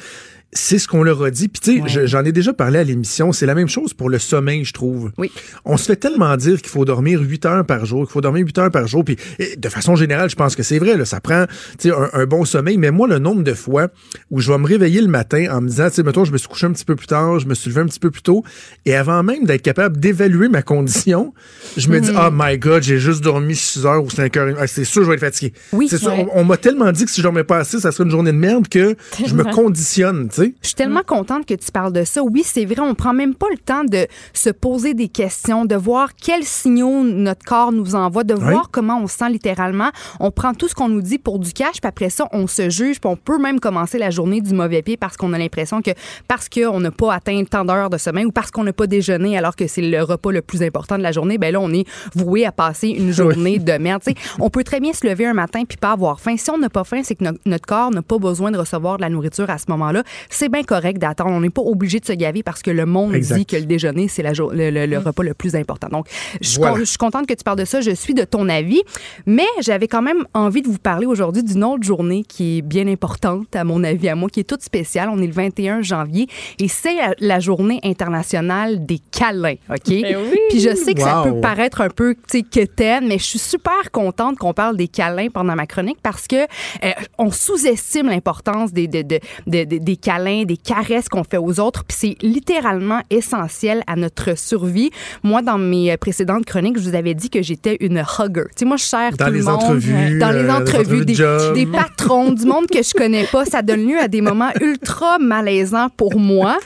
c'est 0.55 0.79
ce 0.79 0.87
qu'on 0.87 1.03
leur 1.03 1.23
a 1.23 1.31
dit. 1.31 1.47
Puis 1.47 1.59
tu 1.61 1.81
sais, 1.83 1.87
je- 1.87 2.05
j'en 2.05 2.23
ai 2.23 2.31
déjà 2.31 2.53
parlé 2.53 2.79
à 2.79 2.83
l'émission, 2.83 3.31
c'est 3.31 3.45
la 3.45 3.55
même 3.55 3.67
chose 3.67 3.93
pour 3.93 4.09
le 4.09 4.19
sommeil, 4.19 4.63
je 4.65 4.73
trouve. 4.73 5.11
Oui. 5.17 5.31
On 5.65 5.77
se 5.77 5.85
fait 5.85 5.95
tellement 5.95 6.35
dire 6.37 6.61
qu'il 6.61 6.69
faut 6.69 6.85
dormir 6.85 7.21
8 7.21 7.45
heures 7.45 7.65
par 7.65 7.85
jour, 7.85 8.03
qu'il 8.05 8.11
faut 8.13 8.21
dormir 8.21 8.45
8 8.45 8.57
heures 8.57 8.71
par 8.71 8.87
jour. 8.87 9.03
Puis 9.03 9.17
de 9.57 9.69
façon 9.69 9.95
générale, 9.95 10.29
je 10.29 10.35
pense 10.35 10.55
que 10.55 10.63
c'est 10.63 10.79
vrai, 10.79 10.95
là, 10.97 11.05
ça 11.05 11.19
prend 11.21 11.45
tu 11.79 11.89
sais, 11.89 11.95
un, 11.95 12.09
un 12.13 12.25
bon 12.25 12.45
sommeil. 12.45 12.77
Mais 12.77 12.91
moi, 12.91 13.07
le 13.07 13.19
nombre 13.19 13.43
de 13.43 13.53
fois 13.53 13.87
où 14.31 14.39
je 14.39 14.51
vais 14.51 14.57
me 14.57 14.65
réveiller 14.67 15.01
le 15.01 15.07
matin 15.07 15.47
en 15.51 15.61
me 15.61 15.67
disant, 15.67 15.89
tu 15.89 15.95
sais, 15.95 16.03
mettons, 16.03 16.25
je 16.25 16.31
me 16.31 16.37
suis 16.37 16.47
couché 16.47 16.65
un 16.67 16.71
petit 16.71 16.85
peu 16.85 16.95
plus 16.95 17.07
tard, 17.07 17.39
je 17.39 17.47
me 17.47 17.53
suis 17.55 17.69
levé 17.69 17.81
un 17.81 17.85
petit 17.85 17.99
peu 17.99 18.11
plus 18.11 18.21
tôt, 18.21 18.43
et 18.85 18.95
avant 18.95 19.23
même 19.23 19.45
d'être 19.45 19.61
capable 19.61 19.99
d'évaluer 19.99 20.49
ma 20.49 20.61
condition, 20.61 21.33
je 21.77 21.89
me 21.89 21.99
dis, 21.99 22.11
oh 22.15 22.29
my 22.31 22.57
God, 22.57 22.83
j'ai 22.83 22.99
juste 22.99 23.23
dormi 23.23 23.55
6 23.55 23.85
heures 23.85 24.03
ou 24.03 24.09
5 24.09 24.37
heures. 24.37 24.55
Ah, 24.59 24.67
c'est 24.67 24.83
sûr, 24.85 25.03
je 25.03 25.07
vais 25.09 25.15
être 25.15 25.21
fatigué. 25.21 25.53
Oui, 25.71 25.87
c'est 25.89 25.97
sûr. 25.97 26.09
ouais. 26.09 26.27
On, 26.33 26.41
on 26.41 26.43
m'a 26.45 26.57
tellement 26.57 26.91
dit 26.91 27.05
que 27.05 27.11
si 27.11 27.17
je 27.21 27.23
dormais 27.23 27.43
pas 27.43 27.57
assez, 27.57 27.79
ça 27.79 27.91
serait 27.91 28.03
une 28.03 28.11
journée 28.11 28.31
de 28.31 28.37
merde 28.37 28.67
que 28.67 28.95
je 29.25 29.33
me 29.33 29.43
conditionne, 29.43 30.29
tu 30.29 30.42
Je 30.61 30.67
suis 30.67 30.75
tellement 30.75 31.01
contente 31.05 31.45
que 31.45 31.53
tu 31.53 31.71
parles 31.71 31.93
de 31.93 32.03
ça. 32.03 32.21
Oui, 32.23 32.43
c'est 32.45 32.65
vrai, 32.65 32.79
on 32.79 32.95
prend 32.95 33.13
même 33.13 33.35
pas 33.35 33.47
le 33.51 33.57
temps 33.57 33.83
de 33.83 34.07
se 34.33 34.49
poser 34.49 34.93
des 34.93 35.07
questions, 35.07 35.65
de 35.65 35.75
voir 35.75 36.09
quels 36.15 36.43
signaux 36.43 37.03
notre 37.03 37.43
corps 37.45 37.71
nous 37.71 37.95
envoie, 37.95 38.23
de 38.23 38.33
Oui. 38.33 38.39
voir 38.51 38.69
comment 38.71 38.99
on 39.01 39.07
se 39.07 39.17
sent 39.17 39.29
littéralement. 39.29 39.89
On 40.19 40.31
prend 40.31 40.53
tout 40.53 40.67
ce 40.67 40.75
qu'on 40.75 40.89
nous 40.89 41.01
dit 41.01 41.17
pour 41.19 41.39
du 41.39 41.53
cash, 41.53 41.81
puis 41.81 41.87
après 41.87 42.09
ça, 42.09 42.27
on 42.31 42.47
se 42.47 42.69
juge, 42.69 42.99
puis 42.99 43.09
on 43.09 43.15
peut 43.15 43.37
même 43.37 43.59
commencer 43.59 43.97
la 43.97 44.09
journée 44.09 44.41
du 44.41 44.53
mauvais 44.53 44.81
pied 44.81 44.97
parce 44.97 45.17
qu'on 45.17 45.33
a 45.33 45.37
l'impression 45.37 45.81
que 45.81 45.91
parce 46.27 46.49
qu'on 46.49 46.79
n'a 46.79 46.91
pas 46.91 47.13
atteint 47.13 47.43
tant 47.45 47.65
d'heures 47.65 47.89
de 47.89 47.97
sommeil 47.97 48.25
ou 48.25 48.31
parce 48.31 48.51
qu'on 48.51 48.63
n'a 48.63 48.73
pas 48.73 48.87
déjeuné 48.87 49.37
alors 49.37 49.55
que 49.55 49.67
c'est 49.67 49.81
le 49.81 50.01
repas 50.03 50.31
le 50.31 50.41
plus 50.41 50.63
important 50.63 50.97
de 50.97 51.03
la 51.03 51.11
journée, 51.11 51.37
ben 51.37 51.51
là, 51.53 51.59
on 51.59 51.71
est 51.71 51.85
voué 52.15 52.45
à 52.45 52.51
passer 52.51 52.89
une 52.89 53.11
journée 53.11 53.59
de 53.59 53.73
merde. 53.73 54.01
On 54.39 54.49
peut 54.49 54.63
très 54.63 54.79
bien 54.79 54.93
se 54.93 55.05
lever 55.07 55.25
un 55.25 55.33
matin 55.33 55.63
puis 55.67 55.77
pas 55.77 55.91
avoir 55.91 56.19
faim. 56.19 56.35
Si 56.37 56.49
on 56.49 56.57
n'a 56.57 56.69
pas 56.69 56.83
faim, 56.83 57.01
c'est 57.03 57.15
que 57.15 57.23
no- 57.23 57.37
notre 57.45 57.65
corps 57.65 57.91
n'a 57.91 58.01
pas 58.01 58.17
besoin 58.17 58.51
de 58.51 58.57
recevoir 58.57 58.97
de 58.97 59.01
la 59.03 59.09
nourriture 59.09 59.49
à 59.49 59.57
ce 59.57 59.65
moment-là. 59.69 60.03
C'est 60.33 60.49
bien 60.49 60.63
correct 60.63 60.97
d'attendre. 60.99 61.31
On 61.31 61.39
n'est 61.41 61.49
pas 61.49 61.61
obligé 61.61 61.99
de 61.99 62.05
se 62.05 62.13
gaver 62.13 62.43
parce 62.43 62.61
que 62.61 62.71
le 62.71 62.85
monde 62.85 63.13
Exact. 63.15 63.37
dit 63.37 63.45
que 63.45 63.55
le 63.55 63.63
déjeuner, 63.65 64.07
c'est 64.07 64.23
le, 64.23 64.69
le- 64.71 64.85
le 64.85 64.97
repas 64.97 65.23
le 65.23 65.33
plus 65.33 65.55
important. 65.55 65.87
Donc, 65.89 66.07
je 66.41 66.47
suis 66.49 66.57
Voilà. 66.57 66.73
con- 66.73 66.79
je 66.79 66.83
suis 66.85 66.97
contente 66.97 67.27
que 67.27 67.33
tu 67.33 67.43
parles 67.43 67.59
de 67.59 67.65
ça. 67.65 67.81
Je 67.81 67.91
suis 67.91 68.13
de 68.13 68.23
ton 68.23 68.49
avis. 68.49 68.81
Mais 69.25 69.45
j'avais 69.61 69.87
quand 69.87 70.01
même 70.01 70.25
envie 70.33 70.61
de 70.61 70.67
vous 70.67 70.77
parler 70.79 71.05
aujourd'hui 71.05 71.43
d'une 71.43 71.63
autre 71.63 71.83
journée 71.83 72.23
qui 72.27 72.57
est 72.57 72.61
bien 72.61 72.87
importante, 72.87 73.55
à 73.55 73.63
mon 73.63 73.83
avis, 73.83 74.09
à 74.09 74.15
moi, 74.15 74.29
qui 74.29 74.39
est 74.39 74.43
toute 74.43 74.63
spéciale. 74.63 75.09
On 75.11 75.21
est 75.21 75.27
le 75.27 75.33
21 75.33 75.81
janvier 75.81 76.27
et 76.59 76.67
c'est 76.67 76.95
la, 77.19 77.39
journée 77.39 77.79
internationale 77.83 78.85
des 78.85 78.99
câlins, 79.11 79.55
OK? 79.69 79.89
Ben 79.89 80.17
oui! 80.31 80.37
Puis 80.49 80.59
je 80.59 80.75
sais 80.75 80.93
que 80.93 81.01
ça 81.01 81.21
peut 81.23 81.39
paraître 81.41 81.81
un 81.81 81.89
peu, 81.89 82.15
tu 82.15 82.21
sais, 82.39 82.41
quétaine, 82.43 83.07
mais 83.07 83.17
je 83.17 83.23
suis 83.23 83.39
super 83.39 83.91
contente 83.91 84.37
qu'on 84.37 84.53
parle 84.53 84.77
des 84.77 84.87
câlins 84.87 85.29
pendant 85.29 85.55
ma 85.55 85.65
chronique 85.65 85.97
parce 86.01 86.27
que 86.27 86.35
euh, 86.35 86.91
on 87.17 87.31
sous-estime 87.31 88.07
l'importance 88.07 88.71
des, 88.71 88.87
de- 88.87 89.01
de- 89.01 89.19
de- 89.47 89.63
de- 89.65 89.77
des 89.77 89.95
câlins, 89.97 90.12
des 90.19 90.57
caresses 90.57 91.09
qu'on 91.09 91.23
fait 91.23 91.37
aux 91.37 91.59
autres. 91.59 91.83
Puis 91.85 91.97
c'est 91.99 92.17
littéralement 92.21 93.01
essentiel 93.09 93.83
à 93.87 93.95
notre 93.95 94.37
survie. 94.37 94.91
Moi, 95.23 95.41
dans 95.41 95.57
mes 95.57 95.91
euh, 95.91 95.97
précédentes 95.97 96.45
chroniques, 96.45 96.77
je 96.77 96.89
vous 96.89 96.95
avais 96.95 97.13
dit 97.13 97.29
que 97.29 97.41
j'étais 97.41 97.77
une 97.79 97.97
hugger. 98.19 98.43
Tu 98.49 98.59
sais, 98.59 98.65
moi, 98.65 98.77
je 98.77 98.83
sers 98.83 99.11
Dans 99.17 99.25
tout 99.25 99.31
le 99.31 99.43
monde. 99.43 99.55
entrevues, 99.55 100.19
Dans 100.19 100.29
les 100.31 100.37
euh, 100.39 100.43
les 100.43 100.49
entrevues, 100.49 101.01
entrevues 101.01 101.05
de 101.05 101.53
des, 101.53 101.65
patrons, 101.65 102.31
du 102.31 102.45
monde 102.45 102.67
que 102.67 102.83
je 102.83 102.93
connais 102.93 103.25
pas. 103.25 103.45
Ça 103.45 103.61
donne 103.61 103.87
lieu 103.87 103.99
à 103.99 104.07
des 104.07 104.21
moments 104.21 104.51
ultra 104.61 105.17
malaisants 105.19 105.89
pour 105.89 106.19
moi. 106.19 106.57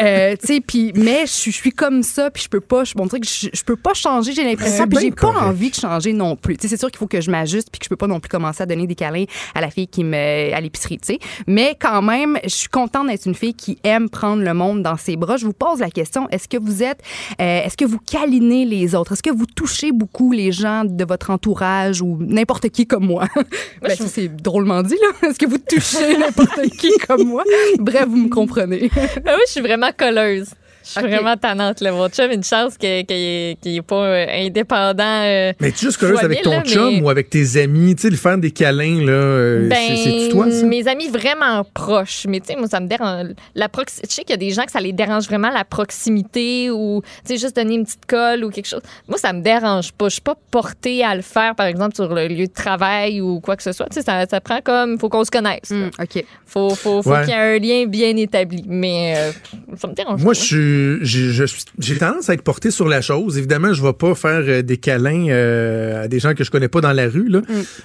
Euh, 0.00 0.34
tu 0.40 0.46
sais, 0.46 0.60
puis 0.60 0.92
mais 0.94 1.22
je 1.26 1.32
suis- 1.32 1.52
je 1.52 1.56
suis 1.56 1.72
comme 1.72 2.02
ça, 2.02 2.30
puis 2.30 2.42
je 2.42 2.48
peux 2.48 2.60
pas, 2.60 2.84
je, 2.84 2.94
on 2.98 3.06
dirait 3.06 3.20
que 3.20 3.26
je, 3.26 3.48
je 3.52 3.62
peux 3.64 3.76
pas 3.76 3.94
changer, 3.94 4.32
j'ai 4.32 4.44
l'impression, 4.44 4.76
C'est 4.84 4.86
puis 4.86 4.98
bien 4.98 5.00
j'ai 5.00 5.10
pas 5.12 5.28
envie 5.46 5.70
de 5.70 5.74
changer 5.74 6.12
non 6.12 6.36
plus. 6.36 6.56
Tu 6.56 6.62
sais, 6.62 6.68
c'est 6.68 6.80
sûr 6.80 6.90
qu'il 6.90 6.98
faut 6.98 7.06
que 7.06 7.20
je 7.20 7.30
m'ajuste, 7.30 7.68
puis 7.70 7.78
que 7.78 7.84
je 7.84 7.88
peux 7.88 7.96
pas 7.96 8.06
non 8.06 8.20
plus 8.20 8.28
commencer 8.28 8.62
à 8.62 8.66
donner 8.66 8.86
des 8.86 8.94
câlins 8.94 9.24
à 9.54 9.60
la 9.60 9.70
fille 9.70 9.88
qui 9.88 10.04
me 10.04 10.52
à 10.54 10.60
l'épicerie, 10.60 10.98
tu 10.98 11.14
sais. 11.14 11.18
Mais 11.46 11.76
quand 11.80 12.02
même, 12.02 12.38
je 12.44 12.48
suis 12.54 12.68
contente 12.68 12.93
d'être 13.02 13.26
une 13.26 13.34
fille 13.34 13.54
qui 13.54 13.78
aime 13.82 14.08
prendre 14.08 14.42
le 14.44 14.54
monde 14.54 14.82
dans 14.82 14.96
ses 14.96 15.16
bras. 15.16 15.36
Je 15.36 15.46
vous 15.46 15.52
pose 15.52 15.80
la 15.80 15.90
question 15.90 16.28
est-ce 16.30 16.46
que 16.46 16.56
vous 16.56 16.84
êtes, 16.84 17.00
euh, 17.40 17.62
est-ce 17.64 17.76
que 17.76 17.84
vous 17.84 17.98
câlinez 17.98 18.64
les 18.64 18.94
autres? 18.94 19.12
Est-ce 19.12 19.22
que 19.22 19.30
vous 19.30 19.46
touchez 19.46 19.90
beaucoup 19.90 20.30
les 20.30 20.52
gens 20.52 20.84
de 20.84 21.04
votre 21.04 21.30
entourage 21.30 22.00
ou 22.00 22.18
n'importe 22.20 22.68
qui 22.68 22.86
comme 22.86 23.06
moi? 23.06 23.26
Ben, 23.82 23.96
c'est 23.98 24.34
drôlement 24.34 24.82
dit 24.82 24.96
là. 25.00 25.28
Est-ce 25.28 25.38
que 25.38 25.46
vous 25.46 25.58
touchez 25.58 26.16
n'importe 26.18 26.68
qui 26.78 26.90
comme 27.06 27.24
moi? 27.24 27.44
Bref, 27.78 28.06
vous 28.08 28.16
me 28.16 28.28
comprenez. 28.28 28.90
Ah 28.96 29.34
oui, 29.36 29.42
je 29.46 29.52
suis 29.52 29.60
vraiment 29.60 29.90
colleuse. 29.96 30.50
Je 30.84 30.90
suis 30.90 31.00
vraiment 31.00 31.36
tannante. 31.36 31.80
Là. 31.80 31.92
Votre 31.92 32.14
chum, 32.14 32.30
une 32.30 32.44
chance 32.44 32.76
qu'il 32.76 33.06
n'est 33.08 33.82
pas 33.82 34.04
euh, 34.04 34.26
indépendant. 34.46 35.22
euh, 35.24 35.52
Mais 35.60 35.70
tu 35.72 35.84
es 35.84 35.88
juste 35.88 35.96
curieuse 35.98 36.18
avec 36.22 36.42
ton 36.42 36.50
là, 36.50 36.62
chum 36.62 36.94
mais- 36.96 37.00
ou 37.02 37.08
avec 37.10 37.30
tes 37.30 37.56
amis, 37.60 37.94
tu 37.96 38.02
sais, 38.02 38.10
le 38.10 38.16
faire 38.16 38.36
des 38.38 38.50
câlins, 38.50 39.00
là, 39.04 39.12
euh, 39.12 39.68
Ben, 39.68 39.96
c'est- 39.96 40.28
toi, 40.30 40.50
ça? 40.50 40.64
mes 40.66 40.86
amis 40.86 41.08
vraiment 41.08 41.64
proches. 41.74 42.26
Mais 42.28 42.40
tu 42.40 42.48
sais, 42.48 42.56
moi, 42.56 42.68
ça 42.68 42.80
me 42.80 42.86
dérange. 42.86 43.28
La 43.54 43.68
proxi- 43.68 44.00
Je 44.08 44.12
sais 44.14 44.22
qu'il 44.22 44.30
y 44.30 44.34
a 44.34 44.36
des 44.36 44.50
gens 44.50 44.64
que 44.64 44.72
ça 44.72 44.80
les 44.80 44.92
dérange 44.92 45.24
vraiment 45.24 45.50
la 45.50 45.64
proximité 45.64 46.70
ou, 46.70 47.02
tu 47.26 47.34
sais, 47.34 47.40
juste 47.40 47.56
donner 47.56 47.74
une 47.76 47.84
petite 47.84 48.06
colle 48.06 48.44
ou 48.44 48.50
quelque 48.50 48.68
chose. 48.68 48.82
Moi, 49.08 49.18
ça 49.18 49.32
me 49.32 49.40
dérange 49.40 49.92
pas. 49.92 50.08
Je 50.08 50.14
suis 50.14 50.20
pas 50.22 50.36
portée 50.50 51.02
à 51.04 51.14
le 51.14 51.22
faire, 51.22 51.54
par 51.54 51.66
exemple, 51.66 51.94
sur 51.94 52.12
le 52.14 52.28
lieu 52.28 52.46
de 52.46 52.52
travail 52.52 53.20
ou 53.20 53.40
quoi 53.40 53.56
que 53.56 53.62
ce 53.62 53.72
soit. 53.72 53.86
Tu 53.86 53.94
sais, 53.94 54.02
ça, 54.02 54.26
ça 54.28 54.40
prend 54.40 54.60
comme, 54.62 54.98
faut 54.98 55.08
qu'on 55.08 55.24
se 55.24 55.30
connaisse. 55.30 55.70
là. 55.70 55.88
OK. 56.00 56.24
Faut, 56.46 56.70
faut, 56.74 57.02
faut 57.02 57.10
Ouais. 57.10 57.20
qu'il 57.24 57.30
y 57.30 57.32
ait 57.32 57.40
un 57.56 57.58
lien 57.58 57.86
bien 57.86 58.16
établi. 58.16 58.64
Mais 58.66 59.14
euh, 59.16 59.32
ça 59.76 59.88
me 59.88 59.94
dérange 59.94 60.22
Moi, 60.22 60.32
pas. 60.34 60.38
je 60.38 60.44
suis, 60.44 60.73
suis- 61.04 61.64
j'ai 61.78 61.96
tendance 61.96 62.28
à 62.28 62.34
être 62.34 62.42
porté 62.42 62.70
sur 62.70 62.88
la 62.88 63.00
chose. 63.00 63.38
Évidemment, 63.38 63.72
je 63.72 63.82
vais 63.82 63.92
pas 63.92 64.14
faire 64.14 64.42
euh, 64.46 64.62
des 64.62 64.76
câlins 64.76 65.28
euh, 65.28 66.04
à 66.04 66.08
des 66.08 66.18
gens 66.18 66.34
que 66.34 66.44
je 66.44 66.50
connais 66.50 66.68
pas 66.68 66.80
dans 66.80 66.92
la 66.92 67.08
rue. 67.08 67.28
Là. 67.28 67.42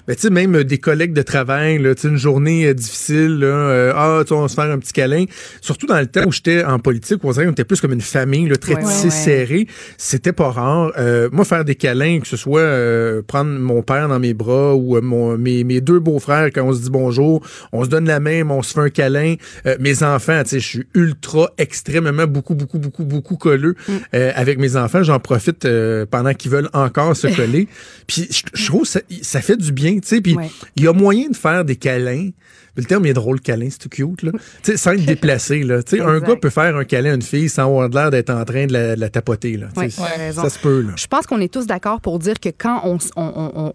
Mais 0.08 0.16
tu 0.16 0.22
sais, 0.22 0.30
même 0.30 0.56
euh, 0.56 0.64
des 0.64 0.78
collègues 0.78 1.14
de 1.14 1.22
travail, 1.22 1.80
là, 1.80 1.96
tu 1.96 2.02
sais, 2.04 2.08
une 2.08 2.18
journée 2.18 2.66
euh, 2.68 2.74
difficile, 2.74 3.40
là, 3.40 3.48
euh, 3.48 3.94
ah, 3.96 4.24
on 4.32 4.42
va 4.42 4.48
se 4.48 4.56
faire 4.56 4.72
un 4.72 4.80
petit 4.80 4.94
câlin. 4.94 5.26
Surtout 5.62 5.88
dans 5.88 6.00
le 6.00 6.08
temps 6.08 6.26
où 6.26 6.32
j'étais 6.32 6.64
en 6.64 6.80
politique, 6.80 7.24
où 7.24 7.30
on 7.30 7.52
était 7.52 7.64
plus 7.64 7.82
comme 7.82 7.94
une 7.94 8.02
famille, 8.02 8.48
là, 8.50 8.56
très 8.56 8.76
Ouais, 8.76 8.84
tissée, 8.84 9.06
ouais. 9.06 9.12
serrée. 9.12 9.68
C'était 9.98 10.34
pas 10.34 10.50
rare. 10.52 10.92
Euh, 10.98 11.30
moi, 11.32 11.46
faire 11.46 11.66
des 11.66 11.76
câlins, 11.76 12.20
que 12.20 12.28
ce 12.28 12.38
soit 12.38 12.62
euh, 12.62 13.22
prendre 13.26 13.52
mon 13.52 13.82
père 13.82 14.08
dans 14.08 14.20
mes 14.20 14.34
bras 14.34 14.76
ou 14.76 15.00
mon, 15.02 15.38
mes, 15.38 15.64
mes 15.64 15.82
deux 15.82 16.00
beaux-frères 16.00 16.50
quand 16.54 16.64
on 16.64 16.74
se 16.74 16.82
dit 16.82 16.90
bonjour, 16.90 17.46
on 17.72 17.84
se 17.84 17.90
donne 17.90 18.06
la 18.06 18.20
main, 18.20 18.44
on 18.50 18.62
se 18.64 18.74
fait 18.74 18.80
un 18.80 18.90
câlin. 18.90 19.36
Euh, 19.66 19.76
mes 19.80 20.04
enfants, 20.04 20.42
tu 20.44 20.50
sais, 20.50 20.60
je 20.60 20.68
suis 20.68 20.88
ultra, 20.96 21.52
extrêmement, 21.58 22.26
beaucoup, 22.28 22.56
beaucoup, 22.56 22.79
beaucoup, 22.80 23.04
beaucoup 23.04 23.36
colleux 23.36 23.76
euh, 24.14 24.32
avec 24.36 24.58
mes 24.58 24.76
enfants. 24.76 25.04
J'en 25.04 25.20
profite 25.20 25.66
euh, 25.66 26.06
pendant 26.10 26.34
qu'ils 26.34 26.52
veulent 26.52 26.70
encore 26.74 27.16
se 27.16 27.28
coller. 27.36 27.68
Puis 28.08 28.28
je, 28.32 28.44
je 28.54 28.66
trouve 28.66 28.86
ça, 28.86 29.02
ça 29.22 29.42
fait 29.42 29.58
du 29.58 29.72
bien, 29.72 29.96
tu 29.96 30.08
sais. 30.08 30.22
Puis 30.22 30.36
il 30.76 30.84
y 30.84 30.88
a 30.88 30.94
moyen 30.94 31.30
de 31.30 31.36
faire 31.36 31.66
des 31.66 31.76
câlins. 31.76 32.30
Le 32.76 32.84
terme 32.84 33.06
il 33.06 33.10
est 33.10 33.14
drôle, 33.14 33.40
câlin, 33.42 33.68
c'est 33.70 33.80
tout 33.80 33.90
cute, 33.90 34.24
là. 34.24 34.32
Tu 34.64 34.72
sais, 34.72 34.78
sans 34.78 34.92
être 34.92 35.06
déplacé, 35.06 35.64
là. 35.64 35.82
Tu 35.84 35.98
sais, 35.98 36.02
un 36.02 36.20
gars 36.20 36.36
peut 36.36 36.50
faire 36.50 36.76
un 36.76 36.84
câlin 36.86 37.12
à 37.12 37.16
une 37.16 37.22
fille 37.22 37.50
sans 37.50 37.64
avoir 37.64 37.90
l'air 37.90 38.12
d'être 38.12 38.30
en 38.30 38.44
train 38.46 38.66
de 38.68 38.74
la, 38.74 38.96
de 38.96 39.00
la 39.02 39.10
tapoter, 39.10 39.58
là. 39.58 39.68
Oui, 39.78 39.92
ça 39.92 40.50
se 40.50 40.60
peut, 40.60 40.82
là. 40.82 40.92
Je 40.96 41.08
pense 41.08 41.26
qu'on 41.26 41.40
est 41.42 41.52
tous 41.54 41.66
d'accord 41.66 42.00
pour 42.02 42.20
dire 42.20 42.40
que 42.40 42.50
quand 42.50 42.82
on- 42.86 42.98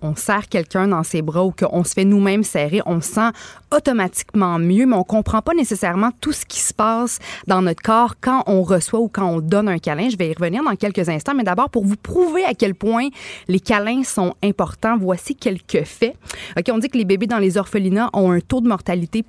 on 0.01 0.17
serre 0.17 0.49
quelqu'un 0.49 0.89
dans 0.89 1.03
ses 1.03 1.23
bras 1.23 1.45
ou 1.45 1.51
qu'on 1.53 1.83
se 1.85 1.93
fait 1.95 2.05
nous-mêmes 2.05 2.45
serrer, 2.45 2.81
on 2.87 3.01
se 3.01 3.13
sent 3.15 3.31
automatiquement 3.75 4.59
mieux, 4.59 4.87
mais 4.87 4.95
on 4.97 5.03
comprend 5.05 5.43
pas 5.43 5.53
nécessairement 5.55 6.11
tout 6.21 6.33
ce 6.33 6.47
qui 6.47 6.61
se 6.61 6.73
passe 6.73 7.19
dans 7.47 7.61
notre 7.63 7.83
corps 7.83 8.15
quand 8.21 8.45
on 8.47 8.63
reçoit 8.63 9.01
ou 9.01 9.09
quand 9.09 9.27
on 9.27 9.41
donne 9.41 9.69
un 9.69 9.79
câlin. 9.79 10.09
Je 10.09 10.17
vais 10.17 10.29
y 10.31 10.35
revenir 10.35 10.63
dans 10.63 10.75
quelques 10.77 11.09
instants, 11.09 11.35
mais 11.35 11.43
d'abord 11.45 11.71
pour 11.71 11.85
vous 11.85 11.97
prouver 11.97 12.45
à 12.45 12.55
quel 12.55 12.75
point 12.75 13.09
les 13.49 13.61
câlins 13.61 14.05
sont 14.05 14.35
importants, 14.43 14.97
voici 14.99 15.35
quelques 15.35 15.85
faits. 15.85 16.15
OK, 16.57 16.65
on 16.71 16.79
dit 16.79 16.89
que 16.89 16.97
les 16.99 17.05
bébés 17.05 17.27
dans 17.27 17.39
les 17.39 17.59
orphelinats 17.59 18.11
ont 18.13 18.31
un 18.31 18.41
taux 18.41 18.61
de 18.61 18.69
mortalité 18.69 18.84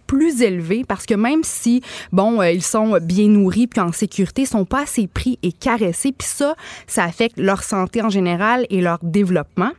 plus 0.08 0.42
élevé 0.42 0.84
parce 0.88 1.06
que 1.06 1.14
même 1.14 1.42
si, 1.44 1.82
bon, 2.12 2.42
euh, 2.42 2.52
ils 2.52 2.64
sont 2.64 2.98
bien 3.02 3.28
nourris 3.28 3.68
puis 3.68 3.80
en 3.80 3.92
sécurité, 3.92 4.44
ils 4.44 4.48
sont 4.48 4.66
pas 4.66 4.84
assez 4.84 5.08
pris 5.08 5.40
et 5.44 5.52
caressés. 5.52 6.12
Puis 6.12 6.28
ça, 6.28 6.56
ça 6.88 7.04
affecte 7.04 7.40
leur 7.40 7.64
santé 7.64 8.02
en 8.02 8.10
général 8.10 8.66
et 8.70 8.82
leur 8.82 9.00
développement. 9.02 9.72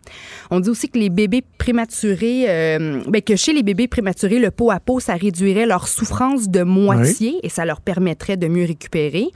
On 0.50 0.60
dit 0.60 0.70
aussi 0.70 0.88
que 0.88 0.98
les 0.98 1.10
bébés 1.10 1.42
prématurés, 1.58 2.44
euh, 2.48 3.02
ben, 3.08 3.22
que 3.22 3.36
chez 3.36 3.52
les 3.52 3.62
bébés 3.62 3.88
prématurés, 3.88 4.38
le 4.38 4.50
pot 4.50 4.70
à 4.70 4.80
pot, 4.80 5.00
ça 5.00 5.14
réduirait 5.14 5.66
leur 5.66 5.88
souffrance 5.88 6.48
de 6.48 6.62
moitié 6.62 7.38
et 7.42 7.48
ça 7.48 7.64
leur 7.64 7.80
permettrait 7.80 8.36
de 8.36 8.48
mieux 8.48 8.64
récupérer. 8.64 9.28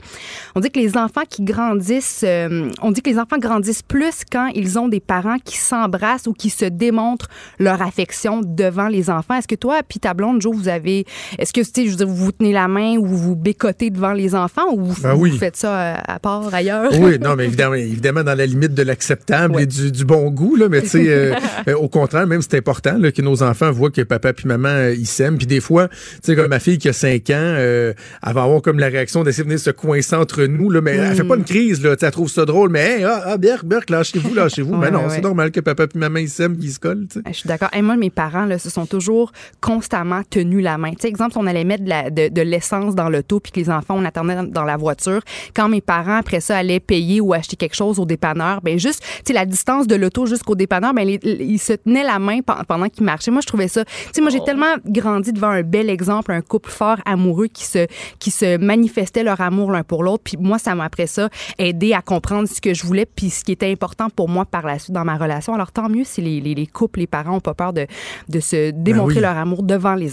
On 0.55 0.59
dit 0.59 0.69
que 0.69 0.79
les 0.79 0.97
enfants 0.97 1.23
qui 1.29 1.43
grandissent, 1.43 2.23
euh, 2.25 2.69
on 2.81 2.91
dit 2.91 3.01
que 3.01 3.09
les 3.09 3.19
enfants 3.19 3.37
grandissent 3.37 3.83
plus 3.83 4.21
quand 4.29 4.47
ils 4.55 4.79
ont 4.79 4.87
des 4.87 4.99
parents 4.99 5.37
qui 5.43 5.57
s'embrassent 5.57 6.27
ou 6.27 6.33
qui 6.33 6.49
se 6.49 6.65
démontrent 6.65 7.27
leur 7.59 7.81
affection 7.81 8.41
devant 8.43 8.87
les 8.87 9.09
enfants. 9.09 9.35
Est-ce 9.35 9.47
que 9.47 9.55
toi, 9.55 9.81
puis 9.87 9.99
ta 9.99 10.13
blonde, 10.13 10.30
Joe, 10.39 10.55
vous 10.55 10.67
avez, 10.67 11.05
est-ce 11.37 11.53
que 11.53 11.61
tu 11.61 11.69
sais, 11.73 11.85
je 11.85 11.91
veux 11.91 11.97
dire, 11.97 12.07
vous 12.07 12.15
vous 12.15 12.31
tenez 12.31 12.53
la 12.53 12.67
main 12.67 12.95
ou 12.97 13.05
vous 13.05 13.17
vous 13.17 13.35
bécotez 13.35 13.89
devant 13.89 14.13
les 14.13 14.35
enfants 14.35 14.71
ou 14.73 14.85
vous, 14.85 15.01
Ben 15.01 15.13
vous 15.13 15.37
faites 15.37 15.55
ça 15.57 15.79
euh, 15.79 15.95
à 16.07 16.19
part 16.19 16.53
ailleurs? 16.53 16.91
Oui, 16.99 17.17
non, 17.19 17.35
mais 17.35 17.45
évidemment, 17.45 17.75
évidemment 17.75 18.23
dans 18.23 18.35
la 18.35 18.45
limite 18.45 18.73
de 18.73 18.83
l'acceptable 18.83 19.59
et 19.61 19.65
du, 19.65 19.91
du 19.91 20.05
bon 20.05 20.29
goût, 20.29 20.55
là, 20.55 20.69
mais 20.69 20.81
tu 20.81 20.89
sais, 20.89 21.05
euh, 21.09 21.33
euh, 21.67 21.75
au 21.75 21.87
contraire, 21.89 22.27
même 22.27 22.41
c'est 22.41 22.57
important 22.57 22.97
là, 22.97 23.11
que 23.11 23.21
nos 23.21 23.43
enfants 23.43 23.71
voient 23.71 23.91
que 23.91 24.01
papa 24.01 24.33
puis 24.33 24.47
maman, 24.47 24.69
euh, 24.69 24.93
ils 24.93 25.07
s'aiment. 25.07 25.37
Puis 25.37 25.47
des 25.47 25.59
fois, 25.59 25.87
tu 25.87 25.95
sais, 26.23 26.35
comme 26.35 26.47
ma 26.47 26.59
fille 26.59 26.77
qui 26.77 26.89
a 26.89 26.93
5 26.93 27.29
ans, 27.29 27.55
elle 27.55 27.95
va 28.23 28.43
avoir 28.43 28.61
comme 28.61 28.79
la 28.79 28.87
réaction 28.87 29.23
d'essayer 29.23 29.43
de 29.43 29.49
venir 29.49 29.59
se 29.59 29.71
coincer 29.71 30.15
entre 30.15 30.43
nous, 30.43 30.69
là, 30.69 30.81
mais 30.81 30.95
elle 30.95 31.15
fait 31.15 31.23
pas 31.23 31.35
une 31.35 31.43
crise, 31.43 31.81
là. 31.83 31.95
Elle 32.01 32.11
trouve 32.11 32.29
ça 32.29 32.45
drôle, 32.45 32.69
mais 32.69 32.97
hey, 32.97 33.03
ah, 33.03 33.21
ah, 33.25 33.37
Berk, 33.37 33.65
Berk, 33.65 33.89
lâchez-vous, 33.89 34.33
lâchez-vous. 34.33 34.75
mais 34.75 34.87
Ouais, 34.87 34.91
non, 34.91 35.03
ouais, 35.03 35.15
c'est 35.15 35.21
normal 35.21 35.51
que 35.51 35.59
papa 35.59 35.83
et 35.83 35.97
maman 35.97 36.19
ils 36.19 36.29
s'aiment, 36.29 36.57
qu'ils 36.57 36.71
se 36.71 36.79
collent. 36.79 37.07
tu 37.07 37.19
sais. 37.19 37.25
Je 37.27 37.37
suis 37.37 37.47
d'accord. 37.47 37.69
Et 37.73 37.81
moi, 37.81 37.95
mes 37.95 38.09
parents, 38.09 38.45
là, 38.45 38.57
se 38.59 38.69
sont 38.69 38.85
toujours 38.85 39.31
constamment 39.61 40.20
tenus 40.29 40.63
la 40.63 40.77
main. 40.77 40.91
Tu 40.91 40.97
sais, 41.01 41.07
exemple, 41.07 41.35
on 41.37 41.47
allait 41.47 41.63
mettre 41.63 41.83
de, 41.83 41.89
la- 41.89 42.09
de- 42.09 42.27
de 42.29 42.41
l'essence 42.41 42.95
dans 42.95 43.09
l'auto 43.09 43.39
puis 43.39 43.51
que 43.51 43.59
les 43.59 43.69
enfants, 43.69 43.95
on 43.97 44.05
attendait 44.05 44.35
dans, 44.35 44.43
dans 44.43 44.63
la 44.63 44.77
voiture. 44.77 45.21
Quand 45.55 45.69
mes 45.69 45.81
parents, 45.81 46.17
après 46.17 46.39
ça, 46.41 46.57
allaient 46.57 46.79
payer 46.79 47.21
ou 47.21 47.33
acheter 47.33 47.55
quelque 47.55 47.75
chose 47.75 47.99
au 47.99 48.05
dépanneur, 48.05 48.61
ben 48.61 48.77
juste, 48.79 49.01
tu 49.03 49.21
sais, 49.27 49.33
la 49.33 49.45
distance 49.45 49.87
de 49.87 49.95
l'auto 49.95 50.25
jusqu'au 50.25 50.55
dépanneur, 50.55 50.93
ben 50.93 51.05
les- 51.07 51.19
ils 51.23 51.59
se 51.59 51.73
tenaient 51.73 52.03
la 52.03 52.19
main 52.19 52.41
pen- 52.41 52.63
pendant 52.67 52.87
qu'ils 52.89 53.03
marchaient. 53.05 53.31
Moi, 53.31 53.41
je 53.41 53.47
trouvais 53.47 53.67
ça. 53.67 53.85
Tu 53.85 53.91
sais, 54.13 54.21
moi, 54.21 54.29
j'ai 54.29 54.43
tellement 54.43 54.75
grandi 54.85 55.31
devant 55.33 55.49
un 55.49 55.63
bel 55.63 55.89
exemple, 55.89 56.31
un 56.31 56.41
couple 56.41 56.69
fort 56.71 56.97
amoureux 57.05 57.47
qui 57.47 57.65
se, 57.65 57.87
qui 58.19 58.31
se 58.31 58.57
manifestait 58.57 59.23
leur 59.23 59.41
amour 59.41 59.71
l'un 59.71 59.83
pour 59.83 60.03
l'autre. 60.03 60.23
Puis 60.23 60.37
moi, 60.39 60.57
ça 60.57 60.75
m'a 60.75 60.85
après 60.85 61.07
ça 61.07 61.29
aidé 61.57 61.93
à 61.93 62.01
comprendre 62.01 62.47
ce 62.47 62.59
que 62.61 62.73
je 62.73 62.85
voulais 62.85 63.05
puis 63.05 63.29
ce 63.29 63.43
qui 63.43 63.51
était 63.51 63.71
important 63.71 64.09
pour 64.09 64.29
moi 64.29 64.45
par 64.45 64.65
la 64.65 64.79
suite 64.79 64.93
dans 64.93 65.05
ma 65.05 65.17
relation. 65.17 65.53
Alors 65.53 65.71
tant 65.71 65.89
mieux 65.89 66.03
si 66.03 66.21
les, 66.21 66.41
les, 66.41 66.55
les 66.55 66.67
couples, 66.67 66.99
les 66.99 67.07
parents 67.07 67.37
ont 67.37 67.39
pas 67.39 67.53
peur 67.53 67.73
de, 67.73 67.87
de 68.29 68.39
se 68.39 68.71
démontrer 68.71 69.15
oui. 69.15 69.21
leur 69.21 69.37
amour 69.37 69.63
devant 69.63 69.95
les 69.95 70.10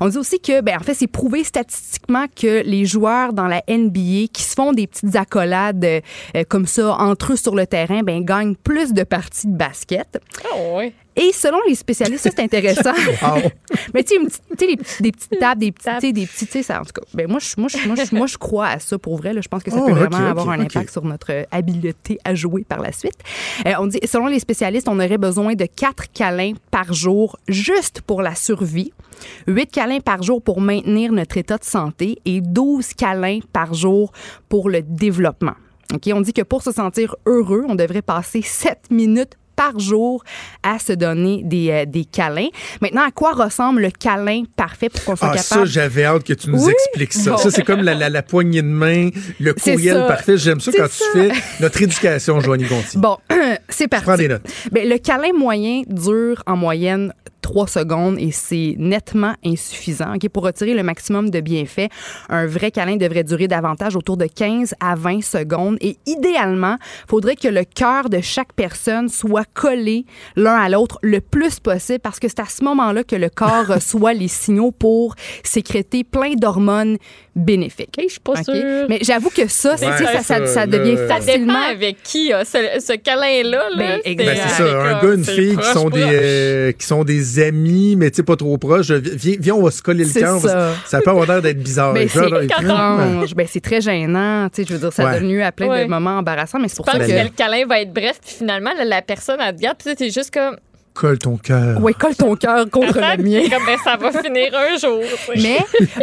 On 0.00 0.08
dit 0.08 0.18
aussi 0.18 0.40
que, 0.40 0.60
ben, 0.60 0.76
en 0.78 0.82
fait, 0.82 0.94
c'est 0.94 1.06
prouvé 1.06 1.44
statistiquement 1.44 2.26
que 2.34 2.62
les 2.64 2.84
joueurs 2.84 3.32
dans 3.32 3.46
la 3.46 3.62
NBA 3.68 4.28
qui 4.32 4.42
se 4.42 4.54
font 4.54 4.72
des 4.72 4.86
petites 4.86 5.16
accolades 5.16 5.84
euh, 5.84 6.00
comme 6.48 6.66
ça 6.66 6.96
entre 6.98 7.32
eux 7.32 7.36
sur 7.36 7.54
le 7.54 7.66
terrain, 7.66 8.02
ben, 8.02 8.24
gagnent 8.24 8.54
plus 8.54 8.92
de 8.92 9.02
parties 9.02 9.46
de 9.46 9.56
basket. 9.56 10.20
Ouais. 10.74 10.92
Et 11.14 11.30
selon 11.32 11.58
les 11.68 11.74
spécialistes, 11.74 12.24
ça 12.24 12.30
c'est 12.34 12.42
intéressant. 12.42 12.92
Mais 13.94 14.02
tu 14.02 14.16
sais, 14.58 14.66
des 15.00 15.12
petites 15.12 15.38
tables, 15.38 15.60
des 15.60 15.72
petits, 15.72 15.88
tu 15.94 16.00
sais, 16.00 16.12
des 16.12 16.26
petits, 16.26 16.46
tu 16.46 16.52
sais, 16.52 16.62
ça, 16.62 16.80
en 16.80 16.84
tout 16.84 16.92
cas. 16.94 17.02
Ben 17.14 17.28
moi, 17.28 17.38
je, 17.38 17.54
moi, 17.58 17.68
je, 17.68 17.86
moi, 17.86 17.96
je, 17.96 18.14
moi, 18.16 18.26
je 18.26 18.38
crois 18.38 18.68
à 18.68 18.78
ça 18.78 18.98
pour 18.98 19.16
vrai. 19.16 19.32
là. 19.34 19.40
Je 19.42 19.48
pense 19.48 19.62
que 19.62 19.70
ça 19.70 19.78
Oh, 19.80 19.86
peut 19.86 19.92
vraiment 19.92 20.16
avoir 20.18 20.48
un 20.50 20.60
impact 20.60 20.90
sur 20.90 21.04
notre 21.04 21.46
habileté 21.50 22.18
à 22.24 22.34
jouer 22.34 22.64
par 22.64 22.80
la 22.80 22.92
suite. 22.92 23.18
Euh, 23.66 23.72
on 23.78 23.86
dit, 23.86 23.98
selon 24.04 24.26
les 24.26 24.38
spécialistes, 24.40 24.88
on 24.88 24.96
aurait 24.98 25.18
besoin 25.18 25.54
de 25.54 25.66
quatre 25.66 26.10
câlins 26.12 26.52
par 26.70 26.92
jour 26.92 27.38
juste 27.48 28.00
pour 28.00 28.22
la 28.22 28.34
survie. 28.34 28.92
8 29.46 29.70
câlins 29.70 30.00
par 30.00 30.22
jour 30.22 30.42
pour 30.42 30.60
maintenir 30.60 31.12
notre 31.12 31.36
état 31.36 31.58
de 31.58 31.64
santé 31.64 32.18
et 32.24 32.40
12 32.40 32.94
câlins 32.94 33.38
par 33.52 33.74
jour 33.74 34.12
pour 34.48 34.68
le 34.70 34.82
développement. 34.82 35.54
OK? 35.94 36.10
On 36.14 36.20
dit 36.22 36.32
que 36.32 36.42
pour 36.42 36.62
se 36.62 36.72
sentir 36.72 37.14
heureux, 37.26 37.64
on 37.68 37.74
devrait 37.74 38.02
passer 38.02 38.42
7 38.42 38.90
minutes 38.90 39.34
par 39.56 39.78
jour 39.78 40.22
à 40.62 40.78
se 40.78 40.92
donner 40.92 41.42
des, 41.44 41.70
euh, 41.70 41.84
des 41.86 42.04
câlins. 42.04 42.48
Maintenant, 42.80 43.02
à 43.06 43.10
quoi 43.10 43.32
ressemble 43.32 43.82
le 43.82 43.90
câlin 43.90 44.44
parfait 44.56 44.88
pour 44.88 45.04
qu'on 45.04 45.16
soit 45.16 45.30
Ah, 45.32 45.38
ça, 45.38 45.54
capable? 45.56 45.70
j'avais 45.70 46.04
hâte 46.04 46.24
que 46.24 46.32
tu 46.32 46.50
nous 46.50 46.64
Oui? 46.64 46.72
expliques 46.72 47.12
ça. 47.12 47.32
Bon. 47.32 47.36
Ça, 47.36 47.50
c'est 47.50 47.64
comme 47.64 47.82
la, 47.82 47.94
la, 47.94 48.08
la 48.08 48.22
poignée 48.22 48.62
de 48.62 48.66
main, 48.68 49.10
le 49.40 49.54
courriel 49.54 49.96
ça. 49.96 50.02
parfait. 50.06 50.36
J'aime 50.36 50.60
ça 50.60 50.70
quand 50.76 50.88
ça. 50.90 51.04
tu 51.12 51.18
fais 51.20 51.30
notre 51.60 51.80
éducation, 51.82 52.40
Joanie 52.40 52.64
Gontier. 52.64 53.00
Bon, 53.00 53.16
c'est 53.68 53.88
parti. 53.88 54.04
prends 54.04 54.16
des 54.16 54.28
notes. 54.28 54.42
Ben, 54.70 54.88
le 54.88 54.98
câlin 54.98 55.32
moyen 55.36 55.82
dure 55.88 56.42
en 56.46 56.56
moyenne 56.56 57.12
3 57.42 57.66
secondes 57.66 58.16
et 58.18 58.30
c'est 58.30 58.74
nettement 58.78 59.34
insuffisant. 59.44 60.14
OK? 60.14 60.28
Pour 60.30 60.44
retirer 60.44 60.74
le 60.74 60.82
maximum 60.82 61.28
de 61.30 61.40
bienfaits, 61.40 61.88
un 62.28 62.46
vrai 62.46 62.70
câlin 62.70 62.96
devrait 62.96 63.24
durer 63.24 63.48
davantage 63.48 63.96
autour 63.96 64.16
de 64.16 64.26
15 64.26 64.74
à 64.80 64.94
20 64.94 65.22
secondes 65.22 65.76
et 65.80 65.96
idéalement, 66.06 66.76
faudrait 67.08 67.36
que 67.36 67.48
le 67.48 67.64
cœur 67.64 68.08
de 68.08 68.20
chaque 68.20 68.52
personne 68.54 69.08
soit 69.08 69.44
collé 69.52 70.04
l'un 70.36 70.54
à 70.54 70.68
l'autre 70.68 70.98
le 71.02 71.20
plus 71.20 71.60
possible 71.60 71.98
parce 72.00 72.18
que 72.18 72.28
c'est 72.28 72.40
à 72.40 72.46
ce 72.46 72.64
moment-là 72.64 73.04
que 73.04 73.16
le 73.16 73.28
corps 73.28 73.66
reçoit 73.68 74.14
les 74.14 74.28
signaux 74.28 74.70
pour 74.70 75.14
sécréter 75.44 76.04
plein 76.04 76.34
d'hormones 76.34 76.96
bénéfiques. 77.34 77.98
je 78.02 78.08
suis 78.08 78.20
pas 78.20 78.32
OK? 78.32 78.44
sûre. 78.44 78.86
Mais 78.88 78.98
j'avoue 79.02 79.30
que 79.30 79.48
ça, 79.48 79.72
Ouais, 79.72 79.76
ça, 79.78 79.96
ça, 79.96 80.22
ça, 80.22 80.46
ça 80.46 80.66
là, 80.66 80.78
devient 80.78 80.96
facilement... 81.08 81.52
dépend 81.54 81.70
avec 81.70 82.02
qui, 82.02 82.32
ah, 82.32 82.44
ce, 82.44 82.58
ce 82.78 82.92
câlin-là. 82.96 83.70
Là, 83.70 83.76
Ben, 83.76 84.00
c'est. 84.04 84.14
Ben, 84.14 84.36
c'est 84.36 84.48
ça, 84.62 84.64
un 84.64 85.02
gars, 85.02 85.14
une 85.14 85.24
fille 85.24 85.50
qui 85.50 85.56
proche, 85.56 85.72
sont, 85.72 85.88
des, 85.90 86.00
proche. 86.00 86.12
euh, 86.14 86.72
qui 86.72 86.86
sont 86.86 87.04
des 87.04 87.31
amis, 87.40 87.96
mais 87.96 88.10
tu 88.10 88.16
sais, 88.16 88.22
pas 88.22 88.36
trop 88.36 88.58
proches. 88.58 88.90
Viens, 88.90 89.36
viens, 89.38 89.54
on 89.54 89.62
va 89.62 89.70
se 89.70 89.82
coller 89.82 90.04
le 90.04 90.10
C'est 90.10 90.20
cœur. 90.20 90.36
on 90.36 90.38
va 90.38 90.74
ça. 90.86 91.00
peut 91.00 91.10
avoir 91.10 91.26
l'air 91.26 91.42
d'être 91.42 91.62
bizarre. 91.62 91.92
Ben, 91.94 92.08
c'est. 92.08 93.34
Ben, 93.34 93.46
c'est 93.48 93.60
très 93.60 93.80
gênant. 93.80 94.48
Tu 94.48 94.62
sais, 94.62 94.68
je 94.68 94.74
veux 94.74 94.80
dire, 94.80 94.92
ça 94.92 95.04
Ouais. 95.04 95.20
lieu 95.20 95.42
à 95.42 95.52
plein 95.52 95.68
Ouais. 95.68 95.84
de 95.84 95.88
moments 95.90 96.18
embarrassants, 96.18 96.58
mais 96.58 96.68
c'est 96.68 96.76
pour 96.76 96.86
Je 96.86 96.92
ça 96.92 96.98
pense 96.98 97.06
que. 97.06 97.12
que 97.12 97.22
le 97.24 97.28
câlin 97.30 97.66
va 97.66 97.80
être 97.80 97.92
bref, 97.92 98.18
puis 98.24 98.34
finalement, 98.38 98.70
là, 98.76 98.84
la 98.84 99.02
personne, 99.02 99.38
elle 99.40 99.56
te 99.56 99.60
garde, 99.60 99.76
puis 99.84 99.94
t'es 99.94 100.10
juste 100.10 100.32
comme. 100.32 100.56
Colle 100.94 101.18
ton 101.18 101.36
cœur. 101.36 101.78
Oui, 101.82 101.94
colle 101.94 102.14
ton 102.14 102.36
cœur 102.36 102.68
contre 102.70 102.98
Attends, 102.98 103.16
le 103.16 103.22
mien. 103.24 103.40
comme, 103.50 103.64
ben, 103.64 103.78
ça 103.82 103.96
va 103.96 104.12
finir 104.12 104.52
un 104.54 104.76
jour. 104.76 105.02
Mais 105.36 105.58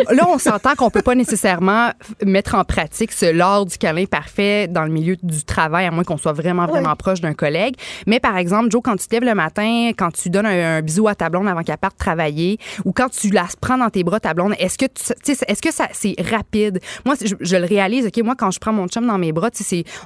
là, 0.10 0.26
on 0.28 0.38
s'entend 0.40 0.74
qu'on 0.76 0.90
peut 0.90 1.02
pas 1.02 1.16
nécessairement 1.16 1.92
mettre 2.26 2.56
en 2.56 2.64
pratique 2.64 3.12
ce 3.12 3.32
l'art 3.32 3.66
du 3.66 3.78
câlin 3.78 4.06
parfait 4.06 4.68
dans 4.68 4.84
le 4.84 4.90
milieu 4.90 5.16
du 5.22 5.44
travail, 5.44 5.86
à 5.86 5.92
moins 5.92 6.04
qu'on 6.04 6.18
soit 6.18 6.34
vraiment, 6.34 6.66
vraiment 6.66 6.96
proche 6.96 7.22
d'un 7.22 7.34
collègue. 7.34 7.76
Mais 8.08 8.20
par 8.20 8.36
exemple, 8.38 8.72
Joe, 8.72 8.82
quand 8.84 8.96
tu 8.96 9.08
te 9.08 9.14
lèves 9.16 9.26
le 9.26 9.36
matin, 9.36 9.92
quand 9.98 10.12
tu 10.12 10.30
donnes 10.30 10.48
un, 10.48 10.78
un 10.78 10.82
bisou 10.82 11.08
à 11.08 11.16
ta 11.16 11.30
blonde 11.30 11.48
avant 11.48 11.62
qu'elle 11.64 11.78
parte 11.78 11.98
travailler, 11.98 12.58
ou 12.86 12.92
quand 12.92 13.10
tu 13.10 13.30
la 13.30 13.46
prends 13.62 13.78
dans 13.78 13.90
tes 13.90 14.04
bras, 14.04 14.20
ta 14.20 14.34
blonde, 14.34 14.56
est-ce 14.60 14.78
que 14.78 14.86
est-ce 14.86 15.62
que 15.62 15.72
ça 15.72 15.88
c'est 15.92 16.16
rapide? 16.32 16.80
Moi, 17.06 17.16
je, 17.24 17.36
je 17.40 17.56
le 17.58 17.66
réalise, 17.66 18.08
OK, 18.08 18.24
moi, 18.24 18.36
quand 18.38 18.52
je 18.52 18.60
prends 18.60 18.74
mon 18.74 18.88
chum 18.88 19.06
dans 19.06 19.18
mes 19.18 19.32
bras, 19.32 19.50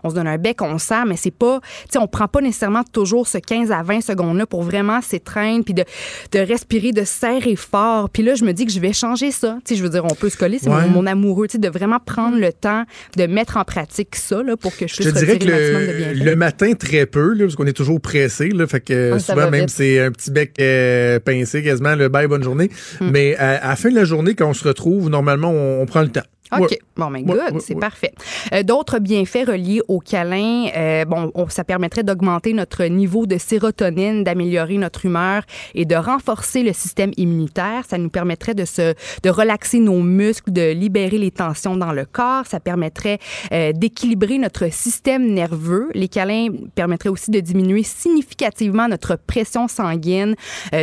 on 0.03 0.10
se 0.10 0.15
donne 0.15 0.27
un 0.27 0.38
bec, 0.38 0.61
on 0.61 0.77
serre, 0.77 1.05
mais 1.05 1.15
c'est 1.15 1.31
pas, 1.31 1.60
tu 1.61 1.68
sais, 1.91 1.99
on 1.99 2.07
prend 2.07 2.27
pas 2.27 2.41
nécessairement 2.41 2.84
toujours 2.84 3.27
ce 3.27 3.38
15 3.38 3.72
à 3.72 3.81
20 3.84 4.01
secondes-là 4.01 4.45
pour 4.45 4.64
vraiment 4.73 5.01
s'étreindre 5.01 5.63
puis 5.63 5.73
de, 5.73 5.83
de 6.31 6.39
respirer, 6.39 6.91
de 6.91 7.03
serrer 7.03 7.55
fort. 7.55 8.09
Puis 8.09 8.23
là, 8.23 8.35
je 8.35 8.43
me 8.43 8.53
dis 8.53 8.65
que 8.65 8.71
je 8.71 8.79
vais 8.79 8.93
changer 8.93 9.31
ça. 9.31 9.57
Tu 9.65 9.73
sais, 9.73 9.79
je 9.79 9.83
veux 9.83 9.89
dire, 9.89 10.03
on 10.05 10.15
peut 10.15 10.29
se 10.29 10.37
coller, 10.37 10.57
c'est 10.59 10.69
Ouais. 10.69 10.87
mon, 10.87 11.01
mon 11.03 11.05
amoureux, 11.05 11.47
tu 11.47 11.53
sais, 11.53 11.57
de 11.59 11.69
vraiment 11.69 11.99
prendre 11.99 12.37
le 12.39 12.51
temps 12.51 12.83
de 13.17 13.25
mettre 13.27 13.57
en 13.57 13.63
pratique 13.63 14.15
ça, 14.15 14.41
là, 14.41 14.57
pour 14.57 14.75
que 14.75 14.87
je 14.87 14.93
Je 14.95 15.01
puisse 15.01 15.13
te 15.13 15.19
dirais 15.19 15.37
que 15.37 15.45
le 15.45 16.23
le, 16.23 16.35
matin, 16.35 16.73
très 16.73 17.05
peu, 17.05 17.33
là, 17.33 17.45
parce 17.45 17.55
qu'on 17.55 17.65
est 17.67 17.73
toujours 17.73 18.01
pressé. 18.01 18.49
Là, 18.49 18.65
fait 18.67 18.79
que 18.81 19.11
Ah, 19.13 19.19
souvent, 19.19 19.49
même, 19.51 19.67
c'est 19.67 19.99
un 19.99 20.11
petit 20.11 20.31
bec 20.31 20.53
euh, 20.59 21.19
pincé 21.19 21.61
quasiment, 21.63 21.95
le 21.95 22.09
bye, 22.09 22.27
bonne 22.27 22.43
journée. 22.43 22.69
Hmm. 22.99 23.09
Mais 23.11 23.35
à, 23.37 23.63
à 23.63 23.69
la 23.69 23.75
fin 23.75 23.89
de 23.89 23.95
la 23.95 24.05
journée, 24.05 24.33
quand 24.33 24.49
on 24.49 24.53
se 24.53 24.67
retrouve, 24.67 25.09
normalement, 25.09 25.49
on, 25.51 25.81
on 25.81 25.85
prend 25.85 26.01
le 26.01 26.09
temps. 26.09 26.21
OK. 26.61 26.71
Ouais. 26.71 26.80
Bon, 26.95 27.09
ben, 27.11 27.15
Ouais, 27.19 27.23
good. 27.23 27.53
ouais, 27.55 27.59
c'est 27.59 27.73
ouais. 27.73 27.80
parfait. 27.80 28.13
Euh, 28.53 28.63
D'autres 28.63 28.99
bienfaits 28.99 29.47
reliés 29.47 29.81
au 29.88 29.99
câlin, 29.99 30.67
euh, 30.75 31.05
bon, 31.05 31.31
on- 31.35 31.49
ça 31.49 31.63
permettrait 31.63 32.03
d'augmenter 32.03 32.53
notre 32.53 32.84
niveau 32.85 33.25
de 33.25 33.38
sérotonine, 33.38 34.23
d'améliorer 34.23 34.77
notre 34.77 35.05
humeur 35.05 35.43
et 35.75 35.85
de 35.85 35.95
renforcer 35.95 36.63
le 36.63 36.73
système 36.73 37.11
immunitaire. 37.17 37.84
Ça 37.88 37.97
nous 37.97 38.09
permettrait 38.09 38.53
de 38.53 38.65
se, 38.65 38.93
de 39.23 39.30
relaxer 39.30 39.80
nos 39.80 40.01
muscles, 40.01 40.51
de 40.51 40.71
libérer 40.71 41.17
les 41.17 41.31
tensions 41.31 41.75
dans 41.75 41.91
le 41.93 42.05
corps. 42.05 42.45
Ça 42.45 42.59
permettrait 42.59 43.19
euh, 43.51 43.71
d'équilibrer 43.73 44.38
notre 44.38 44.71
système 44.71 45.31
nerveux. 45.34 45.89
Les 45.93 46.07
câlins 46.07 46.47
permettraient 46.75 47.09
aussi 47.09 47.31
de 47.31 47.39
diminuer 47.39 47.84
significativement 47.84 48.88
notre 48.88 49.15
pression 49.15 49.67
sanguine, 49.67 50.35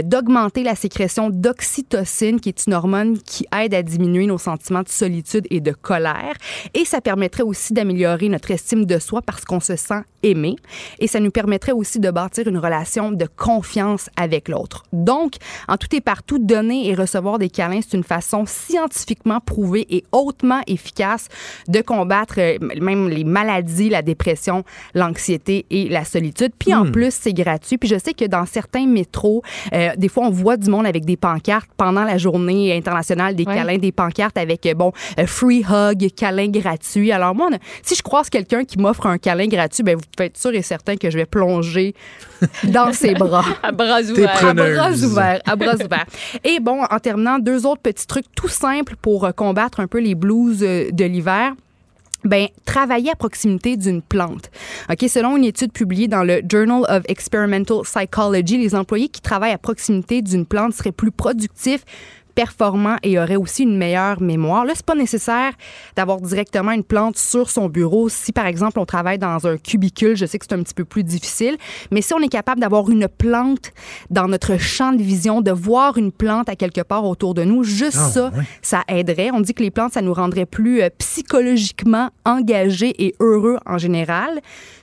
d'augmenter 0.05 0.62
la 0.62 0.74
sécrétion 0.74 1.30
d'oxytocine, 1.30 2.40
qui 2.40 2.48
est 2.48 2.66
une 2.66 2.74
hormone 2.74 3.18
qui 3.18 3.47
aide 3.59 3.74
à 3.74 3.82
diminuer 3.82 4.26
nos 4.26 4.38
sentiments 4.38 4.82
de 4.82 4.88
solitude 4.88 5.47
et 5.51 5.59
de 5.60 5.72
colère. 5.72 6.34
Et 6.74 6.84
ça 6.84 7.00
permettrait 7.00 7.42
aussi 7.42 7.72
d'améliorer 7.72 8.28
notre 8.28 8.50
estime 8.50 8.84
de 8.84 8.98
soi 8.98 9.22
parce 9.22 9.44
qu'on 9.44 9.60
se 9.60 9.76
sent 9.76 10.02
aimé. 10.22 10.56
Et 10.98 11.06
ça 11.06 11.18
nous 11.20 11.30
permettrait 11.30 11.72
aussi 11.72 11.98
de 11.98 12.10
bâtir 12.10 12.46
une 12.46 12.58
relation 12.58 13.10
de 13.10 13.26
confiance 13.36 14.10
avec 14.16 14.48
l'autre. 14.48 14.84
Donc, 14.92 15.34
en 15.68 15.76
tout 15.78 15.88
et 15.94 16.00
partout, 16.00 16.38
donner 16.38 16.88
et 16.88 16.94
recevoir 16.94 17.38
des 17.38 17.48
câlins, 17.48 17.80
c'est 17.82 17.96
une 17.96 18.04
façon 18.04 18.44
scientifiquement 18.46 19.40
prouvée 19.40 19.86
et 19.90 20.04
hautement 20.12 20.60
efficace 20.66 21.28
de 21.68 21.80
combattre 21.80 22.34
euh, 22.38 22.58
même 22.80 23.08
les 23.08 23.24
maladies, 23.24 23.88
la 23.88 24.02
dépression, 24.02 24.64
l'anxiété 24.94 25.66
et 25.70 25.88
la 25.88 26.04
solitude. 26.04 26.52
Puis 26.58 26.74
en 26.74 26.90
plus, 26.90 27.12
c'est 27.14 27.32
gratuit. 27.32 27.78
Puis 27.78 27.88
je 27.88 27.98
sais 27.98 28.12
que 28.14 28.24
dans 28.26 28.46
certains 28.46 28.86
métros, 28.86 29.42
euh, 29.72 29.90
des 29.96 30.08
fois, 30.08 30.26
on 30.26 30.30
voit 30.30 30.56
du 30.56 30.68
monde 30.70 30.86
avec 30.86 31.04
des 31.04 31.16
pancartes 31.16 31.70
pendant 31.76 32.04
la 32.04 32.18
journée 32.18 32.76
internationale 32.76 33.34
des 33.34 33.44
Ouais. 33.44 33.54
câlins, 33.56 33.78
des 33.78 33.90
pancartes 33.92 34.36
avec, 34.38 34.64
euh, 34.66 34.74
bon, 34.74 34.92
euh, 35.18 35.26
free 35.26 35.49
hug, 35.59 36.09
câlin 36.16 36.48
gratuit. 36.48 37.12
Alors 37.12 37.35
moi, 37.35 37.48
on 37.51 37.55
a- 37.56 37.59
si 37.82 37.94
je 37.94 38.02
croise 38.02 38.31
quelqu'un 38.31 38.64
qui 38.64 38.78
m'offre 38.78 39.06
un 39.06 39.18
câlin 39.18 39.47
gratuit, 39.47 39.82
ben 39.82 39.97
vous 39.97 40.02
pouvez 40.16 40.27
être 40.27 40.39
sûr 40.39 40.55
et 40.55 40.62
certain 40.62 40.97
que 40.97 41.10
je 41.10 41.18
vais 41.18 41.27
plonger 41.27 41.94
dans 42.64 42.93
ses 42.93 43.14
bras. 43.14 43.44
À 43.62 43.72
bras 43.72 44.01
ouverts. 44.02 44.47
À 44.47 44.55
bras 44.55 44.93
ouverts, 44.93 45.40
à 45.47 45.56
bras 45.56 45.74
ouverts. 45.74 46.06
Et 46.44 46.60
bon, 46.60 46.82
en 46.90 46.98
terminant, 46.98 47.39
deux 47.39 47.66
autres 47.66 47.82
petits 47.82 48.06
trucs 48.06 48.32
tout 48.35 48.48
simples 48.48 48.94
pour 49.02 49.24
euh, 49.24 49.32
combattre 49.32 49.81
un 49.81 49.86
peu 49.86 49.98
les 50.01 50.14
blues 50.14 50.62
euh, 50.62 50.90
de 50.90 51.05
l'hiver. 51.05 51.52
Ben, 52.22 52.48
travailler 52.66 53.10
à 53.10 53.14
proximité 53.14 53.78
d'une 53.78 54.02
plante. 54.02 54.51
OK, 54.90 55.09
selon 55.09 55.39
une 55.39 55.44
étude 55.44 55.72
publiée 55.72 56.06
dans 56.06 56.22
le 56.22 56.43
Journal 56.47 56.82
of 56.90 57.02
Experimental 57.09 57.78
Psychology, 57.85 58.59
les 58.59 58.74
employés 58.74 59.09
qui 59.09 59.22
travaillent 59.22 59.55
à 59.55 59.59
proximité 59.59 60.20
d'une 60.20 60.44
plante 60.44 60.74
seraient 60.74 60.93
plus 60.93 61.12
productifs 61.12 61.82
performant 62.40 62.96
et 63.02 63.18
aurait 63.18 63.36
aussi 63.36 63.64
une 63.64 63.76
meilleure 63.76 64.22
mémoire. 64.22 64.64
Là, 64.64 64.72
c'est 64.74 64.86
pas 64.86 64.94
nécessaire 64.94 65.52
d'avoir 65.94 66.22
directement 66.22 66.72
une 66.72 66.84
plante 66.84 67.18
sur 67.18 67.50
son 67.50 67.68
bureau. 67.68 68.08
Si, 68.08 68.32
par 68.32 68.46
exemple, 68.46 68.78
on 68.78 68.86
travaille 68.86 69.18
dans 69.18 69.46
un 69.46 69.58
cubicule, 69.58 70.16
je 70.16 70.24
sais 70.24 70.38
que 70.38 70.46
c'est 70.48 70.54
un 70.54 70.62
petit 70.62 70.72
peu 70.72 70.86
plus 70.86 71.04
difficile, 71.04 71.58
mais 71.90 72.00
si 72.00 72.14
on 72.14 72.20
est 72.20 72.30
capable 72.30 72.62
d'avoir 72.62 72.88
une 72.88 73.08
plante 73.08 73.72
dans 74.08 74.26
notre 74.26 74.56
champ 74.56 74.92
de 74.92 75.02
vision, 75.02 75.42
de 75.42 75.50
voir 75.50 75.98
une 75.98 76.12
plante 76.12 76.48
à 76.48 76.56
quelque 76.56 76.80
part 76.80 77.04
autour 77.04 77.34
de 77.34 77.44
nous, 77.44 77.62
juste 77.62 77.98
Ah, 78.00 78.08
ça, 78.08 78.30
ça 78.62 78.84
aiderait. 78.88 79.30
On 79.34 79.40
dit 79.40 79.52
que 79.52 79.62
les 79.62 79.70
plantes, 79.70 79.92
ça 79.92 80.00
nous 80.00 80.14
rendrait 80.14 80.46
plus 80.46 80.80
euh, 80.80 80.88
psychologiquement 80.96 82.08
engagés 82.24 82.94
et 83.04 83.14
heureux 83.20 83.58
en 83.66 83.76
général, 83.76 84.40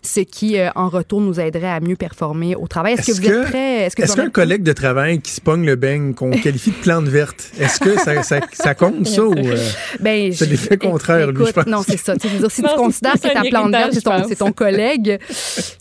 ce 0.07 0.21
qui, 0.21 0.57
euh, 0.57 0.69
en 0.75 0.89
retour, 0.89 1.21
nous 1.21 1.39
aiderait 1.39 1.69
à 1.69 1.79
mieux 1.79 1.95
performer 1.95 2.55
au 2.55 2.67
travail. 2.67 2.93
Est-ce 2.93 3.07
que 3.07 3.11
vous 3.17 3.27
êtes 3.27 3.43
prêts? 3.49 3.85
Est-ce 3.85 4.15
qu'un 4.15 4.29
collègue 4.29 4.63
de 4.63 4.73
travail 4.73 5.19
qui 5.21 5.31
se 5.31 5.41
pogne 5.41 5.65
le 5.65 5.75
beigne, 5.75 6.13
qu'on 6.13 6.31
qualifie 6.43 6.71
de 6.71 6.75
plante 6.77 7.05
verte, 7.07 7.51
est-ce 7.59 7.79
que 7.79 7.97
ça, 7.99 8.23
ça, 8.23 8.39
ça 8.53 8.73
compte, 8.75 9.05
ça? 9.07 9.23
ou, 9.23 9.33
euh, 9.37 9.57
Ben, 9.99 10.31
c'est 10.31 10.45
je- 10.45 10.49
l'effet 10.51 10.77
contraire, 10.77 11.31
lui, 11.31 11.45
je 11.45 11.51
pense. 11.51 11.65
Non, 11.67 11.81
c'est 11.87 11.97
ça. 11.97 12.13
Tu 12.15 12.21
sais, 12.21 12.27
je 12.29 12.33
veux 12.33 12.39
dire, 12.39 12.51
si 12.51 12.61
Non, 12.61 12.69
tu 12.69 12.75
considères 12.77 13.13
que 13.13 13.19
ta 13.19 13.39
un 13.39 13.43
plante 13.43 13.71
verte, 13.71 13.93
c'est 13.93 14.01
ton, 14.01 14.23
c'est 14.27 14.53
collègue, 14.53 15.19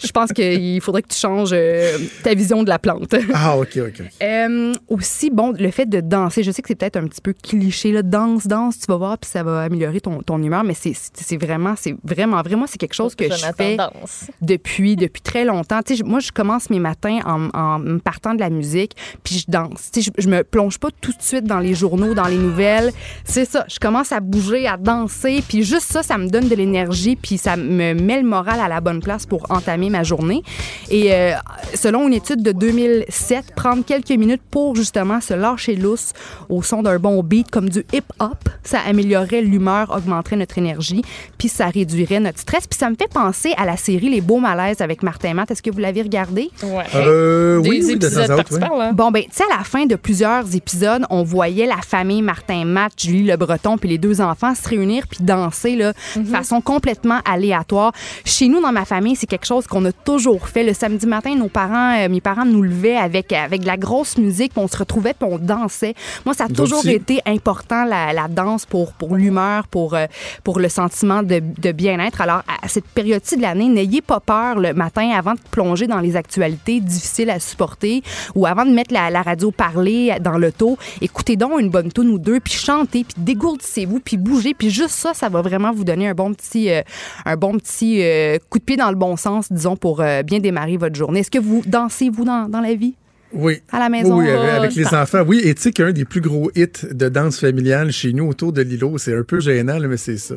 je 0.05 0.11
pense 0.13 0.33
qu'il 0.33 0.81
faudrait 0.81 1.03
que 1.03 1.09
tu 1.09 1.19
changes 1.19 1.51
euh, 1.53 1.97
ta 2.23 2.35
vision 2.35 2.63
de 2.63 2.69
la 2.69 2.79
plante. 2.79 3.15
Ah, 3.33 3.57
OK, 3.57 3.79
OK. 3.79 4.03
Euh, 4.23 4.73
aussi, 4.89 5.31
bon, 5.31 5.53
le 5.59 5.71
fait 5.71 5.87
de 5.87 6.01
danser, 6.01 6.43
je 6.43 6.51
sais 6.51 6.63
que 6.63 6.69
c'est 6.69 6.75
peut-être 6.75 6.97
un 6.97 7.07
petit 7.07 7.21
peu 7.21 7.33
cliché, 7.33 7.93
là, 7.93 8.03
danse, 8.03 8.47
danse, 8.47 8.79
tu 8.79 8.87
vas 8.87 8.97
voir, 8.97 9.19
puis 9.19 9.31
ça 9.31 9.43
va 9.43 9.63
améliorer 9.63 10.01
ton, 10.01 10.23
ton 10.23 10.43
humeur, 10.43 10.65
mais 10.65 10.75
c'est 10.75 11.37
vraiment, 11.37 11.75
c'est 11.77 11.95
vraiment, 12.05 12.43
vraiment, 12.43 12.67
c'est 12.67 12.79
quelque 12.79 12.95
chose 12.95 13.15
que 13.15 13.25
je 13.25 13.45
fais 13.57 13.77
danse. 13.77 14.16
Depuis, 14.43 14.97
depuis 14.97 15.23
très 15.23 15.45
longtemps. 15.45 15.81
Moi, 16.05 16.21
je 16.21 16.33
commence 16.33 16.71
mes 16.71 16.79
matins 16.79 17.21
en, 17.25 17.79
me 17.79 17.99
partant 17.99 18.35
de 18.35 18.41
la 18.41 18.51
musique, 18.51 18.93
puis 19.23 19.39
je 19.39 19.45
danse. 19.49 19.91
Je, 19.95 20.11
je 20.17 20.29
me 20.29 20.43
plonge 20.43 20.79
pas 20.79 20.89
tout 21.01 21.13
de 21.13 21.23
suite 21.23 21.45
dans 21.45 21.61
les 21.61 21.75
journaux, 21.75 22.15
dans 22.15 22.27
les 22.27 22.39
nouvelles. 22.39 22.93
C'est 23.25 23.45
ça. 23.45 23.65
Je 23.69 23.79
commence 23.79 24.13
à 24.13 24.21
bouger, 24.21 24.67
à 24.67 24.77
danser, 24.77 25.43
puis 25.49 25.63
juste 25.63 25.91
ça, 25.91 26.03
ça 26.03 26.19
me 26.19 26.29
donne 26.29 26.49
de 26.49 26.55
l'énergie, 26.55 27.17
puis 27.17 27.39
ça 27.39 27.57
me 27.57 27.95
met 27.95 28.21
le 28.21 28.27
moral 28.27 28.61
à 28.61 28.69
la 28.69 28.81
bonne 28.81 29.01
place 29.01 29.27
pour 29.27 29.51
entamer 29.51 29.91
ma 29.91 30.03
journée. 30.03 30.43
Et 30.91 31.13
euh, 31.13 31.33
selon 31.75 32.09
une 32.09 32.15
étude 32.15 32.43
de 32.43 32.53
2007, 32.53 33.55
prendre 33.55 33.85
quelques 33.85 34.11
minutes 34.11 34.43
pour 34.51 34.75
justement 34.77 35.21
se 35.21 35.35
lâcher 35.35 35.77
lousse 35.77 36.13
au 36.49 36.63
son 36.63 36.83
d'un 36.83 36.99
bon 36.99 37.23
beat 37.23 37.51
comme 37.51 37.69
du 37.69 37.85
hip-hop, 37.93 38.49
ça 38.63 38.81
améliorerait 38.87 39.43
l'humeur, 39.43 39.95
augmenterait 39.95 40.37
notre 40.37 40.59
énergie, 40.59 41.03
puis 41.39 41.49
ça 41.49 41.67
réduirait 41.67 42.21
notre 42.21 42.39
stress. 42.39 42.67
Puis 42.67 42.79
ça 42.79 42.91
me 42.91 42.97
fait 42.97 43.13
penser 43.13 43.55
à 43.57 43.65
la 43.65 43.77
série 43.77 43.96
Les 44.01 44.21
Beaux 44.21 44.39
Malaises 44.39 44.81
avec 44.81 45.03
Martin 45.03 45.35
Matt. 45.35 45.51
Est-ce 45.51 45.63
que 45.63 45.71
vous 45.71 45.79
l'avez 45.79 46.03
regardé? 46.03 46.51
Ouais. 46.63 46.85
Euh, 46.95 47.61
Des 47.61 47.69
oui, 47.69 47.83
oui, 47.85 47.97
de 47.97 48.09
temps 48.09 48.35
autre, 48.35 48.45
oui. 48.53 48.95
Bon, 48.95 49.11
ben, 49.11 49.23
tu 49.25 49.31
sais, 49.33 49.45
à 49.51 49.59
la 49.59 49.65
fin 49.65 49.87
de 49.87 49.97
plusieurs 49.97 50.55
épisodes, 50.55 51.05
on 51.11 51.23
voyait 51.23 51.67
la 51.67 51.79
famille 51.79 52.23
Martin 52.23 52.65
Matt, 52.65 52.93
Julie 52.99 53.25
Le 53.25 53.37
Breton, 53.37 53.79
puis 53.79 53.89
les 53.89 53.99
deux 53.99 54.21
enfants 54.21 54.55
se 54.55 54.69
réunir 54.69 55.07
puis 55.09 55.21
danser 55.23 55.77
là, 55.77 55.93
de 56.15 56.25
façon 56.25 56.61
complètement 56.61 57.21
aléatoire. 57.25 57.93
Chez 58.25 58.49
nous, 58.49 58.61
dans 58.61 58.73
ma 58.73 58.85
famille, 58.85 59.17
c'est 59.17 59.27
quelque 59.27 59.47
chose 59.47 59.67
qu'on 59.67 59.85
a 59.85 59.93
toujours 59.93 60.49
fait. 60.49 60.65
Le 60.65 60.75
samedi 60.75 61.07
matin, 61.07 61.35
nos 61.35 61.49
parents, 61.49 61.97
euh, 61.99 62.09
mes 62.09 62.21
parents 62.21 62.45
nous 62.45 62.63
levaient 62.63 62.97
avec, 62.97 63.33
avec 63.33 63.63
de 63.63 63.67
la 63.67 63.77
grosse 63.77 64.19
musique, 64.19 64.53
puis 64.53 64.63
on 64.63 64.69
se 64.69 64.77
retrouvait 64.77 65.15
puis 65.15 65.29
on 65.31 65.39
dansait. 65.39 65.95
Moi, 66.25 66.35
ça 66.35 66.45
a 66.45 66.49
toujours 66.49 66.79
aussi. 66.81 66.93
été 66.93 67.21
important, 67.27 67.85
la, 67.85 68.13
la 68.13 68.29
danse, 68.29 68.67
pour, 68.67 68.93
pour 68.93 69.17
l'humeur, 69.17 69.67
pour, 69.69 69.95
euh, 69.95 70.07
pour 70.45 70.59
le 70.59 70.69
sentiment 70.69 71.23
de, 71.23 71.41
de 71.59 71.73
bien-être. 71.73 72.21
Alors, 72.21 72.43
à 72.63 72.69
cette 72.69 72.87
période-ci 72.87 73.37
de 73.37 73.43
l'année, 73.43 73.69
n'ayez 73.87 74.03
pas 74.03 74.21
peur 74.21 74.59
le 74.59 74.73
matin 74.75 75.11
avant 75.17 75.35
de 75.35 75.41
plonger 75.51 75.87
dans 75.87 76.01
les 76.01 76.17
actualités 76.17 76.81
difficiles 76.81 77.31
à 77.31 77.41
supporter 77.41 78.03
ou 78.35 78.47
avant 78.47 78.65
de 78.65 78.71
mettre 78.71 78.93
la, 78.93 79.11
la 79.11 79.23
radio 79.23 79.51
parler 79.51 80.15
dans 80.21 80.39
l'auto. 80.39 80.77
Écoutez 81.01 81.37
donc 81.37 81.61
une 81.61 81.71
bonne 81.71 81.93
tune 81.93 82.11
ou 82.11 82.19
deux, 82.19 82.41
puis 82.41 82.55
chantez, 82.55 83.05
puis 83.05 83.15
dégourdissez-vous, 83.23 84.01
puis 84.01 84.17
bougez, 84.17 84.55
puis 84.55 84.71
juste 84.71 84.91
ça, 84.91 85.15
ça 85.15 85.29
va 85.29 85.43
vraiment 85.43 85.73
vous 85.73 85.85
donner 85.85 86.09
un 86.09 86.15
bon 86.15 86.35
petit, 86.35 86.71
euh, 86.71 86.83
un 87.25 87.37
bon 87.37 87.59
petit 87.59 88.03
euh, 88.03 88.39
coup 88.51 88.59
de 88.59 88.65
pied 88.65 88.77
dans 88.77 88.91
le 88.91 88.97
bon 88.97 89.17
sens, 89.17 89.51
disons, 89.51 89.77
pour 89.77 90.01
euh, 90.01 90.23
bien 90.23 90.41
démarrer 90.41 90.77
votre 90.77 90.95
journée. 90.95 91.21
Est-ce 91.21 91.31
que 91.31 91.39
vous 91.39 91.63
dansez, 91.67 92.11
vous, 92.11 92.25
dans, 92.25 92.49
dans 92.49 92.61
la 92.61 92.75
vie? 92.75 92.95
Oui. 93.33 93.61
À 93.73 93.79
la 93.79 93.89
maison? 93.89 94.19
Oui, 94.19 94.29
avec, 94.29 94.51
Oh, 94.53 94.57
avec 94.57 94.75
les 94.75 94.95
enfants. 94.95 95.23
Oui, 95.27 95.41
et 95.45 95.55
tu 95.55 95.63
sais 95.63 95.73
qu'un 95.73 95.93
des 95.93 96.05
plus 96.05 96.21
gros 96.21 96.51
hits 96.55 96.87
de 96.91 97.09
danse 97.09 97.41
familiale 97.41 97.91
chez 97.91 98.13
nous 98.13 98.29
autour 98.29 98.53
de 98.53 98.63
l'îlot, 98.63 98.99
c'est 98.99 99.17
un 99.17 99.25
peu 99.25 99.41
gênant, 99.41 99.79
là, 99.79 99.89
mais 99.89 99.97
c'est 99.97 100.17
ça. 100.17 100.37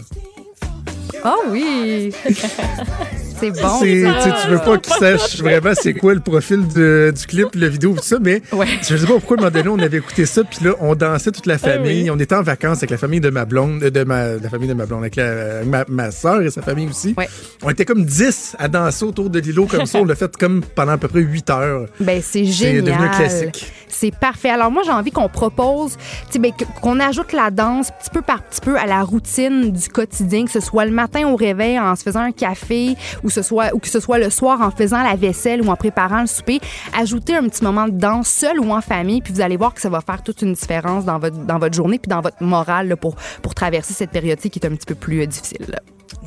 Ah 1.23 1.35
oui! 1.51 2.11
c'est 3.39 3.51
bon. 3.51 3.79
C'est- 3.81 4.03
ça. 4.03 4.35
tu 4.43 4.49
veux 4.51 4.57
pas 4.59 4.77
qu'ils 4.77 4.93
sachent 4.93 5.37
vraiment 5.41 5.71
c'est 5.79 5.93
quoi 5.93 6.13
le 6.13 6.19
profil 6.19 6.67
de- 6.67 7.13
du 7.15 7.25
clip, 7.25 7.47
la 7.55 7.67
vidéo, 7.69 7.95
tout 7.97 8.03
ça, 8.03 8.17
mais 8.21 8.41
Ouais. 8.51 8.67
je 8.81 8.95
sais 8.97 9.05
pas 9.05 9.13
pourquoi, 9.13 9.37
à 9.37 9.39
un 9.39 9.43
moment 9.43 9.51
donné, 9.63 9.69
on 9.69 9.79
avait 9.85 9.97
écouté 9.97 10.25
ça, 10.25 10.43
puis 10.43 10.65
là, 10.65 10.71
on 10.79 10.95
dansait 10.95 11.31
toute 11.31 11.45
la 11.45 11.57
famille. 11.57 12.09
On 12.11 12.19
était 12.19 12.35
en 12.35 12.41
vacances 12.43 12.77
avec 12.79 12.89
la 12.91 12.97
famille 12.97 13.19
de 13.19 13.29
ma 13.29 13.45
blonde, 13.45 13.79
de 13.79 14.03
ma, 14.03 14.33
la 14.33 14.49
famille 14.49 14.67
de 14.69 14.73
ma 14.73 14.85
blonde, 14.85 15.01
avec 15.01 15.15
la- 15.15 15.63
ma, 15.65 15.85
ma 15.87 16.11
soeur 16.11 16.41
et 16.41 16.49
sa 16.49 16.61
famille 16.61 16.87
aussi. 16.87 17.13
Ouais. 17.17 17.27
On 17.63 17.69
était 17.69 17.85
comme 17.85 18.05
10 18.05 18.55
à 18.59 18.67
danser 18.67 19.05
autour 19.05 19.29
de 19.29 19.39
l'îlot 19.39 19.65
comme 19.65 19.85
ça. 19.85 19.99
On 19.99 20.05
l'a 20.05 20.15
fait 20.15 20.35
comme 20.37 20.61
pendant 20.75 20.93
à 20.93 20.97
peu 20.97 21.07
près 21.07 21.21
8 21.21 21.49
heures. 21.49 21.85
Ben, 21.99 22.21
c'est 22.23 22.45
C'est 22.45 22.51
génial. 22.51 22.83
devenu 22.83 23.03
un 23.05 23.09
classique. 23.09 23.71
C'est 23.87 24.13
parfait. 24.15 24.49
Alors, 24.49 24.71
moi, 24.71 24.83
j'ai 24.85 24.91
envie 24.91 25.11
qu'on 25.11 25.27
propose, 25.29 25.97
ben, 26.39 26.51
qu'on 26.81 26.99
ajoute 26.99 27.33
la 27.33 27.49
danse 27.51 27.89
petit 27.99 28.09
peu 28.11 28.21
par 28.21 28.41
petit 28.43 28.61
peu 28.61 28.77
à 28.77 28.85
la 28.85 29.01
routine 29.01 29.71
du 29.71 29.89
quotidien, 29.89 30.45
que 30.45 30.51
ce 30.51 30.59
soit 30.59 30.85
le 30.85 30.91
matin 30.91 31.27
au 31.27 31.35
réveil 31.35 31.79
en 31.79 31.95
se 31.95 32.03
faisant 32.03 32.21
un 32.21 32.31
café 32.31 32.95
ou, 33.23 33.28
ou 33.73 33.79
que 33.79 33.87
ce 33.87 33.99
soit 33.99 34.19
le 34.19 34.29
soir 34.29 34.61
en 34.61 34.71
faisant 34.71 35.03
la 35.03 35.15
vaisselle 35.15 35.61
ou 35.61 35.69
en 35.69 35.75
préparant 35.75 36.21
le 36.21 36.27
souper. 36.27 36.59
Ajoutez 36.97 37.35
un 37.35 37.43
petit 37.43 37.63
moment 37.63 37.87
de 37.87 37.97
danse 37.97 38.27
seul 38.27 38.59
ou 38.59 38.71
en 38.71 38.81
famille, 38.81 39.21
puis 39.21 39.33
vous 39.33 39.41
allez 39.41 39.57
voir 39.57 39.73
que 39.73 39.81
ça 39.81 39.89
va 39.89 40.01
faire 40.01 40.23
toute 40.23 40.41
une 40.41 40.53
différence 40.53 41.05
dans 41.05 41.19
votre, 41.19 41.37
dans 41.37 41.59
votre 41.59 41.75
journée 41.75 41.99
puis 41.99 42.09
dans 42.09 42.21
votre 42.21 42.41
morale 42.43 42.95
pour, 42.97 43.15
traverser 43.55 43.93
cette 43.93 44.11
période-ci 44.11 44.49
qui 44.49 44.59
est 44.59 44.65
un 44.65 44.75
petit 44.75 44.85
peu 44.85 44.95
plus 44.95 45.21
euh, 45.21 45.25
difficile. 45.25 45.75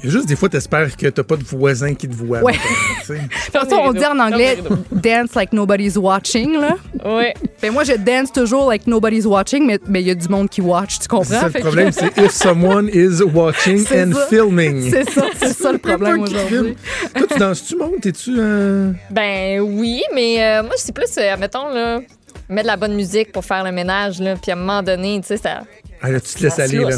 Il 0.02 0.06
y 0.06 0.08
a 0.08 0.10
juste 0.12 0.26
des 0.26 0.36
fois, 0.36 0.48
t'espères 0.48 0.96
que 0.96 1.06
t'as 1.08 1.22
pas 1.22 1.36
de 1.36 1.44
voisin 1.44 1.94
qui 1.94 2.08
te 2.08 2.14
voit. 2.14 2.40
Ouais. 2.42 2.52
De 2.52 3.14
toute 3.14 3.52
façon, 3.52 3.76
on 3.82 3.92
dit 3.92 4.04
en 4.04 4.18
anglais 4.18 4.58
dance 4.90 5.34
like 5.34 5.52
nobody's 5.52 5.96
watching. 5.96 6.56
Là. 6.58 6.76
Ouais. 7.04 7.34
Ben 7.60 7.72
moi, 7.72 7.84
je 7.84 7.92
dance 7.94 8.32
toujours 8.32 8.68
like 8.68 8.86
nobody's 8.86 9.26
watching, 9.26 9.66
mais 9.66 9.78
mais 9.88 10.00
il 10.02 10.08
y 10.08 10.10
a 10.10 10.14
du 10.14 10.28
monde 10.28 10.48
qui 10.48 10.60
watch, 10.60 10.98
tu 10.98 11.08
comprends? 11.08 11.24
C'est 11.24 11.38
ça 11.40 11.46
le 11.46 11.52
que- 11.52 11.58
problème, 11.60 11.92
c'est 11.92 12.16
if 12.18 12.30
someone 12.30 12.88
is 12.92 13.22
watching 13.22 13.84
and 13.92 14.12
ça. 14.14 14.26
filming. 14.28 14.90
C'est 14.90 15.10
ça, 15.10 15.26
c'est 15.38 15.52
ça 15.52 15.72
le 15.72 15.78
problème 15.78 16.20
aujourd'hui. 16.22 16.76
Toi, 17.14 17.26
tu 17.30 17.38
danses-tu, 17.38 17.76
monde? 17.76 18.00
T'es-tu. 18.00 18.34
euh, 18.38 18.92
Ben 19.10 19.60
oui, 19.60 20.02
mais 20.14 20.42
euh, 20.42 20.62
moi, 20.62 20.72
c'est 20.76 20.94
plus, 20.94 21.10
euh, 21.18 21.36
mettons, 21.38 21.68
là, 21.68 22.00
mettre 22.48 22.62
de 22.64 22.66
la 22.68 22.76
bonne 22.76 22.94
musique 22.94 23.32
pour 23.32 23.44
faire 23.44 23.64
le 23.64 23.72
ménage, 23.72 24.20
là, 24.20 24.34
puis 24.40 24.50
à 24.50 24.54
un 24.54 24.58
moment 24.58 24.82
donné, 24.82 25.20
tu 25.20 25.28
sais, 25.28 25.36
ça. 25.36 25.62
Ah, 26.02 26.10
là, 26.10 26.20
tu 26.20 26.34
te 26.34 26.42
laisses 26.42 26.58
aller, 26.58 26.78
là. 26.78 26.86
OK. 26.86 26.94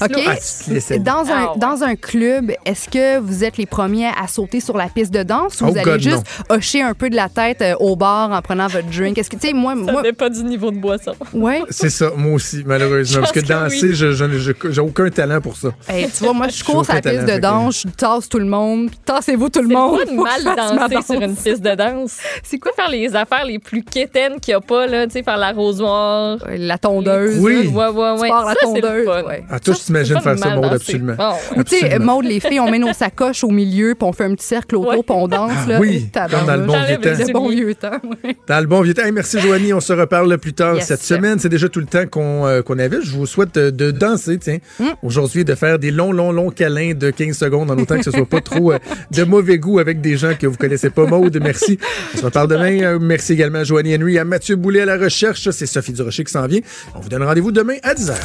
Ah, 0.00 0.08
tu 0.08 0.64
te 0.66 0.70
laisses 0.72 0.90
aller. 0.90 1.00
Dans 1.00 1.12
un, 1.12 1.24
Ah 1.34 1.52
ouais. 1.52 1.58
dans 1.58 1.82
un 1.82 1.96
club, 1.96 2.52
est-ce 2.64 2.88
que 2.88 3.18
vous 3.18 3.42
êtes 3.44 3.56
les 3.56 3.66
premiers 3.66 4.06
à 4.08 4.28
sauter 4.28 4.60
sur 4.60 4.76
la 4.76 4.86
piste 4.88 5.12
de 5.12 5.22
danse 5.24 5.60
ou 5.60 5.64
Oh 5.66 5.72
vous 5.72 5.78
allez 5.78 5.84
God, 5.84 6.00
juste 6.00 6.22
hocher 6.48 6.82
un 6.82 6.94
peu 6.94 7.10
de 7.10 7.16
la 7.16 7.28
tête 7.28 7.60
euh, 7.62 7.74
au 7.80 7.96
bar 7.96 8.30
en 8.30 8.40
prenant 8.42 8.68
votre 8.68 8.88
drink? 8.88 9.18
Est-ce 9.18 9.28
que, 9.30 9.36
tu 9.36 9.48
sais, 9.48 9.52
moi, 9.52 9.74
Ça 9.74 9.92
moi, 9.92 10.02
dépend 10.02 10.28
du 10.28 10.44
niveau 10.44 10.70
de 10.70 10.76
boisson. 10.78 11.12
ouais. 11.32 11.62
C'est 11.70 11.90
ça, 11.90 12.10
moi 12.16 12.34
aussi, 12.34 12.62
malheureusement. 12.64 13.20
Parce 13.20 13.32
que 13.32 13.40
pense 13.40 13.48
que 13.48 13.52
danser, 13.54 13.88
oui. 13.88 13.94
je- 13.94 14.12
je- 14.12 14.38
je- 14.38 14.70
j'ai 14.70 14.80
aucun 14.80 15.10
talent 15.10 15.40
pour 15.40 15.56
ça. 15.56 15.68
Hey, 15.88 16.08
tu 16.10 16.22
vois, 16.24 16.32
moi, 16.32 16.48
je 16.48 16.62
cours 16.62 16.84
sur 16.84 16.94
la 16.94 17.00
piste 17.02 17.22
de 17.24 17.32
que- 17.32 17.38
danse, 17.40 17.82
je 17.82 17.88
tasse 17.88 18.28
tout 18.28 18.38
le 18.38 18.46
monde, 18.46 18.88
puis 18.90 18.98
tassez-vous 19.04 19.48
tout 19.48 19.62
le 19.62 19.68
C'est 19.68 19.74
monde. 19.74 19.98
pas 19.98 20.04
de 20.04 20.10
pour 20.14 20.24
que 20.24 20.30
mal 20.30 20.40
je 20.40 20.44
fasse 20.44 20.72
ma 20.74 20.88
danser 20.88 21.12
sur 21.12 21.20
une 21.20 21.34
piste 21.36 21.60
de 21.62 21.74
danse? 21.74 22.18
C'est 22.44 22.58
quoi? 22.58 22.72
Faire 22.76 22.88
les 22.90 23.14
affaires 23.16 23.44
les 23.44 23.58
plus 23.58 23.82
quétaines 23.82 24.38
qu'il 24.40 24.52
n'y 24.52 24.56
a 24.56 24.60
pas, 24.60 24.86
là, 24.86 25.06
tu 25.06 25.12
sais, 25.14 25.22
faire 25.22 25.36
l'arrosoir. 25.38 26.38
La 26.56 26.78
tondeuse. 26.78 27.38
Oui. 27.40 27.66
Ouais, 27.68 27.88
ouais, 27.88 28.10
ouais. 28.12 28.20
Tu 28.22 28.28
pars 28.28 28.43
la 28.46 28.54
Ça, 28.54 28.58
c'est 28.62 28.74
le 28.74 28.80
tondeuse. 28.80 29.06
ouais. 29.26 29.44
Ah, 29.50 29.60
toi, 29.60 29.74
je 29.74 29.80
t'imagine 29.84 30.16
C'est 30.18 30.22
pas 30.24 30.36
faire 30.36 30.38
ça, 30.38 30.54
Maud, 30.54 30.62
danser. 30.64 30.74
absolument. 30.76 31.16
Tu 31.66 31.78
sais. 31.78 31.98
Maude, 31.98 32.24
les 32.24 32.40
filles, 32.40 32.60
on 32.60 32.70
met 32.70 32.78
nos 32.78 32.92
sacoches 32.92 33.44
au 33.44 33.50
milieu, 33.50 33.94
puis 33.94 34.06
on 34.08 34.12
fait 34.12 34.24
un 34.24 34.34
petit 34.34 34.46
cercle 34.46 34.76
autour, 34.76 34.88
Ouais. 34.90 34.96
puis 35.02 35.14
on 35.16 35.28
danse. 35.28 35.52
Ah 35.64 35.68
là. 35.68 35.80
oui, 35.80 36.08
comme 36.12 36.46
dans 36.46 36.56
le 36.56 36.64
bon 36.66 36.76
vieux 36.84 36.98
temps. 36.98 37.24
Le 37.26 37.32
bon 37.32 37.48
vieux 37.48 37.74
temps. 37.74 38.00
Dans 38.48 38.60
le 38.60 38.66
bon 38.66 38.80
vieux 38.82 38.94
temps. 38.94 39.04
Hey, 39.04 39.12
merci, 39.12 39.38
Joanie. 39.40 39.72
On 39.72 39.80
se 39.80 39.92
reparle 39.92 40.36
plus 40.38 40.52
tard 40.54 40.76
Yes. 40.76 40.86
cette 40.86 41.02
semaine. 41.02 41.38
C'est 41.38 41.48
déjà 41.48 41.68
tout 41.68 41.80
le 41.80 41.86
temps 41.86 42.06
qu'on 42.06 42.46
euh, 42.46 42.62
avait. 42.78 43.00
Je 43.02 43.10
vous 43.12 43.26
souhaite 43.26 43.54
de, 43.54 43.70
de 43.70 43.90
danser, 43.90 44.38
tiens. 44.38 44.58
Mm. 44.80 44.84
Aujourd'hui, 45.02 45.44
de 45.44 45.54
faire 45.54 45.78
des 45.78 45.90
longs, 45.90 46.12
longs, 46.12 46.32
longs 46.32 46.50
câlins 46.50 46.92
de 46.94 47.10
15 47.10 47.36
secondes 47.36 47.70
en 47.70 47.78
autant 47.78 47.96
que 47.96 48.02
ce 48.04 48.10
soit 48.10 48.26
pas 48.26 48.40
trop 48.40 48.72
euh, 48.72 48.78
de 49.10 49.22
mauvais 49.24 49.58
goût 49.58 49.78
avec 49.78 50.00
des 50.00 50.16
gens 50.16 50.32
que 50.38 50.46
vous 50.46 50.56
connaissez 50.56 50.90
pas. 50.90 51.06
Maude, 51.06 51.38
merci. 51.42 51.78
On 52.14 52.18
se 52.18 52.24
reparle 52.24 52.48
demain. 52.48 52.80
Euh, 52.82 52.98
merci 53.00 53.32
également 53.34 53.58
à 53.60 53.64
Joanie 53.64 53.94
Henry, 53.96 54.18
à 54.18 54.24
Mathieu 54.24 54.56
Boulet 54.56 54.80
à 54.80 54.86
la 54.86 54.96
recherche. 54.96 55.48
C'est 55.50 55.66
Sophie 55.66 55.92
Durocher 55.92 56.24
qui 56.24 56.32
s'en 56.32 56.46
vient. 56.46 56.60
On 56.94 57.00
vous 57.00 57.08
donne 57.08 57.22
rendez-vous 57.22 57.52
demain 57.52 57.76
à 57.82 57.94
10h. 57.94 58.14